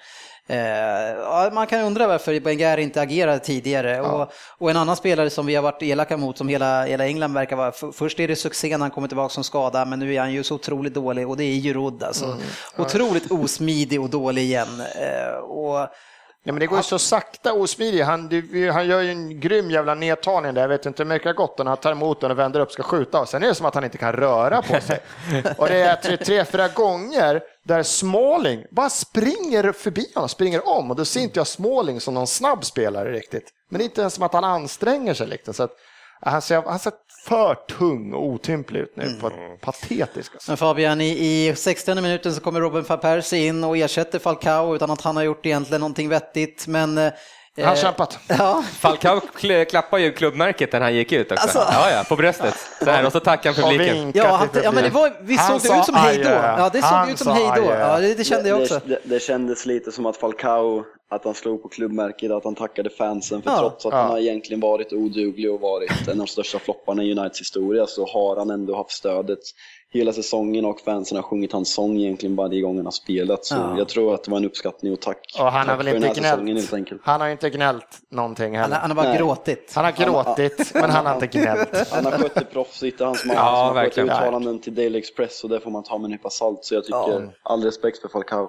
Eh, 0.48 0.58
ja, 1.18 1.50
man 1.52 1.66
kan 1.66 1.80
undra 1.80 2.06
varför 2.06 2.40
Wenger 2.40 2.76
inte 2.76 3.00
agerade 3.00 3.38
tidigare. 3.38 4.00
Och, 4.00 4.32
och 4.58 4.70
en 4.70 4.76
annan 4.76 4.96
spelare 4.96 5.30
som 5.30 5.46
vi 5.46 5.54
har 5.54 5.62
varit 5.62 5.82
elaka 5.82 6.16
mot, 6.16 6.38
som 6.38 6.48
hela, 6.48 6.84
hela 6.84 7.06
England 7.06 7.34
verkar 7.34 7.56
vara, 7.56 7.68
f- 7.68 7.84
först 7.94 8.20
är 8.20 8.28
det 8.28 8.36
succé 8.36 8.68
när 8.70 8.78
han 8.78 8.90
kommer 8.90 9.08
tillbaka 9.08 9.28
som 9.32 9.44
skada, 9.44 9.84
men 9.84 9.98
nu 9.98 10.14
är 10.14 10.20
han 10.20 10.32
ju 10.32 10.42
så 10.44 10.54
otroligt 10.54 10.94
dålig 10.94 11.28
och 11.28 11.36
det 11.36 11.44
är 11.44 11.54
Giroud 11.60 12.02
alltså. 12.02 12.36
Otroligt 12.78 13.30
osmidig 13.30 14.00
och 14.02 14.10
dålig 14.10 14.42
igen. 14.42 14.80
Eh, 15.00 15.34
och, 15.38 15.88
Ja, 16.46 16.52
men 16.52 16.60
det 16.60 16.66
går 16.66 16.78
ju 16.78 16.82
så 16.82 16.98
sakta 16.98 17.52
och 17.52 17.60
osmidigt. 17.60 18.04
Han, 18.04 18.20
han 18.72 18.86
gör 18.86 19.02
ju 19.02 19.10
en 19.10 19.40
grym 19.40 19.70
jävla 19.70 19.94
nedtagning 19.94 20.54
där. 20.54 20.60
Jag 20.60 20.68
vet 20.68 20.86
inte 20.86 21.02
hur 21.02 21.08
mycket 21.08 21.36
när 21.36 21.64
han 21.64 21.76
tar 21.76 21.92
emot 21.92 22.20
den 22.20 22.30
och 22.30 22.38
vänder 22.38 22.60
upp 22.60 22.72
ska 22.72 22.82
skjuta. 22.82 23.20
Och 23.20 23.28
sen 23.28 23.42
är 23.42 23.48
det 23.48 23.54
som 23.54 23.66
att 23.66 23.74
han 23.74 23.84
inte 23.84 23.98
kan 23.98 24.12
röra 24.12 24.62
på 24.62 24.80
sig. 24.80 25.00
och 25.58 25.68
det 25.68 25.76
är 25.76 25.96
tre, 25.96 26.16
tre 26.16 26.44
fyra 26.44 26.68
gånger 26.68 27.42
där 27.62 27.82
Smalling 27.82 28.64
bara 28.70 28.90
springer 28.90 29.72
förbi 29.72 30.10
honom, 30.14 30.28
springer 30.28 30.68
om. 30.68 30.90
Och 30.90 30.96
då 30.96 31.04
ser 31.04 31.20
inte 31.20 31.40
jag 31.40 31.46
Smalling 31.46 32.00
som 32.00 32.14
någon 32.14 32.26
snabb 32.26 32.64
spelare 32.64 33.12
riktigt. 33.12 33.50
Men 33.70 33.78
det 33.78 33.82
är 33.82 33.86
inte 33.86 34.00
ens 34.00 34.14
som 34.14 34.24
att 34.24 34.32
han 34.32 34.44
anstränger 34.44 35.14
sig. 35.14 35.26
Liksom. 35.26 35.54
Så 35.54 35.62
att, 35.62 35.72
han, 36.20 36.42
ser, 36.42 36.62
han 36.62 36.78
ser 36.78 36.92
för 37.26 37.54
tung 37.54 38.12
och 38.12 38.26
otymplig 38.26 38.80
ut 38.80 38.92
nu. 38.96 39.16
På 39.20 39.26
ett 39.26 39.60
patetiskt. 39.60 40.34
Alltså. 40.34 40.50
Men 40.50 40.56
Fabian, 40.56 41.00
i, 41.00 41.08
i 41.48 41.54
60 41.56 41.94
minuten 41.94 42.34
så 42.34 42.40
kommer 42.40 42.60
Robin 42.60 42.84
van 42.88 42.98
Persie 43.00 43.46
in 43.46 43.64
och 43.64 43.76
ersätter 43.76 44.18
Falcao 44.18 44.74
utan 44.74 44.90
att 44.90 45.00
han 45.00 45.16
har 45.16 45.22
gjort 45.22 45.46
egentligen 45.46 45.80
någonting 45.80 46.08
vettigt. 46.08 46.66
Men, 46.66 46.98
eh, 46.98 47.12
Han 47.56 47.66
har 47.66 47.76
kämpat. 47.76 48.18
Ja, 48.26 48.62
Falcao 48.78 49.20
kl- 49.38 49.64
klappar 49.64 49.98
ju 49.98 50.12
klubbmärket 50.12 50.72
när 50.72 50.80
han 50.80 50.94
gick 50.94 51.12
ut 51.12 51.32
också. 51.32 51.42
Alltså. 51.42 51.58
Ja, 51.72 51.90
ja, 51.90 52.04
på 52.08 52.16
bröstet. 52.16 52.54
Så 52.84 52.90
här, 52.90 53.06
och 53.06 53.12
så 53.12 53.20
tackar 53.20 53.52
han 53.52 53.70
publiken. 53.70 54.12
ja, 54.14 54.36
han, 54.36 54.48
ja 54.62 54.72
men 54.72 54.84
det 54.84 54.90
var, 54.90 55.12
vi 55.20 55.36
Han 55.36 55.60
såg 55.60 55.72
det 55.72 55.78
ut 55.78 55.84
som 55.84 55.94
hej 55.94 56.18
då. 56.18 56.30
Ja, 56.30 56.70
det 56.72 56.82
såg 56.82 56.90
Han 56.90 57.10
ut 57.10 57.18
som 57.18 57.32
hej 57.32 57.50
då. 57.56 57.64
Ja, 57.70 58.00
det, 58.00 58.14
det 58.14 58.24
kände 58.24 58.48
jag 58.48 58.62
också. 58.62 58.80
Det, 58.84 58.88
det, 58.88 59.00
det 59.04 59.20
kändes 59.20 59.66
lite 59.66 59.92
som 59.92 60.06
att 60.06 60.16
Falcao, 60.16 60.84
att 61.10 61.24
han 61.24 61.34
slog 61.34 61.62
på 61.62 61.68
klubbmärket, 61.68 62.30
att 62.30 62.44
han 62.44 62.54
tackade 62.54 62.90
fansen. 62.90 63.42
För 63.42 63.50
Ja. 63.50 63.58
trots 63.60 63.86
att 63.86 63.92
Ja. 63.92 63.98
han 63.98 64.10
har 64.10 64.18
egentligen 64.18 64.60
varit 64.60 64.92
oduglig 64.92 65.50
och 65.52 65.60
varit 65.60 65.90
en 66.08 66.10
av 66.10 66.16
de 66.16 66.26
största 66.26 66.58
flopparna 66.58 67.02
i 67.04 67.12
Uniteds 67.12 67.40
historia 67.40 67.86
så 67.86 68.06
har 68.06 68.36
han 68.36 68.50
ändå 68.50 68.76
haft 68.76 68.90
stödet 68.90 69.38
hela 69.98 70.12
säsongen 70.12 70.64
och 70.64 70.80
fansen 70.80 71.16
har 71.16 71.22
sjungit 71.22 71.52
hans 71.52 71.74
sång 71.74 71.96
egentligen 71.98 72.36
varje 72.36 72.60
gång 72.60 72.76
han 72.76 72.84
har 72.86 72.90
spelat. 72.92 73.44
Så 73.44 73.54
Ja. 73.54 73.78
jag 73.78 73.88
tror 73.88 74.14
att 74.14 74.24
det 74.24 74.30
var 74.30 74.38
en 74.38 74.44
uppskattning 74.44 74.92
och 74.92 75.00
tack, 75.00 75.36
Och 75.38 75.44
han 75.44 75.52
har 75.52 75.64
tack 75.64 75.78
väl 75.78 75.86
för 75.86 76.00
den 76.00 76.08
inte 76.08 76.22
säsongen 76.22 76.46
gnällt. 76.46 76.60
helt 76.60 76.72
enkelt. 76.74 77.00
Han 77.04 77.20
har 77.20 77.28
inte 77.28 77.50
gnällt 77.50 77.86
någonting 78.10 78.54
Han, 78.56 78.62
heller. 78.62 78.76
han 78.76 78.90
har 78.90 78.94
bara 78.96 79.08
Nej. 79.08 79.18
gråtit. 79.18 79.72
Han 79.74 79.84
har 79.84 79.92
gråtit, 79.92 80.70
men 80.74 80.90
han 80.90 81.06
har 81.06 81.14
inte 81.14 81.26
gnällt. 81.26 81.90
Han 81.92 82.04
har 82.04 82.12
skött 82.12 82.34
det 82.34 82.44
proffsigt, 82.44 82.98
det 82.98 83.04
är 83.04 83.06
hans 83.06 83.24
man 83.24 83.36
Ja, 83.36 83.66
som 83.68 83.76
har 83.76 83.84
skött 83.84 83.98
uttalanden 83.98 84.60
till 84.60 84.74
Daily 84.74 84.98
Express 84.98 85.44
och 85.44 85.50
det 85.50 85.60
får 85.60 85.70
man 85.70 85.82
ta 85.82 85.98
med 85.98 86.04
en 86.04 86.10
nypa 86.10 86.30
salt. 86.30 86.64
Så 86.64 86.74
jag 86.74 86.84
tycker 86.84 87.32
all 87.42 87.64
respekt 87.64 88.00
för 88.02 88.08
Falcao. 88.08 88.48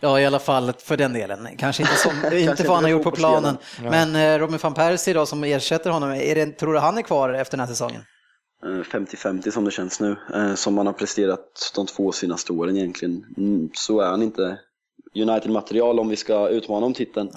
Ja, 0.00 0.20
i 0.20 0.26
alla 0.26 0.38
fall 0.38 0.72
för 0.78 0.96
den 0.96 1.12
delen. 1.12 1.48
Kanske 1.58 1.82
inte, 1.82 1.94
som, 1.96 2.12
inte 2.24 2.36
inte 2.38 2.62
vad 2.68 2.74
han 2.76 2.84
har 2.84 2.90
gjort 2.90 3.02
på 3.02 3.10
planen. 3.10 3.56
fotbollsspelaren. 3.56 4.12
Men 4.12 4.34
eh, 4.34 4.38
Robin 4.38 4.58
van 4.62 4.74
Persie 4.74 5.14
då 5.14 5.26
som 5.26 5.44
ersätter 5.44 5.90
honom, 5.90 6.10
är 6.10 6.34
det, 6.34 6.46
tror 6.46 6.72
du 6.72 6.78
han 6.78 6.98
är 6.98 7.02
kvar 7.02 7.32
efter 7.34 7.56
den 7.56 7.66
här 7.66 7.72
säsongen? 7.74 8.02
Eh, 8.64 8.68
50-50 8.68 9.50
som 9.50 9.64
det 9.64 9.70
känns 9.70 10.00
nu. 10.00 10.16
Eh, 10.34 10.54
Som 10.54 10.74
man 10.74 10.86
har 10.86 10.92
presterat 10.92 11.72
de 11.76 11.86
två 11.86 12.12
senaste 12.12 12.52
åren 12.52 12.76
egentligen. 12.76 13.24
Mm, 13.36 13.70
Så 13.74 14.00
är 14.00 14.06
han 14.06 14.22
inte 14.22 14.58
United-material 15.14 15.98
om 16.00 16.08
vi 16.08 16.16
ska 16.16 16.48
utmana 16.48 16.86
om 16.86 16.94
titeln. 16.94 17.30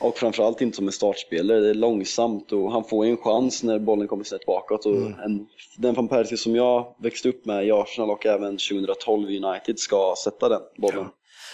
Och 0.00 0.16
framförallt 0.18 0.60
inte 0.60 0.76
som 0.76 0.86
en 0.86 0.92
startspelare, 0.92 1.60
det 1.60 1.70
är 1.70 1.74
långsamt 1.74 2.52
och 2.52 2.72
han 2.72 2.84
får 2.84 3.04
ju 3.06 3.10
en 3.10 3.16
chans 3.16 3.62
när 3.62 3.78
bollen 3.78 4.08
kommer 4.08 4.24
snett 4.24 4.46
bakåt. 4.46 4.86
Och 4.86 4.92
en, 5.24 5.46
den 5.78 5.94
van 5.94 6.08
Persie 6.08 6.36
som 6.36 6.56
jag 6.56 6.94
växte 7.02 7.28
upp 7.28 7.44
med 7.46 7.66
i 7.66 7.70
Arsenal 7.72 8.10
och 8.10 8.26
även 8.26 8.56
2012 8.56 9.30
i 9.30 9.44
United 9.44 9.78
ska 9.78 10.14
sätta 10.24 10.48
den 10.48 10.60
bollen. 10.78 11.06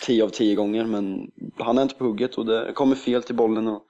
10 0.03 0.25
av 0.25 0.29
10 0.29 0.55
gånger 0.55 0.85
men 0.85 1.31
han 1.59 1.79
är 1.79 1.83
inte 1.83 1.95
på 1.95 2.05
hugget 2.05 2.35
och 2.35 2.47
det 2.47 2.73
kommer 2.75 2.97
fel 2.97 3.23
till 3.23 3.35
bollen. 3.35 3.69
Och, 3.69 3.83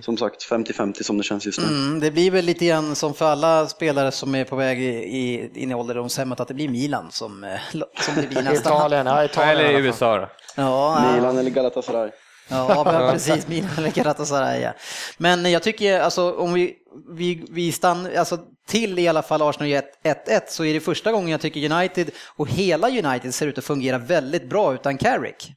Som 0.00 0.16
sagt 0.16 0.50
50-50 0.50 1.02
som 1.02 1.18
det 1.18 1.24
känns 1.24 1.46
just 1.46 1.60
nu. 1.60 1.66
Mm, 1.66 2.00
det 2.00 2.10
blir 2.10 2.30
väl 2.30 2.44
lite 2.44 2.66
grann 2.66 2.94
som 2.94 3.14
för 3.14 3.24
alla 3.24 3.66
spelare 3.66 4.12
som 4.12 4.34
är 4.34 4.44
på 4.44 4.56
väg 4.56 4.80
i, 4.82 4.88
i, 4.88 5.50
in 5.54 5.70
i 5.70 5.74
ålderdomshemmet 5.74 6.40
att 6.40 6.48
det 6.48 6.54
blir 6.54 6.68
Milan 6.68 7.06
som, 7.10 7.44
eh, 7.44 7.50
som 8.00 8.14
det 8.14 8.28
blir 8.28 8.42
nästa. 8.50 8.70
Italien, 8.70 9.06
ja, 9.06 9.24
Italien. 9.24 9.66
Eller. 9.66 9.80
USA 9.80 10.18
då. 10.18 10.28
Ja. 10.56 11.12
Milan 11.14 11.38
eller 11.38 11.50
Galatasaray. 11.50 12.10
Ja, 12.48 12.82
men 12.84 13.12
precis. 13.12 13.48
Milan 13.48 13.70
eller 13.78 13.90
Galatasaray, 13.90 14.60
ja. 14.60 14.72
Men 15.18 15.50
jag 15.50 15.62
tycker, 15.62 16.00
alltså 16.00 16.32
om 16.32 16.52
vi, 16.52 16.76
vi, 17.10 17.46
vi 17.50 17.72
stannar, 17.72 18.14
alltså 18.14 18.38
till 18.68 18.98
i 18.98 19.08
alla 19.08 19.22
fall 19.22 19.42
Arsenal 19.42 19.68
gör 19.68 19.82
1-1 20.04 20.40
så 20.48 20.64
är 20.64 20.74
det 20.74 20.80
första 20.80 21.12
gången 21.12 21.28
jag 21.28 21.40
tycker 21.40 21.72
United 21.72 22.10
och 22.36 22.48
hela 22.48 22.88
United 22.88 23.34
ser 23.34 23.46
ut 23.46 23.58
att 23.58 23.64
fungera 23.64 23.98
väldigt 23.98 24.48
bra 24.48 24.74
utan 24.74 24.98
Carrick. 24.98 25.52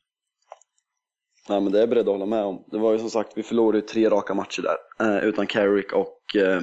Nej, 1.50 1.62
men 1.62 1.72
det 1.72 1.78
är 1.78 1.82
jag 1.82 1.90
beredd 1.90 2.08
att 2.08 2.14
hålla 2.14 2.26
med 2.26 2.44
om. 2.44 2.64
Det 2.72 2.78
var 2.78 2.92
ju 2.92 3.00
som 3.00 3.10
sagt, 3.10 3.32
vi 3.36 3.44
förlorade 3.44 3.78
ju 3.78 3.86
tre 3.86 4.10
raka 4.10 4.34
matcher 4.34 4.62
där 4.62 5.08
eh, 5.08 5.24
utan 5.24 5.48
Carrick 5.48 5.94
och 5.94 6.36
eh, 6.36 6.62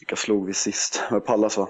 vilka 0.00 0.16
slog 0.16 0.46
vi 0.46 0.54
sist? 0.54 1.02
Pallas 1.26 1.58
va? 1.58 1.68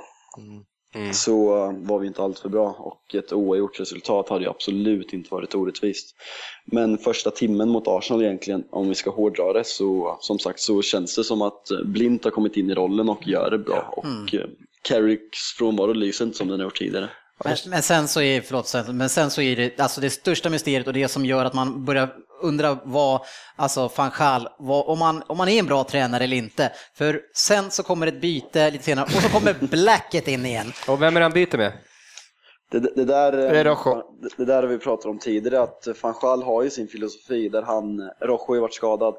Så 1.12 1.56
eh, 1.56 1.72
var 1.78 1.98
vi 1.98 2.06
inte 2.06 2.22
allt 2.22 2.38
för 2.38 2.48
bra 2.48 2.76
och 2.78 3.14
ett 3.14 3.32
oavgjort 3.32 3.80
resultat 3.80 4.28
hade 4.28 4.44
ju 4.44 4.50
absolut 4.50 5.12
inte 5.12 5.34
varit 5.34 5.54
orättvist. 5.54 6.16
Men 6.64 6.98
första 6.98 7.30
timmen 7.30 7.68
mot 7.68 7.88
Arsenal 7.88 8.22
egentligen, 8.22 8.64
om 8.70 8.88
vi 8.88 8.94
ska 8.94 9.10
hårdra 9.10 9.52
det, 9.52 9.64
så 9.66 10.16
som 10.20 10.38
sagt 10.38 10.60
så 10.60 10.82
känns 10.82 11.16
det 11.16 11.24
som 11.24 11.42
att 11.42 11.68
Blint 11.84 12.24
har 12.24 12.30
kommit 12.30 12.56
in 12.56 12.70
i 12.70 12.74
rollen 12.74 13.08
och 13.08 13.28
gör 13.28 13.50
det 13.50 13.58
bra. 13.58 13.94
Och 13.96 14.34
eh, 14.34 14.46
Carricks 14.82 15.38
frånvaro 15.58 15.92
lyser 15.92 16.24
inte 16.24 16.36
som 16.36 16.48
den 16.48 16.60
har 16.60 16.64
gjort 16.64 16.78
tidigare. 16.78 17.08
Men, 17.44 17.56
men 17.66 17.82
sen 17.82 18.08
så 18.08 18.20
är, 18.20 18.40
förlåt, 18.40 18.66
sen- 18.66 18.96
men 18.96 19.08
sen 19.08 19.30
så 19.30 19.40
är 19.42 19.56
det, 19.56 19.80
alltså 19.80 20.00
det 20.00 20.10
största 20.10 20.50
mysteriet 20.50 20.86
och 20.86 20.92
det 20.92 21.08
som 21.08 21.24
gör 21.24 21.44
att 21.44 21.54
man 21.54 21.84
börjar 21.84 22.08
undra 22.42 22.78
vad, 22.84 23.20
alltså 23.56 23.90
van 23.96 24.10
Gaal, 24.18 24.48
vad, 24.58 24.86
om, 24.86 24.98
man, 24.98 25.22
om 25.26 25.36
man 25.38 25.48
är 25.48 25.58
en 25.58 25.66
bra 25.66 25.84
tränare 25.84 26.24
eller 26.24 26.36
inte. 26.36 26.72
För 26.94 27.20
sen 27.34 27.70
så 27.70 27.82
kommer 27.82 28.06
ett 28.06 28.20
byte 28.20 28.70
lite 28.70 28.84
senare 28.84 29.04
och 29.04 29.10
så 29.22 29.28
kommer 29.28 29.54
Blacket 29.70 30.28
in 30.28 30.46
igen. 30.46 30.72
Och 30.88 31.02
vem 31.02 31.16
är 31.16 31.20
det 31.20 31.24
han 31.24 31.32
byter 31.32 31.56
med? 31.56 31.72
Det, 32.70 32.78
det, 32.80 33.04
där, 33.04 33.32
eh, 33.32 33.50
Det 33.50 33.58
är 33.58 33.64
Rojo. 33.64 34.02
det, 34.22 34.28
det 34.36 34.44
där 34.44 34.62
har 34.62 34.68
vi 34.68 34.78
pratat 34.78 35.06
om 35.06 35.18
tidigare, 35.18 35.62
att 35.62 35.88
van 36.02 36.14
Gaal 36.22 36.42
har 36.42 36.62
ju 36.62 36.70
sin 36.70 36.88
filosofi 36.88 37.48
där 37.48 37.62
han, 37.62 37.98
Rojo 38.20 38.44
har 38.48 38.54
ju 38.54 38.60
varit 38.60 38.74
skadad 38.74 39.14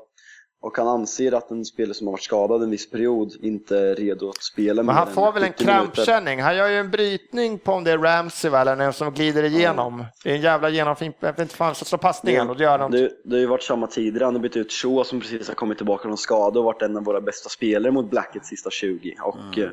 och 0.62 0.78
han 0.78 0.88
anser 0.88 1.32
att 1.32 1.52
en 1.52 1.66
spelare 1.66 1.94
som 1.94 2.08
har 2.08 2.12
varit 2.12 2.24
skadad 2.24 2.64
en 2.64 2.70
viss 2.70 2.90
period 2.92 3.32
inte 3.42 3.78
är 3.78 3.96
redo 3.96 4.30
att 4.30 4.44
spela 4.44 4.84
Men 4.84 4.96
han 4.96 5.08
får 5.08 5.32
väl 5.32 5.44
en 5.44 5.54
70 5.54 5.66
minuter. 5.66 5.86
krampkänning. 5.94 6.42
Han 6.42 6.56
gör 6.56 6.68
ju 6.68 6.78
en 6.78 6.92
brytning 6.92 7.60
på 7.60 7.74
om 7.74 7.84
det 7.84 7.92
är 7.92 7.98
Ramsey 7.98 8.52
va, 8.52 8.62
eller 8.62 8.76
någon 8.76 8.94
som 8.94 9.14
glider 9.14 9.44
igenom. 9.44 10.06
Det 10.24 10.32
är 10.32 10.36
en 10.36 10.42
jävla 10.42 10.70
genomfin, 10.70 11.14
jag 11.20 11.28
vet 11.28 11.40
inte 11.40 11.56
fan, 11.56 11.76
så 11.76 11.86
slår 11.86 12.00
passningen 12.00 12.50
och 12.50 12.58
det 12.58 12.64
gör 12.64 12.78
de. 12.78 12.92
det, 12.92 13.12
det 13.24 13.36
har 13.36 13.40
ju 13.40 13.46
varit 13.46 13.64
samma 13.64 13.88
tidigare, 13.88 14.26
han 14.26 14.36
har 14.36 14.42
bytt 14.42 14.58
ut 14.58 14.72
Shaw 14.72 15.04
som 15.04 15.20
precis 15.22 15.48
har 15.48 15.56
kommit 15.56 15.78
tillbaka 15.78 16.04
från 16.04 16.18
skada 16.18 16.60
och 16.60 16.66
varit 16.66 16.82
en 16.82 16.98
av 16.98 17.04
våra 17.04 17.22
bästa 17.22 17.50
spelare 17.50 17.92
mot 17.92 18.10
Blacket 18.10 18.46
sista 18.46 18.70
20. 18.70 19.16
Och 19.22 19.58
eh, 19.58 19.70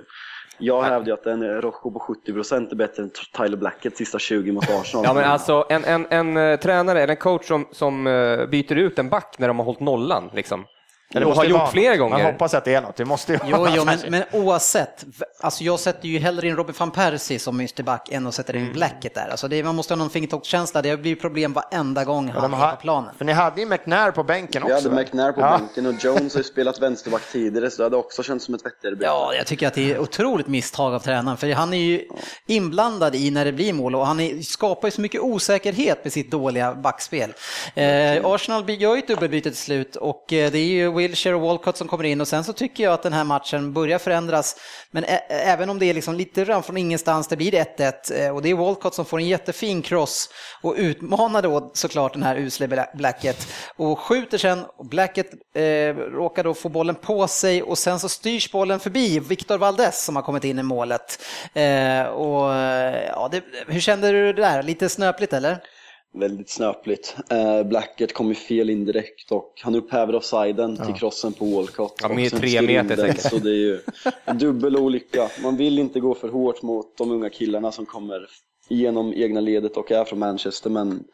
jag 0.58 0.82
hävdar 0.82 1.06
ju 1.06 1.12
att 1.12 1.26
en 1.26 1.42
Rojo 1.62 1.90
på 1.90 2.14
70% 2.26 2.70
är 2.70 2.76
bättre 2.76 3.02
än 3.02 3.10
Tyler 3.36 3.56
Blacket 3.56 3.96
sista 3.96 4.18
20 4.18 4.52
mot 4.52 4.64
Arsenal. 4.70 5.04
Ja, 5.04 5.14
men 5.14 5.24
alltså 5.24 5.66
en, 5.68 5.84
en, 5.84 6.06
en 6.10 6.36
eh, 6.36 6.58
tränare 6.58 7.02
eller 7.02 7.12
en 7.12 7.16
coach 7.16 7.46
som, 7.48 7.66
som 7.72 8.06
eh, 8.06 8.46
byter 8.46 8.76
ut 8.76 8.98
en 8.98 9.08
back 9.08 9.34
när 9.38 9.48
de 9.48 9.58
har 9.58 9.66
hållit 9.66 9.80
nollan, 9.80 10.30
liksom. 10.34 10.64
Måste 11.20 11.40
har 11.40 11.44
gjort 11.44 11.58
vara 11.58 11.70
flera 11.70 11.90
något. 11.96 12.00
Man 12.00 12.10
gånger. 12.10 12.32
hoppas 12.32 12.54
att 12.54 12.64
det 12.64 12.74
är 12.74 12.80
något. 12.82 12.96
Det 12.96 13.04
måste 13.04 13.32
ju 13.32 13.38
Jo, 13.46 13.56
vara 13.58 13.70
jo 13.76 13.84
men, 13.84 13.98
men 14.08 14.22
oavsett, 14.32 15.04
alltså 15.40 15.64
jag 15.64 15.80
sätter 15.80 16.08
ju 16.08 16.18
hellre 16.18 16.48
in 16.48 16.56
Robin 16.56 16.74
van 16.78 16.90
Persie 16.90 17.38
som 17.38 17.60
ytterback 17.60 18.08
än 18.12 18.26
att 18.26 18.34
sätta 18.34 18.52
Mm. 18.52 18.64
in 18.66 18.72
Blacket 18.72 19.14
där. 19.14 19.28
Alltså 19.30 19.48
det, 19.48 19.62
man 19.64 19.74
måste 19.74 19.94
ha 19.94 19.96
någon 19.98 20.10
fingertoppskänsla, 20.10 20.82
det 20.82 20.96
blir 20.96 21.16
problem 21.16 21.52
varenda 21.52 22.04
gång 22.04 22.28
han 22.28 22.42
de 22.42 22.52
är 22.52 22.56
har- 22.56 22.70
på 22.70 22.76
planen. 22.80 23.10
För 23.18 23.24
ni 23.24 23.32
hade 23.32 23.60
ju 23.60 23.66
McNair 23.66 24.10
på 24.10 24.22
bänken 24.24 24.62
Vi 24.66 24.72
också. 24.72 24.88
hade 24.88 24.96
va? 24.96 25.02
McNair 25.02 25.32
på 25.32 25.40
Ja. 25.40 25.58
bänken 25.58 25.86
och 25.86 25.94
Jones 26.04 26.34
har 26.34 26.40
ju 26.40 26.44
spelat 26.44 26.82
vänsterback 26.82 27.22
tidigare 27.32 27.70
så 27.70 27.76
det 27.76 27.82
hade 27.84 27.96
också 27.96 28.22
känts 28.22 28.44
som 28.44 28.54
ett 28.54 28.64
vettigare. 28.66 28.96
Ja, 29.00 29.34
jag 29.36 29.46
tycker 29.46 29.66
att 29.66 29.74
det 29.74 29.92
är 29.92 29.98
otroligt 29.98 30.46
misstag 30.46 30.94
av 30.94 30.98
tränaren, 30.98 31.36
för 31.36 31.52
han 31.52 31.72
är 31.72 31.78
ju 31.78 32.04
inblandad 32.46 33.14
i 33.14 33.30
när 33.30 33.44
det 33.44 33.52
blir 33.52 33.72
mål 33.72 33.94
och 33.94 34.06
han 34.06 34.20
är, 34.20 34.42
skapar 34.42 34.88
ju 34.88 34.92
så 34.92 35.00
mycket 35.00 35.20
osäkerhet 35.20 36.04
med 36.04 36.12
sitt 36.12 36.30
dåliga 36.30 36.74
backspel. 36.74 37.32
Eh, 37.74 38.24
Arsenal 38.24 38.64
gör 38.70 38.94
ju 38.94 38.98
ett 38.98 39.08
dubbelbyte 39.08 39.50
till 39.50 39.58
slut 39.58 39.96
och 39.96 40.32
eh, 40.32 40.50
det 40.52 40.58
är 40.58 40.64
ju 40.66 40.88
Wilshire 41.08 41.34
och 41.34 41.40
Walcott 41.40 41.76
som 41.76 41.88
kommer 41.88 42.04
in 42.04 42.20
och 42.20 42.28
sen 42.28 42.44
så 42.44 42.52
tycker 42.52 42.84
jag 42.84 42.92
att 42.92 43.02
den 43.02 43.12
här 43.12 43.24
matchen 43.24 43.72
börjar 43.72 43.98
förändras. 43.98 44.56
Men 44.90 45.04
ä- 45.04 45.20
även 45.28 45.70
om 45.70 45.78
det 45.78 45.86
är 45.86 45.94
liksom 45.94 46.14
lite 46.14 46.44
grann 46.44 46.62
från 46.62 46.76
ingenstans, 46.76 47.28
det 47.28 47.36
blir 47.36 47.52
1-1 47.52 47.92
eh, 48.26 48.34
och 48.34 48.42
det 48.42 48.48
är 48.50 48.54
Walcott 48.54 48.94
som 48.94 49.04
får 49.04 49.18
en 49.18 49.28
jättefin 49.28 49.82
cross 49.82 50.30
och 50.62 50.74
utmanar 50.76 51.42
då 51.42 51.70
såklart 51.74 52.12
den 52.12 52.22
här 52.22 52.36
usle 52.36 52.86
Blacket 52.94 53.48
och 53.76 53.98
skjuter 53.98 54.38
sen 54.38 54.64
och 54.76 54.86
Blacket 54.86 55.30
eh, 55.54 55.62
råkar 55.96 56.44
då 56.44 56.54
få 56.54 56.68
bollen 56.68 56.94
på 56.94 57.28
sig 57.28 57.62
och 57.62 57.78
sen 57.78 58.00
så 58.00 58.08
styrs 58.08 58.52
bollen 58.52 58.80
förbi 58.80 59.18
Victor 59.18 59.58
Valdes 59.58 60.04
som 60.04 60.16
har 60.16 60.22
kommit 60.22 60.44
in 60.44 60.58
i 60.58 60.62
målet. 60.62 61.22
Eh, 61.54 62.02
och, 62.02 62.54
eh, 62.54 63.04
ja, 63.08 63.28
det, 63.32 63.42
hur 63.68 63.80
kände 63.80 64.12
du 64.12 64.32
det 64.32 64.42
där? 64.42 64.62
Lite 64.62 64.88
snöpligt 64.88 65.32
eller? 65.32 65.58
Väldigt 66.14 66.50
snöpligt. 66.50 67.16
Eh, 67.30 67.62
Blackett 67.62 68.12
kom 68.12 68.28
ju 68.28 68.34
fel 68.34 68.70
in 68.70 68.84
direkt 68.84 69.32
och 69.32 69.52
han 69.62 69.74
upphäver 69.74 70.14
offsiden 70.14 70.76
till 70.76 70.94
crossen 70.94 71.32
på 71.32 71.44
Walcott. 71.44 71.98
Ja, 72.02 72.08
med 72.08 72.30
tre 72.30 72.62
meter 72.62 72.96
säkert. 72.96 73.30
Så 73.30 73.38
det 73.38 73.50
är 73.50 73.54
ju 73.54 73.80
dubbel 74.34 74.76
olycka. 74.76 75.28
Man 75.42 75.56
vill 75.56 75.78
inte 75.78 76.00
gå 76.00 76.14
för 76.14 76.28
hårt 76.28 76.62
mot 76.62 76.96
de 76.98 77.10
unga 77.10 77.30
killarna 77.30 77.72
som 77.72 77.86
kommer 77.86 78.26
igenom 78.68 79.12
egna 79.14 79.40
ledet 79.40 79.76
och 79.76 79.90
är 79.92 80.04
från 80.04 80.18
Manchester 80.18 80.70
men 80.70 81.04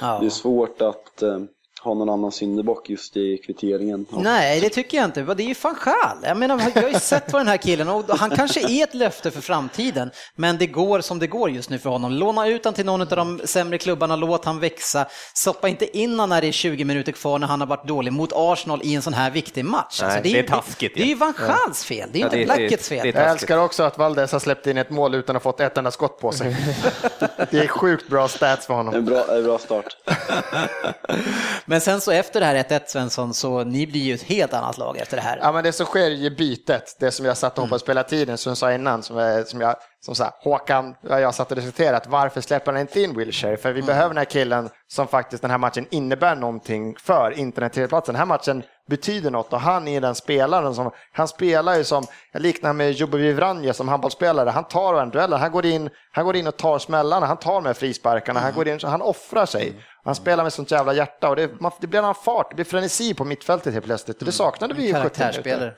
Ja. 0.00 0.18
det 0.20 0.26
är 0.26 0.30
svårt 0.30 0.82
att 0.82 1.22
eh, 1.22 1.38
ha 1.82 1.94
någon 1.94 2.08
annan 2.08 2.32
syndabock 2.32 2.90
just 2.90 3.16
i 3.16 3.36
kvitteringen. 3.46 4.06
Nej, 4.10 4.60
det 4.60 4.68
tycker 4.68 4.96
jag 4.98 5.04
inte. 5.04 5.22
Det 5.34 5.42
är 5.42 5.46
ju 5.46 5.54
fan 5.54 5.76
Gaal. 5.84 6.16
Jag 6.22 6.36
menar, 6.36 6.62
jag 6.74 6.82
har 6.82 6.88
ju 6.88 6.98
sett 6.98 7.32
vad 7.32 7.40
den 7.40 7.48
här 7.48 7.56
killen, 7.56 7.88
och 7.88 8.04
han 8.18 8.30
kanske 8.30 8.60
är 8.70 8.84
ett 8.84 8.94
löfte 8.94 9.30
för 9.30 9.40
framtiden, 9.40 10.10
men 10.34 10.58
det 10.58 10.66
går 10.66 11.00
som 11.00 11.18
det 11.18 11.26
går 11.26 11.50
just 11.50 11.70
nu 11.70 11.78
för 11.78 11.90
honom. 11.90 12.12
Låna 12.12 12.48
ut 12.48 12.64
han 12.64 12.74
till 12.74 12.84
någon 12.86 13.00
av 13.00 13.06
de 13.08 13.40
sämre 13.44 13.78
klubbarna, 13.78 14.16
låt 14.16 14.44
han 14.44 14.60
växa. 14.60 15.06
Stoppa 15.34 15.68
inte 15.68 15.98
in 15.98 16.18
han 16.20 16.28
när 16.28 16.40
det 16.40 16.46
är 16.48 16.52
20 16.52 16.84
minuter 16.84 17.12
kvar 17.12 17.38
när 17.38 17.46
han 17.46 17.60
har 17.60 17.66
varit 17.66 17.88
dålig 17.88 18.12
mot 18.12 18.32
Arsenal 18.34 18.80
i 18.84 18.94
en 18.94 19.02
sån 19.02 19.14
här 19.14 19.30
viktig 19.30 19.64
match. 19.64 20.02
Alltså, 20.02 20.06
Nej, 20.06 20.20
ju- 20.24 20.32
det 20.32 20.38
är 20.38 20.48
taskigt, 20.48 20.94
Det 20.94 21.02
är 21.02 21.06
ju 21.06 21.14
Van 21.14 21.34
Gaals 21.38 21.84
fel, 21.84 22.08
det 22.12 22.18
är 22.18 22.20
Ja, 22.20 22.26
inte 22.26 22.36
det 22.36 22.42
är- 22.42 22.44
Blackets 22.44 22.88
det 22.88 22.94
är- 22.94 23.02
fel. 23.02 23.12
det 23.12 23.18
är 23.18 23.22
Jag 23.22 23.30
älskar 23.32 23.58
också 23.58 23.82
att 23.82 23.98
Valdes 23.98 24.32
har 24.32 24.38
släppt 24.38 24.66
in 24.66 24.76
ett 24.78 24.90
mål 24.90 25.14
utan 25.14 25.36
att 25.36 25.44
ha 25.44 25.52
fått 25.52 25.60
ett 25.60 25.78
enda 25.78 25.90
skott 25.90 26.20
på 26.20 26.32
sig. 26.32 26.56
Det 27.50 27.58
är 27.58 27.66
sjukt 27.66 28.08
bra 28.08 28.28
stats 28.28 28.66
för 28.66 28.74
honom. 28.74 28.94
En 28.94 29.04
bra, 29.04 29.24
en 29.36 29.44
bra 29.44 29.58
start. 29.58 29.96
Men 31.70 31.80
sen 31.80 32.00
så 32.00 32.10
efter 32.10 32.40
det 32.40 32.46
här 32.46 32.54
1-1 32.54 32.80
Svensson, 32.86 33.34
så 33.34 33.64
ni 33.64 33.86
blir 33.86 34.00
ju 34.00 34.14
ett 34.14 34.22
helt 34.22 34.52
annat 34.54 34.78
lag 34.78 34.98
efter 34.98 35.16
det 35.16 35.22
här. 35.22 35.38
Ja, 35.42 35.52
men 35.52 35.64
det 35.64 35.72
som 35.72 35.86
sker 35.86 36.10
i 36.10 36.30
bytet, 36.30 36.96
det 37.00 37.10
som 37.10 37.26
jag 37.26 37.36
satt 37.36 37.58
och 37.58 37.64
hoppades 37.64 37.82
spela 37.82 38.02
tiden, 38.02 38.38
som 38.38 38.50
jag 38.50 38.56
sa 38.58 38.72
innan, 38.72 39.02
som, 39.02 39.16
jag- 39.16 39.46
som 39.46 39.60
jag, 39.60 39.76
som 40.00 40.14
så 40.14 40.24
här, 40.24 40.32
Håkan, 40.40 40.94
ja, 41.00 41.20
jag 41.20 41.34
satt 41.34 41.50
och 41.50 41.56
diskuterat, 41.56 42.06
varför 42.06 42.40
släpper 42.40 42.72
han 42.72 42.80
inte 42.80 43.00
in 43.00 43.16
Wilshire? 43.16 43.56
För 43.56 43.72
vi 43.72 43.82
behöver 43.82 44.08
den 44.08 44.16
här 44.16 44.24
killen 44.24 44.70
som 44.88 45.08
faktiskt 45.08 45.42
den 45.42 45.50
här 45.50 45.58
matchen 45.58 45.86
innebär 45.90 46.36
någonting 46.36 46.96
för, 46.96 47.38
inte 47.38 47.60
den 47.60 47.70
tredjeplatsen. 47.70 48.12
Den 48.12 48.18
här 48.18 48.26
matchen 48.26 48.62
betyder 48.88 49.30
något 49.30 49.52
och 49.52 49.60
han 49.60 49.88
är 49.88 50.00
den 50.00 50.14
spelaren 50.14 50.74
som, 50.74 50.90
han 51.12 51.28
spelar 51.28 51.76
ju 51.76 51.84
som, 51.84 52.04
jag 52.32 52.42
liknar 52.42 52.72
med 52.72 52.92
Jubbe 52.92 53.18
Vivranje 53.18 53.74
som 53.74 53.88
handbollsspelare, 53.88 54.50
han 54.50 54.64
tar 54.64 54.94
en 54.94 55.10
duell, 55.10 55.32
han 55.32 55.52
går 55.52 55.66
in, 55.66 55.90
han 56.12 56.24
går 56.24 56.36
in 56.36 56.46
och 56.46 56.56
tar 56.56 56.78
smällarna, 56.78 57.26
han 57.26 57.36
tar 57.36 57.60
med 57.60 57.76
frisparkarna, 57.76 58.40
han 58.40 58.54
går 58.54 58.68
in, 58.68 58.78
han 58.82 59.02
offrar 59.02 59.46
sig. 59.46 59.74
Han 60.04 60.14
spelar 60.14 60.42
med 60.42 60.52
sånt 60.52 60.70
jävla 60.70 60.94
hjärta 60.94 61.28
och 61.28 61.36
det, 61.36 61.60
man, 61.60 61.72
det 61.80 61.86
blir 61.86 62.02
en 62.02 62.14
fart, 62.14 62.50
det 62.50 62.54
blir 62.54 62.64
frenesi 62.64 63.14
på 63.14 63.24
mittfältet 63.24 63.72
helt 63.72 63.84
plötsligt. 63.86 64.20
Det 64.20 64.32
saknade 64.32 64.74
vi 64.74 64.88
i 64.88 64.94
70 64.94 65.20
minuter. 65.20 65.76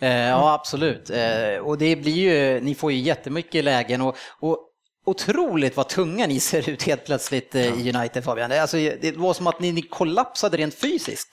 Eh, 0.00 0.10
ja, 0.28 0.52
absolut. 0.54 1.10
Eh, 1.10 1.58
och 1.62 1.78
det 1.78 1.96
blir 1.96 2.12
ju, 2.12 2.60
ni 2.60 2.74
får 2.74 2.92
ju 2.92 2.98
jättemycket 2.98 3.64
lägen 3.64 4.00
och, 4.00 4.16
och 4.40 4.58
otroligt 5.06 5.76
vad 5.76 5.88
tunga 5.88 6.26
ni 6.26 6.40
ser 6.40 6.68
ut 6.70 6.82
helt 6.82 7.04
plötsligt 7.06 7.54
eh, 7.54 7.66
i 7.86 7.92
United 7.96 8.24
Fabian. 8.24 8.50
Det- 8.50 8.62
Alltså, 8.62 8.76
det 8.76 9.16
var 9.16 9.34
som 9.34 9.46
att 9.46 9.60
ni, 9.60 9.72
ni 9.72 9.82
kollapsade 9.82 10.56
rent 10.56 10.74
fysiskt. 10.74 11.28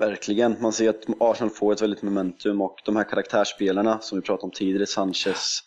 Verkligen. 0.00 0.56
Man 0.60 0.72
ser 0.72 0.90
att 0.90 1.04
Arsenal 1.18 1.50
får 1.50 1.72
ett 1.72 1.82
väldigt 1.82 2.02
momentum 2.02 2.60
och 2.60 2.76
de 2.84 2.96
här 2.96 3.04
karaktärsspelarna 3.04 3.98
som 4.00 4.18
vi 4.18 4.22
pratade 4.22 4.44
om 4.44 4.50
tidigare, 4.50 4.86
Sanchez, 4.86 5.60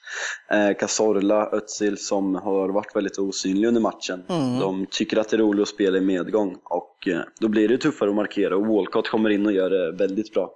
eh, 0.51 0.77
Cazorla, 0.77 1.49
Özil 1.51 1.97
som 1.97 2.35
har 2.35 2.69
varit 2.69 2.95
väldigt 2.95 3.17
osynliga 3.17 3.67
under 3.67 3.81
matchen. 3.81 4.23
De 4.59 4.85
tycker 4.91 5.17
att 5.17 5.29
det 5.29 5.35
är 5.35 5.37
roligt 5.37 5.61
att 5.61 5.67
spela 5.67 5.97
i 5.97 6.01
medgång 6.01 6.57
och 6.63 7.07
eh, 7.07 7.19
då 7.39 7.47
blir 7.47 7.67
det 7.67 7.77
tuffare 7.77 8.09
att 8.09 8.15
markera 8.15 8.55
och 8.57 8.67
Walcott 8.67 9.09
kommer 9.09 9.29
in 9.29 9.45
och 9.45 9.51
gör 9.51 9.69
det 9.69 9.91
väldigt 9.91 10.33
bra. 10.33 10.51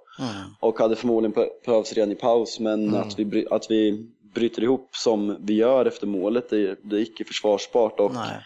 Och 0.60 0.78
hade 0.78 0.96
förmodligen 0.96 1.32
be- 1.34 1.48
behövts 1.66 1.92
redan 1.92 2.12
i 2.12 2.14
paus 2.14 2.60
men 2.60 2.94
att, 2.94 3.18
vi, 3.18 3.46
att 3.50 3.70
vi 3.70 4.06
bryter 4.34 4.62
ihop 4.62 4.88
som 4.92 5.36
vi 5.40 5.54
gör 5.54 5.86
efter 5.86 6.06
målet, 6.06 6.50
det, 6.50 6.78
det 6.82 6.96
är 6.96 7.00
icke 7.00 7.24
försvarsbart. 7.24 8.00
Och 8.00 8.14
Nej 8.14 8.40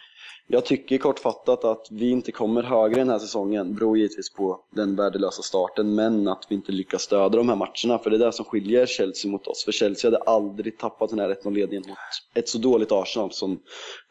jag 0.46 0.64
tycker 0.64 0.98
kortfattat 0.98 1.64
att 1.64 1.86
vi 1.90 2.10
inte 2.10 2.32
kommer 2.32 2.62
högre 2.62 2.98
den 2.98 3.08
här 3.10 3.18
säsongen 3.18 3.74
beror 3.74 3.98
givetvis 3.98 4.30
på 4.30 4.60
den 4.70 4.96
värdelösa 4.96 5.42
starten 5.42 5.94
men 5.94 6.28
att 6.28 6.46
vi 6.48 6.54
inte 6.54 6.72
lyckas 6.72 7.02
stödja 7.02 7.28
de 7.28 7.48
här 7.48 7.56
matcherna 7.56 7.98
för 7.98 8.10
det 8.10 8.16
är 8.16 8.26
det 8.26 8.32
som 8.32 8.44
skiljer 8.44 8.86
Chelsea 8.86 9.30
mot 9.30 9.46
oss. 9.46 9.64
För 9.64 9.72
Chelsea 9.72 10.10
hade 10.10 10.22
aldrig 10.24 10.78
tappat 10.78 11.10
den 11.10 11.18
här 11.18 11.28
1-0-ledningen 11.42 11.88
mot 11.88 11.98
ett 12.34 12.48
så 12.48 12.58
dåligt 12.58 12.92
Arsenal 12.92 13.32
som 13.32 13.60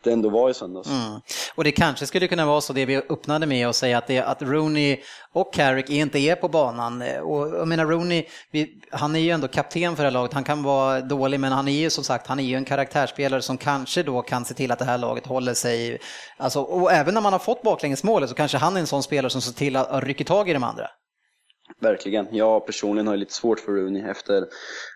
det 0.03 0.11
ändå 0.11 0.29
var 0.29 0.49
i 0.49 0.53
söndags. 0.53 0.89
Mm. 0.89 1.19
Och 1.55 1.63
det 1.63 1.71
kanske 1.71 2.05
skulle 2.05 2.27
kunna 2.27 2.45
vara 2.45 2.61
så 2.61 2.73
det 2.73 2.85
vi 2.85 2.97
öppnade 2.97 3.45
med 3.45 3.67
att 3.67 3.75
säga 3.75 3.97
att, 3.97 4.07
det, 4.07 4.19
att 4.19 4.41
Rooney 4.41 4.97
och 5.33 5.53
Carrick 5.53 5.89
inte 5.89 6.19
är 6.19 6.35
på 6.35 6.47
banan. 6.47 7.01
Och 7.01 7.47
jag 7.47 7.67
menar 7.67 7.85
Rooney, 7.85 8.23
vi, 8.51 8.81
han 8.91 9.15
är 9.15 9.19
ju 9.19 9.29
ändå 9.29 9.47
kapten 9.47 9.95
för 9.95 10.03
det 10.03 10.09
här 10.09 10.13
laget. 10.13 10.33
Han 10.33 10.43
kan 10.43 10.63
vara 10.63 11.01
dålig 11.01 11.39
men 11.39 11.51
han 11.51 11.67
är 11.67 11.71
ju 11.71 11.89
som 11.89 12.03
sagt, 12.03 12.27
han 12.27 12.39
är 12.39 12.43
ju 12.43 12.55
en 12.55 12.65
karaktärsspelare 12.65 13.41
som 13.41 13.57
kanske 13.57 14.03
då 14.03 14.21
kan 14.21 14.45
se 14.45 14.53
till 14.53 14.71
att 14.71 14.79
det 14.79 14.85
här 14.85 14.97
laget 14.97 15.25
håller 15.25 15.53
sig. 15.53 15.99
Alltså, 16.37 16.61
och 16.61 16.91
även 16.91 17.13
när 17.13 17.21
man 17.21 17.33
har 17.33 17.39
fått 17.39 17.61
baklängesmålet 17.61 18.29
så 18.29 18.35
kanske 18.35 18.57
han 18.57 18.75
är 18.75 18.79
en 18.79 18.87
sån 18.87 19.03
spelare 19.03 19.29
som 19.29 19.41
ser 19.41 19.53
till 19.53 19.75
att, 19.75 20.03
rycka 20.03 20.23
tag 20.23 20.49
i 20.49 20.53
de 20.53 20.63
andra. 20.63 20.87
Verkligen. 21.81 22.27
Jag 22.31 22.65
personligen 22.65 23.07
har 23.07 23.13
ju 23.13 23.19
lite 23.19 23.33
svårt 23.33 23.59
för 23.59 23.71
Rooney 23.71 24.03
efter 24.03 24.45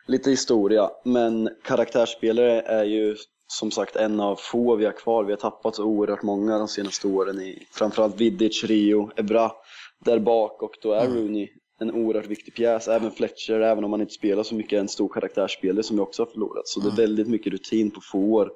lite 0.08 0.30
historia. 0.30 0.90
Men 1.06 1.50
karaktärsspelare 1.64 2.62
är 2.62 2.84
ju 2.84 3.16
som 3.48 3.72
sagt 3.72 3.96
en 3.96 4.20
av 4.20 4.36
få 4.36 4.76
vi 4.76 4.86
har 4.86 4.92
kvar. 4.92 5.24
Vi 5.24 5.32
har 5.32 5.38
tappat 5.38 5.76
så 5.76 5.84
oerhört 5.84 6.24
många 6.24 6.58
de 6.58 6.68
senaste 6.68 7.08
åren. 7.08 7.42
I, 7.42 7.68
framförallt 7.72 8.22
Vidic, 8.22 8.64
Rio, 8.64 9.12
Ebra 9.16 9.52
där 10.06 10.20
bak 10.20 10.62
och 10.62 10.72
då 10.82 10.92
är 10.92 11.08
Rooney 11.08 11.48
en 11.80 11.92
oerhört 11.92 12.28
viktig 12.28 12.56
pjäs. 12.56 12.88
Även 12.88 13.12
Fletcher, 13.12 13.60
även 13.60 13.84
om 13.84 13.92
han 13.92 14.02
inte 14.02 14.14
spelar 14.14 14.44
så 14.44 14.56
mycket, 14.56 14.74
är 14.74 14.80
en 14.80 14.88
stor 14.88 15.10
karaktärsspelare 15.14 15.84
som 15.84 15.96
vi 15.96 16.02
också 16.02 16.22
har 16.22 16.28
förlorat. 16.28 16.68
Så 16.68 16.80
det 16.80 16.88
är 16.88 16.96
väldigt 16.96 17.28
mycket 17.28 17.54
rutin 17.54 17.92
på 17.92 18.02
få 18.02 18.20
år. 18.20 18.50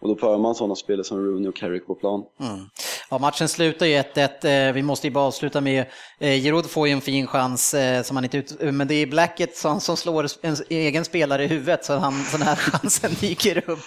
Och 0.00 0.08
då 0.08 0.14
behöver 0.14 0.38
man 0.38 0.54
sådana 0.54 0.74
spelare 0.74 1.04
som 1.04 1.26
Rooney 1.26 1.48
och 1.48 1.56
Carrick 1.56 1.86
på 1.86 1.94
plan. 1.94 2.24
Mm. 2.40 2.66
Ja, 3.10 3.18
matchen 3.18 3.48
slutar 3.48 3.86
ju 3.86 3.94
1-1. 3.94 4.68
Eh, 4.68 4.74
Vi 4.74 4.82
måste 4.82 5.06
ju 5.06 5.12
bara 5.12 5.24
avsluta 5.24 5.60
med, 5.60 5.86
eh, 6.20 6.30
Giroud 6.42 6.66
får 6.66 6.86
ju 6.88 6.92
en 6.92 7.00
fin 7.00 7.26
chans 7.26 7.74
eh, 7.74 8.02
som 8.02 8.16
han 8.16 8.24
inte 8.24 8.38
ut, 8.38 8.60
men 8.60 8.88
det 8.88 8.94
är 8.94 9.06
Blackett 9.06 9.56
som, 9.56 9.80
som 9.80 9.96
slår 9.96 10.26
en 10.42 10.56
egen 10.68 11.04
spelare 11.04 11.44
i 11.44 11.46
huvudet 11.46 11.84
så 11.84 11.92
han, 11.92 12.14
den 12.32 12.42
här 12.42 12.56
chansen 12.56 13.10
dyker 13.20 13.70
upp. 13.70 13.78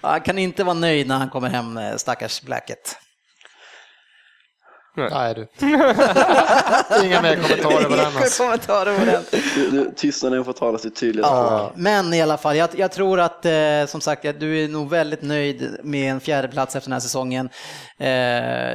Han 0.00 0.20
kan 0.20 0.38
inte 0.38 0.64
vara 0.64 0.74
nöjd 0.74 1.06
när 1.06 1.18
han 1.18 1.30
kommer 1.30 1.48
hem, 1.48 1.76
eh, 1.78 1.96
stackars 1.96 2.42
Blacket. 2.42 2.98
Nej 4.96 5.34
du. 5.34 5.40
Inga 7.04 7.22
mer 7.22 7.34
kommentarer 7.34 7.84
på 7.84 7.96
den. 7.96 8.06
Alltså. 8.16 8.42
kommentarer 8.42 8.98
på 8.98 9.04
den. 9.04 9.22
Du, 9.54 9.70
du, 9.70 9.92
tystnaden 9.96 10.44
får 10.44 10.52
tala 10.52 10.78
sitt 10.78 10.96
tydliga. 10.96 11.26
Ja, 11.26 11.72
men 11.76 12.14
i 12.14 12.22
alla 12.22 12.36
fall, 12.36 12.56
jag, 12.56 12.68
jag 12.76 12.92
tror 12.92 13.20
att 13.20 13.44
eh, 13.46 13.52
som 13.86 14.00
sagt, 14.00 14.22
du 14.40 14.64
är 14.64 14.68
nog 14.68 14.90
väldigt 14.90 15.22
nöjd 15.22 15.76
med 15.82 16.10
en 16.10 16.20
fjärde 16.20 16.48
plats 16.48 16.76
efter 16.76 16.88
den 16.88 16.92
här 16.92 17.00
säsongen. 17.00 17.48
Eh, 17.98 18.06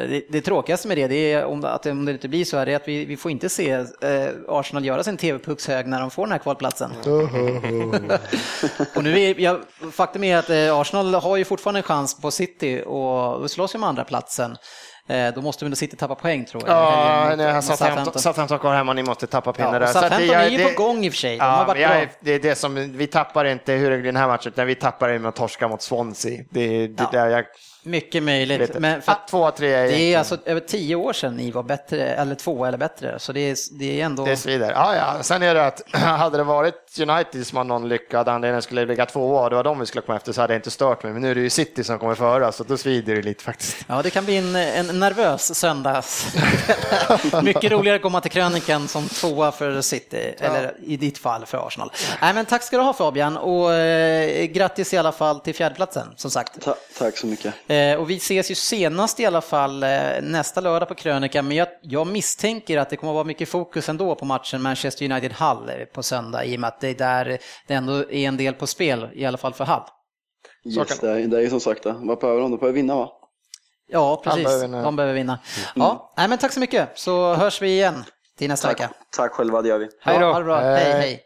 det, 0.09 0.25
det 0.29 0.41
tråkigaste 0.41 0.87
med 0.87 0.97
det, 0.97 1.07
det 1.07 1.33
är 1.33 1.45
om, 1.45 1.65
att 1.65 1.85
om 1.85 2.05
det 2.05 2.11
inte 2.11 2.27
blir 2.27 2.45
så, 2.45 2.57
är 2.57 2.65
det 2.65 2.75
att 2.75 2.87
vi, 2.87 3.05
vi 3.05 3.17
får 3.17 3.31
inte 3.31 3.49
se 3.49 3.71
eh, 3.71 3.85
Arsenal 4.47 4.85
göra 4.85 5.03
sin 5.03 5.17
TV-pucks 5.17 5.67
hög 5.67 5.87
när 5.87 5.99
de 5.99 6.11
får 6.11 6.23
den 6.23 6.31
här 6.31 6.39
kvalplatsen. 6.39 6.91
och 8.95 9.03
nu 9.03 9.19
är, 9.19 9.39
jag, 9.39 9.59
faktum 9.91 10.23
är 10.23 10.37
att 10.37 10.49
eh, 10.49 10.79
Arsenal 10.79 11.13
har 11.13 11.37
ju 11.37 11.45
fortfarande 11.45 11.79
en 11.79 11.83
chans 11.83 12.21
på 12.21 12.31
City 12.31 12.83
och 12.85 13.51
slåss 13.51 13.75
ju 13.75 13.79
med 13.79 13.89
andra 13.89 14.03
platsen. 14.03 14.57
Eh, 15.07 15.33
då 15.33 15.41
måste 15.41 15.65
nog 15.65 15.77
City 15.77 15.97
tappa 15.97 16.15
poäng 16.15 16.45
tror 16.45 16.63
jag. 16.67 16.77
Ja, 16.77 17.33
nej, 17.37 17.53
mot 17.53 17.63
Southampton 17.63 18.21
Southampton 18.21 18.59
kvar 18.59 18.75
hemma, 18.75 18.93
ni 18.93 19.03
måste 19.03 19.27
tappa 19.27 19.53
pinnar 19.53 19.73
Ja, 19.73 19.79
där. 19.79 19.87
Southampton 19.87 20.29
är 20.29 20.49
ju 20.49 20.57
det- 20.57 20.63
på 20.75 20.83
gång 20.83 21.05
i 21.05 21.09
och 21.09 21.13
för 21.13 21.17
sig. 21.19 21.35
Ja, 21.37 21.77
jag, 21.77 22.09
det 22.19 22.31
är 22.31 22.39
det 22.39 22.55
som, 22.55 22.97
vi 22.97 23.07
tappar 23.07 23.45
inte 23.45 23.73
hur 23.73 23.91
i 23.91 24.01
den 24.01 24.15
här 24.15 24.27
matchen, 24.27 24.51
utan 24.53 24.67
vi 24.67 24.75
tappar 24.75 25.09
det 25.09 25.19
med 25.19 25.29
att 25.29 25.35
torska 25.35 25.67
mot 25.67 25.81
Swansea. 25.81 26.43
Det 26.49 26.59
det 26.87 27.03
Ja. 27.03 27.09
där 27.11 27.27
jag 27.29 27.45
Mycket 27.83 28.23
möjligt. 28.23 28.79
Men 28.79 29.01
för 29.01 29.11
att 29.11 29.27
två, 29.27 29.51
tre 29.51 29.73
är 29.73 29.87
Det 29.87 30.13
är 30.13 30.17
alltså 30.17 30.37
över 30.45 30.61
tio 30.61 30.95
år 30.95 31.13
sedan 31.13 31.37
ni 31.37 31.51
var 31.51 31.63
bättre, 31.63 32.07
eller 32.07 32.35
två 32.35 32.65
eller 32.65 32.77
bättre, 32.77 33.19
så 33.19 33.33
det 33.33 33.39
är, 33.39 33.57
det 33.79 34.01
är 34.01 34.05
ändå... 34.05 34.25
Det 34.25 34.37
svider. 34.37 34.71
Ja, 34.71 34.95
ja. 34.95 35.23
Sen 35.23 35.43
är 35.43 35.55
det 35.55 35.65
att 35.65 35.81
hade 35.91 36.37
det 36.37 36.43
varit 36.43 36.99
United 36.99 37.47
som 37.47 37.57
har 37.57 37.63
någon 37.63 37.89
lyckad 37.89 38.29
anledning 38.29 38.61
skulle 38.61 38.85
ligga 38.85 39.05
tvåa 39.05 39.43
och 39.43 39.49
det 39.49 39.55
var 39.55 39.63
de 39.63 39.79
vi 39.79 39.85
skulle 39.85 40.01
komma 40.01 40.15
efter 40.15 40.31
så 40.31 40.41
hade 40.41 40.53
jag 40.53 40.59
inte 40.59 40.71
stört 40.71 41.03
mig. 41.03 41.13
Men 41.13 41.21
nu 41.21 41.31
är 41.31 41.35
det 41.35 41.41
ju 41.41 41.49
City 41.49 41.83
som 41.83 41.99
kommer 41.99 42.15
föra 42.15 42.51
så 42.51 42.63
då 42.63 42.77
svider 42.77 43.15
det 43.15 43.21
lite 43.21 43.43
faktiskt. 43.43 43.85
Ja, 43.87 44.01
det 44.01 44.09
kan 44.09 44.25
bli 44.25 44.37
en, 44.37 44.55
en 44.55 44.99
nervös 44.99 45.55
söndags. 45.59 46.35
Mycket 47.43 47.71
roligare 47.71 47.95
att 47.95 48.01
komma 48.01 48.21
till 48.21 48.31
krönikan 48.31 48.87
som 48.87 49.07
tvåa 49.07 49.51
för 49.51 49.81
City, 49.81 50.33
eller 50.39 50.73
i 50.85 50.97
ditt 50.97 51.17
fall 51.17 51.45
för 51.45 51.67
Arsenal. 51.67 51.91
Nej, 52.21 52.33
men 52.33 52.45
tack 52.45 52.63
ska 52.63 52.77
du 52.77 52.83
ha 52.83 52.93
Fabian 52.93 53.37
och 53.37 53.73
eh, 53.73 54.45
grattis 54.45 54.93
i 54.93 54.97
alla 54.97 55.11
fall 55.11 55.39
till 55.39 55.55
fjärdeplatsen, 55.55 56.07
som 56.15 56.31
sagt. 56.31 56.61
Ta, 56.61 56.75
tack 56.97 57.17
så 57.17 57.27
mycket. 57.27 57.53
Eh, 57.71 57.99
och 57.99 58.09
vi 58.09 58.17
ses 58.17 58.51
ju 58.51 58.55
senast 58.55 59.19
i 59.19 59.25
alla 59.25 59.41
fall 59.41 59.83
eh, 59.83 59.89
nästa 60.21 60.61
lördag 60.61 60.89
på 60.89 60.95
krönika, 60.95 61.41
men 61.41 61.57
jag, 61.57 61.67
jag 61.81 62.07
misstänker 62.07 62.77
att 62.77 62.89
det 62.89 62.95
kommer 62.95 63.11
att 63.13 63.15
vara 63.15 63.23
mycket 63.23 63.49
fokus 63.49 63.89
ändå 63.89 64.15
på 64.15 64.25
matchen 64.25 64.61
Manchester 64.61 65.05
United-Hull 65.05 65.69
eh, 65.69 65.85
på 65.85 66.03
söndag 66.03 66.45
i 66.45 66.55
och 66.55 66.59
med 66.59 66.67
att 66.67 66.79
det 66.81 66.87
är 66.87 66.95
där 66.95 67.37
det 67.67 67.73
ändå 67.73 67.93
är 67.93 68.27
en 68.27 68.37
del 68.37 68.53
på 68.53 68.67
spel, 68.67 69.09
i 69.13 69.25
alla 69.25 69.37
fall 69.37 69.53
för 69.53 69.65
Hull. 69.65 69.83
Yes, 70.65 70.99
det, 70.99 71.27
det 71.27 71.37
är 71.37 71.41
ju 71.41 71.49
som 71.49 71.59
sagt 71.59 71.83
det. 71.83 71.95
Vad 71.99 72.19
behöver 72.19 72.41
de? 72.41 72.51
De 72.51 72.57
behöver 72.59 72.75
vinna 72.75 72.95
va? 72.95 73.09
Ja, 73.87 74.21
precis. 74.23 74.43
behöver 74.43 74.61
vinna. 74.67 74.81
De 74.83 74.95
behöver 74.95 75.13
vinna. 75.13 75.39
Ja, 75.75 76.13
nej, 76.17 76.27
men 76.27 76.37
tack 76.37 76.53
så 76.53 76.59
mycket, 76.59 76.89
så 76.95 77.33
hörs 77.33 77.61
vi 77.61 77.69
igen 77.69 78.03
till 78.37 78.47
nästa 78.47 78.67
Tack, 78.67 78.79
vecka. 78.79 78.93
tack 79.11 79.31
själva, 79.31 79.61
det 79.61 79.69
gör 79.69 79.77
vi. 79.79 79.89
Hej 80.01 80.19
då. 80.19 80.25
Ja, 80.25 80.31
ha 80.31 80.39
det 80.39 80.45
bra. 80.45 80.59
Hej, 80.59 80.83
Hej. 80.83 81.01
hej. 81.01 81.25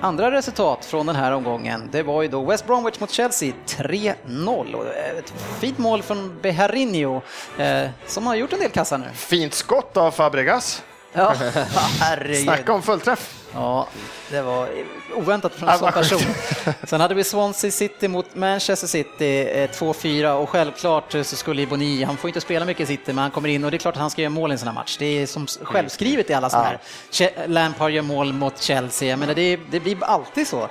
Andra 0.00 0.30
resultat 0.30 0.84
från 0.84 1.06
den 1.06 1.16
här 1.16 1.32
omgången, 1.32 1.88
det 1.92 2.02
var 2.02 2.22
ju 2.22 2.28
då 2.28 2.44
West 2.44 2.66
Bromwich 2.66 3.00
mot 3.00 3.10
Chelsea 3.10 3.52
3-0. 3.66 4.74
Och 4.74 4.86
Ett 5.18 5.34
fint 5.60 5.78
mål 5.78 6.02
från 6.02 6.38
Beharinho 6.42 7.20
eh, 7.58 7.88
som 8.06 8.26
har 8.26 8.34
gjort 8.34 8.52
en 8.52 8.58
del 8.58 8.70
kassa 8.70 8.96
nu. 8.96 9.06
Fint 9.14 9.54
skott 9.54 9.96
av 9.96 10.10
Fabregas. 10.10 10.82
Ja, 11.12 11.34
herregud. 12.00 12.44
Snacka 12.44 12.72
om 12.72 12.82
fullträff. 12.82 13.44
Ja, 13.54 13.86
det 14.30 14.42
var 14.42 14.68
oväntat 15.14 15.52
från 15.54 15.68
Ja, 15.68 15.72
en 15.72 15.78
sån 15.78 15.84
vad 15.86 15.94
person. 15.94 16.20
Sen 16.86 17.00
hade 17.00 17.14
vi 17.14 17.24
Swansea 17.24 17.70
City 17.70 18.08
mot 18.08 18.34
Manchester 18.34 18.86
City 18.86 19.40
eh, 19.52 19.68
2-4 19.70 20.32
och 20.32 20.48
självklart 20.50 21.12
så 21.12 21.24
skulle 21.36 21.66
Boni, 21.66 22.04
han 22.04 22.16
får 22.16 22.28
inte 22.30 22.40
spela 22.40 22.64
mycket 22.64 22.80
i 22.82 22.86
City 22.86 23.12
men 23.12 23.18
han 23.18 23.30
kommer 23.30 23.48
in 23.48 23.64
och 23.64 23.70
det 23.70 23.76
är 23.76 23.78
klart 23.78 23.94
att 23.94 24.00
han 24.00 24.10
ska 24.10 24.22
göra 24.22 24.30
mål 24.30 24.50
i 24.50 24.52
en 24.52 24.58
sån 24.58 24.68
här 24.68 24.74
match. 24.74 24.96
Det 24.98 25.06
är 25.22 25.26
som 25.26 25.46
självskrivet 25.62 26.30
i 26.30 26.34
alla 26.34 26.50
såna 26.50 26.64
här. 26.64 26.78
Che- 27.10 27.46
Lampard 27.46 27.90
gör 27.90 28.02
mål 28.02 28.32
mot 28.32 28.62
Chelsea, 28.62 29.16
menar 29.16 29.34
det, 29.34 29.58
det 29.70 29.80
blir 29.80 30.04
alltid 30.04 30.48
så. 30.48 30.62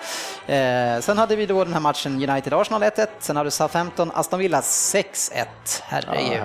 Eh, 0.54 1.00
sen 1.02 1.18
hade 1.18 1.36
vi 1.36 1.46
då 1.46 1.64
den 1.64 1.74
här 1.74 1.80
matchen 1.80 2.30
United-Arsenal 2.30 2.84
1-1, 2.84 3.08
sen 3.20 3.36
hade 3.36 3.48
vi 3.48 3.52
Southampton 3.52 4.12
Aston 4.14 4.40
Villa 4.40 4.62
6-1. 4.62 5.46
Herregud. 5.84 6.42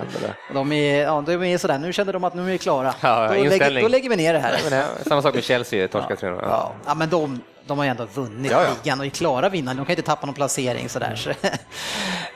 Och 0.49 0.53
de 0.55 0.71
är, 0.71 1.03
ja, 1.03 1.23
de 1.25 1.43
är 1.43 1.57
sådär, 1.57 1.77
nu 1.77 1.93
kände 1.93 2.11
de 2.11 2.23
att 2.23 2.33
nu 2.35 2.41
är 2.41 2.45
vi 2.45 2.57
klara. 2.57 2.93
Ja, 3.01 3.27
då, 3.27 3.33
lägger, 3.43 3.81
då 3.81 3.87
lägger 3.87 4.09
vi 4.09 4.15
ner 4.15 4.33
det 4.33 4.39
här. 4.39 4.59
Men, 4.69 4.79
ja, 4.79 4.85
samma 5.07 5.21
sak 5.21 5.33
med 5.35 5.43
Chelsea, 5.43 5.87
torska 5.87 6.15
3 6.15 6.29
Ja, 6.29 6.71
ja 6.85 6.93
men 6.93 7.09
de, 7.09 7.41
de 7.71 7.77
har 7.77 7.85
ju 7.85 7.91
ändå 7.91 8.05
vunnit 8.13 8.51
Ja, 8.51 8.63
ja. 8.63 8.69
ligan 8.83 8.99
och 8.99 9.05
är 9.05 9.09
klara 9.09 9.49
vinnare. 9.49 9.75
De 9.75 9.85
kan 9.85 9.93
inte 9.93 10.01
tappa 10.01 10.25
någon 10.25 10.35
placering 10.35 10.89
sådär. 10.89 11.15
Så. 11.15 11.31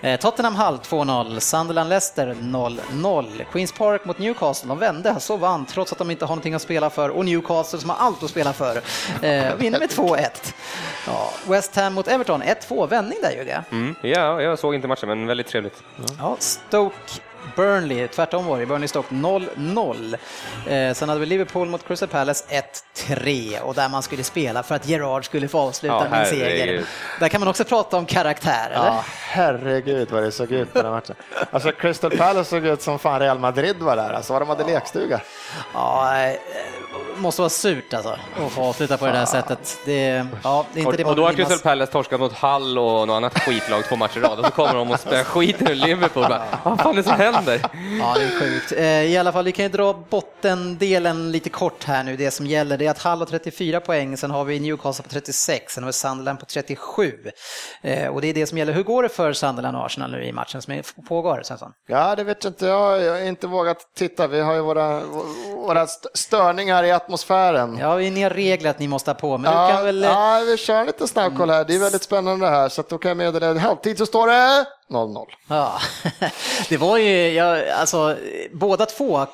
Eh, 0.01 0.19
Tottenham 0.19 0.55
Hull 0.55 0.77
2-0, 0.77 1.39
Sunderland 1.39 1.89
Leicester 1.89 2.35
0-0. 2.41 3.43
Queens 3.51 3.71
Park 3.71 4.05
mot 4.05 4.19
Newcastle, 4.19 4.67
de 4.67 4.79
vände, 4.79 5.19
så 5.19 5.37
vann 5.37 5.65
trots 5.65 5.91
att 5.91 5.97
de 5.97 6.11
inte 6.11 6.25
har 6.25 6.29
någonting 6.29 6.53
att 6.53 6.61
spela 6.61 6.89
för. 6.89 7.09
Och 7.09 7.25
Newcastle 7.25 7.79
som 7.79 7.89
har 7.89 7.97
allt 7.97 8.23
att 8.23 8.29
spela 8.29 8.53
för, 8.53 8.75
eh, 9.21 9.55
vinner 9.57 9.79
med 9.79 9.89
2-1. 9.89 10.53
Ja, 11.07 11.29
West 11.47 11.75
Ham 11.75 11.93
mot 11.93 12.07
Everton, 12.07 12.43
1-2, 12.43 12.87
vändning 12.87 13.17
där 13.21 13.31
Jugge. 13.31 13.63
Mm. 13.71 13.95
Ja, 14.01 14.41
jag 14.41 14.59
såg 14.59 14.75
inte 14.75 14.87
matchen, 14.87 15.09
men 15.09 15.27
väldigt 15.27 15.47
trevligt. 15.47 15.83
Ja, 16.19 16.35
Stoke 16.39 16.95
Burnley, 17.55 18.07
tvärtom 18.07 18.45
var 18.45 18.59
det, 18.59 18.65
Burnley 18.65 18.87
Stoke 18.87 19.15
0-0. 19.15 20.15
Eh, 20.67 20.93
sen 20.93 21.09
hade 21.09 21.19
vi 21.21 21.25
Liverpool 21.25 21.67
mot 21.69 21.87
Crystal 21.87 22.09
Palace 22.09 22.45
1-3 22.95 23.59
och 23.59 23.73
där 23.73 23.89
man 23.89 24.03
skulle 24.03 24.23
spela 24.23 24.63
för 24.63 24.75
att 24.75 24.87
Gerard 24.87 25.25
skulle 25.25 25.47
få 25.47 25.59
avsluta 25.59 25.95
Ja, 25.95 26.09
med 26.09 26.19
en 26.19 26.25
seger. 26.25 26.85
Där 27.19 27.29
kan 27.29 27.41
man 27.41 27.47
också 27.47 27.63
prata 27.63 27.97
om 27.97 28.05
karaktär, 28.05 28.65
eller? 28.69 28.85
Ja, 28.85 29.03
herregud 29.29 30.11
vad 30.11 30.23
det 30.23 30.31
såg 30.31 30.51
ut 30.51 30.73
på 30.73 30.81
den 30.81 30.91
matchen. 30.91 31.15
Alltså 31.51 31.71
Crystal 31.71 32.17
Palace 32.17 32.49
såg 32.49 32.65
ut 32.65 32.81
som 32.81 32.99
fan 32.99 33.19
Real 33.19 33.39
Madrid 33.39 33.75
var 33.79 33.95
där, 33.95 34.13
alltså 34.13 34.33
vad 34.33 34.41
de 34.41 34.49
hade 34.49 34.63
lekstuga. 34.63 35.21
Ja, 35.73 36.17
eh, 36.25 36.35
måste 37.17 37.41
vara 37.41 37.49
surt 37.49 37.93
alltså, 37.93 38.17
att 38.45 38.51
få 38.51 38.61
avsluta 38.63 38.97
på 38.97 39.05
det 39.05 39.11
där 39.11 39.25
sättet. 39.25 39.77
Det, 39.85 40.25
ja, 40.43 40.65
det 40.73 40.79
är 40.79 40.81
inte 40.81 40.89
Och, 40.91 40.97
det 40.97 41.05
och 41.05 41.15
då 41.15 41.25
har. 41.25 41.33
Crystal 41.33 41.59
Palace 41.59 41.91
torskat 41.91 42.19
mot 42.19 42.33
Hull 42.33 42.77
och 42.77 43.07
något 43.07 43.15
annat 43.15 43.39
skitlag 43.39 43.83
två 43.89 43.95
matcher 43.95 44.17
i 44.17 44.21
rad 44.21 44.39
och 44.39 44.45
så 44.45 44.51
kommer 44.51 44.73
de 44.73 44.91
och 44.91 44.99
spöar 44.99 45.23
skiten 45.23 45.67
ur 45.67 45.75
Liverpool. 45.75 46.23
Bara, 46.23 46.43
Vad 46.63 46.81
fan 46.81 46.91
är 46.91 46.95
det 46.97 47.03
som 47.03 47.13
händer? 47.17 47.59
Ja, 47.99 48.13
det 48.17 48.23
är 48.23 48.39
sjukt. 48.39 48.71
Eh, 48.71 48.83
I 49.03 49.17
alla 49.17 49.31
fall, 49.31 49.45
vi 49.45 49.51
kan 49.51 49.65
ju 49.65 49.69
dra 49.69 49.93
bottendelen 50.09 51.31
lite 51.31 51.49
kort 51.49 51.83
här 51.83 52.03
nu. 52.03 52.17
Det 52.17 52.31
som 52.31 52.45
gäller 52.47 52.77
det 52.77 52.85
är 52.85 52.91
att 52.91 53.01
Hull 53.01 53.19
har 53.19 53.25
34 53.25 53.79
poäng, 53.79 54.17
sen 54.17 54.31
har 54.31 54.43
vi 54.45 54.59
Newcastle 54.59 55.03
på 55.03 55.09
36, 55.09 55.73
sen 55.73 55.83
har 55.83 55.89
vi 55.89 55.93
Sunderland 55.93 56.39
på 56.39 56.45
37. 56.45 57.13
Eh, 57.81 58.07
Och 58.07 58.21
det 58.21 58.27
är 58.27 58.33
det 58.33 58.45
som 58.47 58.57
gäller. 58.57 58.73
Hur 58.73 58.83
går 58.83 59.03
det 59.03 59.09
för 59.09 59.33
Sunderland 59.33 59.77
och 59.77 59.85
Arsenal 59.85 60.11
nu 60.11 60.23
i 60.25 60.31
matchen 60.31 60.61
som 60.61 60.81
pågår? 61.07 61.41
Svensson? 61.43 61.71
Ja, 61.87 62.15
det 62.15 62.23
vet 62.23 62.43
jag 62.43 62.51
inte. 62.51 62.65
Jag 62.65 62.79
har 62.79 63.21
inte 63.27 63.47
vågat 63.47 63.77
titta. 63.97 64.27
Vi 64.27 64.41
har 64.41 64.53
ju 64.53 64.59
våra, 64.61 65.01
våra 65.55 65.81
st- 65.83 66.09
störningar 66.13 66.83
i 66.83 66.91
atmosfären. 67.05 67.77
Ja, 67.77 67.95
ni 67.97 68.21
har 68.23 68.29
regler 68.29 68.69
att 68.69 68.79
ni 68.79 68.87
måste 68.87 69.09
ha 69.11 69.15
på, 69.15 69.37
men 69.37 69.51
du 69.51 69.57
Ja, 69.57 69.67
kan 69.67 69.85
väl... 69.85 70.01
ja, 70.03 70.41
vi 70.45 70.57
kör 70.57 70.85
lite 70.85 71.07
snabbkoll 71.07 71.49
här. 71.49 71.63
Det 71.65 71.75
är 71.75 71.79
väldigt 71.79 72.03
spännande 72.03 72.45
det 72.45 72.51
här. 72.51 72.69
Så 72.69 72.81
att 72.81 72.89
då 72.89 72.97
kan 72.97 73.09
jag 73.09 73.17
meddela 73.17 73.51
i 73.51 73.57
halvtid 73.57 73.97
så 73.97 74.05
står 74.05 74.27
det 74.27 74.65
0-0. 74.89 75.25
Ja, 75.47 75.73
det 76.69 76.77
var 76.77 76.97
ju, 76.97 77.31
ja, 77.31 77.73
alltså 77.79 78.15
båda 78.53 78.85
två 78.85 79.25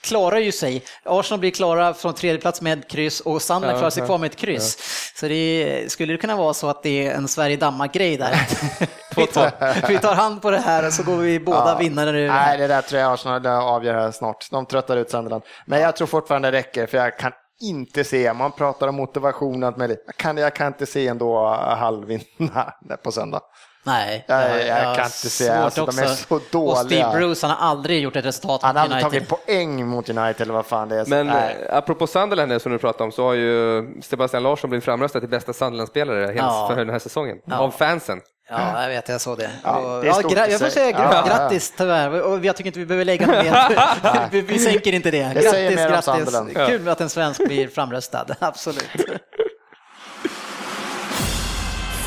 klarar 0.00 0.38
ju 0.38 0.52
sig. 0.52 0.82
Arsenal 1.04 1.40
blir 1.40 1.50
klara 1.50 1.94
från 1.94 2.14
tredje 2.14 2.40
plats 2.40 2.60
med 2.60 2.88
kryss 2.88 3.20
och 3.20 3.42
Ja, 3.48 3.60
klarar 3.60 3.90
sig 3.90 4.06
kvar 4.06 4.18
med 4.18 4.30
ett 4.30 4.36
kryss. 4.36 4.78
Så 5.16 5.28
det 5.28 5.84
skulle 5.92 6.12
det 6.12 6.18
kunna 6.18 6.36
vara 6.36 6.54
så 6.54 6.68
att 6.68 6.82
det 6.82 7.06
är 7.08 7.14
en 7.14 7.28
Sverige-Danmark-grej 7.28 8.16
där. 8.16 8.36
vi, 9.16 9.26
tar, 9.26 9.88
vi 9.88 9.98
tar 9.98 10.14
hand 10.14 10.42
på 10.42 10.50
det 10.50 10.58
här 10.58 10.86
och 10.86 10.92
så 10.92 11.02
går 11.02 11.16
vi 11.16 11.40
båda 11.40 11.58
Ja. 11.72 11.76
vinnare 11.78 12.12
det 12.12 12.28
Nej, 12.28 12.58
det 12.58 12.66
där 12.66 12.82
tror 12.82 13.00
jag 13.00 13.12
Arsenal 13.12 13.46
avgör 13.46 13.94
här 13.94 14.10
snart. 14.10 14.50
De 14.50 14.66
tröttar 14.66 14.96
ut 14.96 15.10
Sunderland. 15.10 15.42
Men 15.66 15.80
jag 15.80 15.96
tror 15.96 16.06
fortfarande 16.06 16.50
det 16.50 16.58
räcker, 16.58 16.86
för 16.86 16.98
jag 16.98 17.18
kan 17.18 17.32
inte 17.62 18.04
se, 18.04 18.32
man 18.32 18.52
pratar 18.52 18.88
om 18.88 18.94
motivation 18.94 19.62
och 19.62 19.66
allt 19.66 19.76
möjligt. 19.76 20.02
Jag 20.06 20.16
kan, 20.16 20.36
jag 20.36 20.54
kan 20.54 20.66
inte 20.66 20.86
se 20.86 21.08
ändå 21.08 21.46
halvvinna 21.56 22.72
på 23.04 23.12
söndag. 23.12 23.40
Nej, 23.86 24.24
Jag- 24.26 24.66
jag 24.66 24.74
har 24.86 24.94
kan 24.94 25.04
inte 25.04 25.16
se, 25.30 25.44
svårt 25.44 25.56
alltså, 25.56 25.86
de 25.86 25.98
är 25.98 26.06
så 26.06 26.34
Och 26.34 26.42
dåliga. 26.50 26.84
Steve 26.84 27.12
Bruce, 27.18 27.46
han 27.46 27.56
har 27.56 27.68
aldrig 27.70 28.02
gjort 28.02 28.16
ett 28.16 28.24
resultat 28.24 28.62
Han 28.62 28.74
mot 28.74 28.78
har 28.78 28.84
aldrig 28.84 29.04
United. 29.04 29.28
tagit 29.28 29.46
poäng 29.46 29.86
mot 29.86 30.08
United 30.08 30.40
eller 30.40 30.54
vad 30.54 30.66
fan 30.66 30.88
det 30.88 30.96
är. 31.00 31.06
Men 31.06 31.26
nej. 31.26 31.66
eh, 31.70 31.76
apropå 31.76 32.06
Sunderland 32.06 32.62
som 32.62 32.72
du 32.72 32.78
pratade 32.78 33.04
om 33.04 33.12
så 33.12 33.24
har 33.24 33.34
ju 33.34 33.84
Sebastian 34.02 34.42
Larsson 34.42 34.70
blivit 34.70 34.84
framröstad 34.84 35.20
till 35.20 35.28
bästa 35.28 35.52
Sunderland-spelare 35.52 36.32
Ja. 36.36 36.66
för 36.70 36.76
den 36.76 36.90
här 36.90 36.98
säsongen. 36.98 37.36
Ja. 37.44 37.58
Av 37.58 37.70
fansen. 37.70 38.20
Ja, 38.50 38.82
jag 38.82 38.88
vet, 38.88 39.08
jag 39.08 39.20
såg 39.20 39.38
det. 39.38 39.50
Ja, 39.64 39.76
Och- 39.78 40.00
det 40.02 40.06
ja, 40.06 40.46
jag 40.48 40.60
får 40.60 40.68
säga 40.68 40.90
gra- 40.98 41.08
Ja, 41.12 41.24
grattis 41.28 41.74
tyvärr, 41.76 42.20
och 42.22 42.44
jag 42.44 42.56
tycker 42.56 42.68
inte 42.68 42.78
vi 42.78 42.86
behöver 42.86 43.04
lägga 43.04 43.26
något 43.26 43.44
mer. 43.44 44.28
vi, 44.30 44.40
vi 44.40 44.58
sänker 44.58 44.92
inte 44.92 45.10
det. 45.10 45.22
Det 45.34 45.42
Grattis, 45.42 46.08
om 46.08 46.46
grattis. 46.46 46.56
Kul 46.68 46.88
att 46.88 47.00
en 47.00 47.08
svensk 47.08 47.46
blir 47.46 47.68
framröstad, 47.68 48.26
absolut. 48.38 48.84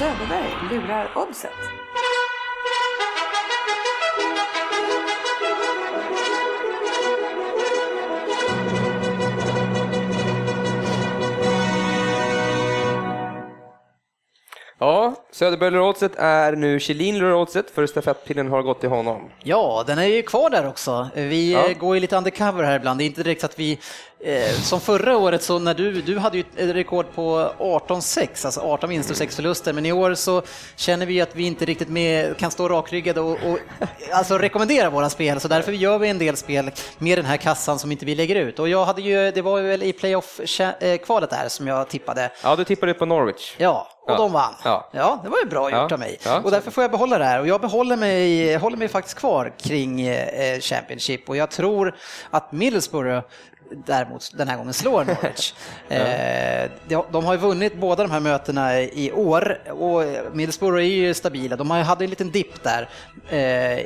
Söderberg 0.07 0.71
lurar 0.71 1.09
oddset. 1.15 1.76
Söderberg 15.37 15.71
Lurodset 15.71 16.11
är 16.15 16.51
nu 16.55 16.79
Kjellin 16.79 17.19
Lurodset 17.19 17.69
för 17.71 17.85
stafettpinnen 17.87 18.49
har 18.49 18.61
gått 18.61 18.79
till 18.79 18.89
honom. 18.89 19.29
Ja, 19.43 19.83
den 19.87 19.99
är 19.99 20.05
ju 20.05 20.21
kvar 20.21 20.49
där 20.49 20.67
också. 20.67 21.07
Vi 21.13 21.53
Ja. 21.53 21.67
eh, 21.69 21.77
går 21.77 21.95
ju 21.95 21.99
lite 22.01 22.15
undercover 22.17 22.63
här 22.63 22.75
ibland. 22.75 22.99
Det 22.99 23.03
är 23.03 23.05
inte 23.05 23.23
direkt 23.23 23.43
att 23.43 23.59
vi, 23.59 23.79
eh, 24.19 24.51
som 24.51 24.79
förra 24.79 25.17
året 25.17 25.43
så 25.43 25.59
när 25.59 25.73
du, 25.73 26.01
du 26.01 26.17
hade 26.17 26.37
ju 26.37 26.43
ett 26.55 26.75
rekord 26.75 27.05
på 27.15 27.51
18-6, 27.59 28.45
alltså 28.45 28.61
18 28.61 28.89
vinster 28.89 29.13
och 29.13 29.17
6 29.17 29.35
förluster, 29.35 29.73
men 29.73 29.85
i 29.85 29.91
år 29.91 30.13
så 30.13 30.41
känner 30.75 31.05
vi 31.05 31.21
att 31.21 31.35
vi 31.35 31.43
inte 31.47 31.65
riktigt 31.65 31.89
med, 31.89 32.37
kan 32.37 32.51
stå 32.51 32.67
rakryggade 32.69 33.21
och, 33.21 33.31
och 33.31 33.59
alltså 34.11 34.37
rekommendera 34.37 34.89
våra 34.89 35.09
spel, 35.09 35.39
så 35.39 35.47
därför 35.47 35.71
gör 35.71 35.97
vi 35.99 36.07
en 36.09 36.17
del 36.19 36.37
spel 36.37 36.71
med 36.97 37.17
den 37.17 37.25
här 37.25 37.37
kassan 37.37 37.79
som 37.79 37.91
inte 37.91 38.05
vi 38.05 38.15
lägger 38.15 38.35
ut. 38.35 38.59
Och 38.59 38.69
jag 38.69 38.85
hade 38.85 39.01
ju, 39.01 39.31
det 39.31 39.41
var 39.41 39.57
ju 39.57 39.67
väl 39.67 39.83
i 39.83 39.93
playoff-kvalet 39.93 41.29
där 41.29 41.49
som 41.49 41.67
jag 41.67 41.89
tippade. 41.89 42.31
Ja, 42.43 42.55
du 42.55 42.63
tippade 42.63 42.93
på 42.93 43.05
Norwich. 43.05 43.55
Ja, 43.57 43.87
och 44.07 44.13
Ja. 44.13 44.17
de 44.17 44.31
vann. 44.31 44.53
Ja. 44.63 44.89
Ja. 44.91 45.19
det 45.23 45.29
var 45.29 45.37
ju 45.39 45.45
bra 45.49 45.63
gjort 45.69 45.79
Ja. 45.89 45.93
av 45.93 45.99
mig. 45.99 46.19
Och 46.43 46.51
därför 46.51 46.71
får 46.71 46.83
jag 46.83 46.91
behålla 46.91 47.17
det 47.17 47.25
här. 47.25 47.39
Och 47.39 47.47
jag 47.47 47.61
behåller 47.61 47.97
mig, 47.97 48.55
håller 48.55 48.77
mig 48.77 48.87
faktiskt 48.87 49.17
kvar 49.19 49.53
kring 49.57 50.01
eh, 50.01 50.59
Championship. 50.59 51.29
Och 51.29 51.37
jag 51.37 51.51
tror 51.51 51.95
att 52.31 52.51
Middlesbrough 52.51 53.21
däremot 53.85 54.31
den 54.37 54.47
här 54.47 54.57
gången 54.57 54.73
slår 54.73 55.05
Norwich. 55.05 55.53
eh, 55.89 56.69
de, 56.87 57.03
de 57.11 57.25
har 57.25 57.33
ju 57.33 57.39
vunnit 57.39 57.75
båda 57.75 58.03
de 58.03 58.11
här 58.11 58.19
mötena 58.19 58.81
i 58.81 59.11
år 59.11 59.71
och 59.71 60.03
Middlesbrough 60.35 60.77
är 60.77 60.81
ju 60.87 61.13
stabila. 61.13 61.55
De 61.55 61.71
hade 61.71 62.03
en 62.03 62.09
liten 62.09 62.31
dipp 62.31 62.63
där. 62.63 62.89
Eh, 63.29 63.79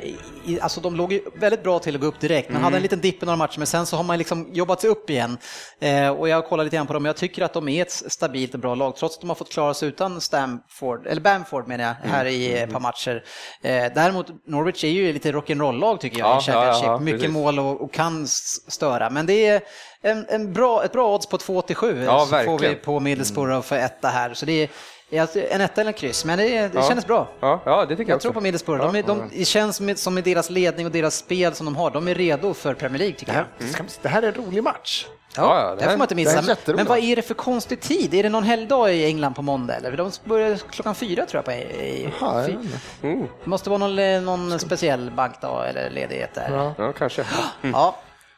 i, 0.44 0.58
alltså 0.60 0.80
de 0.80 0.96
låg 0.96 1.12
ju 1.12 1.20
väldigt 1.34 1.62
bra 1.62 1.78
till 1.78 1.94
att 1.94 2.00
gå 2.00 2.06
upp 2.06 2.20
direkt, 2.20 2.50
men 2.50 2.62
hade 2.62 2.76
en 2.76 2.82
liten 2.82 3.00
dipp 3.00 3.22
i 3.22 3.26
några 3.26 3.36
matcher, 3.36 3.58
men 3.58 3.66
sen 3.66 3.86
så 3.86 3.96
har 3.96 4.04
man 4.04 4.18
liksom 4.18 4.48
jobbat 4.52 4.80
sig 4.80 4.90
upp 4.90 5.10
igen. 5.10 5.38
Eh, 5.80 6.08
och 6.08 6.28
jag 6.28 6.46
kollar 6.46 6.64
lite 6.64 6.76
grann 6.76 6.86
på 6.86 6.92
dem, 6.92 7.04
jag 7.04 7.16
tycker 7.16 7.42
att 7.42 7.52
de 7.52 7.68
är 7.68 7.82
ett 7.82 7.90
stabilt 7.92 8.54
och 8.54 8.60
bra 8.60 8.74
lag, 8.74 8.96
trots 8.96 9.14
att 9.16 9.20
de 9.20 9.30
har 9.30 9.34
fått 9.34 9.52
klara 9.52 9.74
sig 9.74 9.88
utan 9.88 10.20
Stamford, 10.20 11.06
eller 11.06 11.20
Bamford 11.20 11.68
menar 11.68 11.84
jag, 11.84 12.10
här 12.10 12.24
i 12.24 12.52
ett 12.52 12.72
par 12.72 12.80
matcher. 12.80 13.24
Eh, 13.62 13.84
däremot, 13.94 14.26
Norwich 14.46 14.84
är 14.84 14.88
ju 14.88 15.12
lite 15.12 15.32
rock'n'roll-lag 15.32 16.00
tycker 16.00 16.18
jag 16.18 16.28
Ja, 16.28 16.38
i 16.38 16.42
Championship. 16.42 16.84
ja, 16.84 16.92
ja, 16.92 16.98
Mycket 16.98 17.20
precis. 17.20 17.34
mål 17.34 17.58
och, 17.58 17.80
och 17.80 17.92
kan 17.92 18.26
störa, 18.68 19.10
men 19.10 19.26
det 19.26 19.46
är 19.46 19.60
en, 20.02 20.26
en 20.28 20.52
bra, 20.52 20.84
ett 20.84 20.92
bra 20.92 21.14
odds 21.14 21.26
på 21.26 21.36
2,87 21.38 22.04
Ja, 22.04 22.20
så 22.20 22.26
får 22.26 22.36
vi 22.38 22.46
verkligen. 22.46 22.78
på 22.84 23.00
Middlesbrough 23.00 23.60
för 23.62 23.76
etta 23.76 24.08
här. 24.08 24.34
Så 24.34 24.46
det 24.46 24.68
är 25.10 25.20
alltså 25.20 25.40
en 25.50 25.60
etta 25.60 25.80
eller 25.80 25.88
en 25.90 25.94
kryss, 25.98 26.24
men 26.24 26.38
det, 26.38 26.44
det 26.48 26.70
Ja. 26.74 26.82
kändes 26.88 27.06
bra. 27.06 27.28
Ja, 27.40 27.60
ja 27.66 27.80
det 27.84 27.86
tycker 27.96 28.02
jag, 28.02 28.08
Jag 28.10 28.16
också. 28.16 28.26
tror 28.26 28.32
på 28.34 28.40
Middlesbrough. 28.40 28.82
De 28.92 28.96
är, 28.98 29.02
de, 29.02 29.30
det 29.32 29.44
känns 29.44 29.76
som, 29.76 29.96
som 29.96 30.14
med 30.14 30.24
deras 30.24 30.50
ledning 30.50 30.86
och 30.86 30.92
deras 30.92 31.16
spel 31.16 31.54
som 31.54 31.66
de 31.66 31.76
har, 31.76 31.90
de 31.90 32.08
är 32.08 32.14
redo 32.14 32.54
för 32.54 32.74
Premier 32.74 32.98
League 32.98 33.16
tycker 33.16 33.34
jag. 33.34 33.44
Det 33.58 33.66
ska- 33.66 33.84
Det 34.02 34.08
här 34.08 34.22
är 34.22 34.26
en 34.26 34.34
rolig 34.34 34.62
match. 34.62 35.06
Ja, 35.36 35.60
ja, 35.60 35.70
det 35.70 35.76
det 35.76 35.82
här- 35.84 35.90
får 35.90 35.98
man 35.98 36.04
inte 36.04 36.14
missa. 36.14 36.56
Men 36.66 36.86
vad 36.86 36.98
är 36.98 37.16
det 37.16 37.22
för 37.22 37.34
konstig 37.34 37.80
tid? 37.80 38.14
Är 38.14 38.22
det 38.22 38.28
någon 38.28 38.42
helgdag 38.44 38.92
i 38.94 39.04
England 39.06 39.34
på 39.34 39.42
måndag 39.42 39.74
eller? 39.74 39.96
De 39.96 40.10
börjar 40.24 40.56
klockan 40.56 40.94
fyra 40.94 41.26
tror 41.26 41.38
jag. 41.38 41.44
På, 41.44 41.52
i, 41.52 42.08
Ja, 42.20 42.36
jag 42.40 42.46
fy-. 42.46 42.56
Mm. 43.02 43.20
det 43.44 43.50
måste 43.50 43.70
vara 43.70 43.78
någon, 43.78 44.24
någon 44.24 44.58
speciell 44.58 45.10
bankdag 45.10 45.68
eller 45.68 45.90
ledighet 45.90 46.34
där. 46.34 46.48
Ja. 46.52 46.74
Ja, 46.78 46.92
kanske. 46.92 47.24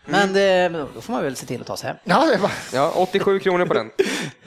Men 0.07 0.33
det, 0.33 0.69
då 0.95 1.01
får 1.01 1.13
man 1.13 1.23
väl 1.23 1.37
se 1.37 1.47
till 1.47 1.61
att 1.61 1.67
ta 1.67 1.77
sig 1.77 1.87
hem. 1.89 1.97
Ja, 2.05 2.27
det 2.33 2.37
var, 2.37 2.51
Ja, 2.73 2.93
87 2.97 3.39
kronor 3.41 3.67
på 3.67 3.75
den. 3.75 3.91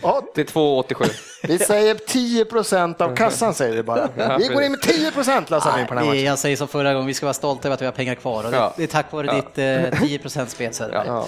ja, 0.02 0.22
Till 0.36 0.46
2,87. 0.46 1.10
vi 1.44 1.60
säger 1.60 1.96
10 1.96 2.46
procent 2.46 3.02
av 3.02 3.16
kassan 3.16 3.54
säger 3.54 3.76
vi 3.76 3.84
bara. 3.84 4.10
Vi 4.40 4.48
går 4.48 4.64
in 4.64 4.72
med 4.72 4.82
10 4.82 5.12
procent 5.12 5.50
Lasse 5.50 5.70
på 5.72 5.78
den 5.78 5.88
här 5.88 5.96
Nej, 5.96 6.06
matchen. 6.08 6.24
jag 6.24 6.40
säger 6.40 6.58
som 6.58 6.68
förra 6.68 6.94
gången, 6.94 7.08
vi 7.08 7.14
ska 7.14 7.26
vara 7.26 7.34
stolta 7.34 7.68
över 7.68 7.74
att 7.76 7.82
vi 7.82 7.86
har 7.86 7.92
pengar 7.94 8.16
kvar. 8.16 8.44
Och 8.46 8.52
det, 8.52 8.58
Ja. 8.58 8.74
det 8.78 8.84
är 8.84 8.88
tack 8.88 9.12
vare 9.12 9.28
Ja. 9.28 9.34
ditt 9.36 9.58
eh, 9.58 10.00
10% 10.02 10.46
spel 10.48 10.74
Söderberg. 10.74 11.08
Ja. 11.08 11.28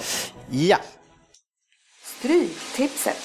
ja. 0.50 0.78
Stryktipset. 2.20 3.18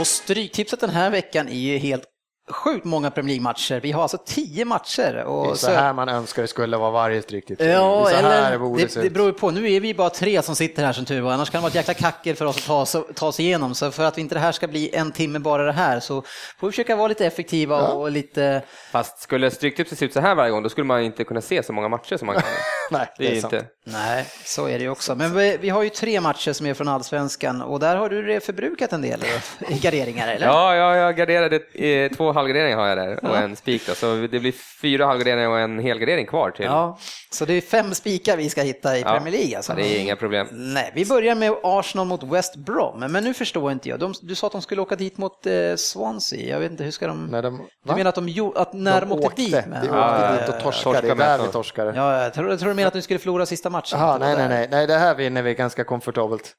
Och 0.00 0.06
Stryktipset 0.06 0.80
den 0.80 0.90
här 0.90 1.10
veckan 1.10 1.48
är 1.48 1.52
ju 1.54 1.78
helt 1.78 2.02
sjukt 2.50 2.84
många 2.84 3.10
Premier 3.10 3.28
League-matcher. 3.36 3.80
Vi 3.80 3.92
har 3.92 4.02
alltså 4.02 4.18
tio 4.26 4.64
matcher. 4.64 5.12
Det 5.12 5.20
är 5.20 5.24
Och 5.26 5.58
så 5.58 5.70
här 5.70 5.92
man 5.92 6.08
önskar 6.08 6.42
det 6.42 6.48
skulle 6.48 6.76
vara 6.76 6.90
varje 6.90 7.22
stryktips. 7.22 7.60
Ja, 7.64 7.66
det 7.66 8.10
är 8.10 8.16
så 8.22 8.28
här 8.28 8.40
det 8.40 8.46
eller 8.46 8.58
borde 8.58 8.86
det, 8.86 9.02
det 9.02 9.10
beror 9.10 9.32
på. 9.32 9.50
Nu 9.50 9.72
är 9.72 9.80
vi 9.80 9.94
bara 9.94 10.10
tre 10.10 10.42
som 10.42 10.56
sitter 10.56 10.84
här 10.84 10.92
som 10.92 11.04
tur 11.04 11.20
var, 11.20 11.32
annars 11.32 11.50
kan 11.50 11.58
det 11.58 11.62
vara 11.62 11.68
ett 11.68 11.74
jäkla 11.74 11.94
kackel 11.94 12.36
för 12.36 12.44
oss 12.44 12.56
att 12.56 12.64
ta, 12.66 12.80
oss- 12.80 12.96
ta 13.14 13.26
oss 13.26 13.40
igenom. 13.40 13.74
Så 13.74 13.90
för 13.90 14.04
att 14.04 14.18
inte 14.18 14.34
det 14.34 14.40
här 14.40 14.52
ska 14.52 14.68
bli 14.68 14.94
en 14.94 15.12
timme 15.12 15.38
bara 15.38 15.62
det 15.64 15.72
här 15.72 16.00
så 16.00 16.22
får 16.58 16.66
vi 16.66 16.72
försöka 16.72 16.96
vara 16.96 17.08
lite 17.08 17.26
effektiva 17.26 17.88
och 17.92 18.10
lite... 18.10 18.62
Fast 18.92 19.20
skulle 19.20 19.50
Stryktipset 19.50 19.98
se 19.98 20.04
ut 20.04 20.12
så 20.12 20.20
här 20.20 20.34
varje 20.34 20.50
gång, 20.50 20.62
då 20.62 20.68
skulle 20.68 20.84
man 20.84 21.02
inte 21.02 21.24
kunna 21.24 21.40
se 21.40 21.62
så 21.62 21.72
många 21.72 21.88
matcher 21.88 22.16
som 22.16 22.26
man 22.26 22.34
kan. 22.34 22.44
Nej, 22.90 23.06
Det 23.18 23.26
är 23.26 23.30
det 23.30 23.36
är 23.36 23.44
inte... 23.44 23.64
Nej, 23.84 24.26
så 24.44 24.68
är 24.68 24.78
det 24.78 24.84
ju 24.84 24.90
också. 24.90 25.14
Men 25.14 25.34
vi, 25.34 25.56
vi 25.60 25.68
har 25.68 25.82
ju 25.82 25.88
tre 25.88 26.20
matcher 26.20 26.52
som 26.52 26.66
är 26.66 26.74
från 26.74 26.88
Allsvenskan 26.88 27.62
och 27.62 27.80
där 27.80 27.96
har 27.96 28.08
du 28.08 28.40
förbrukat 28.40 28.92
en 28.92 29.02
del 29.02 29.20
i 29.68 29.78
garderingar, 29.78 30.28
eller? 30.28 30.46
Ja, 30.46 30.74
ja, 30.74 30.96
jag 30.96 31.16
garderade 31.16 31.60
eh, 31.74 32.12
två 32.12 32.32
halvgarderingar 32.32 32.76
har 32.78 32.86
jag 32.88 32.98
där 32.98 33.24
och 33.30 33.36
en 33.36 33.56
spik 33.56 33.86
då, 33.86 33.94
så 33.94 34.14
det 34.30 34.40
blir 34.40 34.54
fyra 34.82 35.06
halvgarderingar 35.06 35.48
och 35.48 35.58
en 35.58 35.78
helgardering 35.78 36.26
kvar 36.26 36.50
till. 36.50 36.64
Ja, 36.64 36.98
så 37.30 37.44
det 37.44 37.52
är 37.54 37.60
fem 37.60 37.94
spikar 37.94 38.36
vi 38.36 38.50
ska 38.50 38.62
hitta 38.62 38.96
i 38.98 39.00
Ja. 39.00 39.12
Premier 39.12 39.32
League 39.38 39.56
alltså. 39.56 39.72
Ja, 39.72 39.76
det 39.76 39.96
är 39.96 40.00
inga 40.00 40.16
problem. 40.16 40.46
Nej, 40.52 40.92
vi 40.94 41.06
börjar 41.06 41.34
med 41.34 41.52
Arsenal 41.62 42.06
mot 42.06 42.22
West 42.22 42.56
Brom, 42.56 43.00
men 43.00 43.24
nu 43.24 43.34
förstår 43.34 43.72
inte 43.72 43.88
jag. 43.88 43.98
De, 44.00 44.14
du 44.22 44.34
sa 44.34 44.46
att 44.46 44.52
de 44.52 44.62
skulle 44.62 44.82
åka 44.82 44.96
dit 44.96 45.18
mot 45.18 45.46
eh, 45.46 45.52
Swansea, 45.76 46.50
jag 46.50 46.60
vet 46.60 46.70
inte, 46.70 46.84
hur 46.84 46.90
ska 46.90 47.06
de... 47.06 47.26
När 47.26 47.42
de, 47.42 47.66
du 47.84 47.94
menar 47.94 48.08
att 48.08 48.14
de, 48.14 48.52
att 48.56 48.72
när 48.72 49.00
de, 49.00 49.12
åkte, 49.12 49.42
dit? 49.42 49.52
Men, 49.52 49.72
åkte 49.82 49.86
Ja, 49.96 50.32
dit 50.32 50.40
ja, 50.40 50.48
och 50.48 50.54
ja, 50.54 50.60
torskade, 50.62 51.00
det 51.00 51.08
är 51.08 51.12
torskade 51.12 51.14
där 51.14 51.38
med. 51.38 51.46
vi 51.46 51.52
torskade. 51.52 51.92
ja, 51.96 52.22
jag 52.22 52.34
tror, 52.34 52.50
jag 52.50 52.60
tror 52.60 52.74
du 52.76 52.80
menar 52.80 52.88
att 52.88 52.94
de 52.94 53.02
skulle 53.02 53.18
förlora 53.18 53.46
sista 53.46 53.70
matchen. 53.70 54.00
Var 54.00 54.18
nej, 54.18 54.36
nej, 54.36 54.48
nej, 54.48 54.68
nej, 54.70 54.86
det 54.86 54.98
här 54.98 55.14
vinner 55.14 55.42
vi 55.42 55.54
ganska 55.54 55.84
komfortabelt. 55.84 56.56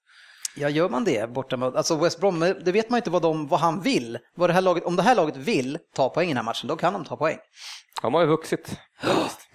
Ja, 0.59 0.69
gör 0.69 0.89
man 0.89 1.03
det 1.03 1.29
borta 1.29 1.57
mot, 1.57 1.75
alltså 1.75 1.95
West 1.95 2.19
Brom, 2.19 2.39
det 2.65 2.71
vet 2.71 2.89
man 2.89 2.97
inte 2.97 3.09
vad, 3.09 3.21
de, 3.21 3.47
vad 3.47 3.59
han 3.59 3.81
vill. 3.81 4.17
Vad 4.35 4.49
det 4.49 4.53
här 4.53 4.61
laget, 4.61 4.85
om 4.85 4.95
det 4.95 5.03
här 5.03 5.15
laget 5.15 5.35
vill 5.37 5.77
ta 5.95 6.09
poäng 6.09 6.25
i 6.25 6.29
den 6.29 6.37
här 6.37 6.43
matchen, 6.43 6.67
då 6.67 6.75
kan 6.75 6.93
de 6.93 7.05
ta 7.05 7.15
poäng. 7.15 7.37
De 8.01 8.13
har 8.13 8.21
ju 8.21 8.27
vuxit. 8.27 8.71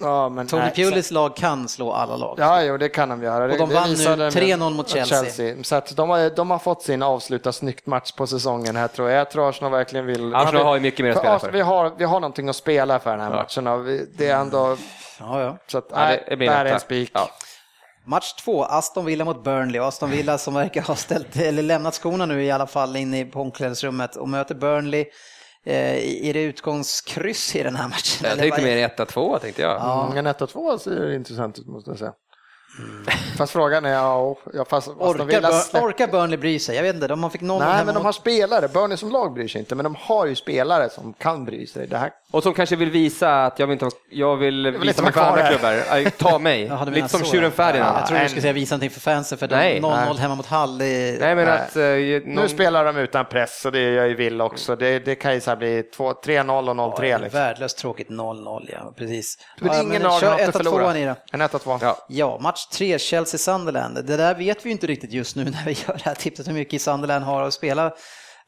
Ja, 0.00 0.28
men 0.28 0.46
Tony 0.46 0.62
nej, 0.62 0.72
Pulis 0.74 1.10
lag 1.10 1.36
kan 1.36 1.68
slå 1.68 1.92
alla 1.92 2.16
lag. 2.16 2.36
Ja, 2.38 2.62
jo, 2.62 2.76
det 2.76 2.88
kan 2.88 3.08
de 3.08 3.22
göra. 3.22 3.44
Och 3.44 3.58
de 3.58 3.68
det 3.68 3.74
vann 3.74 3.84
nu 3.84 3.90
visade 3.90 4.16
med- 4.16 4.32
3-0 4.32 4.70
mot 4.74 4.88
Chelsea. 4.88 5.64
Så 5.64 5.74
att 5.76 5.96
de, 5.96 6.10
har, 6.10 6.30
de 6.36 6.50
har 6.50 6.58
fått 6.58 6.82
sin 6.82 7.02
avsluta 7.02 7.52
snyggt 7.52 7.86
match 7.86 8.12
på 8.12 8.26
säsongen 8.26 8.76
här 8.76 8.88
tror 8.88 9.10
jag. 9.10 9.20
Jag 9.20 9.30
tror 9.30 9.48
Arsenal 9.48 9.72
verkligen 9.72 10.06
vill... 10.06 10.34
Arsenal 10.34 10.64
har 10.64 10.74
ju 10.74 10.80
mycket 10.80 11.04
mer 11.04 11.10
att 11.12 11.18
spela 11.18 11.38
för. 11.38 11.50
Vi 11.50 11.60
har, 11.60 11.92
vi 11.98 12.04
har 12.04 12.20
någonting 12.20 12.48
att 12.48 12.56
spela 12.56 12.98
för 12.98 13.10
den 13.10 13.20
här 13.20 13.30
matchen. 13.30 13.66
Och 13.66 13.88
vi, 13.88 14.06
det 14.16 14.28
är 14.28 14.36
ändå... 14.36 14.76
Ja, 15.20 15.40
ja. 15.42 15.56
Så 15.66 15.78
att, 15.78 15.86
Ja, 15.90 15.96
nej, 15.96 16.24
det 16.28 16.36
blir 16.36 16.48
där 16.48 16.64
är 16.64 16.72
en 16.72 16.80
spik. 16.80 17.10
Ja. 17.14 17.28
Match 18.04 18.32
två, 18.32 18.64
Aston 18.64 19.04
Villa 19.04 19.24
mot 19.24 19.44
Burnley. 19.44 19.80
Aston 19.80 20.10
Villa 20.10 20.38
som 20.38 20.54
verkar 20.54 20.82
ha 20.82 20.96
ställt, 20.96 21.36
eller 21.36 21.62
lämnat 21.62 21.94
skorna 21.94 22.26
nu 22.26 22.44
i 22.44 22.50
alla 22.50 22.66
fall 22.66 22.96
inne 22.96 23.20
i- 23.20 23.24
på 23.24 23.40
omklädningsrummet 23.40 24.16
och 24.16 24.28
möter 24.28 24.54
Burnley. 24.54 25.04
Eh, 25.66 26.28
är 26.28 26.34
det 26.34 26.42
utgångskryss 26.42 27.56
i 27.56 27.62
den 27.62 27.76
här 27.76 27.88
matchen? 27.88 28.26
Jag 28.28 28.38
tänkte 28.38 28.62
mer 28.62 28.76
1-2 28.88 29.38
tänkte 29.38 29.62
jag. 29.62 29.70
Ja. 29.76 30.04
Mm, 30.06 30.18
en 30.18 30.26
1 30.26 30.42
och 30.42 30.48
2 30.50 30.78
ser 30.78 31.12
intressant 31.12 31.58
ut 31.58 31.66
måste 31.66 31.90
jag 31.90 31.98
säga. 31.98 32.12
Fast 33.38 33.52
frågan 33.52 33.84
är, 33.84 33.92
ja, 33.92 34.36
ja 34.54 34.64
fast 34.64 34.88
Orkar, 34.88 35.24
Villa 35.24 35.50
släpp- 35.52 35.82
orkar 35.84 36.06
Burnley 36.06 36.36
bry 36.38 36.58
sig? 36.58 36.76
Jag 36.76 36.82
vet 36.82 36.94
inte, 36.94 37.06
de 37.08 37.22
har 37.22 37.30
fick 37.30 37.40
noll 37.40 37.58
Nej, 37.62 37.84
men 37.84 37.94
de 37.94 38.04
har 38.04 38.12
spelare. 38.12 38.68
Burnley 38.68 38.96
som 38.96 39.10
lag 39.10 39.32
bryr 39.34 39.48
sig 39.48 39.58
inte, 39.58 39.74
men 39.74 39.84
de 39.84 39.94
har 39.98 40.26
ju 40.26 40.34
spelare 40.34 40.90
som 40.90 41.12
kan 41.12 41.44
bry 41.44 41.66
sig. 41.66 41.86
Det 41.86 41.96
här 41.98 42.10
Och 42.32 42.42
som 42.42 42.54
kanske 42.54 42.76
vill 42.76 42.90
visa 42.90 43.44
att 43.44 43.58
jag 43.58 43.66
vill, 43.66 43.72
inte, 43.72 43.88
jag 44.10 44.36
vill 44.36 44.70
visa 44.70 45.02
mig 45.02 45.12
för 45.12 45.20
andra 45.20 45.48
klubbar. 45.48 46.10
Ta 46.10 46.38
mig. 46.48 46.72
Lite 46.86 47.08
som 47.08 47.24
tjuren. 47.24 47.52
Ferdinand. 47.52 47.96
Jag 48.00 48.06
tror 48.08 48.18
du 48.18 48.28
skulle 48.28 48.40
säga 48.42 48.52
visa 48.52 48.74
någonting 48.74 48.90
för 48.90 49.00
fansen, 49.00 49.38
för 49.38 49.48
de- 49.48 49.54
Nej. 49.56 49.80
0-0 49.80 50.06
Nej. 50.06 50.16
hemma 50.18 50.34
mot 50.34 50.46
Hall. 50.46 50.78
Det. 50.78 51.20
Nej 51.20 51.34
men 51.34 51.44
Nej. 51.44 51.48
att... 51.58 51.76
eh, 51.76 51.82
Nu 51.82 52.22
någon- 52.26 52.48
spelar 52.48 52.84
de 52.84 52.96
utan 52.96 53.24
press 53.24 53.64
och 53.64 53.72
det 53.72 53.80
gör 53.80 54.06
ju 54.06 54.14
Villa 54.14 54.44
också. 54.44 54.76
Det, 54.76 54.98
det 54.98 55.14
kan 55.14 55.34
ju 55.34 55.40
så 55.40 55.50
här 55.50 55.56
bli 55.56 55.82
två- 55.82 56.12
3-0 56.12 56.68
och 56.68 56.76
0-3. 56.76 57.04
Ja, 57.08 57.18
liksom. 57.18 57.40
Värdelöst 57.40 57.78
tråkigt 57.78 58.08
0-0, 58.10 58.68
ja 58.72 58.94
precis. 58.96 59.38
Men 59.60 59.68
Ja, 59.68 59.74
ingen 59.76 59.88
men 59.88 60.02
lag 60.02 60.20
kör 60.20 60.30
har 60.30 60.38
inte 60.44 60.58
1-2 60.58 60.62
förlorat. 60.62 60.96
i 60.96 61.04
då. 61.04 61.14
En 61.32 61.42
1-2. 61.42 61.78
Ja. 61.82 61.96
Ja, 62.08 62.38
match 62.42 62.66
tre, 62.66 62.98
Chelsea-Sunderland. 62.98 63.94
Det 64.04 64.16
där 64.16 64.34
vet 64.34 64.64
vi 64.64 64.68
ju 64.68 64.72
inte 64.72 64.86
riktigt 64.86 65.12
just 65.12 65.36
nu 65.36 65.44
när 65.50 65.64
vi 65.66 65.72
gör 65.72 65.94
det 65.94 66.04
här 66.04 66.14
tipset 66.14 66.48
hur 66.48 66.52
mycket 66.52 66.82
Sunderland 66.82 67.24
har 67.24 67.42
att 67.42 67.54
spela. 67.54 67.92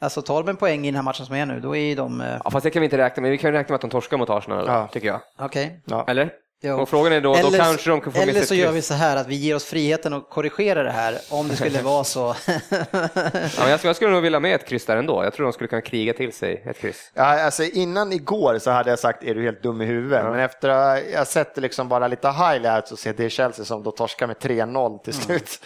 Alltså 0.05 0.23
tar 0.23 0.43
de 0.43 0.49
en 0.49 0.57
poäng 0.57 0.85
i 0.87 0.89
den 0.89 0.95
här 0.97 1.03
matchen 1.03 1.27
som 1.27 1.35
är 1.35 1.47
nu, 1.47 1.61
då 1.61 1.77
är 1.77 1.97
de... 1.97 2.21
eh, 2.21 2.27
Ja, 2.45 2.51
fast 2.51 2.65
det 2.65 2.71
kan 2.71 2.81
vi 2.81 2.85
inte 2.87 2.99
räkna 2.99 3.21
med. 3.21 3.31
Vi 3.31 3.39
kan 3.39 3.51
ju 3.53 3.57
räkna 3.59 3.73
med 3.73 3.75
att 3.75 3.81
de 3.81 3.91
torskar 3.91 4.17
mot 4.17 4.31
Arsenal, 4.31 4.65
Ja. 4.67 4.89
tycker 4.93 5.07
jag. 5.09 5.21
Okej. 5.39 5.83
Ja. 5.87 6.05
Eller? 6.09 6.31
Jo. 6.67 6.81
Och 6.81 6.89
frågan 6.89 7.13
är 7.13 7.21
då, 7.21 7.35
då 7.43 7.51
kanske 7.51 7.91
de 7.91 8.01
kan 8.01 8.13
få 8.13 8.21
eller 8.21 8.41
så 8.41 8.55
gör 8.55 8.73
vi 8.73 8.83
så 8.83 8.95
här 8.95 9.17
att 9.17 9.27
vi 9.29 9.35
ger 9.35 9.55
oss 9.57 9.65
friheten 9.65 10.13
att 10.15 10.31
korrigera 10.31 10.83
det 10.83 10.91
här 10.91 11.19
om 11.31 11.49
det 11.49 11.57
skulle 11.57 11.79
vara 11.83 12.05
så. 12.05 12.35
Ja, 12.49 13.69
jag, 13.69 13.79
skulle, 13.79 13.89
jag 13.89 13.97
skulle 13.97 14.11
nog 14.11 14.23
vilja 14.23 14.41
med 14.41 14.55
ett 14.55 14.69
kryss 14.69 14.87
där 14.87 14.97
ändå. 14.97 15.25
Jag 15.25 15.33
tror 15.35 15.47
de 15.47 15.53
skulle 15.53 15.69
kunna 15.69 15.83
kriga 15.83 16.13
till 16.13 16.33
sig 16.33 16.63
ett 16.67 16.79
kryss. 16.79 17.13
Ja, 17.15 17.45
alltså 17.45 17.63
innan 17.63 18.13
igår 18.13 18.59
så 18.59 18.71
hade 18.71 18.91
jag 18.91 18.99
sagt 18.99 19.25
är 19.25 19.35
du 19.35 19.43
helt 19.43 19.63
dum 19.63 19.83
i 19.83 19.85
huvudet. 19.85 20.25
Men 20.25 20.39
efter 20.41 20.69
att 20.69 21.01
jag 21.13 21.27
sett 21.27 21.57
liksom 21.57 21.89
bara 21.89 22.09
lite 22.09 22.29
highlights 22.29 22.93
och 22.93 22.99
sett 22.99 23.17
det 23.17 23.31
Chelsea 23.31 23.65
som 23.65 23.83
då 23.83 23.91
torskar 23.91 24.27
med 24.27 24.37
3-0 24.37 24.99
till 24.99 25.15
slut. 25.15 25.61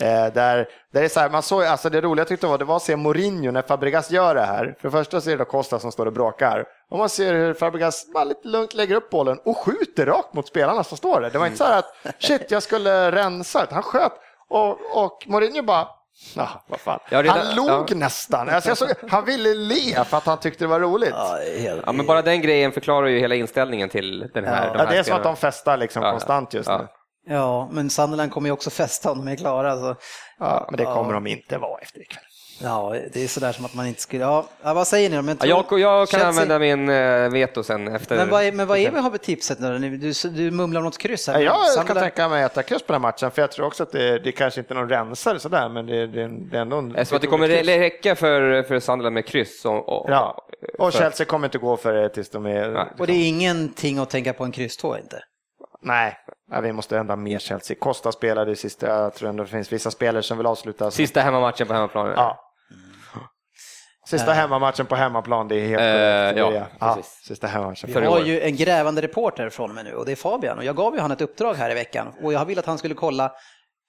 Eh, 0.00 0.06
där, 0.06 0.30
där 0.32 0.66
det 0.92 1.00
är 1.04 1.08
så 1.08 1.20
här, 1.20 1.30
man 1.30 1.42
såg, 1.42 1.64
alltså 1.64 1.90
det 1.90 2.00
roliga 2.00 2.20
jag 2.20 2.28
tyckte 2.28 2.46
var, 2.46 2.58
det 2.58 2.64
var 2.64 2.76
att 2.76 2.82
se 2.82 2.96
Mourinho 2.96 3.50
när 3.50 3.62
Fabregas 3.62 4.10
gör 4.10 4.34
det 4.34 4.42
här. 4.44 4.74
För 4.80 4.88
det 4.88 4.92
första 4.92 5.20
så 5.20 5.30
är 5.30 5.36
det 5.36 5.44
Costa 5.44 5.78
som 5.78 5.92
står 5.92 6.06
och 6.06 6.12
bråkar. 6.12 6.64
Och 6.90 6.98
man 6.98 7.08
ser 7.08 7.34
hur 7.34 7.54
Fabregas 7.54 8.12
bara 8.14 8.24
lite 8.24 8.48
lugnt 8.48 8.74
lägger 8.74 8.94
upp 8.94 9.10
bollen 9.10 9.38
och 9.44 9.56
skjuter 9.58 10.06
rakt 10.06 10.34
mot 10.34 10.48
spelarna 10.48 10.84
som 10.84 10.96
står 10.96 11.20
där. 11.20 11.30
Det 11.30 11.38
var 11.38 11.46
inte 11.46 11.58
så 11.58 11.64
här 11.64 11.78
att 11.78 11.92
shit, 12.18 12.50
jag 12.50 12.62
skulle 12.62 13.12
rensa. 13.12 13.66
Han 13.70 13.82
sköt 13.82 14.12
och, 14.48 15.04
och 15.04 15.24
Mourinho 15.26 15.62
bara 15.62 15.88
Ah, 16.36 16.48
vad 16.66 16.80
fan. 16.80 16.98
Ja, 17.10 17.22
redan- 17.22 17.38
han 17.46 17.54
log 17.56 17.90
ja. 17.90 17.96
nästan. 17.96 18.48
Alltså 18.48 18.70
jag 18.70 18.78
såg, 18.78 18.88
han 19.10 19.24
ville 19.24 19.54
le 19.54 20.04
för 20.04 20.16
att 20.16 20.26
han 20.26 20.38
tyckte 20.40 20.64
det 20.64 20.68
var 20.68 20.80
roligt. 20.80 21.14
Ja, 21.86 21.92
men 21.92 22.06
bara 22.06 22.22
den 22.22 22.40
grejen 22.42 22.72
förklarar 22.72 23.06
ju 23.06 23.18
hela 23.18 23.34
inställningen 23.34 23.88
till 23.88 24.30
den 24.34 24.44
här, 24.44 24.66
Ja. 24.66 24.72
de 24.72 24.78
Ja, 24.78 24.84
här 24.84 24.92
det 24.92 24.98
är 24.98 25.02
som 25.02 25.12
att 25.14 25.20
spelarna. 25.20 25.24
de 25.24 25.36
festar 25.36 25.76
liksom 25.76 26.02
Ja, 26.02 26.08
ja. 26.08 26.12
konstant 26.12 26.54
just 26.54 26.68
Ja. 26.68 26.78
nu. 26.78 26.86
Ja, 27.28 27.68
men 27.72 27.90
Sunderland 27.90 28.30
kommer 28.32 28.48
ju 28.48 28.52
också 28.52 28.70
festa 28.70 29.10
om 29.12 29.18
de 29.24 29.32
är 29.32 29.36
klara. 29.36 29.76
Så. 29.76 29.96
Ja, 30.38 30.66
men 30.70 30.78
det 30.78 30.84
kommer 30.84 31.12
de 31.12 31.26
inte 31.26 31.58
vara 31.58 31.80
efter 31.80 32.00
ikväll. 32.00 32.22
Ja, 32.62 32.94
det 33.12 33.24
är 33.24 33.28
sådär 33.28 33.52
som 33.52 33.64
att 33.64 33.74
man 33.74 33.86
inte 33.86 34.00
skulle... 34.00 34.22
Ja, 34.22 34.46
ja 34.62 34.74
vad 34.74 34.86
säger 34.86 35.10
ni? 35.10 35.22
Men 35.22 35.38
Ja, 35.42 35.46
jag, 35.70 35.80
jag 35.80 36.08
kan 36.08 36.20
Chelsea- 36.20 36.26
använda 36.28 36.58
min 36.58 36.88
eh, 36.88 37.28
veto 37.30 37.62
sen 37.62 37.88
efter... 37.94 38.16
Men 38.16 38.28
vad 38.30 38.42
är, 38.42 38.52
men 38.52 38.66
vad 38.66 38.78
är 38.78 38.90
vi 38.90 38.98
har 39.00 39.10
för 39.10 39.18
tipset 39.18 39.60
nu? 39.60 39.78
Du, 39.78 40.12
du, 40.30 40.50
mumlar 40.50 40.80
något 40.80 40.98
kryss 40.98 41.26
här. 41.26 41.34
Ja, 41.34 41.40
jag 41.42 41.54
kan 41.54 41.64
Sunderland- 41.86 42.00
tänka 42.00 42.28
mig 42.28 42.44
att 42.44 42.52
äta 42.52 42.62
kryss 42.62 42.82
på 42.82 42.92
den 42.92 43.02
här 43.02 43.08
matchen, 43.12 43.30
för 43.30 43.42
jag 43.42 43.52
tror 43.52 43.66
också 43.66 43.82
att 43.82 43.92
det, 43.92 44.18
det 44.18 44.32
kanske 44.32 44.60
inte 44.60 44.74
är 44.74 44.76
någon 44.76 44.88
rensare 44.88 45.38
sådär, 45.38 45.68
men 45.68 45.86
det, 45.86 46.06
det, 46.06 46.28
det 46.50 46.56
är 46.56 46.60
ändå 46.62 46.76
en... 46.76 46.90
Tror 46.92 47.14
att 47.16 47.20
det 47.22 47.26
kommer 47.26 47.48
kryss. 47.48 47.66
räcka 47.66 48.14
för, 48.16 48.62
för 48.62 48.80
Sunderland 48.80 49.14
med 49.14 49.26
kryss. 49.26 49.64
Och, 49.64 49.88
och, 49.88 50.10
Ja, 50.10 50.46
och 50.78 50.92
för- 50.92 50.98
Chelsea 51.00 51.26
kommer 51.26 51.46
inte 51.46 51.58
gå 51.58 51.76
för 51.76 51.92
det 51.92 52.08
tills 52.08 52.30
de 52.30 52.46
är... 52.46 52.68
Nej. 52.70 52.86
Och 52.98 53.06
det 53.06 53.12
är 53.12 53.28
ingenting 53.28 53.98
att 53.98 54.10
tänka 54.10 54.32
på 54.32 54.44
en 54.44 54.52
kryss 54.52 54.76
2 54.76 54.96
inte? 54.98 55.22
Nej, 55.86 56.18
vi 56.62 56.72
måste 56.72 56.98
ändå 56.98 57.12
ha 57.12 57.16
mer 57.16 57.38
Chelsea. 57.38 57.76
Costa 57.80 58.12
spelade 58.12 58.52
i 58.52 58.56
sista, 58.56 58.86
jag 58.86 59.14
tror 59.14 59.28
ändå 59.28 59.42
det 59.42 59.50
finns 59.50 59.72
vissa 59.72 59.90
spelare 59.90 60.22
som 60.22 60.38
vill 60.38 60.46
avsluta. 60.46 60.90
Sista 60.90 61.20
hemmamatchen 61.20 61.66
på 61.66 61.74
hemmaplan. 61.74 62.12
Ja. 62.16 62.42
Sista 64.06 64.32
hemmamatchen 64.32 64.86
på 64.86 64.96
hemmaplan, 64.96 65.48
det 65.48 65.56
är 65.56 65.68
helt 65.68 65.78
korrekt. 65.78 66.56
ja, 66.80 66.96
ja, 66.96 67.02
sista 67.22 67.46
hemmamatchen. 67.46 67.90
Vi 68.00 68.06
har 68.06 68.20
ju 68.20 68.40
en 68.40 68.56
grävande 68.56 69.02
reporter 69.02 69.48
från 69.48 69.74
mig 69.74 69.84
nu 69.84 69.94
och 69.94 70.06
det 70.06 70.12
är 70.12 70.16
Fabian 70.16 70.58
och 70.58 70.64
jag 70.64 70.76
gav 70.76 70.94
ju 70.94 71.00
han 71.00 71.10
ett 71.10 71.20
uppdrag 71.20 71.54
här 71.54 71.70
i 71.70 71.74
veckan 71.74 72.12
och 72.22 72.32
jag 72.32 72.44
ville 72.44 72.60
att 72.60 72.66
han 72.66 72.78
skulle 72.78 72.94
kolla 72.94 73.32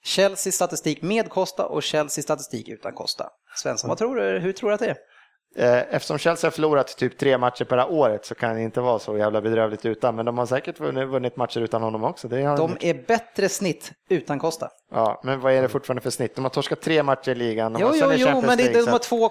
Chelsea 0.04 0.52
statistik 0.52 1.02
med 1.02 1.30
Costa 1.30 1.66
och 1.66 1.84
Chelsea 1.84 2.24
statistik 2.24 2.70
utan 2.70 2.94
Costa. 2.94 3.30
Svensson, 3.56 3.88
vad 3.88 3.98
tror 3.98 4.16
du? 4.16 4.40
Hur 4.40 4.54
tror 4.54 4.70
du 4.70 4.74
att 4.74 4.80
det 4.80 4.90
är? 4.90 4.98
Eh, 5.58 5.96
Eftersom 5.96 6.18
Chelsea 6.18 6.48
har 6.48 6.52
förlorat 6.52 6.98
typ 6.98 7.18
tre 7.18 7.38
matcher 7.38 7.68
här 7.70 7.92
året 7.92 8.26
så 8.26 8.36
kan 8.36 8.56
det 8.56 8.62
inte 8.62 8.82
vara 8.82 9.00
så 9.00 9.18
jävla 9.18 9.42
bedrövligt 9.42 9.86
utan, 9.86 10.16
men 10.16 10.26
de 10.26 10.38
har 10.38 10.46
säkert 10.46 10.80
vunnit, 10.80 11.38
matcher 11.38 11.60
utan 11.60 11.82
honom 11.82 12.04
också. 12.04 12.28
Det 12.28 12.44
har 12.44 12.58
De 12.58 12.78
är 12.80 12.94
bättre 13.08 13.50
snitt 13.50 13.92
utan 14.10 14.40
Costa. 14.40 14.70
Ja, 14.92 15.22
men 15.24 15.40
vad 15.40 15.54
är 15.54 15.62
det 15.62 15.70
fortfarande 15.70 16.02
för 16.02 16.10
snitt? 16.10 16.36
De 16.36 16.46
har 16.46 16.50
torskat 16.50 16.82
tre 16.82 17.04
matcher 17.04 17.30
i 17.32 17.36
ligan. 17.36 17.74
De 17.74 17.82
Jo, 17.82 17.88
jo, 17.94 17.96
jo, 17.96 18.26
Champions 18.26 18.46
men 18.46 18.58
det, 18.58 18.64
League, 18.64 18.82
de 18.82 18.90
har 18.90 18.96
att- 18.96 19.04
2, 19.04 19.30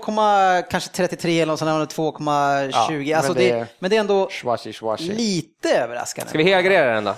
kanske 0.70 0.90
33 0.92 1.40
eller 1.40 1.52
något 1.52 1.58
sånt, 1.58 1.68
där, 1.68 1.82
och 1.82 1.88
2,20. 2.14 3.02
Ja, 3.02 3.16
alltså 3.16 3.32
men 3.32 3.42
det, 3.42 3.52
det- 3.52 3.66
men 3.78 3.90
det 3.90 3.96
är 3.96 4.00
ändå 4.00 4.28
Schwashi, 4.30 4.72
schwashi. 4.72 5.04
lite 5.12 5.78
överraskande. 5.78 6.28
Ska 6.28 6.38
vi 6.38 6.44
helgardera 6.44 6.94
den 6.94 7.04
då? 7.04 7.14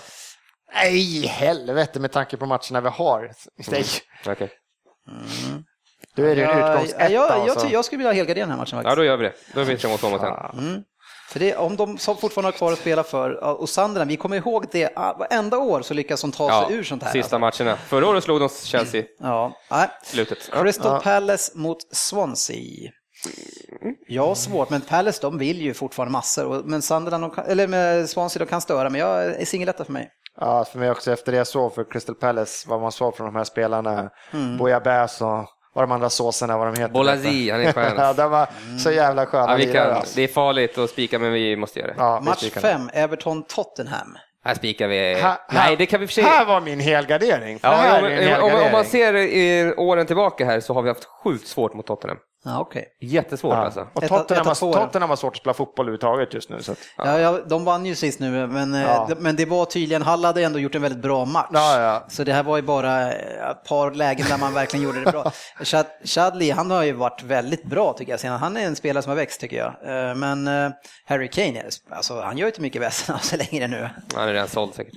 Nej, 0.75 1.27
helvete 1.27 2.01
med 2.01 2.13
tanke 2.13 2.37
på 2.37 2.47
matcherna 2.47 2.81
vi 2.81 2.89
har. 2.89 3.33
Nej, 3.71 3.85
Okej. 4.27 4.51
Då 6.23 6.25
är 6.29 6.37
det 6.37 6.43
en 6.45 6.59
Jag, 6.59 6.71
utgångsetta. 6.73 7.03
jag, 7.03 7.13
jag, 7.13 7.31
alltså. 7.31 7.67
jag, 7.67 7.73
jag 7.73 7.85
skulle 7.85 7.99
vilja 7.99 8.13
helgardera 8.13 8.43
den 8.47 8.51
här 8.51 8.59
matchen 8.59 8.71
faktiskt. 8.79 8.91
Ja, 8.91 8.95
då 8.97 9.05
gör 9.05 9.17
vi 9.17 9.25
det. 9.25 9.33
Då 9.55 9.61
är 9.61 9.65
vi 9.65 9.77
tre 9.77 9.91
mot 9.91 10.01
två 10.01 10.09
mot 10.11 10.23
en. 10.23 10.85
För 11.31 11.41
det, 11.41 11.57
om 11.57 11.77
de 11.77 11.99
som 11.99 12.17
fortfarande 12.17 12.47
har 12.47 12.53
kvar 12.53 12.73
att 12.73 12.79
spela 12.79 13.03
för, 13.03 13.45
och 13.61 13.69
Sunderland, 13.69 14.11
vi 14.11 14.17
kommer 14.17 14.37
ihåg 14.37 14.67
det, 14.73 14.91
ah, 14.97 15.17
varenda 15.19 15.59
år 15.59 15.83
så 15.83 15.95
lyckas 15.95 16.21
de 16.21 16.33
ta 16.33 16.67
sig 16.67 16.77
ur 16.77 16.83
sånt 16.83 17.03
här. 17.03 17.13
sista 17.13 17.37
alltså. 17.37 17.63
matcherna. 17.65 17.77
Förra 17.77 18.07
året 18.09 18.25
slog 18.25 18.41
de 18.41 18.49
Chelsea 18.49 19.03
Ja, 19.21 19.53
nej. 19.71 19.89
slutet. 20.05 20.39
Ja. 20.53 20.63
Crystal 20.63 20.93
Ja. 20.93 21.01
Palace 21.01 21.53
mot 21.59 21.79
Swansea. 21.97 22.91
Ja, 24.09 24.35
svårt, 24.35 24.71
men 24.71 24.81
Palace 24.81 25.19
de 25.23 25.39
vill 25.39 25.61
ju 25.63 25.75
fortfarande 25.75 26.13
massor. 26.13 26.63
Men 26.65 26.83
Sunderland, 26.83 27.35
kan, 27.35 27.45
eller 27.45 27.67
med 27.69 28.09
Swansea, 28.11 28.41
de 28.45 28.47
kan 28.51 28.61
störa, 28.61 28.91
men 28.91 29.01
jag 29.01 29.25
är 29.25 29.45
singeletta 29.45 29.85
för 29.85 29.93
mig. 29.93 30.09
Ja, 30.41 30.65
för 30.65 30.79
mig 30.79 30.91
också 30.91 31.13
efter 31.13 31.33
det 31.33 31.39
jag 31.39 31.47
såg 31.47 31.75
för 31.75 31.91
Crystal 31.93 32.15
Palace, 32.15 32.69
vad 32.69 32.81
man 32.81 32.93
såg 32.93 33.17
från 33.17 33.27
de 33.27 33.37
här 33.37 33.45
spelarna, 33.45 34.11
Mm. 34.33 34.57
Bouillabaisse 34.59 35.25
och 35.25 35.47
vad 35.79 35.89
de 35.89 35.93
andra 35.95 36.11
såserna, 36.11 36.59
vad 36.59 36.67
de 36.67 36.81
heter. 36.81 36.93
Bolazi, 36.95 37.51
han 37.51 37.61
är 37.61 37.73
skön. 37.73 37.95
ja, 37.99 38.13
de 38.13 38.31
var 38.31 38.49
så 38.79 38.91
jävla 38.91 39.27
sköna 39.27 39.53
Ja, 39.53 39.57
vi 39.57 39.67
lirare, 39.67 39.87
kan, 39.87 39.97
alltså. 39.97 40.17
det 40.17 40.23
är 40.23 40.29
farligt 40.29 40.79
att 40.79 40.91
spika, 40.91 41.19
men 41.19 41.33
vi 41.33 41.57
måste 41.57 41.79
göra 41.79 41.89
det. 41.91 41.95
Ja, 41.99 42.21
Match 42.21 42.39
spikar. 42.39 42.61
5, 42.61 42.91
Everton-Tottenham. 42.93 44.17
Här 44.45 44.55
spikar 44.55 44.89
vi. 44.89 45.15
Här- 45.15 45.39
Nej, 45.53 45.77
det 45.77 45.87
kan 45.87 46.01
vi 46.01 46.07
för. 46.07 46.23
Här 46.23 46.45
var 46.45 46.61
min 46.61 46.81
helgardering. 46.81 47.59
Ja, 47.63 47.99
om, 47.99 48.05
om, 48.45 48.63
om, 48.67 48.73
man 48.73 48.85
ser 48.85 49.15
i 49.15 49.75
åren 49.77 50.07
tillbaka 50.07 50.45
här 50.45 50.61
så 50.61 50.75
har 50.75 50.83
vi 50.83 50.89
haft 50.89 51.05
sjukt 51.25 51.47
svårt 51.49 51.75
mot 51.75 51.87
Tottenham. 51.87 52.19
Ja, 52.45 52.61
okej. 52.61 52.85
Jättesvårt 53.01 53.53
Ja. 53.55 53.57
alltså. 53.65 53.87
Och 53.95 54.03
Ett- 54.03 54.09
Tottenham, 54.09 54.49
ett 54.49 54.59
två 54.59 54.73
har. 54.75 54.85
Tottenham 54.87 55.11
har 55.11 55.17
svårt 55.17 55.33
att 55.33 55.39
spela 55.41 55.55
fotboll 55.55 55.85
överhuvudtaget 55.87 56.35
just 56.35 56.51
nu. 56.51 56.63
Så 56.63 56.73
att, 56.73 56.79
Ja. 56.97 57.19
Ja, 57.21 57.39
de 57.47 57.65
vann 57.65 57.87
ju 57.87 57.95
sist 57.95 58.21
nu, 58.21 58.47
men, 58.47 58.75
eh, 58.75 58.83
Ja. 58.83 59.09
men 59.19 59.37
det 59.37 59.45
var 59.45 59.65
tydligen, 59.65 60.03
Hall 60.03 60.25
hade 60.25 60.43
ändå 60.43 60.59
gjort 60.59 60.75
en 60.75 60.83
väldigt 60.83 61.03
bra 61.03 61.25
match. 61.25 61.49
Ja, 61.53 61.81
ja. 61.81 62.07
Så 62.09 62.25
det 62.25 62.33
här 62.33 62.43
var 62.43 62.57
ju 62.57 62.63
bara 62.63 63.13
eh, 63.13 63.51
ett 63.51 63.65
par 63.65 63.91
lägen 63.91 64.27
där 64.29 64.39
man 64.39 64.55
verkligen 64.55 64.85
gjorde 64.85 65.05
det 65.05 65.11
bra. 65.13 65.33
Chad, 65.63 65.87
Chadley, 66.05 66.51
han 66.53 66.71
har 66.71 66.83
ju 66.83 66.93
varit 66.93 67.23
väldigt 67.23 67.65
bra 67.65 67.93
tycker 67.93 68.19
jag. 68.25 68.31
Han 68.39 68.57
är 68.57 68.67
en 68.67 68.77
spelare 68.77 69.03
som 69.03 69.11
har 69.11 69.17
växt 69.17 69.41
tycker 69.41 69.57
jag. 69.57 69.67
Eh, 70.09 70.15
Men 70.15 70.47
Harry 71.07 71.29
Kane, 71.29 71.63
alltså, 71.91 72.21
han 72.21 72.39
gör 72.39 72.45
ju 72.47 72.51
inte 72.51 72.61
mycket 72.61 72.83
väsen 72.83 73.15
av 73.15 73.19
sig 73.19 73.39
längre 73.51 73.69
nu. 73.69 73.89
Han 74.15 74.29
är 74.29 74.33
redan 74.33 74.49
såld 74.49 74.75
säkert. 74.75 74.95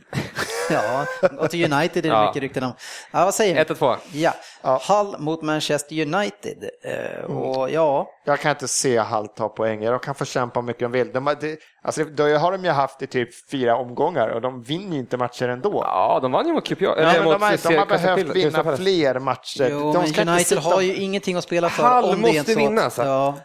Ja, 0.73 1.05
och 1.37 1.49
till 1.49 1.73
United 1.73 1.97
är 2.05 2.09
det 2.09 2.15
ja. 2.15 2.25
mycket 2.25 2.41
rykten 2.41 2.63
om. 2.63 2.73
Ja, 3.11 3.25
vad 3.25 3.35
säger 3.35 3.55
ni? 3.55 3.61
1-2. 3.61 3.97
Ja. 4.11 4.33
ja. 4.61 4.81
Hull 4.87 5.15
mot 5.19 5.41
Manchester 5.41 6.01
United. 6.01 6.69
Eh, 6.83 7.23
mm. 7.25 7.37
och 7.37 7.71
ja. 7.71 8.09
Jag 8.25 8.39
kan 8.39 8.51
inte 8.51 8.67
se 8.67 8.99
Hull 8.99 9.27
ta 9.27 9.49
poänger. 9.49 9.91
De 9.91 9.99
kan 9.99 10.15
få 10.15 10.25
kämpa 10.25 10.59
hur 10.59 10.67
mycket 10.67 10.81
de 10.81 10.91
vill. 10.91 11.11
De, 11.11 11.35
det, 11.41 11.59
alltså, 11.83 12.03
det 12.03 12.37
har 12.37 12.51
de 12.51 12.65
ju 12.65 12.71
haft 12.71 13.01
i 13.01 13.07
typ 13.07 13.49
fyra 13.51 13.75
omgångar 13.75 14.27
och 14.27 14.41
de 14.41 14.63
vinner 14.63 14.93
ju 14.93 14.99
inte 14.99 15.17
matcher 15.17 15.47
ändå. 15.47 15.83
Ja, 15.85 16.19
de 16.21 16.31
vann 16.31 16.47
ju 16.47 16.53
mot 16.53 16.67
QPR. 16.67 16.83
Ja, 16.83 16.93
men 16.95 17.23
de, 17.23 17.41
har, 17.41 17.69
de 17.69 17.77
har 17.77 17.85
behövt 17.85 18.35
vinna 18.35 18.77
fler 18.77 19.19
matcher. 19.19 19.67
Jo, 19.71 19.93
men 19.93 20.29
United 20.29 20.57
har 20.57 20.81
ju 20.81 20.95
ingenting 20.95 21.37
att 21.37 21.43
spela 21.43 21.69
för. 21.69 22.01
Hull 22.01 22.17
måste 22.17 22.55
vinna. 22.55 22.89
Så. 22.89 23.01
Ja. 23.01 23.37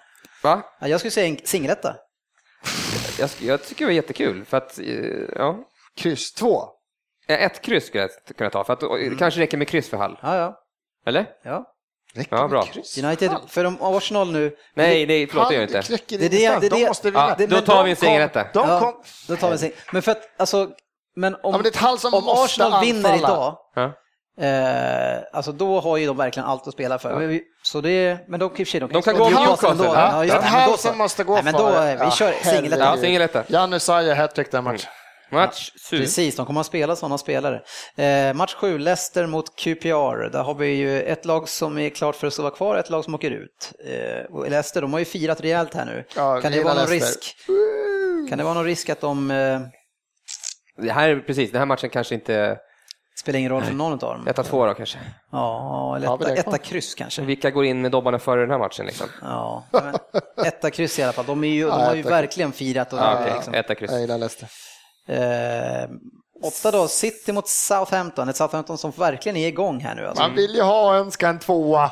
Va? 0.42 0.62
Ja, 0.80 0.88
jag 0.88 1.00
skulle 1.00 1.10
säga 1.10 1.26
en 1.26 1.38
singeletta. 1.44 1.96
Jag, 3.18 3.30
jag, 3.40 3.64
tycker 3.64 3.84
det 3.84 3.88
var 3.88 3.94
jättekul 3.94 4.44
för 4.44 4.56
att, 4.56 4.78
eh, 4.78 4.84
ja. 5.36 5.58
Kryss 5.96 6.32
2. 6.32 6.62
Ett 7.28 7.62
kryss 7.62 7.86
skulle 7.86 8.02
jag 8.02 8.36
kunna 8.36 8.50
ta 8.50 8.64
för 8.64 8.72
att 8.72 8.82
eh, 8.82 8.88
det 8.90 9.16
kanske 9.18 9.40
räcker 9.40 9.56
med 9.56 9.68
kryss 9.68 9.90
för 9.90 9.96
Hall. 9.96 10.18
Ja, 10.22 10.36
ja. 10.36 10.58
Eller? 11.06 11.26
ja. 11.44 11.64
Räcker 12.14 12.36
Ja, 12.36 12.48
bra. 12.48 12.62
kryss? 12.62 12.98
United, 13.04 13.30
för 13.48 13.64
de 13.64 13.76
Arsenal 13.80 14.32
nu, 14.32 14.56
Nej, 14.74 15.06
nej, 15.06 15.26
förlåt 15.26 15.48
det 15.48 15.54
gör 15.54 15.62
inte. 15.62 15.82
Det 15.88 15.94
är 16.14 16.18
det- 16.18 16.28
det 16.28 16.58
det- 16.60 16.68
De 16.68 16.86
måste 16.86 17.10
vinna. 17.10 17.28
Ja, 17.28 17.34
det- 17.38 17.46
då 17.46 17.60
tar 17.60 17.84
vi 17.84 17.90
en 17.90 17.96
kom- 17.96 18.06
singeletta. 18.06 18.46
De 18.54 18.68
Ja. 18.68 19.02
då 19.28 19.36
tar 19.36 19.46
vi 19.48 19.52
en 19.52 19.58
sing. 19.58 19.72
Men 19.92 20.02
för 20.02 20.12
att, 20.12 20.22
alltså, 20.36 20.70
men 21.16 21.34
om, 21.34 21.40
Ja, 21.42 21.50
men 21.50 21.62
det 21.62 21.68
är 21.68 21.70
ett 21.70 21.76
Hall 21.76 21.98
som 21.98 22.14
om 22.14 22.28
Arsenal 22.28 22.84
vinner 22.84 23.10
anfalla. 23.12 23.16
idag, 23.34 23.58
Ja. 23.74 23.92
eh, 24.46 25.18
alltså 25.32 25.52
då 25.52 25.80
har 25.80 25.96
ju 25.96 26.06
de 26.06 26.16
verkligen 26.16 26.48
allt 26.48 26.66
att 26.68 26.72
spela 26.74 26.98
för. 26.98 27.40
Så 27.62 27.80
det, 27.80 28.18
men 28.28 28.40
de, 28.40 28.50
de, 28.56 28.64
De 28.64 29.02
kan 29.02 29.16
gå 29.16 29.24
Newcastle 29.24 29.40
Newcastle, 29.44 29.68
ändå. 29.70 29.84
ja. 29.84 30.24
Ja, 30.24 30.34
det, 30.40 30.46
ett 30.62 30.66
då 30.66 30.72
så. 30.76 30.88
som 30.88 30.98
måste 30.98 31.24
gå 31.24 31.34
Nej, 31.34 31.44
men 31.44 31.52
då, 31.54 31.68
eh, 31.68 32.04
vi 32.04 32.10
kör 32.10 32.32
Ja, 32.44 32.50
singeletta. 33.00 33.38
Ja. 33.48 33.60
Janne 33.60 33.80
Saja 33.80 34.14
hattrick 34.14 34.50
den 34.50 34.64
matchen. 34.64 34.90
Match 35.30 35.70
7. 35.90 35.98
Precis, 35.98 36.36
de 36.36 36.46
kommer 36.46 36.60
att 36.60 36.66
spela 36.66 36.96
sådana 36.96 37.18
spelare. 37.18 37.62
Eh, 37.96 38.34
match 38.34 38.54
7, 38.54 38.78
Leicester 38.78 39.26
mot 39.26 39.56
QPR. 39.56 40.30
Där 40.30 40.42
har 40.42 40.54
vi 40.54 40.66
ju 40.68 41.02
ett 41.02 41.24
lag 41.24 41.48
som 41.48 41.78
är 41.78 41.88
klart 41.90 42.16
för 42.16 42.26
att 42.26 42.38
vara 42.38 42.50
kvar, 42.50 42.76
ett 42.76 42.90
lag 42.90 43.04
som 43.04 43.14
åker 43.14 43.30
ut. 43.30 43.72
Eh, 43.84 44.48
Leicester, 44.50 44.80
de 44.82 44.92
har 44.92 44.98
ju 44.98 45.04
firat 45.04 45.40
rejält 45.40 45.74
här 45.74 45.84
nu. 45.84 46.04
Ja, 46.16 46.40
kan 46.40 46.52
det 46.52 46.62
vara 46.64 46.74
någon 46.74 46.88
Leicester. 46.90 47.20
risk? 47.20 48.28
Kan 48.28 48.38
det 48.38 48.44
vara 48.44 48.54
någon 48.54 48.64
risk 48.64 48.88
att 48.88 49.00
de 49.00 49.30
eh, 49.30 49.60
Det 50.82 50.92
här, 50.92 51.24
precis, 51.26 51.50
den 51.52 51.58
här 51.58 51.66
matchen 51.66 51.90
kanske 51.90 52.14
inte... 52.14 52.58
spelar 53.20 53.38
ingen 53.38 53.50
roll 53.52 53.62
för 53.62 53.72
någon 53.74 53.92
av 53.92 53.98
dem? 53.98 54.26
1-2 54.28 54.66
då 54.66 54.74
kanske. 54.74 54.98
Ja, 55.32 55.96
eller 55.96 56.14
etta, 56.14 56.34
etta 56.34 56.58
kryss 56.58 56.94
kanske. 56.94 57.22
Vilka 57.22 57.50
går 57.50 57.64
in 57.64 57.82
med 57.82 57.90
dobbarna 57.90 58.18
före 58.18 58.40
den 58.40 58.50
här 58.50 58.58
matchen 58.58 58.86
liksom? 58.86 59.06
Ja, 59.22 59.64
men 59.72 59.94
etta 60.46 60.70
kryss 60.70 60.98
i 60.98 61.02
alla 61.02 61.12
fall. 61.12 61.24
De, 61.26 61.44
är 61.44 61.48
ju, 61.48 61.64
de 61.66 61.70
har 61.70 61.94
ju 61.94 62.00
etta 62.00 62.10
verkligen 62.10 62.52
firat. 62.52 62.92
Och 62.92 62.98
Ja, 62.98 63.18
okej, 63.20 63.32
liksom. 63.34 63.54
etta 63.54 63.74
kryss. 63.74 63.90
Jag 63.90 64.00
gillar 64.00 64.18
Leicester. 64.18 64.48
Eh, 65.08 65.88
åtta 66.42 66.70
då, 66.70 66.88
City 66.88 67.32
mot 67.32 67.48
Southampton. 67.48 68.28
Ett 68.28 68.36
Southampton 68.36 68.78
som 68.78 68.90
verkligen 68.90 69.36
är 69.36 69.48
igång 69.48 69.80
här 69.80 69.94
nu. 69.94 70.06
Alltså. 70.06 70.22
Man 70.22 70.34
vill 70.34 70.54
ju 70.54 70.62
ha 70.62 70.96
en, 70.96 71.10
ska 71.10 71.28
en 71.28 71.38
tvåa. 71.38 71.90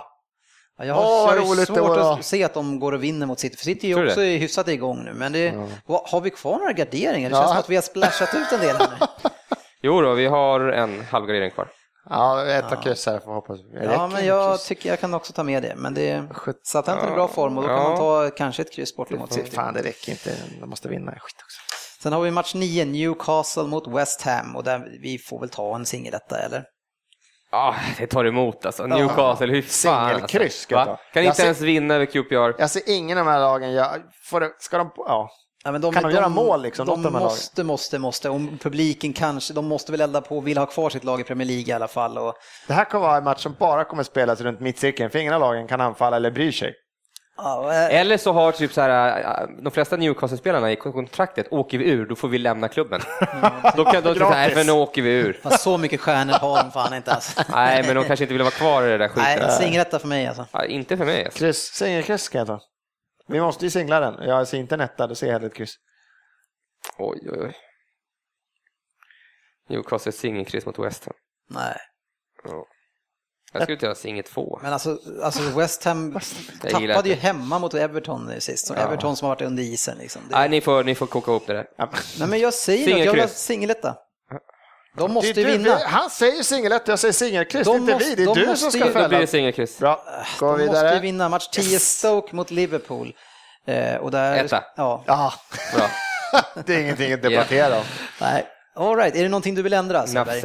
Ja, 0.79 0.85
jag 0.85 0.95
har, 0.95 1.03
Åh, 1.05 1.35
roligt 1.35 1.69
det 1.69 1.75
svårt 1.75 1.99
att 1.99 2.25
se 2.25 2.45
att 2.45 2.55
de 2.55 2.81
går 2.81 2.93
och 2.93 3.05
vinner 3.05 3.27
mot 3.27 3.41
City, 3.41 3.57
för 3.57 3.65
City 3.65 3.93
är 3.93 3.97
ju 3.99 4.07
också 4.09 4.21
hyfsat 4.21 4.69
igång 4.69 5.05
nu. 5.05 5.13
Men 5.15 5.33
det, 5.33 5.69
vad- 5.87 6.09
har 6.09 6.21
vi 6.21 6.31
kvar 6.31 6.59
några 6.59 6.73
garderingar? 6.73 7.31
Det 7.31 7.37
Ja. 7.37 7.43
känns 7.43 7.51
som 7.51 7.59
att 7.61 7.71
vi 7.71 7.75
har 7.75 7.83
splashat 7.83 8.35
ut 8.35 8.53
en 8.53 8.61
del 8.61 8.77
här 8.77 8.89
nu. 9.01 9.07
Jo 9.83 10.01
då, 10.01 10.13
vi 10.15 10.27
har 10.27 10.61
en 10.61 11.05
halvgardering 11.11 11.51
kvar. 11.51 11.69
Ja, 12.11 12.47
etta 12.47 12.77
kryss 12.77 13.07
här 13.07 13.19
får 13.19 13.29
jag 13.29 13.35
hoppas. 13.35 13.59
Det 13.73 13.85
Ja, 13.85 14.07
men 14.07 14.27
jag 14.27 14.53
kryss. 14.55 14.67
tycker 14.69 14.89
jag 14.89 15.01
kan 15.01 15.15
också 15.15 15.33
ta 15.33 15.43
med 15.43 15.63
det. 15.63 15.75
Men 15.77 15.95
det, 15.95 16.23
Sjut- 16.31 16.61
Southampton 16.63 17.09
är 17.09 17.13
i 17.13 17.15
bra 17.15 17.29
form 17.29 17.57
och 17.59 17.63
då 17.63 17.69
kan 17.69 17.77
Ja. 17.79 17.89
man 17.89 17.99
ta 17.99 18.31
kanske 18.31 18.63
ett 18.63 18.73
kryss 18.73 18.97
bort 18.97 19.11
mot 19.11 19.33
City. 19.33 19.51
Fan, 19.51 19.75
det 19.75 19.83
räcker 19.83 20.13
inte. 20.13 20.31
De 20.61 20.71
måste 20.71 20.89
vinna. 20.89 21.11
Skit 21.13 21.37
också. 21.45 21.61
Sen 22.05 22.13
har 22.13 22.21
vi 22.21 22.31
match 22.31 22.55
9, 22.55 22.85
Newcastle 22.85 23.63
mot 23.63 23.87
West 23.89 24.23
Ham 24.23 24.57
och 24.57 24.65
där 24.65 24.99
vi 25.03 25.19
får 25.19 25.41
väl 25.41 25.49
ta 25.49 25.75
en 25.75 25.87
singeletta 25.87 26.39
eller? 26.39 26.65
Ja, 27.51 27.75
det 27.99 28.07
tar 28.07 28.25
emot 28.25 28.67
alltså. 28.67 28.87
Newcastle, 28.87 29.47
hur 29.47 29.63
fan 29.63 30.11
Singelkryss 30.15 30.67
alltså. 30.73 30.99
Kan 31.13 31.23
inte 31.23 31.37
ser- 31.37 31.45
ens 31.45 31.61
vinna 31.61 31.95
över 31.95 32.07
QPR. 32.07 32.61
Jag 32.61 32.71
ser 32.71 32.83
ingen 32.87 33.19
av 33.19 33.25
de 33.25 33.31
här 33.31 33.41
lagen. 33.41 33.73
Jag, 33.73 33.89
får 34.25 34.41
det, 34.41 34.51
ska 34.59 34.79
de, 34.79 34.91
ja. 34.97 35.29
Ja, 35.65 35.73
men 35.73 35.81
de, 35.81 35.93
Kan 35.93 36.03
de 36.03 36.13
göra 36.13 36.29
mål, 36.29 36.63
liksom, 36.63 36.87
De 36.87 37.03
de 37.03 37.13
måste, 37.13 37.65
måste, 37.65 37.99
måste. 37.99 38.29
Om 38.29 38.59
publiken 38.59 39.13
kanske, 39.13 39.55
de 39.55 39.67
måste 39.67 39.93
väl 39.93 40.01
elda 40.01 40.21
på 40.21 40.37
och 40.37 40.47
vill 40.47 40.59
ha 40.59 40.67
kvar 40.67 40.91
sitt 40.91 41.05
lag 41.05 41.21
i 41.21 41.25
Premier 41.25 41.49
League 41.49 41.67
i 41.69 41.73
alla 41.73 41.89
fall. 41.89 42.19
Och, 42.19 42.35
Det 42.67 42.73
här 42.75 42.85
kommer 42.85 43.07
vara 43.07 43.17
en 43.17 43.25
match 43.25 43.43
som 43.43 43.57
bara 43.59 43.85
kommer 43.85 44.03
spelas 44.03 44.41
runt 44.41 44.61
mittcirkeln. 44.61 45.11
För 45.11 45.19
ingen 45.19 45.35
av 45.35 45.41
lagen 45.41 45.69
kan 45.69 45.81
anfalla 45.81 46.17
eller 46.17 46.31
bryr 46.31 46.53
sig. 46.53 46.75
Eh, 47.39 48.01
Eller 48.01 48.17
så 48.17 48.33
har 48.33 48.53
typ 48.53 48.73
så 48.73 48.81
här, 48.81 49.21
äh, 49.43 49.49
de 49.63 49.71
flesta 49.71 49.97
Newcastle-spelarna 49.97 50.73
i 50.73 50.77
kontraktet, 50.77 51.47
åker 51.51 51.79
vi 51.79 51.91
ur, 51.91 52.07
då 52.07 52.17
får 52.17 52.29
vi 52.29 52.39
lämna 52.39 52.69
klubben. 52.69 53.01
då 53.77 53.85
kan 53.85 54.03
de 54.03 54.15
säga, 54.15 54.31
nej 54.31 54.53
men 54.55 54.67
nu 54.67 54.73
åker 54.73 55.03
vi 55.03 55.11
ur. 55.11 55.33
fast 55.43 55.63
så 55.63 55.79
mycket 55.79 56.01
stjärnor 56.01 56.33
har 56.33 56.63
de 56.63 56.71
fan 56.71 56.95
inte 56.95 57.13
alltså. 57.13 57.43
Nej, 57.53 57.83
men 57.87 57.97
de 57.97 58.05
kanske 58.05 58.25
inte 58.25 58.35
vill 58.35 58.43
vara 58.43 58.55
kvar 58.55 58.83
i 58.83 58.87
det 58.91 58.99
där 58.99 59.11
Nej, 59.17 59.37
skiten. 59.37 59.51
singeletta 59.51 59.99
för 59.99 60.09
mig 60.09 60.27
alltså. 60.27 60.47
Ja, 60.53 60.65
inte 60.65 60.97
för 60.97 61.05
mig 61.05 61.25
alltså. 61.25 61.39
Kryss, 61.39 61.59
singelkryss 61.75 62.23
ska 62.23 62.39
jag 62.39 62.47
ta. 62.47 62.61
Vi 63.29 63.41
måste 63.41 63.65
ju 63.65 63.71
singla 63.71 64.01
den. 64.01 64.29
Jag 64.29 64.49
ser 64.49 64.59
inte 64.59 64.75
en 64.75 64.81
etta, 64.81 65.07
då 65.07 65.15
ser 65.15 65.27
jag 65.27 65.33
hellre 65.33 65.47
ett 65.47 65.55
kryss. 65.55 65.75
Oj, 66.99 67.19
oj, 67.33 67.39
oj. 67.43 67.55
Newcastle 69.69 70.13
singelkryss 70.13 70.67
mot 70.67 70.79
West 70.79 71.05
Ham. 71.05 71.15
Nej. 71.51 71.77
Ja. 72.45 72.67
Jag 73.55 73.63
skulle 73.63 73.75
inte 73.75 73.87
göra 73.87 73.95
singel 73.95 74.25
två. 74.25 74.59
Men 74.63 74.73
alltså, 74.73 74.99
alltså 75.23 75.43
West 75.43 75.85
Ham 75.85 76.19
tappade 76.63 77.09
ju 77.09 77.15
hemma 77.15 77.59
mot 77.59 77.75
Everton 77.75 78.33
sist. 78.41 78.67
Så 78.67 78.75
Everton 78.75 79.17
som 79.17 79.29
har 79.29 79.35
varit 79.35 79.43
under 79.43 79.63
isen 79.63 79.99
liksom. 79.99 80.23
Det, 80.29 80.37
Nej, 80.39 80.49
ni 80.49 80.61
får, 80.61 80.85
ni 80.85 80.95
får 80.95 81.07
koka 81.07 81.31
ihop 81.31 81.47
det 81.47 81.53
där. 81.53 81.67
Nej 82.19 82.29
men 82.29 82.41
jag 82.41 82.55
säger 82.55 82.95
att 82.95 83.05
jag 83.05 83.13
vill 83.13 83.21
ha 83.21 83.29
singeletta. 83.29 83.97
De 84.97 85.13
måste 85.13 85.33
du, 85.33 85.45
vinna. 85.45 85.77
vi- 85.79 85.85
Han 85.85 86.11
säger 86.11 86.43
singeletta, 86.43 86.93
jag 86.93 86.99
säger 86.99 87.13
singelkryss. 87.13 87.65
De 87.67 87.71
Det 87.71 87.77
är 87.77 87.81
inte 87.81 87.93
måste- 87.93 88.09
vi, 88.09 88.15
det 88.15 88.23
är 88.23 88.27
de 88.35 88.41
du 88.41 88.47
måste 88.47 88.63
som 88.63 88.71
ska 88.71 88.79
ju- 88.79 88.85
Då 88.85 88.93
blir 88.93 89.03
fälla. 89.03 89.19
det 89.19 89.27
singelkryss. 89.27 89.79
Bra, 89.79 90.05
gå 90.39 90.47
De 90.47 90.53
måste 90.53 90.63
ju 90.77 90.83
vidare. 90.83 91.01
vinna 91.01 91.29
match 91.29 91.49
10 91.53 91.79
Stoke 91.79 92.37
mot 92.37 92.51
Liverpool. 92.51 93.15
Eh, 93.67 93.97
och 93.97 94.11
där, 94.11 94.45
Etta. 94.45 94.65
Ja, 94.77 95.05
Ja, 95.07 95.33
Bra. 95.77 95.87
det 96.67 96.75
är 96.75 96.81
ingenting 96.81 97.13
att 97.13 97.23
debattera 97.23 97.77
om. 97.79 97.85
nej. 98.21 98.47
All 98.77 98.97
right. 98.97 99.17
är 99.17 99.23
det 99.23 99.29
någonting 99.29 99.55
du 99.55 99.63
vill 99.63 99.73
ändra? 99.73 100.07
Said. 100.07 100.45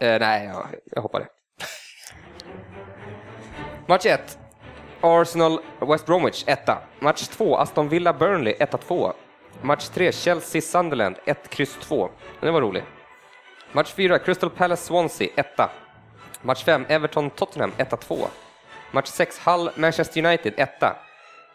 Eh, 0.00 0.18
nej, 0.20 0.44
jag, 0.46 0.66
jag 0.92 1.02
hoppar 1.02 1.20
det. 1.20 1.26
Match 3.92 4.06
1. 4.06 4.38
Arsenal 5.02 5.60
West 5.80 6.06
Bromwich 6.06 6.46
1. 6.46 6.78
Match 7.00 7.28
2. 7.28 7.56
Aston 7.56 7.90
Villa 7.90 8.12
Burnley 8.14 8.54
1-2. 8.58 9.12
Match 9.62 9.90
3. 9.90 10.10
Chelsea 10.12 10.62
Sunderland 10.62 11.18
1, 11.26 11.50
kryss 11.50 11.76
2. 11.80 12.08
Den 12.40 12.54
var 12.54 12.60
rolig. 12.62 12.84
Match 13.72 13.92
4. 13.92 14.18
Crystal 14.18 14.48
Palace 14.48 14.84
Swansea 14.84 15.28
1. 15.36 15.70
Match 16.42 16.64
5. 16.64 16.86
Everton 16.88 17.30
Tottenham 17.30 17.72
1-2. 17.78 18.28
Match 18.92 19.08
6. 19.08 19.38
Hull 19.38 19.70
Manchester 19.76 20.20
United 20.26 20.54
1. 20.56 20.96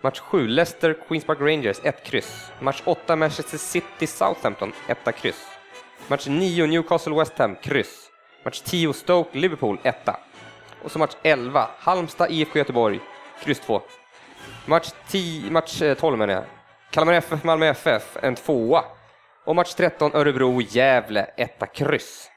Match 0.03 0.21
7. 0.31 0.47
Leicester 0.47 0.93
Queens 0.93 1.25
Park 1.25 1.41
Rangers 1.41 1.79
1, 1.83 1.93
kryss. 2.03 2.51
Match 2.59 2.83
8. 2.85 3.17
Manchester 3.17 3.57
City 3.57 4.05
Southampton 4.05 4.73
1, 4.87 5.13
kryss. 5.13 5.43
Match 6.07 6.27
9 6.27 6.69
Newcastle 6.69 7.15
West 7.15 7.37
Ham, 7.39 7.55
kryss. 7.55 8.11
Match 8.45 8.61
10 8.61 8.93
Stoke 8.93 9.33
Liverpool, 9.33 9.79
1. 9.83 10.26
Och 10.83 10.91
så 10.91 10.99
match 10.99 11.15
11 11.23 11.69
Halmstad 11.79 12.31
IFK 12.31 12.59
Göteborg, 12.59 12.99
kryss 13.43 13.59
2. 13.59 13.81
Match, 14.65 14.89
10, 15.07 15.51
match 15.51 15.81
eh, 15.81 15.93
12 15.93 16.17
menar 16.17 16.33
jag. 16.33 16.43
Kalmar 16.91 17.13
FF 17.13 17.43
Malmö 17.43 17.65
FF, 17.67 18.17
en 18.21 18.35
tvåa. 18.35 18.83
Och 19.45 19.55
match 19.55 19.73
13 19.73 20.15
Örebro 20.15 20.61
Gävle, 20.61 21.23
1 21.37 21.73
kryss. 21.73 22.29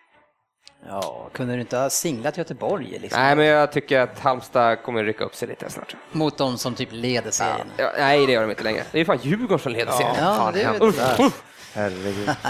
Ja, 0.89 1.29
kunde 1.33 1.55
du 1.55 1.61
inte 1.61 1.77
ha 1.77 1.91
singlat 1.91 2.39
Göteborg 2.39 2.99
liksom? 2.99 3.23
Nej, 3.23 3.37
men 3.37 3.47
jag 3.47 3.73
tycker 3.73 4.01
att 4.01 4.19
Halmstad 4.19 4.83
kommer 4.83 5.05
rycka 5.05 5.25
upp 5.25 5.35
sig 5.35 5.49
lite 5.49 5.71
snart. 5.71 5.97
Mot 6.13 6.39
de 6.39 6.59
som 6.59 6.75
typ 6.75 6.89
leder 6.93 7.31
serien. 7.31 7.67
Ja, 7.77 7.93
nej, 7.99 8.27
det 8.27 8.33
gör 8.33 8.43
de 8.43 8.51
inte 8.51 8.65
längre. 8.65 8.85
Det 8.93 9.01
är 9.01 9.05
fan 9.05 9.19
Djurgården 9.23 9.59
som 9.59 9.73
leder 9.73 9.93
serien. 9.93 10.15
Ja, 10.19 10.35
fan, 10.35 10.53
det. 10.53 10.81
Uff, 10.81 11.21
uff. 11.21 11.43
Herregud. 11.75 12.31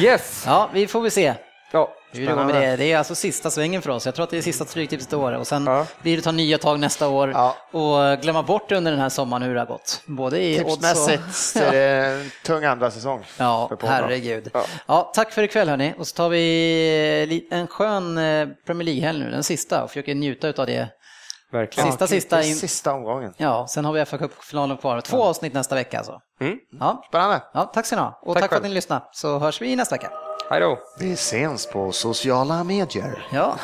Yes! 0.00 0.44
ja, 0.46 0.70
vi 0.72 0.86
får 0.86 1.00
väl 1.00 1.10
se 1.10 1.34
Ja. 2.12 2.34
går 2.34 2.44
med 2.44 2.54
det. 2.54 2.76
Det 2.76 2.92
är 2.92 2.98
alltså 2.98 3.14
sista 3.14 3.50
svängen 3.50 3.82
för 3.82 3.90
oss. 3.90 4.06
Jag 4.06 4.14
tror 4.14 4.24
att 4.24 4.30
det 4.30 4.38
är 4.38 4.42
sista 4.42 4.64
Stryktipset 4.64 5.12
i 5.12 5.16
år 5.16 5.32
och 5.32 5.46
sen 5.46 5.66
Ja. 5.66 5.86
blir 6.02 6.16
det 6.16 6.22
ta 6.22 6.32
nya 6.32 6.58
tag 6.58 6.80
nästa 6.80 7.08
år 7.08 7.30
Ja. 7.34 7.56
och 7.72 8.22
glömma 8.22 8.42
bort 8.42 8.72
under 8.72 8.90
den 8.92 9.00
här 9.00 9.08
sommaren 9.08 9.42
hur 9.42 9.54
det 9.54 9.60
har 9.60 9.66
gått. 9.66 10.02
Både 10.06 10.38
i 10.42 10.60
odds 10.64 10.64
och... 10.64 10.70
Tipsmässigt 10.72 11.22
så 11.34 11.58
är 11.58 11.72
det 11.72 12.24
tung 12.44 12.64
andra 12.64 12.90
säsong. 12.90 13.24
Ja, 13.38 13.70
herregud. 13.82 14.50
Ja. 14.54 14.64
Ja. 14.86 15.12
tack 15.14 15.32
för 15.32 15.42
ikväll 15.42 15.68
hörni. 15.68 15.94
Och 15.98 16.06
så 16.06 16.14
tar 16.16 16.28
vi 16.28 17.48
en 17.50 17.66
skön 17.66 18.18
eh, 18.18 18.48
Premier 18.66 18.84
League-helg 18.84 19.18
nu, 19.18 19.30
den 19.30 19.42
sista, 19.42 19.82
och 19.84 19.90
försöker 19.90 20.14
njuta 20.14 20.48
av 20.48 20.66
det. 20.66 20.88
Verkligen. 21.52 21.88
Sista, 21.90 22.06
sista. 22.06 22.42
In... 22.42 22.56
Sista 22.56 22.92
omgången. 22.92 23.32
Ja, 23.36 23.66
sen 23.68 23.84
har 23.84 23.92
vi 23.92 24.04
fa 24.04 24.18
Cup-finalen 24.18 24.76
kvar. 24.76 25.00
Två 25.00 25.22
avsnitt 25.24 25.52
nästa 25.54 25.74
vecka 25.74 25.98
alltså. 25.98 26.20
Mm. 26.40 26.56
Ja, 26.80 27.02
Spännande. 27.08 27.42
ja, 27.54 27.64
tack 27.74 27.86
ska 27.86 27.96
ni 27.96 28.02
ha. 28.02 28.18
Och 28.22 28.34
Tack 28.34 28.42
tack, 28.42 28.50
för 28.50 28.56
att 28.56 28.62
ni 28.62 28.68
lyssnade. 28.68 29.04
Så 29.12 29.38
hörs 29.38 29.60
vi 29.62 29.76
nästa 29.76 29.94
vecka. 29.94 30.10
Hej 30.48 30.60
då! 30.60 30.78
Vi 30.98 31.12
ses 31.12 31.66
på 31.66 31.92
sociala 31.92 32.64
medier. 32.64 33.26
Ja. 33.32 33.58